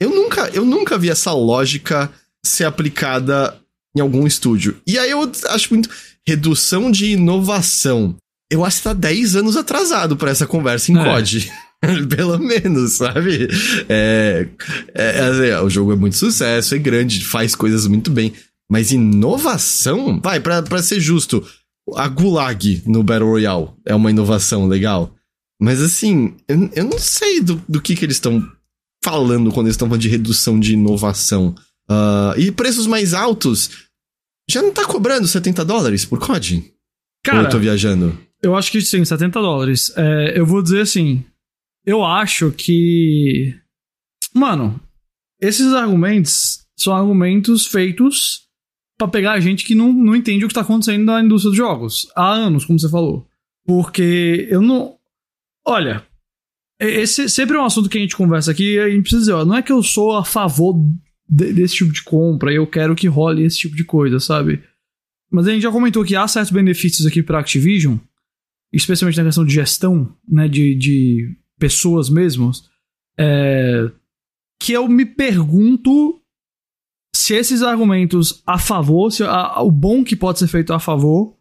Eu 0.00 0.10
nunca, 0.10 0.48
eu 0.54 0.64
nunca 0.64 0.96
vi 0.96 1.10
essa 1.10 1.32
lógica 1.32 2.10
ser 2.44 2.64
aplicada 2.64 3.56
em 3.96 4.00
algum 4.00 4.26
estúdio. 4.26 4.76
E 4.86 4.96
aí 4.98 5.10
eu 5.10 5.30
acho 5.50 5.74
muito. 5.74 5.90
Redução 6.26 6.90
de 6.90 7.06
inovação. 7.12 8.14
Eu 8.50 8.64
acho 8.64 8.78
que 8.78 8.84
tá 8.84 8.92
10 8.92 9.36
anos 9.36 9.56
atrasado 9.56 10.16
pra 10.16 10.30
essa 10.30 10.46
conversa 10.46 10.92
em 10.92 10.98
É. 10.98 11.04
COD. 11.04 11.50
Pelo 12.14 12.38
menos, 12.38 12.92
sabe? 12.94 13.48
É, 13.88 14.46
é, 14.94 15.48
é, 15.50 15.60
o 15.60 15.70
jogo 15.70 15.92
é 15.92 15.96
muito 15.96 16.16
sucesso, 16.16 16.74
é 16.74 16.78
grande, 16.78 17.24
faz 17.24 17.54
coisas 17.54 17.86
muito 17.86 18.10
bem. 18.10 18.32
Mas 18.70 18.92
inovação? 18.92 20.20
Vai, 20.20 20.40
pra, 20.40 20.62
pra 20.62 20.82
ser 20.82 21.00
justo, 21.00 21.46
a 21.94 22.06
Gulag 22.08 22.82
no 22.86 23.02
Battle 23.02 23.28
Royale 23.28 23.70
é 23.86 23.94
uma 23.94 24.10
inovação 24.10 24.66
legal. 24.66 25.14
Mas 25.60 25.80
assim, 25.80 26.36
eu, 26.46 26.70
eu 26.74 26.84
não 26.84 26.98
sei 26.98 27.40
do, 27.40 27.62
do 27.68 27.80
que, 27.80 27.96
que 27.96 28.04
eles 28.04 28.16
estão 28.16 28.46
falando 29.02 29.50
quando 29.50 29.66
eles 29.66 29.74
estão 29.74 29.88
falando 29.88 30.02
de 30.02 30.08
redução 30.08 30.60
de 30.60 30.74
inovação. 30.74 31.54
Ah, 31.88 32.34
e 32.36 32.52
preços 32.52 32.86
mais 32.86 33.14
altos. 33.14 33.70
Já 34.48 34.62
não 34.62 34.72
tá 34.72 34.84
cobrando 34.84 35.26
70 35.26 35.64
dólares 35.64 36.04
por 36.04 36.18
COD? 36.18 36.56
Ou 36.56 36.72
Cara, 37.24 37.42
eu 37.42 37.50
tô 37.50 37.58
viajando? 37.58 38.18
eu 38.42 38.54
acho 38.54 38.70
que 38.70 38.80
sim, 38.80 39.04
70 39.04 39.40
dólares. 39.40 39.92
É, 39.96 40.38
eu 40.38 40.46
vou 40.46 40.62
dizer 40.62 40.82
assim. 40.82 41.24
Eu 41.84 42.04
acho 42.04 42.50
que. 42.52 43.54
Mano, 44.34 44.80
esses 45.40 45.72
argumentos 45.72 46.66
são 46.76 46.94
argumentos 46.94 47.66
feitos 47.66 48.47
pra 48.98 49.08
pegar 49.08 49.32
a 49.32 49.40
gente 49.40 49.64
que 49.64 49.74
não, 49.74 49.92
não 49.92 50.16
entende 50.16 50.44
o 50.44 50.48
que 50.48 50.54
tá 50.54 50.60
acontecendo 50.62 51.04
na 51.04 51.22
indústria 51.22 51.50
dos 51.50 51.56
jogos. 51.56 52.10
Há 52.16 52.32
anos, 52.32 52.64
como 52.64 52.78
você 52.78 52.88
falou. 52.90 53.26
Porque 53.64 54.46
eu 54.50 54.60
não. 54.60 54.96
Olha, 55.66 56.04
esse 56.80 57.28
sempre 57.28 57.56
é 57.56 57.60
um 57.60 57.64
assunto 57.64 57.88
que 57.88 57.96
a 57.98 58.00
gente 58.00 58.16
conversa 58.16 58.50
aqui 58.50 58.74
e 58.74 58.78
a 58.78 58.88
gente 58.90 59.02
precisa 59.02 59.20
dizer, 59.20 59.32
ó, 59.32 59.44
não 59.44 59.56
é 59.56 59.62
que 59.62 59.72
eu 59.72 59.82
sou 59.82 60.16
a 60.16 60.24
favor 60.24 60.74
de- 61.28 61.52
desse 61.52 61.76
tipo 61.76 61.92
de 61.92 62.02
compra 62.02 62.52
e 62.52 62.56
eu 62.56 62.66
quero 62.66 62.96
que 62.96 63.06
role 63.06 63.44
esse 63.44 63.58
tipo 63.58 63.76
de 63.76 63.84
coisa, 63.84 64.18
sabe? 64.18 64.62
Mas 65.30 65.46
a 65.46 65.52
gente 65.52 65.62
já 65.62 65.70
comentou 65.70 66.04
que 66.04 66.16
há 66.16 66.26
certos 66.26 66.50
benefícios 66.50 67.06
aqui 67.06 67.22
pra 67.22 67.38
Activision, 67.40 67.98
especialmente 68.72 69.18
na 69.18 69.24
questão 69.24 69.44
de 69.44 69.52
gestão, 69.52 70.16
né, 70.26 70.48
de, 70.48 70.74
de 70.74 71.36
pessoas 71.58 72.08
mesmos, 72.08 72.68
é, 73.18 73.90
que 74.62 74.72
eu 74.72 74.88
me 74.88 75.04
pergunto 75.04 76.18
se 77.28 77.34
esses 77.34 77.62
argumentos 77.62 78.42
a 78.46 78.58
favor, 78.58 79.10
se 79.12 79.22
a- 79.22 79.60
o 79.60 79.70
bom 79.70 80.02
que 80.02 80.16
pode 80.16 80.38
ser 80.38 80.48
feito 80.48 80.72
a 80.72 80.78
favor, 80.80 81.36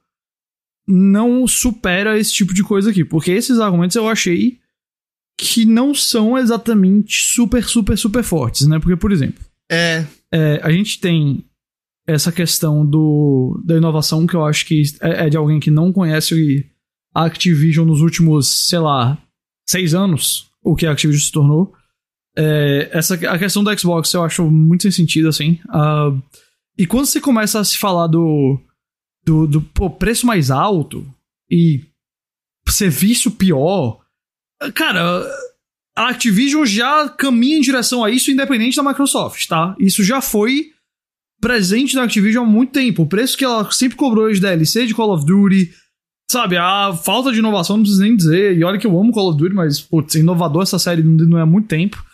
não 0.86 1.48
supera 1.48 2.18
esse 2.20 2.34
tipo 2.34 2.54
de 2.54 2.62
coisa 2.62 2.90
aqui. 2.92 3.06
Porque 3.06 3.32
esses 3.32 3.60
argumentos 3.60 3.96
eu 3.96 4.08
achei 4.08 4.60
que 5.40 5.66
não 5.66 5.94
são 5.94 6.38
exatamente 6.38 7.16
super, 7.24 7.64
super, 7.64 7.98
super 7.98 8.24
fortes, 8.24 8.68
né? 8.68 8.80
Porque, 8.80 8.96
por 8.98 9.12
exemplo, 9.12 9.44
É, 9.72 10.06
é, 10.32 10.60
a 10.64 10.72
gente 10.72 11.00
tem 11.00 11.46
essa 12.06 12.32
questão 12.32 12.86
do, 12.86 13.62
da 13.66 13.78
inovação 13.78 14.26
que 14.28 14.34
eu 14.34 14.46
acho 14.46 14.66
que 14.66 14.82
é, 15.02 15.26
é 15.26 15.30
de 15.30 15.38
alguém 15.38 15.60
que 15.60 15.70
não 15.72 15.92
conhece 15.94 16.66
a 17.14 17.26
Activision 17.26 17.86
nos 17.86 18.02
últimos, 18.02 18.48
sei 18.70 18.80
lá, 18.80 19.18
seis 19.68 19.94
anos, 19.94 20.50
o 20.64 20.76
que 20.76 20.86
a 20.86 20.92
Activision 20.92 21.22
se 21.24 21.32
tornou. 21.32 21.74
É, 22.40 22.90
essa, 22.94 23.16
a 23.16 23.40
questão 23.40 23.64
do 23.64 23.80
Xbox 23.80 24.14
eu 24.14 24.24
acho 24.24 24.50
muito 24.50 24.84
sem 24.84 24.92
sentido, 24.92 25.28
assim. 25.28 25.60
Ah, 25.70 26.12
e 26.78 26.86
quando 26.86 27.08
você 27.08 27.20
começa 27.20 27.60
a 27.60 27.64
se 27.64 27.78
falar 27.78 28.06
do, 28.06 28.62
do, 29.26 29.48
do 29.48 29.62
pô, 29.62 29.90
preço 29.90 30.28
mais 30.28 30.52
alto 30.52 31.04
e 31.50 31.82
serviço 32.70 33.32
pior, 33.32 34.00
cara, 34.76 35.26
a 35.96 36.10
Activision 36.10 36.64
já 36.64 37.10
caminha 37.10 37.58
em 37.58 37.62
direção 37.62 38.04
a 38.04 38.12
isso, 38.12 38.30
independente 38.30 38.78
da 38.78 38.84
Microsoft, 38.84 39.48
tá? 39.48 39.76
Isso 39.80 40.04
já 40.04 40.22
foi 40.22 40.72
presente 41.42 41.96
na 41.96 42.04
Activision 42.04 42.46
há 42.46 42.48
muito 42.48 42.72
tempo. 42.72 43.02
O 43.02 43.08
preço 43.08 43.36
que 43.36 43.44
ela 43.44 43.72
sempre 43.72 43.98
cobrou 43.98 44.32
de 44.32 44.40
DLC 44.40 44.86
de 44.86 44.94
Call 44.94 45.12
of 45.12 45.26
Duty, 45.26 45.72
sabe? 46.30 46.56
A 46.56 46.94
falta 46.94 47.32
de 47.32 47.40
inovação 47.40 47.78
não 47.78 47.84
preciso 47.84 48.04
nem 48.04 48.16
dizer. 48.16 48.56
E 48.56 48.64
olha 48.64 48.78
que 48.78 48.86
eu 48.86 49.00
amo 49.00 49.12
Call 49.12 49.30
of 49.30 49.40
Duty, 49.40 49.56
mas, 49.56 49.82
putz, 49.82 50.14
inovador 50.14 50.62
essa 50.62 50.78
série 50.78 51.02
não 51.02 51.40
é 51.40 51.42
há 51.42 51.46
muito 51.48 51.68
tempo. 51.68 52.06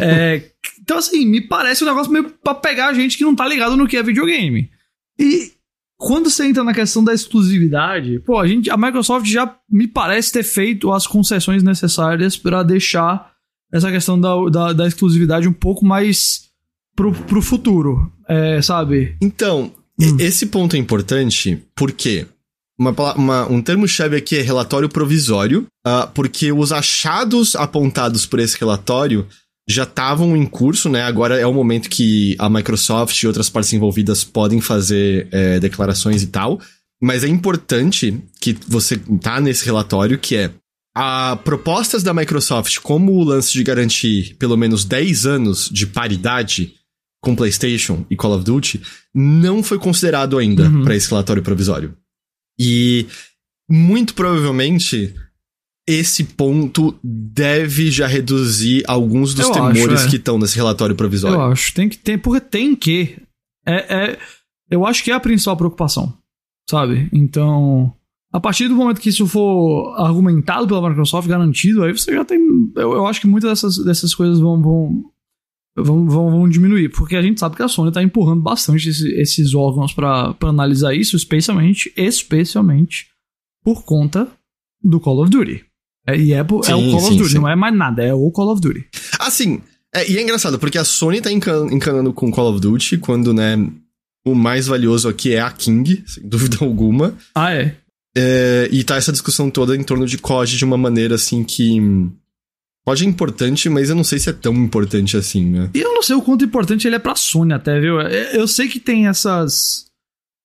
É, 0.00 0.42
então, 0.80 0.98
assim, 0.98 1.26
me 1.26 1.40
parece 1.40 1.84
um 1.84 1.86
negócio 1.86 2.12
meio 2.12 2.30
pra 2.42 2.54
pegar 2.54 2.88
a 2.88 2.94
gente 2.94 3.16
que 3.16 3.24
não 3.24 3.34
tá 3.34 3.46
ligado 3.46 3.76
no 3.76 3.86
que 3.86 3.96
é 3.96 4.02
videogame. 4.02 4.70
E 5.18 5.52
quando 5.98 6.30
você 6.30 6.46
entra 6.46 6.62
na 6.62 6.74
questão 6.74 7.02
da 7.02 7.14
exclusividade, 7.14 8.20
pô, 8.20 8.38
a, 8.38 8.46
gente, 8.46 8.70
a 8.70 8.76
Microsoft 8.76 9.26
já 9.26 9.56
me 9.70 9.88
parece 9.88 10.32
ter 10.32 10.42
feito 10.42 10.92
as 10.92 11.06
concessões 11.06 11.62
necessárias 11.62 12.36
para 12.36 12.62
deixar 12.62 13.32
essa 13.72 13.90
questão 13.90 14.20
da, 14.20 14.34
da, 14.50 14.72
da, 14.72 14.86
exclusividade 14.86 15.48
um 15.48 15.52
pouco 15.52 15.84
mais 15.84 16.50
pro, 16.94 17.12
pro 17.12 17.42
futuro, 17.42 18.12
é, 18.28 18.60
sabe? 18.62 19.16
Então, 19.20 19.72
hum. 19.98 20.16
esse 20.20 20.46
ponto 20.46 20.76
é 20.76 20.78
importante 20.78 21.62
porque 21.74 22.26
uma, 22.78 22.94
uma, 23.14 23.50
um 23.50 23.62
termo-chave 23.62 24.16
aqui 24.16 24.36
é 24.36 24.42
relatório 24.42 24.88
provisório, 24.88 25.66
uh, 25.86 26.06
porque 26.14 26.52
os 26.52 26.72
achados 26.72 27.56
apontados 27.56 28.26
por 28.26 28.38
esse 28.38 28.58
relatório 28.58 29.26
já 29.68 29.82
estavam 29.82 30.36
em 30.36 30.46
curso, 30.46 30.88
né? 30.88 31.02
Agora 31.02 31.38
é 31.38 31.46
o 31.46 31.52
momento 31.52 31.88
que 31.88 32.36
a 32.38 32.48
Microsoft 32.48 33.20
e 33.20 33.26
outras 33.26 33.50
partes 33.50 33.72
envolvidas 33.72 34.22
podem 34.22 34.60
fazer 34.60 35.28
é, 35.32 35.58
declarações 35.58 36.22
e 36.22 36.28
tal. 36.28 36.60
Mas 37.02 37.24
é 37.24 37.28
importante 37.28 38.22
que 38.40 38.56
você 38.66 38.96
tá 39.20 39.40
nesse 39.40 39.64
relatório 39.64 40.18
que 40.18 40.36
é 40.36 40.50
a 40.94 41.36
propostas 41.44 42.02
da 42.02 42.14
Microsoft 42.14 42.78
como 42.78 43.12
o 43.12 43.24
lance 43.24 43.52
de 43.52 43.62
garantir 43.62 44.34
pelo 44.38 44.56
menos 44.56 44.84
10 44.84 45.26
anos 45.26 45.68
de 45.70 45.86
paridade 45.86 46.72
com 47.20 47.36
PlayStation 47.36 48.06
e 48.08 48.16
Call 48.16 48.34
of 48.34 48.44
Duty 48.44 48.80
não 49.14 49.62
foi 49.62 49.78
considerado 49.78 50.38
ainda 50.38 50.68
uhum. 50.68 50.84
para 50.84 50.96
esse 50.96 51.10
relatório 51.10 51.42
provisório. 51.42 51.94
E 52.58 53.06
muito 53.68 54.14
provavelmente 54.14 55.14
esse 55.86 56.24
ponto 56.24 56.98
deve 57.02 57.90
já 57.90 58.06
reduzir 58.06 58.82
alguns 58.88 59.34
dos 59.34 59.46
eu 59.46 59.52
temores 59.52 59.92
acho, 59.92 60.06
é. 60.06 60.10
que 60.10 60.16
estão 60.16 60.38
nesse 60.38 60.56
relatório 60.56 60.96
provisório. 60.96 61.36
Eu 61.36 61.42
acho, 61.42 61.72
tem 61.72 61.88
que 61.88 61.96
ter, 61.96 62.18
porque 62.18 62.40
tem 62.40 62.74
que. 62.74 63.16
É, 63.64 63.94
é, 63.94 64.18
eu 64.68 64.84
acho 64.84 65.04
que 65.04 65.12
é 65.12 65.14
a 65.14 65.20
principal 65.20 65.56
preocupação, 65.56 66.12
sabe? 66.68 67.08
Então, 67.12 67.94
a 68.32 68.40
partir 68.40 68.66
do 68.66 68.74
momento 68.74 69.00
que 69.00 69.10
isso 69.10 69.26
for 69.28 69.94
argumentado 69.96 70.66
pela 70.66 70.88
Microsoft, 70.88 71.28
garantido, 71.28 71.84
aí 71.84 71.92
você 71.92 72.12
já 72.12 72.24
tem. 72.24 72.40
Eu, 72.74 72.92
eu 72.92 73.06
acho 73.06 73.20
que 73.20 73.28
muitas 73.28 73.50
dessas, 73.50 73.84
dessas 73.84 74.12
coisas 74.12 74.40
vão, 74.40 74.60
vão, 74.60 75.04
vão, 75.76 76.08
vão, 76.08 76.30
vão 76.32 76.48
diminuir, 76.48 76.88
porque 76.88 77.14
a 77.14 77.22
gente 77.22 77.38
sabe 77.38 77.54
que 77.54 77.62
a 77.62 77.68
Sony 77.68 77.88
está 77.88 78.02
empurrando 78.02 78.42
bastante 78.42 78.88
esses, 78.88 79.04
esses 79.18 79.54
órgãos 79.54 79.92
para 79.92 80.34
analisar 80.42 80.94
isso, 80.94 81.14
especialmente, 81.14 81.92
especialmente 81.96 83.06
por 83.62 83.84
conta 83.84 84.28
do 84.82 84.98
Call 84.98 85.22
of 85.22 85.30
Duty. 85.30 85.64
É, 86.06 86.16
e 86.16 86.32
é, 86.32 86.44
sim, 86.44 86.72
é 86.72 86.74
o 86.74 86.90
Call 86.90 87.00
sim, 87.00 87.06
of 87.06 87.16
Duty, 87.16 87.30
sim. 87.30 87.38
não 87.38 87.48
é 87.48 87.56
mais 87.56 87.74
nada, 87.74 88.02
é 88.02 88.14
o 88.14 88.30
Call 88.30 88.52
of 88.52 88.60
Duty. 88.60 88.86
Assim, 89.18 89.60
é, 89.94 90.10
e 90.10 90.16
é 90.16 90.22
engraçado, 90.22 90.58
porque 90.58 90.78
a 90.78 90.84
Sony 90.84 91.20
tá 91.20 91.32
encan 91.32 91.66
encanando 91.72 92.12
com 92.12 92.30
Call 92.30 92.50
of 92.50 92.60
Duty, 92.60 92.98
quando, 92.98 93.34
né, 93.34 93.56
o 94.24 94.34
mais 94.34 94.66
valioso 94.66 95.08
aqui 95.08 95.34
é 95.34 95.40
a 95.40 95.50
King, 95.50 96.02
sem 96.06 96.26
dúvida 96.28 96.58
alguma. 96.60 97.14
Ah, 97.34 97.52
é? 97.52 97.76
é 98.16 98.68
e 98.70 98.84
tá 98.84 98.96
essa 98.96 99.12
discussão 99.12 99.50
toda 99.50 99.76
em 99.76 99.82
torno 99.82 100.06
de 100.06 100.18
COD 100.18 100.56
de 100.56 100.64
uma 100.64 100.76
maneira, 100.76 101.14
assim, 101.16 101.42
que... 101.42 101.80
Pode 102.84 103.04
é 103.04 103.08
importante, 103.08 103.68
mas 103.68 103.90
eu 103.90 103.96
não 103.96 104.04
sei 104.04 104.20
se 104.20 104.30
é 104.30 104.32
tão 104.32 104.54
importante 104.54 105.16
assim, 105.16 105.44
né? 105.44 105.70
E 105.74 105.80
eu 105.80 105.92
não 105.92 106.02
sei 106.02 106.14
o 106.14 106.22
quanto 106.22 106.44
importante 106.44 106.86
ele 106.86 106.94
é 106.94 107.00
pra 107.00 107.16
Sony 107.16 107.52
até, 107.52 107.80
viu? 107.80 108.00
Eu 108.00 108.46
sei 108.46 108.68
que 108.68 108.78
tem 108.78 109.08
essas 109.08 109.86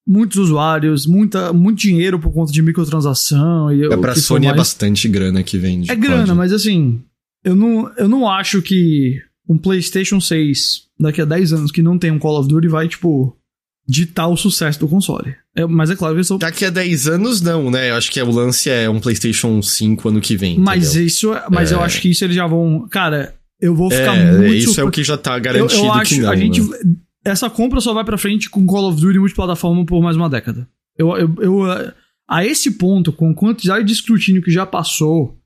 muitos 0.08 0.38
usuários, 0.38 1.06
muita, 1.06 1.54
muito 1.54 1.80
dinheiro 1.80 2.20
por 2.20 2.32
conta 2.32 2.52
de 2.52 2.62
microtransação. 2.62 3.72
E 3.72 3.86
é 3.86 3.98
pra 3.98 4.16
Sony 4.16 4.46
é 4.46 4.50
mais... 4.50 4.56
é 4.56 4.62
bastante 4.62 5.08
grana 5.08 5.44
que 5.44 5.58
vende. 5.58 5.92
É 5.92 5.96
grana, 5.96 6.34
mas 6.36 6.52
assim, 6.52 7.02
eu 7.44 7.56
não, 7.56 7.92
eu 7.98 8.08
não 8.08 8.28
acho 8.28 8.62
que 8.62 9.20
um 9.48 9.58
PlayStation 9.58 10.20
6 10.20 10.84
daqui 11.00 11.22
a 11.22 11.26
10 11.26 11.54
anos 11.54 11.72
que 11.72 11.82
não 11.82 11.98
tem 11.98 12.12
um 12.12 12.20
Call 12.20 12.40
of 12.40 12.48
Duty 12.48 12.68
vai, 12.68 12.88
tipo, 12.88 13.36
ditar 13.88 14.28
o 14.28 14.38
sucesso 14.38 14.80
do 14.80 14.88
console. 14.88 15.36
É, 15.56 15.66
mas 15.66 15.90
é 15.90 15.96
claro 15.96 16.16
que 16.16 16.22
eu 16.22 16.24
sou... 16.24 16.38
Daqui 16.38 16.66
a 16.66 16.70
10 16.70 17.08
anos 17.08 17.42
não, 17.42 17.70
né? 17.70 17.90
Eu 17.90 17.96
acho 17.96 18.12
que 18.12 18.22
o 18.22 18.32
lance 18.32 18.70
é 18.70 18.90
um 18.90 19.00
PlayStation 19.00 19.62
5 19.62 20.10
ano 20.10 20.22
que 20.22 20.38
vem. 20.38 20.58
Mas 20.60 20.90
entendeu? 20.90 21.08
isso, 21.08 21.32
mas 21.50 21.72
é... 21.72 21.76
eu 21.76 21.82
acho 21.82 22.00
que 22.00 22.10
isso 22.10 22.24
eles 22.24 22.36
já 22.36 22.48
vão, 22.48 22.88
cara, 22.90 23.36
eu 23.60 23.76
vou 23.76 23.90
ficar 23.90 24.16
é, 24.16 24.38
muito 24.38 24.56
Isso 24.56 24.80
é 24.80 24.84
o 24.84 24.90
que 24.90 25.04
já 25.04 25.18
tá 25.18 25.38
garantido 25.38 25.82
eu, 25.82 25.86
eu 25.86 25.94
acho, 25.94 26.16
que 26.16 26.22
não, 26.22 26.32
a 26.32 26.36
gente 26.36 26.62
né? 26.62 26.78
Essa 27.24 27.50
compra 27.50 27.80
só 27.80 27.94
vai 27.94 28.04
pra 28.04 28.18
frente 28.18 28.50
com 28.50 28.66
Call 28.66 28.90
of 28.90 29.00
Duty 29.00 29.20
multiplataforma 29.20 29.86
por 29.86 30.02
mais 30.02 30.16
uma 30.16 30.30
década. 30.30 30.68
Eu, 30.98 31.16
eu, 31.18 31.36
eu, 31.40 31.94
a 32.28 32.46
esse 32.46 32.72
ponto, 32.72 33.12
com 33.12 33.32
a 33.32 33.36
quantidade 33.36 33.86
de 33.86 33.94
escrutínio 33.94 34.42
que 34.42 34.52
já 34.52 34.66
passou. 34.66 35.38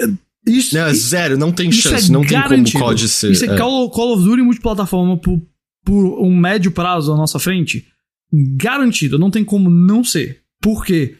É, 0.00 0.06
isso, 0.46 0.74
não, 0.74 0.90
isso, 0.90 1.08
zero, 1.08 1.36
não 1.36 1.52
tem 1.52 1.70
chance, 1.70 2.08
é 2.08 2.12
não 2.12 2.22
garantido. 2.22 2.64
tem 2.64 2.72
como 2.72 2.84
pode 2.84 3.08
ser. 3.08 3.32
Isso 3.32 3.44
é, 3.44 3.54
é. 3.54 3.58
Call, 3.58 3.90
Call 3.90 4.14
of 4.14 4.24
Duty 4.24 4.42
multiplataforma 4.42 5.16
por, 5.16 5.40
por 5.84 6.22
um 6.22 6.36
médio 6.36 6.70
prazo 6.70 7.12
à 7.12 7.16
nossa 7.16 7.38
frente. 7.38 7.86
Garantido, 8.32 9.18
não 9.18 9.30
tem 9.30 9.44
como 9.44 9.68
não 9.68 10.02
ser. 10.02 10.40
Por 10.60 10.84
quê? 10.84 11.16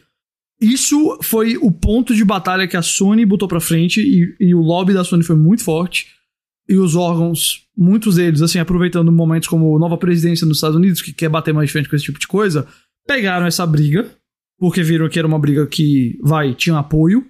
Isso 0.61 1.19
foi 1.21 1.57
o 1.57 1.71
ponto 1.71 2.15
de 2.15 2.23
batalha 2.23 2.67
que 2.67 2.77
a 2.77 2.81
Sony 2.81 3.25
botou 3.25 3.47
pra 3.47 3.59
frente 3.59 3.99
e, 3.99 4.35
e 4.39 4.55
o 4.55 4.61
lobby 4.61 4.93
da 4.93 5.03
Sony 5.03 5.23
foi 5.23 5.35
muito 5.35 5.63
forte 5.63 6.07
e 6.67 6.75
os 6.75 6.95
órgãos, 6.95 7.67
muitos 7.77 8.15
deles, 8.15 8.41
assim, 8.41 8.59
aproveitando 8.59 9.11
momentos 9.11 9.47
como 9.47 9.77
nova 9.77 9.97
presidência 9.97 10.47
nos 10.47 10.57
Estados 10.57 10.77
Unidos, 10.77 11.01
que 11.01 11.13
quer 11.13 11.29
bater 11.29 11.53
mais 11.53 11.71
frente 11.71 11.89
com 11.89 11.95
esse 11.95 12.05
tipo 12.05 12.19
de 12.19 12.27
coisa, 12.27 12.67
pegaram 13.05 13.45
essa 13.45 13.65
briga, 13.65 14.09
porque 14.57 14.81
viram 14.81 15.09
que 15.09 15.19
era 15.19 15.27
uma 15.27 15.39
briga 15.39 15.67
que, 15.67 16.17
vai, 16.23 16.53
tinha 16.53 16.77
apoio. 16.77 17.25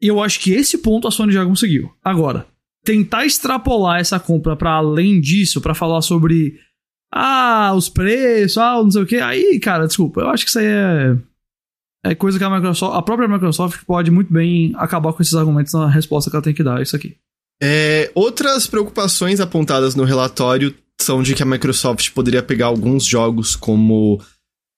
E 0.00 0.08
eu 0.08 0.20
acho 0.20 0.40
que 0.40 0.52
esse 0.52 0.78
ponto 0.78 1.06
a 1.06 1.10
Sony 1.10 1.32
já 1.32 1.44
conseguiu. 1.46 1.92
Agora, 2.02 2.46
tentar 2.84 3.24
extrapolar 3.24 4.00
essa 4.00 4.18
compra 4.18 4.56
para 4.56 4.72
além 4.72 5.20
disso, 5.20 5.60
para 5.60 5.74
falar 5.74 6.02
sobre 6.02 6.58
ah, 7.12 7.72
os 7.76 7.88
preços, 7.88 8.58
ah, 8.58 8.82
não 8.82 8.90
sei 8.90 9.02
o 9.02 9.06
que, 9.06 9.16
aí, 9.16 9.60
cara, 9.60 9.86
desculpa, 9.86 10.22
eu 10.22 10.28
acho 10.28 10.44
que 10.44 10.50
isso 10.50 10.58
aí 10.58 10.66
é 10.66 11.16
é 12.04 12.14
coisa 12.14 12.36
que 12.36 12.44
a 12.44 12.50
Microsoft, 12.50 12.96
a 12.96 13.02
própria 13.02 13.28
Microsoft 13.28 13.84
pode 13.84 14.10
muito 14.10 14.32
bem 14.32 14.72
acabar 14.76 15.12
com 15.12 15.22
esses 15.22 15.34
argumentos 15.34 15.72
na 15.72 15.88
resposta 15.88 16.28
que 16.28 16.36
ela 16.36 16.42
tem 16.42 16.54
que 16.54 16.62
dar 16.62 16.78
a 16.78 16.82
isso 16.82 16.96
aqui. 16.96 17.16
É, 17.64 18.10
outras 18.12 18.66
preocupações 18.66 19.38
apontadas 19.38 19.94
no 19.94 20.02
relatório 20.02 20.74
são 21.00 21.22
de 21.22 21.32
que 21.32 21.44
a 21.44 21.46
Microsoft 21.46 22.10
poderia 22.10 22.42
pegar 22.42 22.66
alguns 22.66 23.04
jogos 23.04 23.54
como 23.54 24.20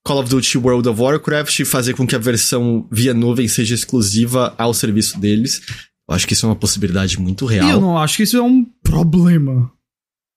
Call 0.07 0.21
of 0.21 0.29
Duty 0.29 0.59
World 0.59 0.89
of 0.91 1.01
Warcraft 1.01 1.61
e 1.61 1.65
fazer 1.65 1.95
com 1.95 2.07
que 2.07 2.15
a 2.15 2.19
versão 2.19 2.87
via 2.93 3.15
nuvem 3.15 3.49
seja 3.49 3.75
exclusiva 3.75 4.55
ao 4.59 4.75
serviço 4.75 5.19
deles. 5.19 5.63
Eu 6.07 6.15
acho 6.15 6.27
que 6.27 6.35
isso 6.35 6.45
é 6.45 6.51
uma 6.51 6.57
possibilidade 6.57 7.19
muito 7.19 7.47
real. 7.47 7.71
Eu 7.71 7.81
não 7.81 7.97
acho 7.97 8.19
que 8.19 8.25
isso 8.25 8.37
é 8.37 8.43
um 8.43 8.67
problema. 8.83 9.73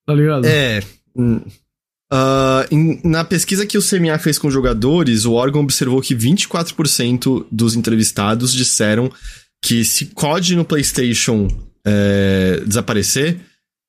Tá 0.05 0.13
ligado? 0.13 0.45
É. 0.45 0.81
Uh, 1.17 2.63
em, 2.71 3.01
na 3.03 3.25
pesquisa 3.25 3.65
que 3.65 3.77
o 3.77 3.81
CMA 3.81 4.17
fez 4.19 4.39
com 4.39 4.49
jogadores, 4.49 5.25
o 5.25 5.33
órgão 5.33 5.63
observou 5.63 6.01
que 6.01 6.15
24% 6.15 7.45
dos 7.51 7.75
entrevistados 7.75 8.53
disseram 8.53 9.11
que 9.61 9.83
se 9.83 10.05
COD 10.05 10.55
no 10.55 10.63
PlayStation 10.63 11.49
é, 11.87 12.61
desaparecer, 12.65 13.37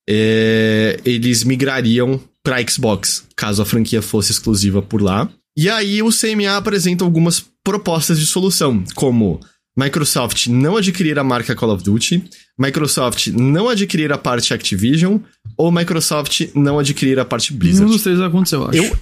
é, 0.09 1.01
eles 1.05 1.43
migrariam 1.43 2.21
para 2.45 2.65
Xbox, 2.67 3.25
caso 3.37 3.61
a 3.61 3.67
franquia 3.67 4.01
fosse 4.01 4.31
exclusiva 4.31 4.81
por 4.81 5.03
lá. 5.03 5.29
E 5.57 5.69
aí 5.69 6.01
o 6.03 6.11
CMA 6.11 6.57
apresenta 6.57 7.05
algumas 7.05 7.45
propostas 7.65 8.21
de 8.21 8.27
solução, 8.27 8.85
como 8.95 9.41
Microsoft 9.77 10.47
não 10.47 10.77
adquirir 10.77 11.19
a 11.19 11.25
marca 11.25 11.55
Call 11.55 11.75
of 11.75 11.83
Duty, 11.83 12.25
Microsoft 12.59 13.27
não 13.29 13.69
adquirir 13.69 14.13
a 14.13 14.19
parte 14.19 14.55
Activision, 14.55 15.19
ou 15.57 15.73
Microsoft 15.73 16.49
não 16.55 16.79
adquirir 16.79 17.19
a 17.19 17.25
parte 17.25 17.53
Blizzard. 17.53 17.81
Nenhum 17.81 17.93
dos 17.93 18.03
três 18.05 18.21
aconteceu, 18.21 18.63
eu 18.63 18.69
acho. 18.69 18.79
Eu, 18.79 18.99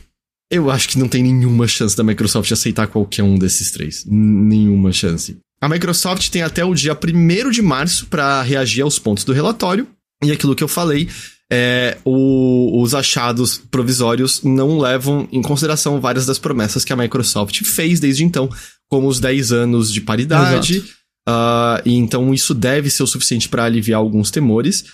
eu 0.51 0.71
acho 0.71 0.89
que 0.89 0.99
não 0.99 1.09
tem 1.09 1.23
nenhuma 1.23 1.69
chance 1.69 1.97
da 1.97 2.03
Microsoft 2.03 2.51
aceitar 2.51 2.87
qualquer 2.87 3.23
um 3.23 3.39
desses 3.39 3.71
três. 3.71 4.05
Nenhuma 4.07 4.93
chance. 4.93 5.37
A 5.67 5.69
Microsoft 5.69 6.29
tem 6.31 6.43
até 6.43 6.65
o 6.65 6.73
dia 6.73 6.97
1 6.97 7.51
de 7.51 7.61
março 7.61 8.07
para 8.07 8.41
reagir 8.41 8.83
aos 8.83 9.01
pontos 9.01 9.25
do 9.25 9.33
relatório. 9.33 9.85
E 10.23 10.31
aquilo 10.31 10.55
que 10.55 10.63
eu 10.63 10.69
falei, 10.69 11.09
é, 11.53 11.99
o, 12.05 12.81
os 12.81 12.95
achados 12.95 13.59
provisórios 13.69 14.45
não 14.45 14.79
levam 14.79 15.29
em 15.33 15.43
consideração 15.43 16.01
várias 16.01 16.25
das 16.25 16.39
promessas 16.39 16.85
que 16.85 16.93
a 16.93 16.97
Microsoft 16.97 17.65
fez 17.65 17.99
desde 17.99 18.23
então, 18.23 18.49
como 18.89 19.09
os 19.09 19.19
10 19.19 19.51
anos 19.51 19.93
de 19.93 20.01
paridade. 20.01 20.85
Uh, 21.29 21.83
e 21.85 21.95
então 21.95 22.33
isso 22.33 22.55
deve 22.55 22.89
ser 22.89 23.03
o 23.03 23.07
suficiente 23.09 23.49
para 23.49 23.65
aliviar 23.65 23.99
alguns 23.99 24.31
temores. 24.31 24.85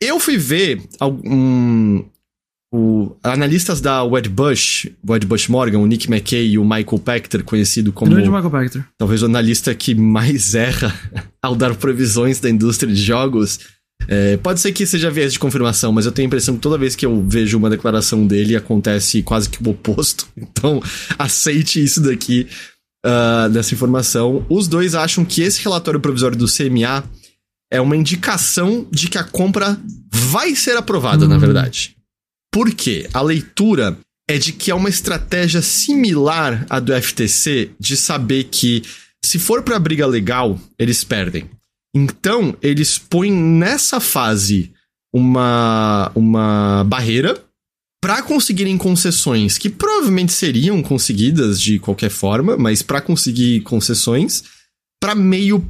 Eu 0.00 0.18
fui 0.18 0.38
ver 0.38 0.82
algum, 0.98 2.02
o, 2.72 3.16
analistas 3.22 3.80
da 3.80 4.02
Wedbush, 4.02 4.90
Wedbush 5.08 5.48
Morgan, 5.48 5.78
o 5.78 5.86
Nick 5.86 6.10
McKay 6.10 6.50
e 6.50 6.58
o 6.58 6.64
Michael 6.64 6.98
Pachter, 6.98 7.44
conhecido 7.44 7.92
como. 7.92 8.10
Grande 8.10 8.28
Michael 8.28 8.50
Pachter. 8.50 8.84
Talvez 8.98 9.22
o 9.22 9.26
analista 9.26 9.74
que 9.74 9.94
mais 9.94 10.54
erra 10.54 10.94
ao 11.42 11.54
dar 11.54 11.74
previsões 11.74 12.40
da 12.40 12.50
indústria 12.50 12.92
de 12.92 13.00
jogos. 13.00 13.60
É, 14.08 14.36
pode 14.36 14.60
ser 14.60 14.72
que 14.72 14.84
seja 14.84 15.10
viés 15.10 15.32
de 15.32 15.38
confirmação, 15.38 15.90
mas 15.90 16.04
eu 16.04 16.12
tenho 16.12 16.26
a 16.26 16.28
impressão 16.28 16.54
que 16.54 16.60
toda 16.60 16.76
vez 16.76 16.94
que 16.94 17.06
eu 17.06 17.24
vejo 17.26 17.56
uma 17.56 17.70
declaração 17.70 18.26
dele 18.26 18.54
acontece 18.54 19.22
quase 19.22 19.48
que 19.48 19.62
o 19.62 19.70
oposto. 19.70 20.26
Então, 20.36 20.82
aceite 21.18 21.82
isso 21.82 22.00
daqui, 22.00 22.46
uh, 23.04 23.48
dessa 23.50 23.74
informação. 23.74 24.44
Os 24.48 24.68
dois 24.68 24.94
acham 24.94 25.24
que 25.24 25.42
esse 25.42 25.62
relatório 25.62 26.00
provisório 26.00 26.36
do 26.36 26.46
CMA 26.46 27.04
é 27.70 27.80
uma 27.80 27.96
indicação 27.96 28.86
de 28.90 29.08
que 29.08 29.18
a 29.18 29.24
compra 29.24 29.78
vai 30.12 30.54
ser 30.54 30.76
aprovada, 30.76 31.24
hum. 31.24 31.28
na 31.28 31.38
verdade. 31.38 31.95
Por 32.56 32.74
quê? 32.74 33.06
A 33.12 33.20
leitura 33.20 33.98
é 34.26 34.38
de 34.38 34.50
que 34.50 34.70
é 34.70 34.74
uma 34.74 34.88
estratégia 34.88 35.60
similar 35.60 36.64
à 36.70 36.80
do 36.80 36.90
FTC 36.90 37.72
de 37.78 37.98
saber 37.98 38.44
que 38.44 38.82
se 39.22 39.38
for 39.38 39.62
para 39.62 39.78
briga 39.78 40.06
legal, 40.06 40.58
eles 40.78 41.04
perdem. 41.04 41.50
Então, 41.94 42.56
eles 42.62 42.96
põem 42.96 43.30
nessa 43.30 44.00
fase 44.00 44.72
uma, 45.14 46.10
uma 46.14 46.82
barreira 46.84 47.38
para 48.02 48.22
conseguirem 48.22 48.78
concessões 48.78 49.58
que 49.58 49.68
provavelmente 49.68 50.32
seriam 50.32 50.82
conseguidas 50.82 51.60
de 51.60 51.78
qualquer 51.78 52.08
forma, 52.08 52.56
mas 52.56 52.80
para 52.80 53.02
conseguir 53.02 53.60
concessões, 53.64 54.44
para 54.98 55.14
meio 55.14 55.62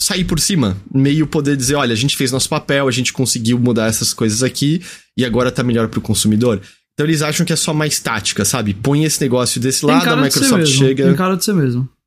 sair 0.00 0.24
por 0.24 0.38
cima, 0.38 0.76
meio 0.92 1.26
poder 1.26 1.56
dizer, 1.56 1.74
olha, 1.74 1.92
a 1.92 1.96
gente 1.96 2.16
fez 2.16 2.30
nosso 2.30 2.48
papel, 2.48 2.86
a 2.86 2.90
gente 2.90 3.12
conseguiu 3.12 3.58
mudar 3.58 3.86
essas 3.86 4.12
coisas 4.12 4.42
aqui 4.42 4.82
e 5.16 5.24
agora 5.24 5.50
tá 5.50 5.62
melhor 5.62 5.88
pro 5.88 6.00
consumidor. 6.00 6.60
Então 6.94 7.06
eles 7.06 7.22
acham 7.22 7.44
que 7.44 7.52
é 7.52 7.56
só 7.56 7.74
mais 7.74 7.98
tática, 8.00 8.44
sabe? 8.44 8.72
Põe 8.74 9.04
esse 9.04 9.20
negócio 9.20 9.60
desse 9.60 9.80
Tem 9.80 9.90
lado, 9.90 10.08
a 10.08 10.16
Microsoft 10.16 10.66
chega, 10.66 11.14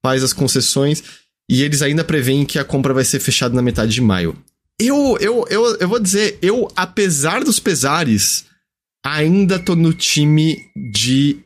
faz 0.04 0.24
as 0.24 0.34
concessões 0.34 1.04
e 1.50 1.64
eles 1.64 1.82
ainda 1.82 2.04
preveem 2.04 2.46
que 2.46 2.60
a 2.60 2.64
compra 2.64 2.94
vai 2.94 3.04
ser 3.04 3.20
fechada 3.20 3.56
na 3.56 3.62
metade 3.62 3.92
de 3.92 4.02
maio. 4.02 4.36
Eu, 4.80 5.18
eu, 5.20 5.46
eu, 5.50 5.76
eu 5.76 5.88
vou 5.90 6.00
dizer, 6.00 6.38
eu, 6.42 6.68
apesar 6.76 7.44
dos 7.44 7.60
pesares, 7.60 8.46
ainda 9.06 9.60
tô 9.60 9.76
no 9.76 9.94
time 9.94 10.58
de 10.94 11.40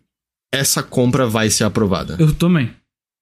essa 0.53 0.83
compra 0.83 1.25
vai 1.25 1.49
ser 1.49 1.63
aprovada. 1.63 2.15
Eu 2.19 2.33
também. 2.33 2.71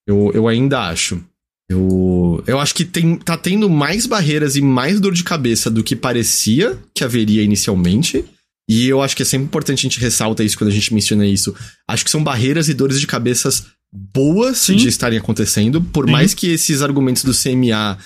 Eu, 0.06 0.32
eu 0.34 0.48
ainda 0.48 0.88
acho. 0.90 1.24
Eu, 1.72 2.44
eu 2.46 2.60
acho 2.60 2.76
que 2.76 2.84
tem, 2.84 3.16
tá 3.18 3.38
tendo 3.38 3.70
mais 3.70 4.06
barreiras 4.06 4.58
e 4.58 4.62
mais 4.62 5.00
dor 5.00 5.14
de 5.14 5.24
cabeça 5.24 5.70
do 5.72 5.84
que 5.84 5.96
parecia 5.96 6.78
que 6.94 7.04
haveria 7.04 7.42
inicialmente. 7.42 8.26
E 8.70 8.88
eu 8.88 9.02
acho 9.02 9.16
que 9.16 9.24
é 9.24 9.26
sempre 9.26 9.46
importante 9.46 9.80
a 9.80 9.90
gente 9.90 10.00
ressalta 10.00 10.44
isso 10.44 10.58
quando 10.58 10.70
a 10.70 10.74
gente 10.74 10.94
menciona 10.94 11.26
isso. 11.26 11.56
Acho 11.88 12.04
que 12.04 12.12
são 12.12 12.24
barreiras 12.24 12.68
e 12.68 12.74
dores 12.74 13.00
de 13.00 13.08
cabeças 13.08 13.68
boas 13.94 14.58
Sim. 14.58 14.76
de 14.76 14.88
estarem 14.88 15.18
acontecendo, 15.18 15.82
por 15.82 16.06
Sim. 16.06 16.12
mais 16.12 16.34
que 16.34 16.48
esses 16.48 16.82
argumentos 16.82 17.24
do 17.24 17.34
CMA 17.34 17.98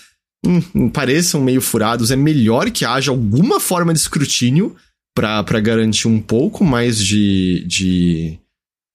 hum, 0.45 0.89
pareçam 0.89 1.41
meio 1.41 1.61
furados, 1.61 2.11
é 2.11 2.15
melhor 2.15 2.69
que 2.71 2.85
haja 2.85 3.11
alguma 3.11 3.59
forma 3.59 3.93
de 3.93 3.99
escrutínio 3.99 4.75
para 5.15 5.59
garantir 5.59 6.07
um 6.07 6.21
pouco 6.21 6.63
mais 6.63 7.03
de, 7.03 7.63
de. 7.67 8.39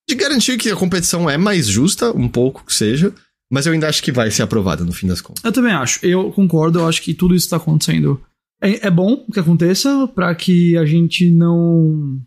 de 0.09 0.15
garantir 0.15 0.59
que 0.59 0.71
a 0.71 0.77
competição 0.77 1.29
é 1.29 1.39
mais 1.39 1.67
justa, 1.67 2.17
um 2.17 2.29
pouco 2.29 2.65
que 2.65 2.75
seja. 2.75 3.13
Mas 3.51 3.67
eu 3.67 3.73
ainda 3.73 3.89
acho 3.89 4.03
que 4.03 4.13
vai 4.13 4.31
ser 4.31 4.43
aprovada 4.43 4.85
no 4.85 4.93
fim 4.93 5.09
das 5.09 5.21
contas. 5.21 5.45
Eu 5.45 5.53
também 5.53 5.73
acho. 5.73 6.05
Eu 6.07 6.31
concordo, 6.31 6.79
eu 6.79 6.87
acho 6.89 7.03
que 7.03 7.13
tudo 7.13 7.35
isso 7.35 7.47
está 7.47 7.57
acontecendo. 7.57 8.21
É, 8.63 8.87
é, 8.87 8.91
bom 8.91 9.27
que 9.33 9.41
aconteça 9.41 10.07
para 10.09 10.33
que 10.35 10.77
a 10.77 10.85
gente 10.85 11.31
não 11.31 12.21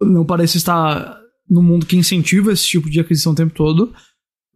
não 0.00 0.24
pareça 0.24 0.56
estar 0.56 1.18
no 1.48 1.62
mundo 1.62 1.86
que 1.86 1.96
incentiva 1.96 2.52
esse 2.52 2.66
tipo 2.66 2.90
de 2.90 2.98
aquisição 2.98 3.32
o 3.32 3.36
tempo 3.36 3.54
todo. 3.54 3.94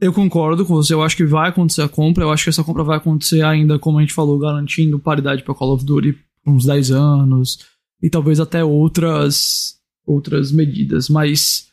Eu 0.01 0.13
concordo 0.13 0.65
com 0.65 0.75
você, 0.75 0.95
eu 0.95 1.03
acho 1.03 1.17
que 1.17 1.25
vai 1.25 1.51
acontecer 1.51 1.83
a 1.83 1.89
compra, 1.89 2.25
eu 2.25 2.31
acho 2.31 2.45
que 2.45 2.51
essa 2.51 2.65
compra 2.65 2.85
vai 2.85 2.97
acontecer 2.97 3.43
ainda, 3.43 3.79
como 3.79 3.99
a 3.99 4.01
gente 4.01 4.13
falou, 4.13 4.39
garantindo 4.39 4.99
paridade 4.99 5.43
para 5.43 5.55
Call 5.55 5.75
of 5.75 5.85
Duty 5.85 6.17
por 6.45 6.55
uns 6.55 6.65
10 6.65 6.93
anos 6.93 7.59
e 8.03 8.09
talvez 8.09 8.39
até 8.41 8.65
outras 8.65 9.77
outras 10.07 10.51
medidas, 10.51 11.09
mas 11.09 11.69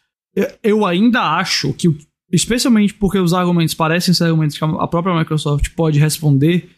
eu 0.61 0.85
ainda 0.85 1.21
acho 1.37 1.71
que 1.73 1.87
especialmente 2.31 2.93
porque 2.93 3.17
os 3.17 3.33
argumentos 3.33 3.73
parecem 3.73 4.13
ser 4.13 4.25
argumentos 4.25 4.57
que 4.57 4.63
a 4.63 4.87
própria 4.87 5.17
Microsoft 5.17 5.69
pode 5.75 5.99
responder, 5.99 6.69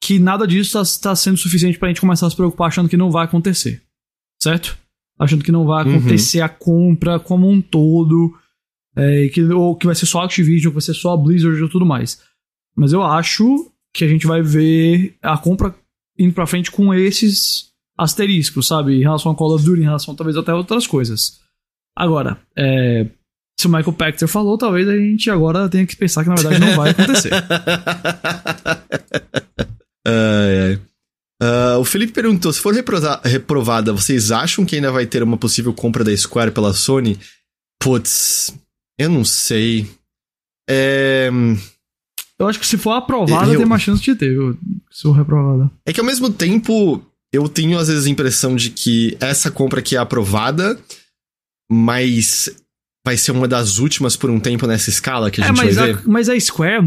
que 0.00 0.18
nada 0.18 0.46
disso 0.46 0.78
está 0.78 1.10
tá 1.10 1.16
sendo 1.16 1.36
suficiente 1.36 1.78
para 1.78 1.88
a 1.88 1.90
gente 1.90 2.00
começar 2.00 2.26
a 2.26 2.30
se 2.30 2.36
preocupar 2.36 2.68
achando 2.68 2.88
que 2.88 2.96
não 2.96 3.10
vai 3.10 3.24
acontecer. 3.24 3.82
Certo? 4.42 4.76
Achando 5.18 5.44
que 5.44 5.52
não 5.52 5.64
vai 5.64 5.84
uhum. 5.84 5.96
acontecer 5.96 6.40
uhum. 6.40 6.44
a 6.44 6.48
compra 6.48 7.20
como 7.20 7.48
um 7.48 7.60
todo, 7.60 8.34
é, 8.96 9.28
que, 9.28 9.42
ou 9.44 9.76
que 9.76 9.86
vai 9.86 9.94
ser 9.94 10.06
só 10.06 10.20
a 10.20 10.24
Activision, 10.24 10.70
que 10.70 10.74
vai 10.74 10.82
ser 10.82 10.94
só 10.94 11.14
a 11.14 11.16
Blizzard 11.16 11.62
ou 11.62 11.68
tudo 11.68 11.86
mais. 11.86 12.20
Mas 12.76 12.92
eu 12.92 13.02
acho 13.02 13.70
que 13.92 14.04
a 14.04 14.08
gente 14.08 14.26
vai 14.26 14.42
ver 14.42 15.16
a 15.22 15.38
compra 15.38 15.74
indo 16.18 16.34
pra 16.34 16.46
frente 16.46 16.70
com 16.70 16.92
esses 16.92 17.72
asteriscos, 17.96 18.66
sabe? 18.66 18.96
Em 18.96 19.02
relação 19.02 19.30
a 19.30 19.34
Call 19.34 19.54
of 19.54 19.64
Duty, 19.64 19.80
em 19.80 19.84
relação 19.84 20.14
talvez 20.14 20.36
até 20.36 20.52
outras 20.52 20.86
coisas. 20.86 21.40
Agora, 21.96 22.40
é, 22.56 23.08
se 23.58 23.66
o 23.66 23.70
Michael 23.70 23.92
Pachter 23.92 24.28
falou, 24.28 24.58
talvez 24.58 24.88
a 24.88 24.96
gente 24.96 25.30
agora 25.30 25.68
tenha 25.68 25.86
que 25.86 25.96
pensar 25.96 26.22
que 26.22 26.28
na 26.28 26.34
verdade 26.34 26.60
não 26.60 26.76
vai 26.76 26.90
acontecer. 26.90 27.32
ai, 30.06 30.60
ai. 30.60 30.80
Uh, 31.42 31.78
o 31.78 31.84
Felipe 31.84 32.12
perguntou: 32.12 32.52
se 32.52 32.60
for 32.60 32.74
reprovada, 33.24 33.92
vocês 33.92 34.30
acham 34.30 34.64
que 34.64 34.76
ainda 34.76 34.90
vai 34.92 35.06
ter 35.06 35.22
uma 35.22 35.36
possível 35.36 35.72
compra 35.72 36.04
da 36.04 36.16
Square 36.16 36.52
pela 36.52 36.72
Sony? 36.72 37.18
Putz, 37.80 38.54
eu 38.98 39.10
não 39.10 39.24
sei. 39.24 39.88
É... 40.68 41.30
Eu 42.38 42.48
acho 42.48 42.58
que 42.58 42.66
se 42.66 42.78
for 42.78 42.92
aprovada, 42.92 43.52
eu... 43.52 43.56
tem 43.56 43.66
uma 43.66 43.78
chance 43.78 44.02
de 44.02 44.14
ter, 44.14 44.36
se 44.90 45.02
for 45.02 45.12
reprovada. 45.12 45.70
É 45.86 45.92
que 45.92 46.00
ao 46.00 46.06
mesmo 46.06 46.30
tempo, 46.30 47.04
eu 47.32 47.48
tenho 47.48 47.78
às 47.78 47.88
vezes 47.88 48.06
a 48.06 48.10
impressão 48.10 48.56
de 48.56 48.70
que 48.70 49.16
essa 49.20 49.50
compra 49.50 49.80
aqui 49.80 49.96
é 49.96 49.98
aprovada, 49.98 50.78
mas 51.70 52.50
vai 53.04 53.16
ser 53.16 53.32
uma 53.32 53.46
das 53.46 53.78
últimas 53.78 54.16
por 54.16 54.30
um 54.30 54.40
tempo 54.40 54.66
nessa 54.66 54.88
escala 54.88 55.30
que 55.30 55.40
a 55.40 55.44
é, 55.44 55.48
gente 55.48 55.56
mas 55.56 55.76
vai 55.76 55.90
a, 55.90 55.92
ver. 55.94 56.02
Mas 56.06 56.28
a 56.28 56.38
Square 56.40 56.74
é 56.74 56.80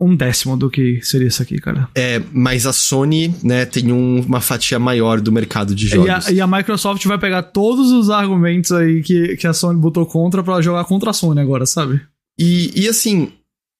um 0.00 0.16
décimo 0.16 0.56
do 0.56 0.70
que 0.70 0.98
seria 1.02 1.28
isso 1.28 1.42
aqui, 1.42 1.58
cara. 1.58 1.88
É, 1.94 2.20
mas 2.32 2.66
a 2.66 2.72
Sony, 2.72 3.34
né, 3.42 3.66
tem 3.66 3.92
um, 3.92 4.20
uma 4.22 4.40
fatia 4.40 4.78
maior 4.78 5.20
do 5.20 5.30
mercado 5.30 5.74
de 5.74 5.86
jogos. 5.86 6.26
E 6.26 6.30
a, 6.30 6.32
e 6.32 6.40
a, 6.40 6.46
Microsoft 6.46 7.04
vai 7.04 7.18
pegar 7.18 7.42
todos 7.42 7.90
os 7.90 8.08
argumentos 8.08 8.72
aí 8.72 9.02
que, 9.02 9.36
que 9.36 9.46
a 9.46 9.52
Sony 9.52 9.78
botou 9.78 10.06
contra 10.06 10.42
para 10.42 10.60
jogar 10.62 10.84
contra 10.84 11.10
a 11.10 11.12
Sony 11.12 11.40
agora, 11.40 11.66
sabe? 11.66 12.00
E, 12.38 12.72
e 12.74 12.88
assim, 12.88 13.30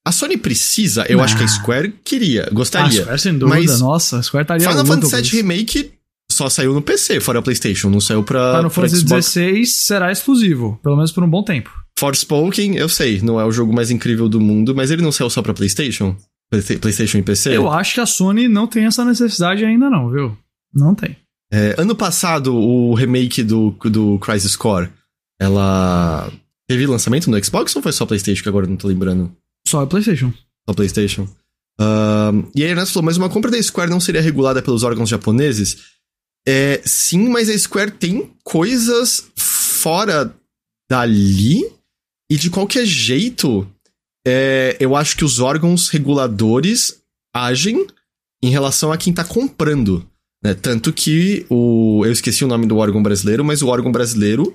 a 0.06 0.12
Sony 0.12 0.36
precisa, 0.36 1.06
eu 1.09 1.22
acho 1.22 1.36
que 1.36 1.43
a 1.43 1.48
Square 1.48 1.94
queria, 2.05 2.48
gostaria. 2.52 3.01
A 3.01 3.05
Square, 3.05 3.20
sem 3.20 3.39
dúvida, 3.39 3.59
mas 3.59 3.81
nossa, 3.81 4.18
a 4.18 4.22
Square 4.22 4.44
estaria 4.44 4.68
Final 4.68 4.86
Fantasy 4.86 5.22
VII 5.22 5.31
Remake 5.31 5.93
só 6.41 6.49
saiu 6.49 6.73
no 6.73 6.81
PC, 6.81 7.21
fora 7.21 7.41
a 7.41 7.43
PlayStation, 7.43 7.91
não 7.91 8.01
saiu 8.01 8.25
pra. 8.25 8.57
Final 8.57 8.71
Fantasy 8.71 9.05
XVI 9.07 9.67
será 9.67 10.11
exclusivo, 10.11 10.81
pelo 10.83 10.97
menos 10.97 11.12
por 11.12 11.23
um 11.23 11.29
bom 11.29 11.43
tempo. 11.43 11.71
Forspoken, 11.99 12.77
eu 12.77 12.89
sei, 12.89 13.21
não 13.21 13.39
é 13.39 13.45
o 13.45 13.53
jogo 13.53 13.75
mais 13.75 13.91
incrível 13.91 14.27
do 14.27 14.41
mundo, 14.41 14.75
mas 14.75 14.91
ele 14.91 15.03
não 15.03 15.12
saiu 15.12 15.29
só 15.29 15.43
pra 15.43 15.53
PlayStation? 15.53 16.17
PlayStation 16.49 17.19
e 17.19 17.23
PC? 17.23 17.55
Eu 17.55 17.71
acho 17.71 17.95
que 17.95 18.01
a 18.01 18.07
Sony 18.07 18.49
não 18.49 18.67
tem 18.67 18.87
essa 18.87 19.05
necessidade 19.05 19.65
ainda, 19.65 19.91
não, 19.91 20.11
viu? 20.11 20.37
Não 20.75 20.95
tem. 20.95 21.15
É, 21.53 21.75
ano 21.77 21.95
passado, 21.95 22.57
o 22.57 22.95
remake 22.95 23.43
do, 23.43 23.71
do 23.85 24.19
Crisis 24.19 24.57
Core, 24.57 24.89
ela 25.39 26.33
teve 26.67 26.87
lançamento 26.87 27.31
no 27.31 27.45
Xbox 27.45 27.77
ou 27.77 27.83
foi 27.83 27.93
só 27.93 28.07
PlayStation 28.07 28.43
que 28.43 28.49
agora 28.49 28.67
não 28.67 28.77
tô 28.77 28.89
lembrando? 28.89 29.31
Só 29.69 29.85
PlayStation. 29.85 30.33
Só 30.67 30.75
PlayStation. 30.75 31.29
Uh, 31.79 32.49
e 32.55 32.62
aí 32.62 32.69
a 32.69 32.71
Ernesto 32.71 32.95
falou, 32.95 33.07
mas 33.07 33.17
uma 33.19 33.29
compra 33.29 33.51
da 33.51 33.62
Square 33.62 33.91
não 33.91 34.01
seria 34.01 34.23
regulada 34.23 34.62
pelos 34.62 34.83
órgãos 34.83 35.09
japoneses? 35.09 35.99
É, 36.47 36.81
sim, 36.85 37.29
mas 37.29 37.49
a 37.49 37.59
Square 37.59 37.93
tem 37.93 38.33
coisas 38.43 39.31
fora 39.37 40.35
dali 40.91 41.65
e 42.31 42.37
de 42.37 42.49
qualquer 42.49 42.87
jeito, 42.87 43.69
é, 44.27 44.77
eu 44.79 44.95
acho 44.95 45.17
que 45.17 45.25
os 45.25 45.41
órgãos 45.41 45.89
reguladores 45.89 47.01
agem 47.35 47.87
em 48.43 48.51
relação 48.51 48.93
a 48.93 48.97
quem 48.97 49.12
tá 49.12 49.25
comprando. 49.25 50.07
Né? 50.43 50.55
Tanto 50.55 50.93
que 50.93 51.45
o. 51.51 52.03
Eu 52.05 52.12
esqueci 52.12 52.45
o 52.45 52.49
nome 52.49 52.67
do 52.67 52.79
órgão 52.79 53.03
brasileiro, 53.03 53.45
mas 53.45 53.62
o 53.62 53.69
órgão 53.69 53.93
brasileiro 53.93 54.55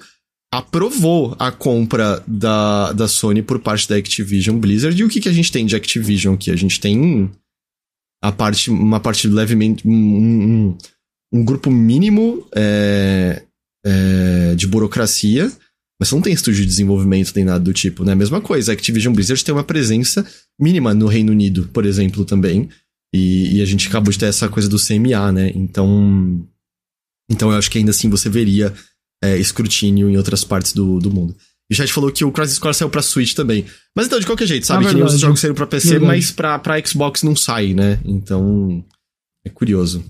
aprovou 0.53 1.35
a 1.37 1.51
compra 1.51 2.23
da, 2.25 2.93
da 2.93 3.07
Sony 3.07 3.41
por 3.41 3.59
parte 3.59 3.87
da 3.87 3.95
Activision 3.95 4.57
Blizzard. 4.57 4.99
E 4.99 5.03
o 5.03 5.09
que, 5.09 5.19
que 5.19 5.29
a 5.29 5.33
gente 5.33 5.51
tem 5.51 5.65
de 5.65 5.75
Activision 5.75 6.35
aqui? 6.35 6.49
A 6.49 6.55
gente 6.55 6.79
tem 6.79 7.29
a 8.23 8.31
parte, 8.31 8.69
uma 8.69 8.99
parte 8.99 9.27
levemente. 9.27 9.87
Um, 9.87 9.91
um, 9.91 10.77
um 11.33 11.43
grupo 11.43 11.69
mínimo 11.69 12.47
é, 12.55 13.43
é, 13.85 14.55
de 14.55 14.67
burocracia, 14.67 15.51
mas 15.99 16.11
não 16.11 16.21
tem 16.21 16.33
estúdio 16.33 16.61
de 16.61 16.67
desenvolvimento 16.67 17.31
nem 17.35 17.45
nada 17.45 17.59
do 17.59 17.73
tipo, 17.73 18.03
né? 18.03 18.13
Mesma 18.15 18.41
coisa, 18.41 18.71
a 18.71 18.73
Activision 18.73 19.13
Blizzard 19.13 19.43
tem 19.43 19.53
uma 19.53 19.63
presença 19.63 20.25
mínima 20.59 20.93
no 20.93 21.07
Reino 21.07 21.31
Unido, 21.31 21.69
por 21.73 21.85
exemplo, 21.85 22.25
também. 22.25 22.69
E, 23.13 23.57
e, 23.57 23.61
a 23.61 23.65
gente 23.65 23.87
acabou 23.87 24.11
de 24.11 24.19
ter 24.19 24.25
essa 24.25 24.49
coisa 24.49 24.67
do 24.67 24.77
CMA, 24.77 25.31
né? 25.31 25.51
Então. 25.55 26.45
Então 27.31 27.51
eu 27.51 27.57
acho 27.57 27.71
que 27.71 27.77
ainda 27.77 27.91
assim 27.91 28.09
você 28.09 28.29
veria 28.29 28.73
é, 29.23 29.37
escrutínio 29.37 30.09
em 30.09 30.17
outras 30.17 30.43
partes 30.43 30.73
do, 30.73 30.99
do 30.99 31.09
mundo. 31.09 31.35
E 31.69 31.73
o 31.73 31.77
chat 31.77 31.91
falou 31.91 32.11
que 32.11 32.23
o 32.23 32.31
Crisis 32.31 32.59
Core 32.59 32.75
saiu 32.75 32.89
pra 32.89 33.01
Switch 33.01 33.33
também. 33.33 33.65
Mas 33.95 34.05
então, 34.05 34.19
de 34.19 34.25
qualquer 34.25 34.45
jeito, 34.45 34.67
sabe? 34.67 34.85
Ah, 34.85 34.89
que 34.89 34.95
nem 34.95 35.03
os 35.03 35.19
jogos 35.19 35.39
saíram 35.39 35.55
pra 35.55 35.65
PC, 35.65 35.91
verdade. 35.91 36.05
mas 36.05 36.31
pra, 36.31 36.59
pra 36.59 36.85
Xbox 36.85 37.23
não 37.23 37.35
sai, 37.35 37.73
né? 37.73 37.99
Então. 38.05 38.83
É 39.45 39.49
curioso. 39.49 40.03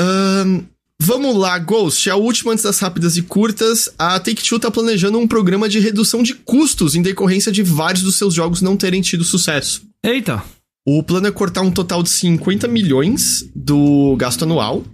Um, 0.00 0.64
vamos 1.00 1.36
lá, 1.36 1.58
Ghost. 1.58 2.08
A 2.10 2.16
última 2.16 2.52
antes 2.52 2.64
das 2.64 2.78
rápidas 2.78 3.16
e 3.16 3.22
curtas. 3.22 3.88
A 3.98 4.18
Take-Two 4.18 4.58
tá 4.58 4.70
planejando 4.70 5.18
um 5.18 5.26
programa 5.26 5.68
de 5.68 5.78
redução 5.78 6.22
de 6.22 6.34
custos 6.34 6.94
em 6.94 7.02
decorrência 7.02 7.50
de 7.50 7.62
vários 7.62 8.02
dos 8.02 8.16
seus 8.16 8.34
jogos 8.34 8.62
não 8.62 8.76
terem 8.76 9.00
tido 9.00 9.24
sucesso. 9.24 9.82
Eita! 10.04 10.42
O 10.86 11.02
plano 11.02 11.26
é 11.26 11.30
cortar 11.30 11.60
um 11.60 11.70
total 11.70 12.02
de 12.02 12.08
50 12.08 12.66
milhões 12.66 13.48
do 13.54 14.16
gasto 14.16 14.44
anual. 14.44 14.84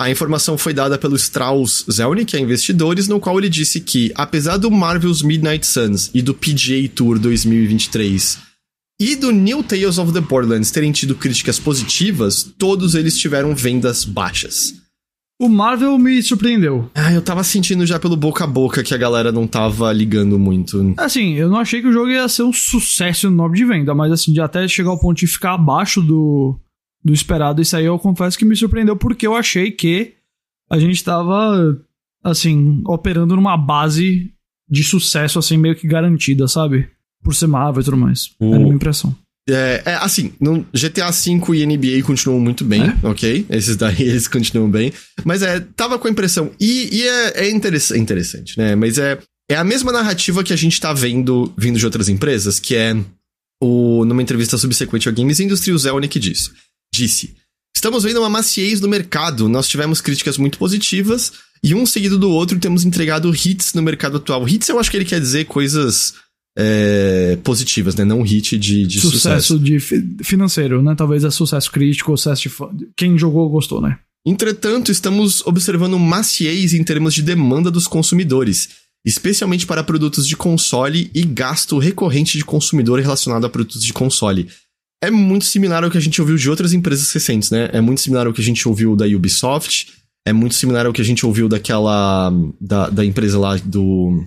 A 0.00 0.10
informação 0.10 0.56
foi 0.56 0.72
dada 0.72 0.96
pelo 0.96 1.14
Strauss 1.14 1.84
Zelnick 1.90 2.34
a 2.34 2.40
investidores, 2.40 3.06
no 3.06 3.20
qual 3.20 3.38
ele 3.38 3.48
disse 3.48 3.80
que, 3.80 4.10
apesar 4.14 4.56
do 4.56 4.70
Marvel's 4.70 5.22
Midnight 5.22 5.66
Suns 5.66 6.10
e 6.14 6.22
do 6.22 6.32
PGA 6.32 6.88
Tour 6.94 7.18
2023 7.18 8.51
e 9.02 9.16
do 9.16 9.32
New 9.32 9.64
Tales 9.64 9.98
of 9.98 10.12
the 10.12 10.20
Borderlands 10.20 10.70
terem 10.70 10.92
tido 10.92 11.16
críticas 11.16 11.58
positivas, 11.58 12.44
todos 12.56 12.94
eles 12.94 13.18
tiveram 13.18 13.52
vendas 13.52 14.04
baixas. 14.04 14.80
O 15.40 15.48
Marvel 15.48 15.98
me 15.98 16.22
surpreendeu. 16.22 16.88
Ah, 16.94 17.12
eu 17.12 17.20
tava 17.20 17.42
sentindo 17.42 17.84
já 17.84 17.98
pelo 17.98 18.16
boca 18.16 18.44
a 18.44 18.46
boca 18.46 18.84
que 18.84 18.94
a 18.94 18.96
galera 18.96 19.32
não 19.32 19.44
tava 19.44 19.92
ligando 19.92 20.38
muito. 20.38 20.94
Assim, 20.96 21.34
eu 21.34 21.48
não 21.48 21.58
achei 21.58 21.82
que 21.82 21.88
o 21.88 21.92
jogo 21.92 22.10
ia 22.10 22.28
ser 22.28 22.44
um 22.44 22.52
sucesso 22.52 23.26
enorme 23.26 23.56
de 23.56 23.64
venda, 23.64 23.92
mas 23.92 24.12
assim, 24.12 24.32
de 24.32 24.40
até 24.40 24.68
chegar 24.68 24.90
ao 24.90 25.00
ponto 25.00 25.18
de 25.18 25.26
ficar 25.26 25.54
abaixo 25.54 26.00
do, 26.00 26.56
do 27.04 27.12
esperado, 27.12 27.60
isso 27.60 27.76
aí 27.76 27.86
eu 27.86 27.98
confesso 27.98 28.38
que 28.38 28.44
me 28.44 28.54
surpreendeu 28.54 28.96
porque 28.96 29.26
eu 29.26 29.34
achei 29.34 29.72
que 29.72 30.14
a 30.70 30.78
gente 30.78 31.02
tava, 31.02 31.76
assim, 32.22 32.80
operando 32.86 33.34
numa 33.34 33.56
base 33.56 34.30
de 34.70 34.84
sucesso, 34.84 35.40
assim, 35.40 35.56
meio 35.56 35.74
que 35.74 35.88
garantida, 35.88 36.46
sabe? 36.46 36.88
Por 37.22 37.34
ser 37.34 37.46
Marvel 37.46 37.82
e 37.82 37.84
tudo 37.84 37.96
mais. 37.96 38.30
O... 38.40 38.46
Era 38.48 38.56
a 38.56 38.60
minha 38.60 38.74
impressão. 38.74 39.16
É, 39.48 39.82
é, 39.84 39.94
assim, 39.96 40.32
GTA 40.72 41.10
V 41.10 41.56
e 41.56 41.66
NBA 41.66 42.02
continuam 42.06 42.38
muito 42.38 42.64
bem, 42.64 42.82
é? 42.82 42.96
ok? 43.02 43.44
Esses 43.50 43.76
daí 43.76 44.02
eles 44.02 44.28
continuam 44.28 44.70
bem. 44.70 44.92
Mas 45.24 45.42
é, 45.42 45.60
tava 45.60 45.98
com 45.98 46.06
a 46.06 46.10
impressão. 46.10 46.52
E, 46.60 46.88
e 46.92 47.02
é, 47.02 47.46
é 47.46 47.50
interessante, 47.50 48.00
interessante, 48.00 48.58
né? 48.58 48.74
Mas 48.76 48.98
é, 48.98 49.18
é 49.50 49.56
a 49.56 49.64
mesma 49.64 49.90
narrativa 49.90 50.44
que 50.44 50.52
a 50.52 50.56
gente 50.56 50.80
tá 50.80 50.92
vendo 50.92 51.52
vindo 51.56 51.78
de 51.78 51.84
outras 51.84 52.08
empresas, 52.08 52.60
que 52.60 52.76
é 52.76 52.96
o, 53.60 54.04
numa 54.04 54.22
entrevista 54.22 54.56
subsequente 54.56 55.08
ao 55.08 55.14
Games 55.14 55.40
Industry, 55.40 55.72
o 55.72 55.78
Zelnick 55.78 56.18
diz, 56.18 56.50
disse: 56.94 57.34
Estamos 57.74 58.04
vendo 58.04 58.20
uma 58.20 58.28
maciez 58.28 58.80
no 58.80 58.88
mercado. 58.88 59.48
Nós 59.48 59.66
tivemos 59.66 60.00
críticas 60.00 60.38
muito 60.38 60.56
positivas 60.56 61.32
e 61.64 61.74
um 61.74 61.84
seguido 61.84 62.18
do 62.18 62.30
outro 62.30 62.58
temos 62.58 62.84
entregado 62.84 63.34
hits 63.34 63.74
no 63.74 63.82
mercado 63.82 64.18
atual. 64.18 64.48
Hits 64.48 64.68
eu 64.68 64.78
acho 64.78 64.90
que 64.90 64.96
ele 64.96 65.04
quer 65.04 65.20
dizer 65.20 65.46
coisas 65.46 66.14
é, 66.56 67.38
positivas, 67.42 67.94
né? 67.94 68.04
Não 68.04 68.20
um 68.20 68.22
hit 68.22 68.58
de, 68.58 68.86
de 68.86 69.00
sucesso. 69.00 69.18
Sucesso 69.18 69.58
de 69.58 69.80
financeiro, 70.22 70.82
né? 70.82 70.94
Talvez 70.94 71.24
é 71.24 71.30
sucesso 71.30 71.70
crítico, 71.70 72.16
sucesso 72.16 72.48
de 72.72 72.88
quem 72.96 73.16
jogou 73.16 73.48
gostou, 73.48 73.80
né? 73.80 73.98
Entretanto, 74.24 74.92
estamos 74.92 75.44
observando 75.46 75.98
maciez 75.98 76.74
em 76.74 76.84
termos 76.84 77.14
de 77.14 77.22
demanda 77.22 77.70
dos 77.70 77.88
consumidores, 77.88 78.68
especialmente 79.04 79.66
para 79.66 79.82
produtos 79.82 80.28
de 80.28 80.36
console 80.36 81.10
e 81.12 81.22
gasto 81.24 81.78
recorrente 81.78 82.38
de 82.38 82.44
consumidor 82.44 83.00
relacionado 83.00 83.44
a 83.44 83.50
produtos 83.50 83.82
de 83.82 83.92
console. 83.92 84.48
É 85.02 85.10
muito 85.10 85.44
similar 85.44 85.82
ao 85.82 85.90
que 85.90 85.98
a 85.98 86.00
gente 86.00 86.20
ouviu 86.20 86.36
de 86.36 86.48
outras 86.48 86.72
empresas 86.72 87.10
recentes, 87.10 87.50
né? 87.50 87.68
É 87.72 87.80
muito 87.80 88.00
similar 88.00 88.28
ao 88.28 88.32
que 88.32 88.40
a 88.40 88.44
gente 88.44 88.68
ouviu 88.68 88.94
da 88.94 89.06
Ubisoft, 89.06 89.88
é 90.24 90.32
muito 90.32 90.54
similar 90.54 90.86
ao 90.86 90.92
que 90.92 91.00
a 91.00 91.04
gente 91.04 91.26
ouviu 91.26 91.48
daquela. 91.48 92.32
da, 92.60 92.88
da 92.90 93.04
empresa 93.04 93.38
lá 93.38 93.56
do, 93.56 94.24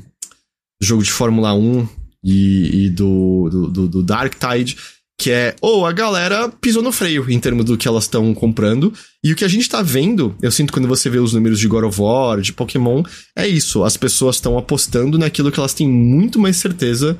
do 0.82 0.86
jogo 0.86 1.04
de 1.04 1.12
Fórmula 1.12 1.54
1, 1.54 1.88
e, 2.26 2.86
e 2.86 2.90
do, 2.90 3.70
do, 3.70 3.88
do, 3.88 4.04
Dark 4.04 4.34
Tide, 4.34 4.76
que 5.18 5.30
é, 5.30 5.56
ou 5.62 5.82
oh, 5.82 5.86
a 5.86 5.92
galera 5.92 6.50
pisou 6.50 6.82
no 6.82 6.92
freio 6.92 7.30
em 7.30 7.40
termos 7.40 7.66
do 7.66 7.78
que 7.78 7.88
elas 7.88 8.06
estão 8.06 8.34
comprando. 8.34 8.92
E 9.24 9.32
o 9.32 9.36
que 9.36 9.46
a 9.46 9.48
gente 9.48 9.70
tá 9.70 9.84
vendo, 9.84 10.36
eu 10.42 10.52
sinto 10.52 10.74
quando 10.74 10.88
você 10.88 11.08
vê 11.08 11.20
os 11.20 11.34
números 11.34 11.60
de 11.60 11.68
God 11.68 11.84
of 11.84 12.02
War, 12.02 12.42
de 12.42 12.52
Pokémon, 12.52 13.04
é 13.38 13.48
isso. 13.48 13.84
As 13.84 13.96
pessoas 13.96 14.38
estão 14.38 14.58
apostando 14.58 15.20
naquilo 15.20 15.52
que 15.52 15.60
elas 15.60 15.76
têm 15.76 15.88
muito 15.88 16.40
mais 16.40 16.58
certeza 16.58 17.18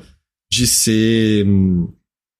de 0.52 0.66
ser 0.66 1.46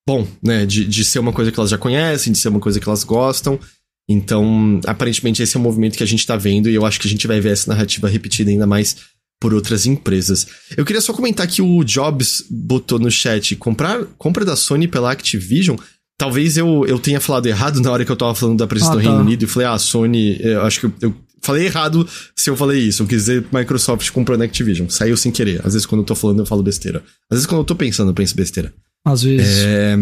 bom, 0.07 0.27
né? 0.43 0.67
De, 0.67 0.85
de 0.85 1.05
ser 1.05 1.21
uma 1.21 1.33
coisa 1.33 1.53
que 1.53 1.59
elas 1.59 1.71
já 1.71 1.79
conhecem, 1.79 2.33
de 2.33 2.39
ser 2.39 2.49
uma 2.49 2.61
coisa 2.61 2.81
que 2.81 2.89
elas 2.89 3.05
gostam. 3.05 3.61
Então, 4.09 4.81
aparentemente, 4.87 5.43
esse 5.43 5.57
é 5.57 5.61
o 5.61 5.63
movimento 5.63 5.97
que 5.97 6.03
a 6.03 6.07
gente 6.07 6.27
tá 6.27 6.37
vendo, 6.37 6.69
e 6.69 6.75
eu 6.75 6.85
acho 6.85 7.01
que 7.01 7.07
a 7.07 7.11
gente 7.11 7.27
vai 7.27 7.41
ver 7.41 7.53
essa 7.53 7.71
narrativa 7.71 8.09
repetida 8.09 8.51
ainda 8.51 8.67
mais 8.67 8.97
por 9.41 9.53
outras 9.53 9.87
empresas. 9.87 10.47
Eu 10.77 10.85
queria 10.85 11.01
só 11.01 11.13
comentar 11.13 11.47
que 11.47 11.61
o 11.61 11.85
Jobs 11.85 12.45
botou 12.51 12.99
no 12.99 13.11
chat 13.11 13.55
comprar 13.57 14.05
compra 14.19 14.45
da 14.45 14.57
Sony 14.57 14.89
pela 14.89 15.13
Activision. 15.13 15.77
Talvez 16.19 16.57
eu, 16.57 16.85
eu 16.87 16.99
tenha 16.99 17.21
falado 17.21 17.47
errado 17.47 17.81
na 17.81 17.91
hora 17.91 18.05
que 18.05 18.11
eu 18.11 18.17
tava 18.17 18.35
falando 18.35 18.59
da 18.59 18.67
presença 18.67 18.93
ah, 18.93 18.97
do 18.97 19.03
tá. 19.03 19.09
Reino 19.09 19.21
Unido 19.21 19.43
e 19.43 19.47
falei, 19.47 19.69
ah, 19.69 19.75
a 19.75 19.79
Sony, 19.79 20.39
eu 20.41 20.63
acho 20.63 20.81
que 20.81 20.87
eu, 20.87 20.93
eu, 21.03 21.15
falei 21.43 21.67
errado 21.67 22.09
se 22.35 22.49
eu 22.49 22.57
falei 22.57 22.81
isso. 22.81 23.03
Eu 23.03 23.07
quis 23.07 23.25
dizer 23.25 23.47
Microsoft 23.53 24.11
comprando 24.11 24.43
Activision. 24.43 24.89
Saiu 24.89 25.17
sem 25.17 25.31
querer. 25.31 25.61
Às 25.65 25.75
vezes 25.75 25.85
quando 25.85 26.01
eu 26.01 26.07
tô 26.07 26.15
falando 26.15 26.41
eu 26.41 26.47
falo 26.47 26.63
besteira. 26.63 27.03
Às 27.31 27.37
vezes 27.37 27.47
quando 27.47 27.61
eu 27.61 27.65
tô 27.65 27.75
pensando 27.75 28.11
eu 28.11 28.15
penso 28.15 28.35
besteira. 28.35 28.73
Às 29.05 29.23
vezes. 29.23 29.65
É... 29.65 29.97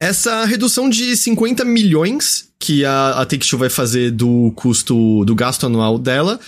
Essa 0.00 0.44
redução 0.44 0.88
de 0.88 1.16
50 1.16 1.64
milhões 1.64 2.48
que 2.58 2.84
a, 2.84 3.10
a 3.20 3.26
Take-Two 3.26 3.58
vai 3.58 3.68
fazer 3.68 4.12
do 4.12 4.52
custo, 4.54 5.24
do 5.24 5.34
gasto 5.34 5.66
anual 5.66 5.98
dela, 5.98 6.38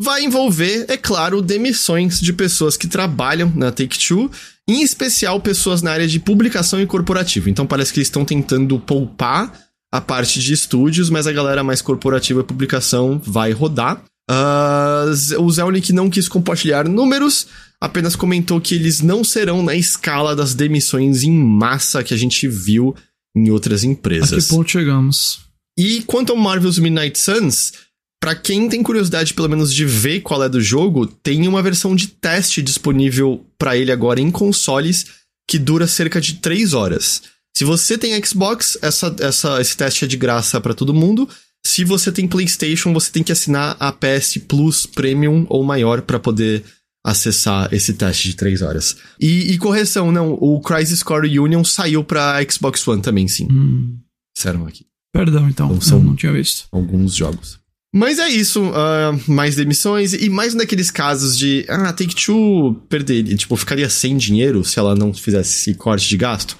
vai 0.00 0.24
envolver, 0.24 0.86
é 0.88 0.96
claro, 0.96 1.42
demissões 1.42 2.18
de 2.18 2.32
pessoas 2.32 2.74
que 2.74 2.88
trabalham 2.88 3.52
na 3.54 3.70
Take-Two, 3.70 4.30
em 4.66 4.82
especial 4.82 5.38
pessoas 5.40 5.82
na 5.82 5.90
área 5.90 6.08
de 6.08 6.18
publicação 6.18 6.80
e 6.80 6.86
corporativo. 6.86 7.50
Então 7.50 7.66
parece 7.66 7.92
que 7.92 7.98
eles 7.98 8.06
estão 8.08 8.24
tentando 8.24 8.80
poupar 8.80 9.52
a 9.92 10.00
parte 10.00 10.40
de 10.40 10.54
estúdios, 10.54 11.10
mas 11.10 11.26
a 11.26 11.32
galera 11.32 11.62
mais 11.62 11.82
corporativa 11.82 12.40
e 12.40 12.44
publicação 12.44 13.20
vai 13.22 13.52
rodar. 13.52 14.02
Uh, 14.30 15.42
o 15.42 15.50
Zelnick 15.50 15.92
não 15.92 16.08
quis 16.08 16.28
compartilhar 16.28 16.88
números, 16.88 17.48
apenas 17.78 18.16
comentou 18.16 18.58
que 18.60 18.76
eles 18.76 19.02
não 19.02 19.22
serão 19.22 19.62
na 19.62 19.74
escala 19.74 20.34
das 20.34 20.54
demissões 20.54 21.24
em 21.24 21.32
massa 21.32 22.02
que 22.02 22.14
a 22.14 22.16
gente 22.16 22.48
viu 22.48 22.94
em 23.36 23.50
outras 23.50 23.84
empresas. 23.84 24.32
A 24.32 24.48
que 24.48 24.56
ponto 24.56 24.70
chegamos? 24.70 25.40
E 25.76 26.02
quanto 26.02 26.30
ao 26.30 26.38
Marvel's 26.38 26.78
Midnight 26.78 27.18
Suns, 27.18 27.72
para 28.20 28.34
quem 28.34 28.68
tem 28.68 28.82
curiosidade, 28.82 29.32
pelo 29.32 29.48
menos, 29.48 29.74
de 29.74 29.86
ver 29.86 30.20
qual 30.20 30.44
é 30.44 30.48
do 30.48 30.60
jogo, 30.60 31.06
tem 31.06 31.48
uma 31.48 31.62
versão 31.62 31.96
de 31.96 32.08
teste 32.08 32.60
disponível 32.60 33.46
para 33.58 33.76
ele 33.76 33.90
agora 33.90 34.20
em 34.20 34.30
consoles 34.30 35.06
que 35.48 35.58
dura 35.58 35.86
cerca 35.86 36.20
de 36.20 36.34
3 36.34 36.74
horas. 36.74 37.22
Se 37.56 37.64
você 37.64 37.96
tem 37.96 38.22
Xbox, 38.22 38.78
essa, 38.82 39.14
essa, 39.20 39.60
esse 39.60 39.76
teste 39.76 40.04
é 40.04 40.08
de 40.08 40.16
graça 40.18 40.60
para 40.60 40.74
todo 40.74 40.94
mundo. 40.94 41.28
Se 41.64 41.82
você 41.82 42.12
tem 42.12 42.28
PlayStation, 42.28 42.92
você 42.92 43.10
tem 43.10 43.22
que 43.22 43.32
assinar 43.32 43.76
a 43.80 43.90
PS 43.90 44.38
Plus 44.46 44.86
Premium 44.86 45.46
ou 45.48 45.64
maior 45.64 46.02
para 46.02 46.18
poder 46.18 46.62
acessar 47.04 47.72
esse 47.72 47.94
teste 47.94 48.28
de 48.28 48.36
3 48.36 48.60
horas. 48.60 48.96
E, 49.18 49.52
e, 49.52 49.58
correção, 49.58 50.12
não, 50.12 50.34
o 50.34 50.60
Crisis 50.60 51.02
Core 51.02 51.38
Union 51.38 51.64
saiu 51.64 52.04
pra 52.04 52.38
Xbox 52.48 52.86
One 52.86 53.00
também, 53.00 53.26
sim. 53.26 53.48
Hum. 53.50 53.98
Disseram 54.36 54.66
aqui. 54.66 54.84
Perdão, 55.12 55.48
então. 55.48 55.68
então 55.68 55.80
são 55.80 55.98
não 55.98 56.14
tinha 56.14 56.32
visto. 56.32 56.68
Alguns 56.70 57.14
jogos. 57.14 57.58
Mas 57.92 58.20
é 58.20 58.28
isso, 58.28 58.62
uh, 58.62 59.20
mais 59.26 59.56
demissões 59.56 60.12
e 60.12 60.28
mais 60.30 60.54
um 60.54 60.58
daqueles 60.58 60.90
casos 60.92 61.36
de, 61.36 61.66
ah, 61.68 61.92
Take-Two 61.92 62.74
perderia, 62.88 63.36
tipo, 63.36 63.56
ficaria 63.56 63.90
sem 63.90 64.16
dinheiro 64.16 64.64
se 64.64 64.78
ela 64.78 64.94
não 64.94 65.12
fizesse 65.12 65.58
esse 65.58 65.74
corte 65.74 66.08
de 66.08 66.16
gasto? 66.16 66.56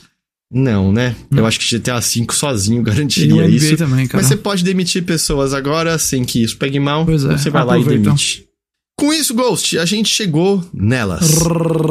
Não, 0.52 0.92
né? 0.92 1.14
Hum. 1.30 1.38
Eu 1.38 1.46
acho 1.46 1.60
que 1.60 1.78
GTA 1.78 2.00
V 2.00 2.26
sozinho 2.32 2.82
garantiria 2.82 3.46
isso. 3.46 3.76
Também, 3.76 4.08
cara. 4.08 4.20
Mas 4.20 4.26
você 4.26 4.36
pode 4.36 4.64
demitir 4.64 5.04
pessoas 5.04 5.54
agora 5.54 5.96
sem 5.98 6.24
que 6.24 6.42
isso 6.42 6.56
pegue 6.56 6.80
mal. 6.80 7.06
Pois 7.06 7.24
é. 7.24 7.38
Você 7.38 7.50
vai 7.50 7.64
lá 7.64 7.78
e 7.78 7.84
demite. 7.84 8.46
Com 8.98 9.12
isso, 9.12 9.32
Ghost, 9.32 9.78
a 9.78 9.86
gente 9.86 10.12
chegou 10.12 10.62
nelas. 10.74 11.38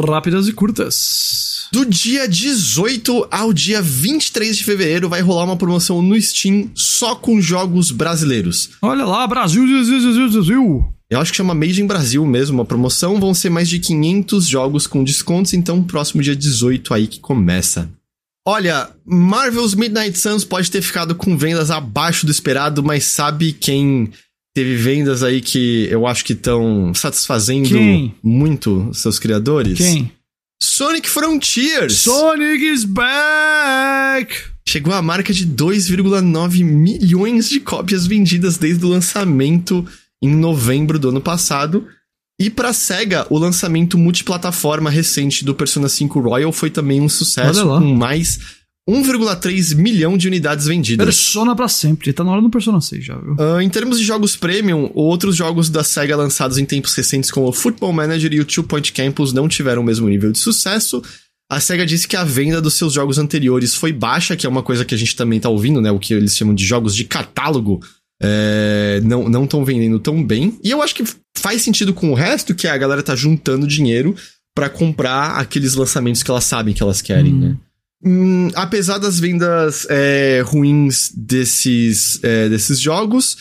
Rápidas 0.06 0.46
e 0.46 0.52
curtas. 0.52 1.59
Do 1.72 1.86
dia 1.86 2.26
18 2.26 3.28
ao 3.30 3.52
dia 3.52 3.80
23 3.80 4.56
de 4.56 4.64
fevereiro 4.64 5.08
vai 5.08 5.20
rolar 5.20 5.44
uma 5.44 5.56
promoção 5.56 6.02
no 6.02 6.20
Steam 6.20 6.68
só 6.74 7.14
com 7.14 7.40
jogos 7.40 7.92
brasileiros. 7.92 8.70
Olha 8.82 9.04
lá, 9.04 9.24
Brasil, 9.26 9.64
Brasil, 9.64 10.30
Brasil. 10.30 10.94
Eu 11.08 11.20
acho 11.20 11.30
que 11.30 11.36
chama 11.36 11.54
Made 11.54 11.80
in 11.80 11.86
Brasil 11.86 12.26
mesmo, 12.26 12.58
uma 12.58 12.64
promoção. 12.64 13.20
Vão 13.20 13.32
ser 13.32 13.50
mais 13.50 13.68
de 13.68 13.78
500 13.78 14.46
jogos 14.46 14.88
com 14.88 15.04
descontos, 15.04 15.52
então 15.52 15.82
próximo 15.82 16.20
dia 16.22 16.34
18 16.34 16.92
aí 16.92 17.06
que 17.06 17.20
começa. 17.20 17.88
Olha, 18.46 18.90
Marvel's 19.04 19.74
Midnight 19.74 20.18
Suns 20.18 20.44
pode 20.44 20.70
ter 20.70 20.82
ficado 20.82 21.14
com 21.14 21.36
vendas 21.36 21.70
abaixo 21.70 22.26
do 22.26 22.32
esperado, 22.32 22.82
mas 22.82 23.04
sabe 23.04 23.52
quem 23.52 24.10
teve 24.54 24.74
vendas 24.74 25.22
aí 25.22 25.40
que 25.40 25.86
eu 25.88 26.04
acho 26.04 26.24
que 26.24 26.32
estão 26.32 26.92
satisfazendo 26.94 27.68
Quem? 27.68 28.14
muito 28.22 28.90
seus 28.92 29.20
criadores? 29.20 29.78
Quem? 29.78 30.10
Sonic 30.62 31.08
Frontiers! 31.08 32.00
Sonic 32.00 32.62
is 32.62 32.84
back! 32.84 34.34
Chegou 34.68 34.92
à 34.92 35.00
marca 35.00 35.32
de 35.32 35.46
2,9 35.46 36.62
milhões 36.62 37.48
de 37.48 37.60
cópias 37.60 38.06
vendidas 38.06 38.58
desde 38.58 38.84
o 38.84 38.88
lançamento 38.88 39.86
em 40.22 40.28
novembro 40.28 40.98
do 40.98 41.08
ano 41.08 41.20
passado. 41.20 41.86
E 42.38 42.50
pra 42.50 42.74
SEGA, 42.74 43.26
o 43.30 43.38
lançamento 43.38 43.96
multiplataforma 43.96 44.90
recente 44.90 45.46
do 45.46 45.54
Persona 45.54 45.88
5 45.88 46.20
Royal 46.20 46.52
foi 46.52 46.68
também 46.68 47.00
um 47.00 47.08
sucesso, 47.08 47.66
com 47.66 47.94
mais 47.94 48.38
1,3 48.90 49.74
milhão 49.76 50.16
de 50.18 50.26
unidades 50.28 50.66
vendidas. 50.66 51.04
Persona 51.06 51.54
pra 51.54 51.68
sempre. 51.68 52.12
Tá 52.12 52.24
na 52.24 52.32
hora 52.32 52.42
do 52.42 52.50
Persona 52.50 52.80
6 52.80 53.04
já, 53.04 53.16
viu? 53.18 53.36
Ah, 53.38 53.62
em 53.62 53.68
termos 53.68 53.98
de 53.98 54.04
jogos 54.04 54.36
premium, 54.36 54.90
outros 54.94 55.36
jogos 55.36 55.68
da 55.70 55.84
SEGA 55.84 56.16
lançados 56.16 56.58
em 56.58 56.64
tempos 56.64 56.94
recentes, 56.94 57.30
como 57.30 57.46
o 57.48 57.52
Football 57.52 57.92
Manager 57.92 58.32
e 58.32 58.40
o 58.40 58.44
Two 58.44 58.64
Point 58.64 58.92
Campus, 58.92 59.32
não 59.32 59.48
tiveram 59.48 59.82
o 59.82 59.84
mesmo 59.84 60.08
nível 60.08 60.32
de 60.32 60.38
sucesso. 60.38 61.02
A 61.50 61.58
SEGA 61.60 61.84
disse 61.84 62.06
que 62.06 62.16
a 62.16 62.22
venda 62.24 62.60
dos 62.60 62.74
seus 62.74 62.92
jogos 62.92 63.18
anteriores 63.18 63.74
foi 63.74 63.92
baixa, 63.92 64.36
que 64.36 64.46
é 64.46 64.48
uma 64.48 64.62
coisa 64.62 64.84
que 64.84 64.94
a 64.94 64.98
gente 64.98 65.16
também 65.16 65.40
tá 65.40 65.48
ouvindo, 65.48 65.80
né? 65.80 65.90
O 65.90 65.98
que 65.98 66.14
eles 66.14 66.36
chamam 66.36 66.54
de 66.54 66.64
jogos 66.64 66.94
de 66.94 67.04
catálogo. 67.04 67.80
é, 68.22 69.00
não 69.02 69.44
estão 69.44 69.64
vendendo 69.64 69.98
tão 69.98 70.22
bem. 70.22 70.58
E 70.62 70.70
eu 70.70 70.82
acho 70.82 70.94
que 70.94 71.02
faz 71.38 71.62
sentido 71.62 71.94
com 71.94 72.10
o 72.10 72.14
resto, 72.14 72.54
que 72.54 72.68
a 72.68 72.76
galera 72.76 73.02
tá 73.02 73.16
juntando 73.16 73.66
dinheiro 73.66 74.14
pra 74.54 74.68
comprar 74.68 75.38
aqueles 75.38 75.74
lançamentos 75.74 76.22
que 76.22 76.30
elas 76.30 76.44
sabem 76.44 76.74
que 76.74 76.82
elas 76.82 77.00
querem, 77.00 77.32
Hum. 77.32 77.38
né? 77.40 77.56
Hum, 78.02 78.48
apesar 78.54 78.98
das 78.98 79.20
vendas 79.20 79.86
é, 79.90 80.42
ruins 80.44 81.12
desses, 81.14 82.18
é, 82.22 82.48
desses 82.48 82.80
jogos, 82.80 83.36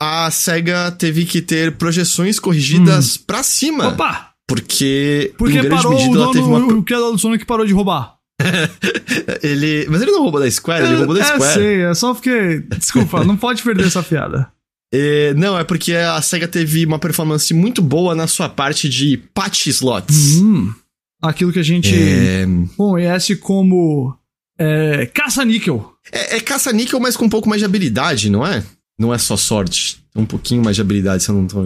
a 0.00 0.30
SEGA 0.30 0.92
teve 0.92 1.24
que 1.24 1.42
ter 1.42 1.76
projeções 1.76 2.38
corrigidas 2.38 3.16
pra 3.16 3.42
cima. 3.42 3.88
Opa! 3.88 4.28
Porque, 4.46 5.34
Porque 5.36 5.58
em 5.58 5.62
grande 5.62 5.76
parou 5.76 5.92
o 5.92 5.96
medida, 5.96 6.16
ela 6.16 6.32
teve 6.32 6.44
dono, 6.44 6.68
uma. 6.68 6.78
o 6.78 6.82
criador 6.82 7.12
do 7.12 7.18
Sonic 7.18 7.44
parou 7.44 7.66
de 7.66 7.72
roubar. 7.74 8.16
Ele. 9.42 9.86
Mas 9.90 10.00
ele 10.00 10.12
não 10.12 10.22
roubou 10.22 10.40
da 10.40 10.50
Square, 10.50 10.86
ele 10.86 10.94
roubou 10.94 11.14
da 11.14 11.20
é, 11.20 11.24
Square. 11.24 11.54
sei, 11.54 11.82
é 11.82 11.92
só 11.92 12.14
porque... 12.14 12.60
Desculpa, 12.78 13.24
não 13.24 13.36
pode 13.36 13.62
perder 13.62 13.86
essa 13.86 14.02
piada. 14.02 14.50
É, 14.90 15.34
não, 15.34 15.58
é 15.58 15.64
porque 15.64 15.92
a 15.92 16.22
SEGA 16.22 16.48
teve 16.48 16.86
uma 16.86 16.98
performance 16.98 17.52
muito 17.52 17.82
boa 17.82 18.14
na 18.14 18.26
sua 18.26 18.48
parte 18.48 18.88
de 18.88 19.18
patch 19.34 19.66
slots. 19.66 20.36
Hum, 20.40 20.72
aquilo 21.22 21.52
que 21.52 21.58
a 21.58 21.62
gente 21.64 21.94
É, 21.94 22.46
conhece 22.76 23.36
como... 23.36 24.14
É, 24.58 25.06
caça-níquel. 25.06 25.92
é, 26.12 26.36
é 26.36 26.40
caça-níquel, 26.40 26.98
mas 26.98 27.16
com 27.16 27.26
um 27.26 27.28
pouco 27.30 27.48
mais 27.48 27.60
de 27.60 27.64
habilidade, 27.64 28.28
não 28.28 28.44
é? 28.46 28.64
Não 28.98 29.14
é 29.14 29.18
só 29.18 29.36
sorte. 29.36 29.98
Um 30.16 30.26
pouquinho 30.26 30.62
mais 30.64 30.74
de 30.74 30.82
habilidade, 30.82 31.22
se 31.22 31.28
eu 31.28 31.34
não 31.36 31.46
tô. 31.46 31.60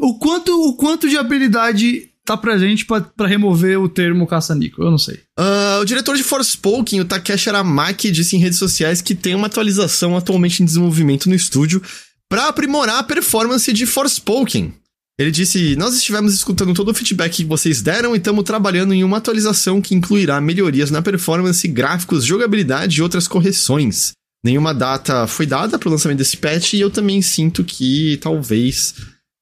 O 0.00 0.18
quanto, 0.18 0.50
o 0.68 0.74
quanto 0.74 1.08
de 1.08 1.16
habilidade 1.16 2.08
tá 2.24 2.36
presente 2.36 2.84
pra 2.84 3.26
remover 3.26 3.80
o 3.80 3.88
termo 3.88 4.26
caça-níquel? 4.26 4.84
Eu 4.86 4.90
não 4.90 4.98
sei. 4.98 5.20
Ah, 5.38 5.78
o 5.80 5.84
diretor 5.84 6.16
de 6.16 6.24
Forspoken, 6.24 7.00
o 7.00 7.04
Takeshi 7.04 7.48
Aramaki, 7.48 8.10
disse 8.10 8.34
em 8.36 8.40
redes 8.40 8.58
sociais 8.58 9.00
que 9.00 9.14
tem 9.14 9.36
uma 9.36 9.46
atualização 9.46 10.16
atualmente 10.16 10.60
em 10.62 10.66
desenvolvimento 10.66 11.28
no 11.28 11.34
estúdio 11.36 11.80
para 12.28 12.48
aprimorar 12.48 12.98
a 12.98 13.02
performance 13.04 13.72
de 13.72 13.86
Forspoken. 13.86 14.72
Ele 15.20 15.30
disse: 15.30 15.76
Nós 15.76 15.94
estivemos 15.94 16.32
escutando 16.32 16.72
todo 16.72 16.90
o 16.90 16.94
feedback 16.94 17.36
que 17.36 17.44
vocês 17.44 17.82
deram 17.82 18.14
e 18.14 18.18
estamos 18.18 18.42
trabalhando 18.42 18.94
em 18.94 19.04
uma 19.04 19.18
atualização 19.18 19.78
que 19.78 19.94
incluirá 19.94 20.40
melhorias 20.40 20.90
na 20.90 21.02
performance, 21.02 21.68
gráficos, 21.68 22.24
jogabilidade 22.24 22.98
e 22.98 23.02
outras 23.02 23.28
correções. 23.28 24.12
Nenhuma 24.42 24.72
data 24.72 25.26
foi 25.26 25.44
dada 25.44 25.78
para 25.78 25.90
o 25.90 25.92
lançamento 25.92 26.16
desse 26.16 26.38
patch 26.38 26.72
e 26.72 26.80
eu 26.80 26.90
também 26.90 27.20
sinto 27.20 27.62
que 27.62 28.16
talvez 28.22 28.94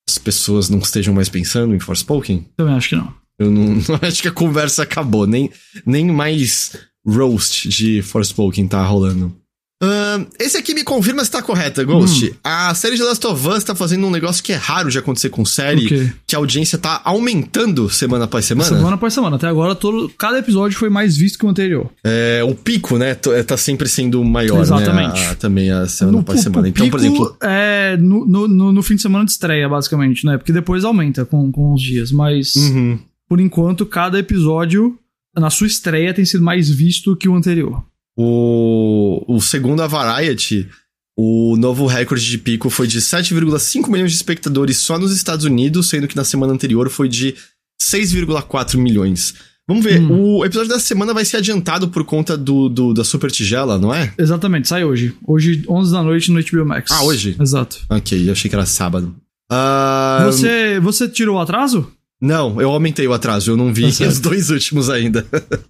as 0.09 0.19
pessoas 0.19 0.69
não 0.69 0.81
estejam 0.81 1.15
mais 1.15 1.29
pensando 1.29 1.73
em 1.73 1.79
Forspoken. 1.79 2.45
Também 2.57 2.75
acho 2.75 2.89
que 2.89 2.97
não. 2.97 3.15
Eu 3.39 3.49
não, 3.49 3.75
não 3.75 4.01
acho 4.03 4.21
que 4.21 4.27
a 4.27 4.33
conversa 4.33 4.83
acabou. 4.83 5.29
Nem, 5.29 5.49
nem 5.87 6.07
mais 6.11 6.73
roast 7.07 7.69
de 7.69 8.03
Forspoken 8.03 8.67
tá 8.67 8.83
rolando. 8.83 9.33
Ahn, 9.81 10.25
esse 10.41 10.57
aqui 10.57 10.75
me 10.75 10.83
confirma 10.83 11.25
se 11.25 11.31
tá 11.31 11.41
correta, 11.41 11.85
Ghost. 11.85 12.31
Hum. 12.31 12.35
A 12.43 12.75
série 12.75 12.97
de 12.97 13.03
Last 13.03 13.25
of 13.25 13.49
Us 13.49 13.63
tá 13.63 13.77
fazendo 13.77 14.07
um 14.07 14.11
negócio 14.11 14.43
que 14.43 14.53
é 14.53 14.57
raro 14.57 14.91
de 14.91 14.99
acontecer 14.99 15.29
com 15.29 15.45
série, 15.45 15.87
quê? 15.87 16.13
que 16.27 16.35
a 16.35 16.39
audiência 16.39 16.77
tá 16.77 17.01
aumentando 17.05 17.89
semana 17.89 18.25
após 18.25 18.45
semana. 18.45 18.69
Semana 18.69 18.95
após 18.97 19.15
semana. 19.15 19.37
Até 19.37 19.47
agora, 19.47 19.77
todo, 19.77 20.11
cada 20.19 20.39
episódio 20.39 20.77
foi 20.77 20.89
mais 20.89 21.17
visto 21.17 21.39
que 21.39 21.47
o 21.47 21.49
anterior. 21.49 21.89
É, 22.03 22.43
o 22.43 22.57
pico, 22.57 22.99
né, 22.99 23.11
é, 23.11 23.43
tá 23.45 23.57
sempre 23.57 23.89
sendo 23.89 24.25
maior, 24.25 24.61
Exatamente. 24.61 25.15
né? 25.21 25.29
a- 25.31 25.35
também 25.37 25.71
a 25.71 25.87
semana 25.87 26.17
No 26.17 26.23
após 26.23 26.41
semana. 26.41 26.69
Então, 26.69 26.91
por 26.91 26.99
exemplo, 26.99 27.37
É 27.41 27.97
no, 28.01 28.27
no, 28.27 28.49
no, 28.49 28.73
no 28.73 28.83
fim 28.83 28.97
de 28.97 29.03
semana 29.03 29.25
de 29.25 29.31
estreia, 29.31 29.69
basicamente, 29.69 30.27
né? 30.27 30.37
Porque 30.37 30.53
depois 30.53 30.85
aumenta 30.85 31.25
com, 31.25 31.53
com 31.53 31.73
os 31.73 31.81
dias. 31.81 32.11
Mas, 32.11 32.57
uhum. 32.57 32.99
por 33.29 33.41
enquanto, 33.41 33.87
cada 33.87 34.19
episódio, 34.19 34.99
na 35.37 35.51
sua 35.51 35.69
estreia, 35.69 36.13
tem 36.13 36.25
sido 36.25 36.43
mais 36.43 36.69
visto 36.69 37.15
que 37.15 37.29
o 37.29 37.37
anterior. 37.37 37.83
O, 38.21 39.25
o 39.29 39.41
segundo 39.41 39.81
a 39.81 39.87
Variety, 39.87 40.69
o 41.17 41.57
novo 41.57 41.87
recorde 41.87 42.29
de 42.29 42.37
pico 42.37 42.69
foi 42.69 42.89
de 42.89 43.01
7,5 43.01 43.89
milhões 43.89 44.11
de 44.11 44.17
espectadores 44.17 44.77
só 44.79 44.99
nos 44.99 45.15
Estados 45.15 45.45
Unidos, 45.45 45.89
sendo 45.89 46.09
que 46.09 46.17
na 46.17 46.25
semana 46.25 46.53
anterior 46.53 46.91
foi 46.91 47.09
de 47.09 47.37
6,4 47.81 48.77
milhões. 48.77 49.35
Vamos 49.69 49.85
ver, 49.85 50.01
Hum. 50.01 50.39
o 50.39 50.45
episódio 50.45 50.71
da 50.71 50.81
semana 50.81 51.15
vai 51.15 51.25
ser 51.25 51.37
adiantado 51.37 51.89
por 51.91 52.03
conta 52.05 52.37
do, 52.37 52.69
do- 52.69 52.93
da 52.95 53.05
Super 53.05 53.31
Tigela, 53.31 53.79
não 53.79 53.95
é? 53.95 54.13
Exatamente, 54.19 54.67
sai 54.67 54.83
hoje. 54.83 55.15
Hoje, 55.27 55.63
11 55.69 55.93
da 55.93 56.03
noite 56.03 56.33
no 56.33 56.41
HBO 56.43 56.65
Max. 56.67 56.91
Ah, 56.91 57.05
hoje? 57.05 57.37
Exato. 57.39 57.79
Ok, 57.89 58.29
eu 58.29 58.33
achei 58.33 58.49
que 58.49 58.55
era 58.57 58.65
sábado. 58.67 59.15
Ah, 59.51 60.23
Você, 60.27 60.81
você 60.81 61.07
tirou 61.09 61.37
o 61.37 61.41
atraso? 61.41 61.89
Não, 62.21 62.61
eu 62.61 62.71
aumentei 62.71 63.07
o 63.07 63.13
atraso, 63.13 63.51
eu 63.53 63.57
não 63.57 63.73
vi 63.73 63.93
Tá 63.93 64.05
os 64.09 64.19
dois 64.19 64.51
últimos 64.51 64.91
ainda. 64.91 65.25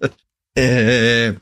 é... 0.57 1.35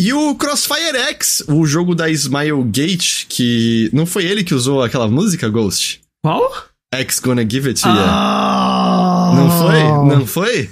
E 0.00 0.12
o 0.12 0.32
Crossfire 0.36 0.96
X, 1.08 1.42
o 1.48 1.66
jogo 1.66 1.92
da 1.92 2.08
Smilegate, 2.08 3.26
que 3.28 3.90
não 3.92 4.06
foi 4.06 4.26
ele 4.26 4.44
que 4.44 4.54
usou 4.54 4.80
aquela 4.80 5.08
música, 5.08 5.48
Ghost? 5.48 6.00
Qual? 6.22 6.68
X 6.94 7.18
Gonna 7.18 7.42
Give 7.42 7.68
It 7.68 7.82
To 7.82 7.88
Ya. 7.88 8.04
Ah! 8.06 9.32
Não 9.34 9.50
foi? 9.58 9.82
Não 9.82 10.26
foi? 10.26 10.68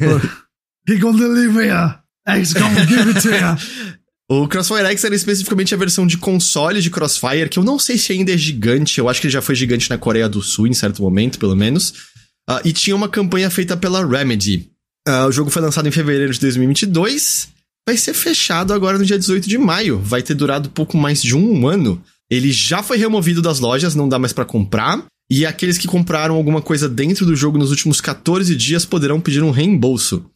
He 0.88 0.96
gonna 0.98 1.18
deliver 1.18 1.66
ya. 1.66 2.00
X 2.28 2.52
gonna 2.52 2.86
give 2.86 3.08
it 3.08 3.20
to 3.20 3.30
ya. 3.30 3.58
o 4.30 4.46
Crossfire 4.46 4.86
X 4.86 5.02
era 5.02 5.14
especificamente 5.16 5.74
a 5.74 5.76
versão 5.76 6.06
de 6.06 6.16
console 6.18 6.80
de 6.80 6.88
Crossfire, 6.88 7.48
que 7.48 7.58
eu 7.58 7.64
não 7.64 7.80
sei 7.80 7.98
se 7.98 8.12
ainda 8.12 8.32
é 8.32 8.38
gigante, 8.38 9.00
eu 9.00 9.08
acho 9.08 9.20
que 9.20 9.26
ele 9.26 9.32
já 9.32 9.42
foi 9.42 9.56
gigante 9.56 9.90
na 9.90 9.98
Coreia 9.98 10.28
do 10.28 10.40
Sul 10.40 10.68
em 10.68 10.72
certo 10.72 11.02
momento, 11.02 11.40
pelo 11.40 11.56
menos. 11.56 11.92
Ah, 12.48 12.60
e 12.64 12.72
tinha 12.72 12.94
uma 12.94 13.08
campanha 13.08 13.50
feita 13.50 13.76
pela 13.76 14.06
Remedy. 14.06 14.70
Ah, 15.04 15.26
o 15.26 15.32
jogo 15.32 15.50
foi 15.50 15.62
lançado 15.62 15.88
em 15.88 15.92
fevereiro 15.92 16.32
de 16.32 16.38
2022. 16.38 17.55
Vai 17.86 17.96
ser 17.96 18.14
fechado 18.14 18.72
agora 18.72 18.98
no 18.98 19.04
dia 19.04 19.18
18 19.18 19.48
de 19.48 19.56
maio. 19.56 19.98
Vai 19.98 20.22
ter 20.22 20.34
durado 20.34 20.70
pouco 20.70 20.96
mais 20.96 21.22
de 21.22 21.36
um 21.36 21.68
ano. 21.68 22.02
Ele 22.28 22.50
já 22.50 22.82
foi 22.82 22.96
removido 22.96 23.40
das 23.40 23.60
lojas, 23.60 23.94
não 23.94 24.08
dá 24.08 24.18
mais 24.18 24.32
pra 24.32 24.44
comprar. 24.44 25.04
E 25.30 25.46
aqueles 25.46 25.78
que 25.78 25.86
compraram 25.86 26.34
alguma 26.34 26.60
coisa 26.60 26.88
dentro 26.88 27.24
do 27.24 27.36
jogo 27.36 27.58
nos 27.58 27.70
últimos 27.70 28.00
14 28.00 28.54
dias 28.56 28.84
poderão 28.84 29.20
pedir 29.20 29.42
um 29.42 29.50
reembolso. 29.50 30.28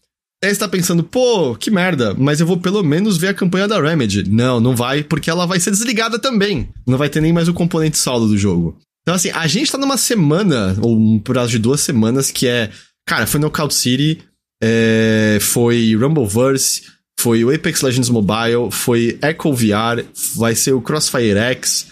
Aí 0.43 0.55
você 0.55 0.60
tá 0.60 0.68
pensando, 0.68 1.05
pô, 1.05 1.55
que 1.55 1.70
merda, 1.70 2.14
mas 2.14 2.40
eu 2.40 2.47
vou 2.47 2.56
pelo 2.56 2.82
menos 2.82 3.18
ver 3.18 3.28
a 3.28 3.35
campanha 3.35 3.68
da 3.68 3.81
Remedy. 3.81 4.28
Não, 4.28 4.59
não 4.59 4.74
vai, 4.74 5.05
porque 5.05 5.28
ela 5.28 5.47
vai 5.47 5.60
ser 5.60 5.70
desligada 5.70 6.18
também. 6.18 6.70
Não 6.86 6.97
vai 6.97 7.10
ter 7.10 7.20
nem 7.20 7.32
mais 7.32 7.47
o 7.47 7.52
componente 7.52 7.98
solo 7.98 8.27
do 8.27 8.39
jogo. 8.39 8.78
Então, 9.02 9.14
assim, 9.14 9.31
a 9.31 9.47
gente 9.47 9.70
tá 9.70 9.77
numa 9.77 9.98
semana, 9.98 10.77
ou 10.81 10.97
um 10.97 11.18
prazo 11.18 11.51
de 11.51 11.59
duas 11.59 11.81
semanas, 11.81 12.31
que 12.31 12.47
é. 12.47 12.70
Cara, 13.06 13.27
foi 13.27 13.39
Knockout 13.39 13.74
City, 13.74 14.22
é, 14.62 15.39
foi 15.40 15.94
Rumbleverse, 15.94 16.82
foi 17.20 17.44
o 17.44 17.55
Apex 17.55 17.82
Legends 17.82 18.09
Mobile, 18.09 18.70
foi 18.70 19.18
Echo 19.22 19.52
VR, 19.52 20.05
vai 20.36 20.55
ser 20.55 20.72
o 20.72 20.80
Crossfire 20.80 21.36
X. 21.38 21.86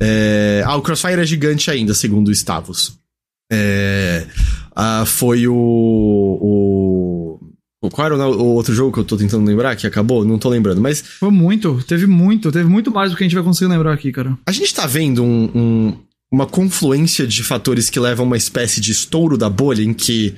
é, 0.00 0.62
ah, 0.66 0.76
o 0.76 0.82
Crossfire 0.82 1.20
é 1.20 1.26
gigante 1.26 1.70
ainda, 1.70 1.94
segundo 1.94 2.28
o 2.28 2.32
Stavos. 2.32 2.96
É, 3.50 4.26
ah, 4.76 5.04
foi 5.06 5.48
o, 5.48 5.54
o. 7.82 7.88
Qual 7.90 8.06
era 8.06 8.16
o, 8.16 8.30
o 8.40 8.44
outro 8.54 8.74
jogo 8.74 8.92
que 8.92 8.98
eu 8.98 9.04
tô 9.04 9.16
tentando 9.16 9.46
lembrar 9.46 9.76
que 9.76 9.86
acabou? 9.86 10.24
Não 10.24 10.38
tô 10.38 10.48
lembrando, 10.48 10.80
mas 10.80 11.00
Foi 11.00 11.30
muito, 11.30 11.82
teve 11.86 12.06
muito, 12.06 12.50
teve 12.52 12.68
muito 12.68 12.90
mais 12.90 13.10
do 13.10 13.16
que 13.16 13.24
a 13.24 13.26
gente 13.26 13.34
vai 13.34 13.44
conseguir 13.44 13.70
lembrar 13.70 13.92
aqui, 13.92 14.12
cara. 14.12 14.36
A 14.46 14.52
gente 14.52 14.74
tá 14.74 14.86
vendo 14.86 15.22
um- 15.22 15.50
um- 15.54 15.98
uma 16.30 16.46
confluência 16.46 17.26
de 17.26 17.42
fatores 17.42 17.88
que 17.88 17.98
levam 17.98 18.24
a 18.24 18.26
uma 18.28 18.36
espécie 18.36 18.80
de 18.80 18.92
estouro 18.92 19.38
da 19.38 19.48
bolha 19.48 19.82
em 19.82 19.94
que 19.94 20.34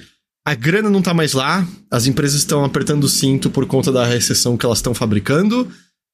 a 0.46 0.54
grana 0.54 0.90
não 0.90 1.02
tá 1.02 1.12
mais 1.12 1.32
lá, 1.32 1.66
as 1.90 2.06
empresas 2.06 2.38
estão 2.40 2.64
apertando 2.64 3.04
o 3.04 3.08
cinto 3.08 3.50
por 3.50 3.66
conta 3.66 3.92
da 3.92 4.06
recessão 4.06 4.56
que 4.56 4.64
elas 4.64 4.78
estão 4.78 4.94
fabricando, 4.94 5.68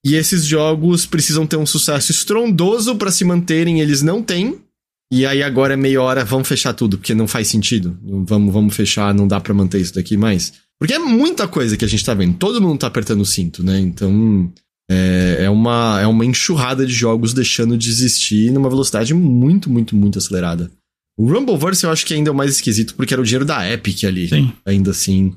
e 0.05 0.15
esses 0.15 0.45
jogos 0.45 1.07
precisam 1.07 1.47
ter 1.47 1.57
um 1.57 1.67
sucesso 1.67 2.13
estrondoso 2.13 2.97
pra 2.97 3.11
se 3.11 3.25
manterem, 3.25 3.81
eles 3.81 4.03
não 4.03 4.23
têm. 4.23 4.61
E 5.13 5.25
aí 5.25 5.43
agora 5.43 5.75
é 5.75 5.77
meia 5.77 6.03
hora, 6.03 6.25
vamos 6.25 6.49
fechar 6.49 6.73
tudo, 6.73 6.99
porque 6.99 7.15
não 7.15 7.29
faz 7.29 7.49
sentido. 7.49 7.97
Vamos, 8.03 8.53
vamos 8.53 8.75
fechar, 8.75 9.15
não 9.15 9.29
dá 9.29 9.41
pra 9.41 9.55
manter 9.55 9.81
isso 9.81 9.95
daqui 9.95 10.17
mais. 10.17 10.53
Porque 10.79 10.95
é 10.95 10.99
muita 10.99 11.47
coisa 11.49 11.77
que 11.77 11.85
a 11.85 11.89
gente 11.89 12.05
tá 12.05 12.13
vendo. 12.13 12.37
Todo 12.37 12.61
mundo 12.61 12.81
tá 12.81 12.87
apertando 12.89 13.21
o 13.21 13.27
cinto, 13.27 13.63
né? 13.63 13.79
Então, 13.81 14.53
É, 14.89 15.39
é, 15.41 15.51
uma, 15.51 16.01
é 16.01 16.07
uma 16.07 16.25
enxurrada 16.25 16.87
de 16.87 16.93
jogos 16.93 17.33
deixando 17.33 17.77
de 17.77 17.91
existir 17.91 18.53
numa 18.53 18.69
velocidade 18.69 19.13
muito, 19.13 19.69
muito, 19.69 19.97
muito 19.97 20.19
acelerada. 20.19 20.71
O 21.19 21.27
Rumbleverse 21.27 21.85
eu 21.85 21.91
acho 21.91 22.05
que 22.05 22.13
ainda 22.13 22.29
é 22.31 22.33
o 22.33 22.37
mais 22.37 22.51
esquisito 22.53 22.95
porque 22.95 23.15
era 23.15 23.21
o 23.21 23.25
dinheiro 23.25 23.45
da 23.45 23.69
Epic 23.71 24.05
ali. 24.05 24.29
Sim. 24.29 24.53
Ainda 24.65 24.91
assim, 24.91 25.35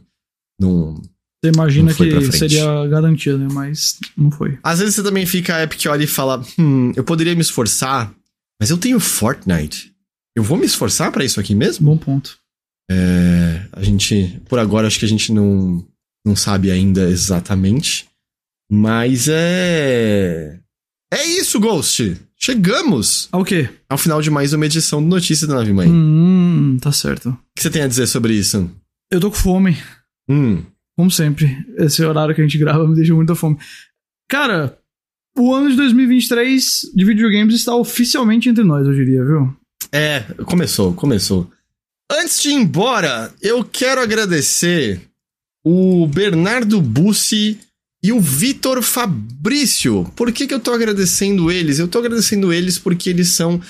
não. 0.60 0.95
Você 1.41 1.51
imagina 1.56 1.93
que 1.93 2.31
seria 2.31 2.85
garantia, 2.88 3.38
né? 3.38 3.47
Mas 3.51 3.97
não 4.18 4.30
foi. 4.30 4.60
Às 4.61 4.80
vezes 4.80 4.95
você 4.95 5.03
também 5.03 5.26
fica 5.26 5.56
a 5.56 5.64
Epic 5.64 5.85
olha 5.88 6.03
e 6.03 6.07
fala: 6.07 6.43
Hum, 6.57 6.91
eu 6.95 7.03
poderia 7.03 7.34
me 7.34 7.41
esforçar, 7.41 8.14
mas 8.60 8.69
eu 8.69 8.77
tenho 8.77 8.99
Fortnite. 8.99 9.93
Eu 10.35 10.43
vou 10.43 10.57
me 10.57 10.65
esforçar 10.65 11.11
pra 11.11 11.23
isso 11.23 11.39
aqui 11.39 11.56
mesmo? 11.56 11.85
Bom 11.85 11.97
ponto. 11.97 12.38
É, 12.91 13.68
a 13.72 13.84
gente, 13.84 14.41
por 14.49 14.60
agora, 14.60 14.88
acho 14.88 14.99
que 14.99 15.06
a 15.06 15.10
gente 15.10 15.31
não, 15.31 15.85
não 16.26 16.35
sabe 16.35 16.72
ainda 16.72 17.10
exatamente. 17.10 18.07
Mas 18.72 19.27
é. 19.30 20.60
É 21.11 21.26
isso, 21.26 21.60
Ghost! 21.60 22.18
Chegamos 22.41 23.28
Ah, 23.34 23.38
o 23.40 23.44
quê? 23.44 23.70
ao 23.90 23.98
final 23.98 24.22
de 24.22 24.30
mais 24.32 24.53
uma 24.53 24.66
edição 24.66 25.02
do 25.03 25.10
Notícias 25.10 25.48
da 25.49 25.56
Nave 25.56 25.74
Mãe. 25.74 25.90
O 25.90 25.91
Hum, 25.91 26.78
tá 26.82 26.90
certo. 26.91 27.38
que 27.56 27.61
você 27.61 27.70
tem 27.70 27.82
a 27.82 27.88
dizer 27.88 28.07
sobre 28.07 28.34
isso? 28.34 28.70
Eu 29.11 29.20
tô 29.20 29.30
com 29.30 29.36
fome, 29.36 29.78
Hum, 30.30 30.64
como 30.98 31.11
sempre. 31.11 31.66
Esse 31.78 32.02
horário 32.03 32.34
que 32.34 32.40
a 32.40 32.44
gente 32.45 32.57
grava 32.57 32.88
me 32.88 32.95
deixa 32.95 33.14
muita 33.14 33.36
fome. 33.36 33.57
Cara, 34.30 34.78
o 35.38 35.53
ano 35.53 35.70
de 35.70 35.76
2023 35.76 36.91
de 36.95 37.03
videogames 37.06 37.56
está 37.56 37.76
oficialmente 37.76 38.48
entre 38.48 38.64
nós, 38.64 38.88
eu 38.88 38.94
diria, 38.94 39.24
viu? 39.26 39.53
é, 39.91 40.22
começou, 40.45 40.94
começou. 40.94 41.49
Antes 42.11 42.41
de 42.41 42.49
ir 42.49 42.53
embora, 42.53 43.34
eu 43.41 43.64
quero 43.66 43.99
agradecer 44.02 45.02
o 45.66 46.07
Bernardo 46.07 46.80
Bussi 46.82 47.60
e 48.02 48.12
o 48.12 48.20
Vitor 48.20 48.82
Fabrício. 48.82 50.10
Por 50.16 50.32
que, 50.32 50.48
que 50.48 50.54
eu 50.54 50.60
tô 50.60 50.72
agradecendo 50.72 51.52
eles? 51.52 51.80
Eu 51.80 51.88
tô 51.88 52.00
agradecendo 52.00 52.54
eles 52.54 52.80
porque 52.80 53.10
eles 53.10 53.30
são 53.30 53.62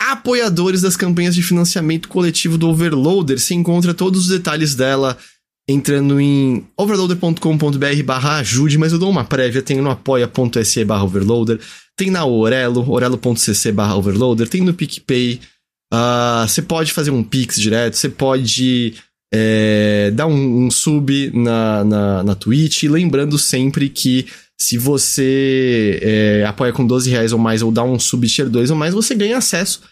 apoiadores 0.00 0.80
das 0.80 0.96
campanhas 0.96 1.34
de 1.34 1.42
financiamento 1.42 2.08
coletivo 2.08 2.58
do 2.58 2.68
Overloader. 2.68 3.38
Você 3.38 3.54
encontra 3.54 3.94
todos 3.94 4.22
os 4.22 4.28
detalhes 4.28 4.74
dela 4.74 5.16
entrando 5.68 6.20
em 6.20 6.66
overloader.com.br 6.76 8.02
barra 8.04 8.36
ajude, 8.36 8.76
mas 8.76 8.92
eu 8.92 8.98
dou 8.98 9.10
uma 9.10 9.24
prévia, 9.24 9.62
tem 9.62 9.80
no 9.80 9.90
apoia.se 9.90 10.84
barra 10.84 11.04
overloader, 11.04 11.58
tem 11.96 12.10
na 12.10 12.24
Orelo, 12.26 12.90
orelo.cc 12.90 13.72
barra 13.72 13.96
overloader, 13.96 14.46
tem 14.46 14.60
no 14.60 14.74
PicPay, 14.74 15.40
ah, 15.90 16.44
você 16.46 16.60
pode 16.60 16.92
fazer 16.92 17.10
um 17.10 17.22
Pix 17.22 17.58
direto, 17.58 17.96
você 17.96 18.08
pode 18.08 18.94
é, 19.36 20.12
dar 20.12 20.28
um, 20.28 20.66
um 20.66 20.70
sub 20.70 21.32
na, 21.34 21.82
na, 21.82 22.22
na 22.22 22.34
Twitch, 22.36 22.84
lembrando 22.84 23.36
sempre 23.36 23.88
que 23.88 24.26
se 24.56 24.78
você 24.78 25.98
é, 26.00 26.44
apoia 26.46 26.72
com 26.72 26.86
12 26.86 27.10
reais 27.10 27.32
ou 27.32 27.38
mais 27.38 27.60
ou 27.60 27.72
dá 27.72 27.82
um 27.82 27.98
sub 27.98 28.28
tier 28.28 28.48
2 28.48 28.70
ou 28.70 28.76
mais, 28.76 28.94
você 28.94 29.12
ganha 29.12 29.36
acesso 29.36 29.82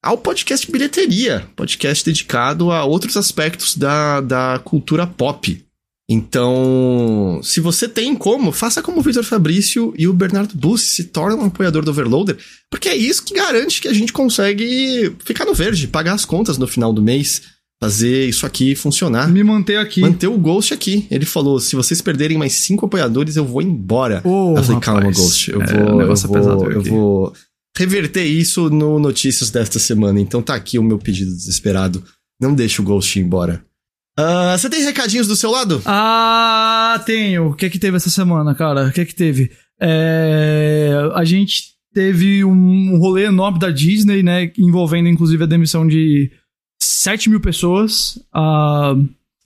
ao 0.00 0.16
podcast 0.16 0.70
Bilheteria, 0.70 1.44
podcast 1.56 2.04
dedicado 2.04 2.70
a 2.70 2.84
outros 2.84 3.16
aspectos 3.16 3.76
da, 3.76 4.20
da 4.20 4.60
cultura 4.64 5.04
pop. 5.04 5.60
Então, 6.08 7.40
se 7.42 7.58
você 7.58 7.88
tem 7.88 8.14
como, 8.14 8.52
faça 8.52 8.82
como 8.82 9.00
o 9.00 9.02
Vitor 9.02 9.24
Fabrício 9.24 9.92
e 9.98 10.06
o 10.06 10.12
Bernardo 10.12 10.56
Bussi, 10.56 10.94
se 10.94 11.04
torna 11.04 11.42
um 11.42 11.46
apoiador 11.46 11.84
do 11.84 11.90
Overloader, 11.90 12.38
porque 12.70 12.88
é 12.88 12.96
isso 12.96 13.24
que 13.24 13.34
garante 13.34 13.80
que 13.80 13.88
a 13.88 13.92
gente 13.92 14.12
consegue 14.12 15.12
ficar 15.24 15.44
no 15.44 15.54
verde, 15.54 15.88
pagar 15.88 16.14
as 16.14 16.24
contas 16.24 16.56
no 16.56 16.68
final 16.68 16.92
do 16.92 17.02
mês, 17.02 17.42
fazer 17.82 18.28
isso 18.28 18.46
aqui 18.46 18.76
funcionar. 18.76 19.28
Me 19.28 19.42
manter 19.42 19.76
aqui. 19.76 20.00
Manter 20.00 20.28
o 20.28 20.38
Ghost 20.38 20.72
aqui. 20.72 21.06
Ele 21.10 21.26
falou: 21.26 21.58
se 21.58 21.74
vocês 21.74 22.00
perderem 22.00 22.38
mais 22.38 22.52
cinco 22.52 22.86
apoiadores, 22.86 23.34
eu 23.34 23.44
vou 23.44 23.60
embora. 23.60 24.20
Ô, 24.24 24.54
eu 24.56 24.62
falei, 24.62 24.80
calma, 24.80 25.00
rapaz. 25.00 25.16
Ghost. 25.18 25.50
Eu 25.50 25.62
É, 25.62 25.66
vou. 25.66 25.82
o 25.82 25.88
eu 25.90 25.98
negócio 25.98 26.26
é 26.26 26.28
vou, 26.28 26.36
pesado 26.36 26.70
eu 26.72 26.82
vou 26.82 27.32
reverter 27.76 28.24
isso 28.24 28.70
no 28.70 28.98
Notícias 29.00 29.50
desta 29.50 29.78
semana. 29.80 30.20
Então 30.20 30.40
tá 30.40 30.54
aqui 30.54 30.78
o 30.78 30.82
meu 30.82 30.98
pedido 30.98 31.32
desesperado. 31.32 32.04
Não 32.40 32.54
deixe 32.54 32.80
o 32.80 32.84
Ghost 32.84 33.18
ir 33.18 33.22
embora. 33.22 33.64
Ah, 34.16 34.54
você 34.56 34.68
tem 34.68 34.82
recadinhos 34.84 35.26
do 35.26 35.34
seu 35.34 35.50
lado? 35.50 35.82
Ah, 35.86 37.02
tenho. 37.06 37.48
O 37.48 37.54
que 37.54 37.66
é 37.66 37.70
que 37.70 37.78
teve 37.78 37.96
essa 37.96 38.10
semana, 38.10 38.54
cara? 38.54 38.86
O 38.88 38.92
que 38.92 39.00
é 39.00 39.04
que 39.04 39.14
teve? 39.14 39.50
É, 39.80 40.92
a 41.14 41.24
gente 41.24 41.72
teve 41.94 42.44
um 42.44 42.96
rolê 42.98 43.24
enorme 43.24 43.58
da 43.58 43.70
Disney, 43.70 44.22
né? 44.22 44.52
Envolvendo 44.58 45.08
inclusive 45.08 45.42
a 45.42 45.46
demissão 45.46 45.86
de 45.86 46.30
7 46.84 47.30
mil 47.30 47.40
pessoas. 47.40 48.18
Ah, 48.34 48.94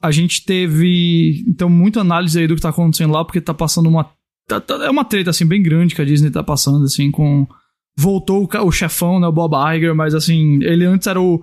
a 0.03 0.11
gente 0.11 0.45
teve, 0.45 1.45
então, 1.47 1.69
muita 1.69 2.01
análise 2.01 2.39
aí 2.39 2.47
do 2.47 2.55
que 2.55 2.63
tá 2.63 2.71
acontecendo 2.71 3.13
lá, 3.13 3.25
porque 3.25 3.41
tá 3.41 3.53
passando 3.55 3.89
uma. 3.89 4.09
tá- 4.49 4.61
tá- 4.61 4.85
é 4.85 4.91
uma 4.91 5.05
treta, 5.05 5.31
assim, 5.31 5.45
bem 5.45 5.63
grande 5.63 5.95
que 5.95 6.01
a 6.03 6.05
Disney 6.05 6.31
tá 6.31 6.43
passando, 6.43 6.85
assim, 6.85 7.11
com. 7.11 7.47
Voltou 7.99 8.45
o, 8.45 8.67
o 8.67 8.73
chefão, 8.73 9.19
né? 9.19 9.27
O 9.27 9.33
Bob 9.33 9.55
Iger, 9.75 9.95
mas 9.95 10.15
assim, 10.15 10.63
ele 10.63 10.85
antes 10.85 11.07
era 11.07 11.21
o 11.21 11.43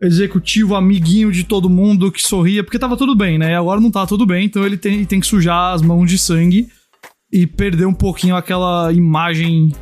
executivo 0.00 0.74
amiguinho 0.74 1.30
de 1.30 1.44
todo 1.44 1.70
mundo 1.70 2.10
que 2.10 2.20
sorria, 2.20 2.64
porque 2.64 2.78
tava 2.78 2.96
tudo 2.96 3.14
bem, 3.14 3.38
né? 3.38 3.56
Agora 3.56 3.80
não 3.80 3.90
tá 3.90 4.04
tudo 4.04 4.26
bem, 4.26 4.46
então 4.46 4.64
ele 4.66 4.76
tem, 4.76 5.04
tem 5.04 5.20
que 5.20 5.26
sujar 5.26 5.74
as 5.74 5.80
mãos 5.80 6.06
de 6.10 6.18
sangue 6.18 6.68
e 7.32 7.46
perder 7.46 7.86
um 7.86 7.94
pouquinho 7.94 8.34
aquela 8.34 8.92
imagem 8.92 9.72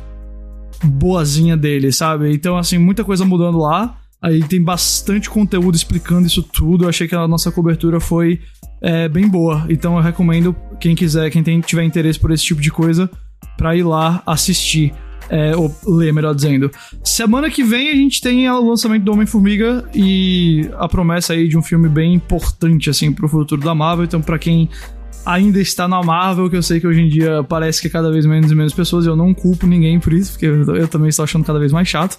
boazinha 0.83 1.57
dele, 1.57 1.91
sabe? 1.91 2.31
Então, 2.33 2.55
assim, 2.55 2.77
muita 2.77 3.03
coisa 3.03 3.25
mudando 3.25 3.57
lá. 3.57 3.97
Aí 4.21 4.43
tem 4.43 4.61
bastante 4.61 5.29
conteúdo 5.29 5.75
explicando 5.75 6.27
isso 6.27 6.43
tudo. 6.43 6.85
Eu 6.85 6.89
achei 6.89 7.07
que 7.07 7.15
a 7.15 7.27
nossa 7.27 7.51
cobertura 7.51 7.99
foi 7.99 8.39
é, 8.81 9.09
bem 9.09 9.27
boa. 9.27 9.65
Então 9.67 9.95
eu 9.95 10.01
recomendo 10.01 10.55
quem 10.79 10.95
quiser, 10.95 11.29
quem 11.31 11.41
tem, 11.41 11.59
tiver 11.59 11.83
interesse 11.83 12.19
por 12.19 12.31
esse 12.31 12.43
tipo 12.43 12.61
de 12.61 12.69
coisa, 12.69 13.09
pra 13.57 13.75
ir 13.75 13.83
lá 13.83 14.21
assistir. 14.25 14.93
É, 15.29 15.55
ou 15.55 15.73
ler, 15.87 16.11
melhor 16.11 16.35
dizendo. 16.35 16.69
Semana 17.05 17.49
que 17.49 17.63
vem 17.63 17.89
a 17.89 17.95
gente 17.95 18.19
tem 18.19 18.49
o 18.49 18.69
lançamento 18.69 19.03
do 19.03 19.13
Homem-Formiga 19.13 19.85
e 19.95 20.69
a 20.77 20.89
promessa 20.89 21.31
aí 21.31 21.47
de 21.47 21.57
um 21.57 21.61
filme 21.61 21.87
bem 21.87 22.13
importante, 22.13 22.89
assim, 22.89 23.13
pro 23.13 23.29
futuro 23.29 23.61
da 23.61 23.73
Marvel. 23.73 24.03
Então, 24.03 24.21
pra 24.21 24.37
quem 24.37 24.69
ainda 25.25 25.61
está 25.61 25.87
na 25.87 26.03
Marvel, 26.03 26.49
que 26.49 26.57
eu 26.57 26.63
sei 26.63 26.81
que 26.81 26.87
hoje 26.87 27.01
em 27.01 27.07
dia 27.07 27.43
parece 27.43 27.79
que 27.79 27.87
é 27.87 27.89
cada 27.89 28.11
vez 28.11 28.25
menos 28.25 28.51
e 28.51 28.55
menos 28.55 28.73
pessoas, 28.73 29.05
eu 29.05 29.15
não 29.15 29.33
culpo 29.33 29.65
ninguém 29.65 30.01
por 30.01 30.11
isso, 30.11 30.31
porque 30.33 30.47
eu 30.47 30.87
também 30.89 31.07
estou 31.07 31.23
achando 31.23 31.45
cada 31.45 31.59
vez 31.59 31.71
mais 31.71 31.87
chato. 31.87 32.17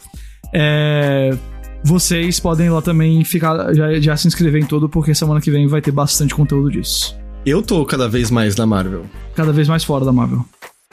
É, 0.55 1.37
vocês 1.85 2.39
podem 2.41 2.71
lá 2.71 2.81
também 2.83 3.25
ficar, 3.25 3.75
já, 3.75 3.99
já 4.01 4.17
se 4.17 4.29
inscrever 4.29 4.63
em 4.63 4.67
tudo, 4.67 4.89
porque 4.89 5.15
semana 5.15 5.41
que 5.41 5.51
vem 5.51 5.67
vai 5.67 5.81
ter 5.81 5.91
bastante 5.91 6.35
conteúdo 6.35 6.71
disso. 6.71 7.17
Eu 7.45 7.61
tô 7.63 7.85
cada 7.85 8.09
vez 8.09 8.31
mais 8.31 8.55
na 8.57 8.65
Marvel. 8.67 9.05
Cada 9.35 9.53
vez 9.53 9.69
mais 9.69 9.83
fora 9.83 10.05
da 10.05 10.13
Marvel. 10.13 10.45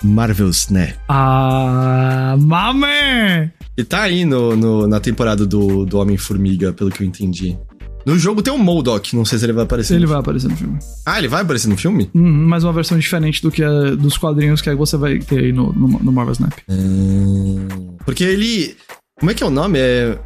Marvel's, 0.03 0.69
né? 0.69 0.95
Ah, 1.09 2.35
mame! 2.39 3.51
E 3.77 3.83
tá 3.83 4.01
aí 4.03 4.25
no, 4.25 4.55
no- 4.55 4.87
na 4.87 4.99
temporada 4.99 5.45
do, 5.45 5.85
do 5.85 5.97
Homem-Formiga, 5.99 6.73
pelo 6.73 6.89
que 6.89 7.03
eu 7.03 7.07
entendi. 7.07 7.57
No 8.05 8.17
jogo 8.17 8.41
tem 8.41 8.51
o 8.51 8.57
Modok, 8.57 9.15
não 9.15 9.25
sei 9.25 9.37
se 9.37 9.45
ele 9.45 9.53
vai 9.53 9.65
aparecer. 9.65 9.95
Ele 9.95 10.05
vai 10.07 10.17
aparecer 10.19 10.47
no 10.49 10.55
filme. 10.55 10.79
Ah, 11.05 11.19
ele 11.19 11.27
vai 11.27 11.41
aparecer 11.41 11.67
no 11.67 11.77
filme? 11.77 12.09
Uhum, 12.15 12.47
mas 12.47 12.63
uma 12.63 12.73
versão 12.73 12.97
diferente 12.97 13.41
do 13.41 13.51
que 13.51 13.61
é 13.61 13.91
dos 13.95 14.17
quadrinhos 14.17 14.61
que 14.61 14.73
você 14.73 14.97
vai 14.97 15.19
ter 15.19 15.39
aí 15.39 15.51
no, 15.51 15.71
no, 15.73 15.87
no 15.99 16.11
Marvel 16.11 16.31
Snap. 16.31 16.53
Hum, 16.69 17.67
Porque 18.05 18.23
ele. 18.23 18.75
Como 19.19 19.31
é 19.31 19.33
que 19.33 19.43
é 19.43 19.45
o 19.47 19.49
nome? 19.51 19.77
É. 19.79 20.17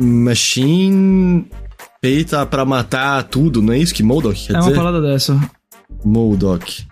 Machine. 0.00 1.44
Feita 2.02 2.46
pra 2.46 2.64
matar 2.64 3.22
tudo, 3.24 3.60
não 3.60 3.74
é 3.74 3.78
isso 3.78 3.92
que 3.94 4.02
Modok 4.02 4.46
quer 4.46 4.54
é 4.54 4.56
uma 4.56 4.62
dizer? 4.64 4.74
parada 4.76 5.02
dessa. 5.02 5.38
Modok. 6.04 6.84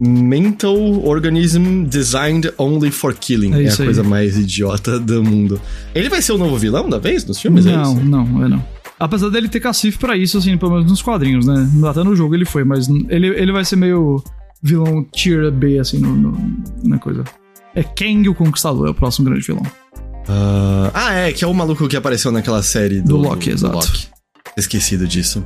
Mental 0.00 0.74
Organism 1.04 1.84
Designed 1.84 2.50
Only 2.58 2.90
for 2.90 3.14
Killing. 3.14 3.52
É 3.54 3.64
É, 3.64 3.68
a 3.68 3.70
aí. 3.70 3.76
coisa 3.76 4.02
mais 4.02 4.38
idiota 4.38 4.98
do 4.98 5.22
mundo. 5.22 5.60
Ele 5.94 6.08
vai 6.08 6.22
ser 6.22 6.32
o 6.32 6.38
novo 6.38 6.56
vilão 6.56 6.88
da 6.88 6.98
vez 6.98 7.24
nos 7.26 7.38
filmes? 7.40 7.66
é 7.66 7.72
Não, 7.76 7.92
isso? 7.92 8.04
não, 8.04 8.44
é 8.44 8.48
não. 8.48 8.64
Apesar 8.98 9.28
dele 9.28 9.48
ter 9.48 9.60
cacife 9.60 9.98
pra 9.98 10.16
isso, 10.16 10.38
assim, 10.38 10.56
pelo 10.56 10.72
menos 10.72 10.90
nos 10.90 11.02
quadrinhos, 11.02 11.46
né? 11.46 11.68
Até 11.88 12.02
no 12.02 12.16
jogo 12.16 12.34
ele 12.34 12.44
foi, 12.46 12.64
mas 12.64 12.88
ele, 13.08 13.26
ele 13.28 13.52
vai 13.52 13.64
ser 13.64 13.76
meio 13.76 14.22
vilão 14.62 15.04
tier 15.12 15.50
B, 15.52 15.78
assim, 15.78 15.98
no, 15.98 16.14
no- 16.16 16.62
na 16.84 16.98
coisa. 16.98 17.22
É 17.74 17.82
Kang 17.82 18.28
o 18.28 18.34
Conquistador, 18.34 18.86
é 18.86 18.90
o 18.90 18.94
próximo 18.94 19.26
grande 19.26 19.44
vilão. 19.46 19.62
Ah, 20.28 20.90
ah, 20.94 21.12
é, 21.14 21.32
que 21.32 21.44
é 21.44 21.46
o 21.46 21.54
maluco 21.54 21.88
que 21.88 21.96
apareceu 21.96 22.32
naquela 22.32 22.62
série 22.62 23.00
do, 23.00 23.08
Do 23.08 23.16
Loki, 23.16 23.50
exato. 23.50 23.74
Loki. 23.74 24.08
Esquecido 24.56 25.06
disso. 25.06 25.44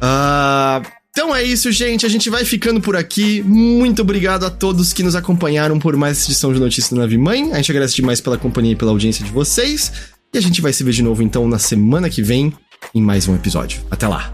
Ah, 0.00 0.82
então 1.10 1.34
é 1.34 1.42
isso, 1.42 1.70
gente. 1.70 2.06
A 2.06 2.08
gente 2.08 2.30
vai 2.30 2.44
ficando 2.44 2.80
por 2.80 2.96
aqui. 2.96 3.42
Muito 3.42 4.02
obrigado 4.02 4.44
a 4.44 4.50
todos 4.50 4.92
que 4.92 5.02
nos 5.02 5.14
acompanharam 5.14 5.78
por 5.78 5.96
mais 5.96 6.18
essa 6.18 6.30
edição 6.30 6.52
de 6.52 6.58
Notícias 6.58 6.90
da 6.90 6.98
Nave 6.98 7.18
Mãe. 7.18 7.52
A 7.52 7.56
gente 7.56 7.70
agradece 7.70 7.94
demais 7.94 8.20
pela 8.20 8.38
companhia 8.38 8.72
e 8.72 8.76
pela 8.76 8.90
audiência 8.90 9.24
de 9.24 9.30
vocês. 9.30 9.92
E 10.32 10.38
a 10.38 10.40
gente 10.40 10.60
vai 10.62 10.72
se 10.72 10.82
ver 10.82 10.92
de 10.92 11.02
novo, 11.02 11.22
então, 11.22 11.46
na 11.46 11.58
semana 11.58 12.08
que 12.08 12.22
vem, 12.22 12.52
em 12.94 13.02
mais 13.02 13.28
um 13.28 13.34
episódio. 13.34 13.82
Até 13.90 14.08
lá. 14.08 14.32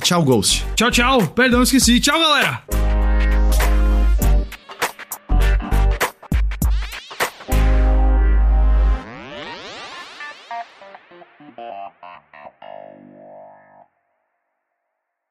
Tchau, 0.00 0.22
Ghost. 0.22 0.64
Tchau, 0.76 0.90
tchau. 0.90 1.26
Perdão, 1.28 1.62
esqueci. 1.62 1.98
Tchau, 1.98 2.18
galera. 2.20 2.99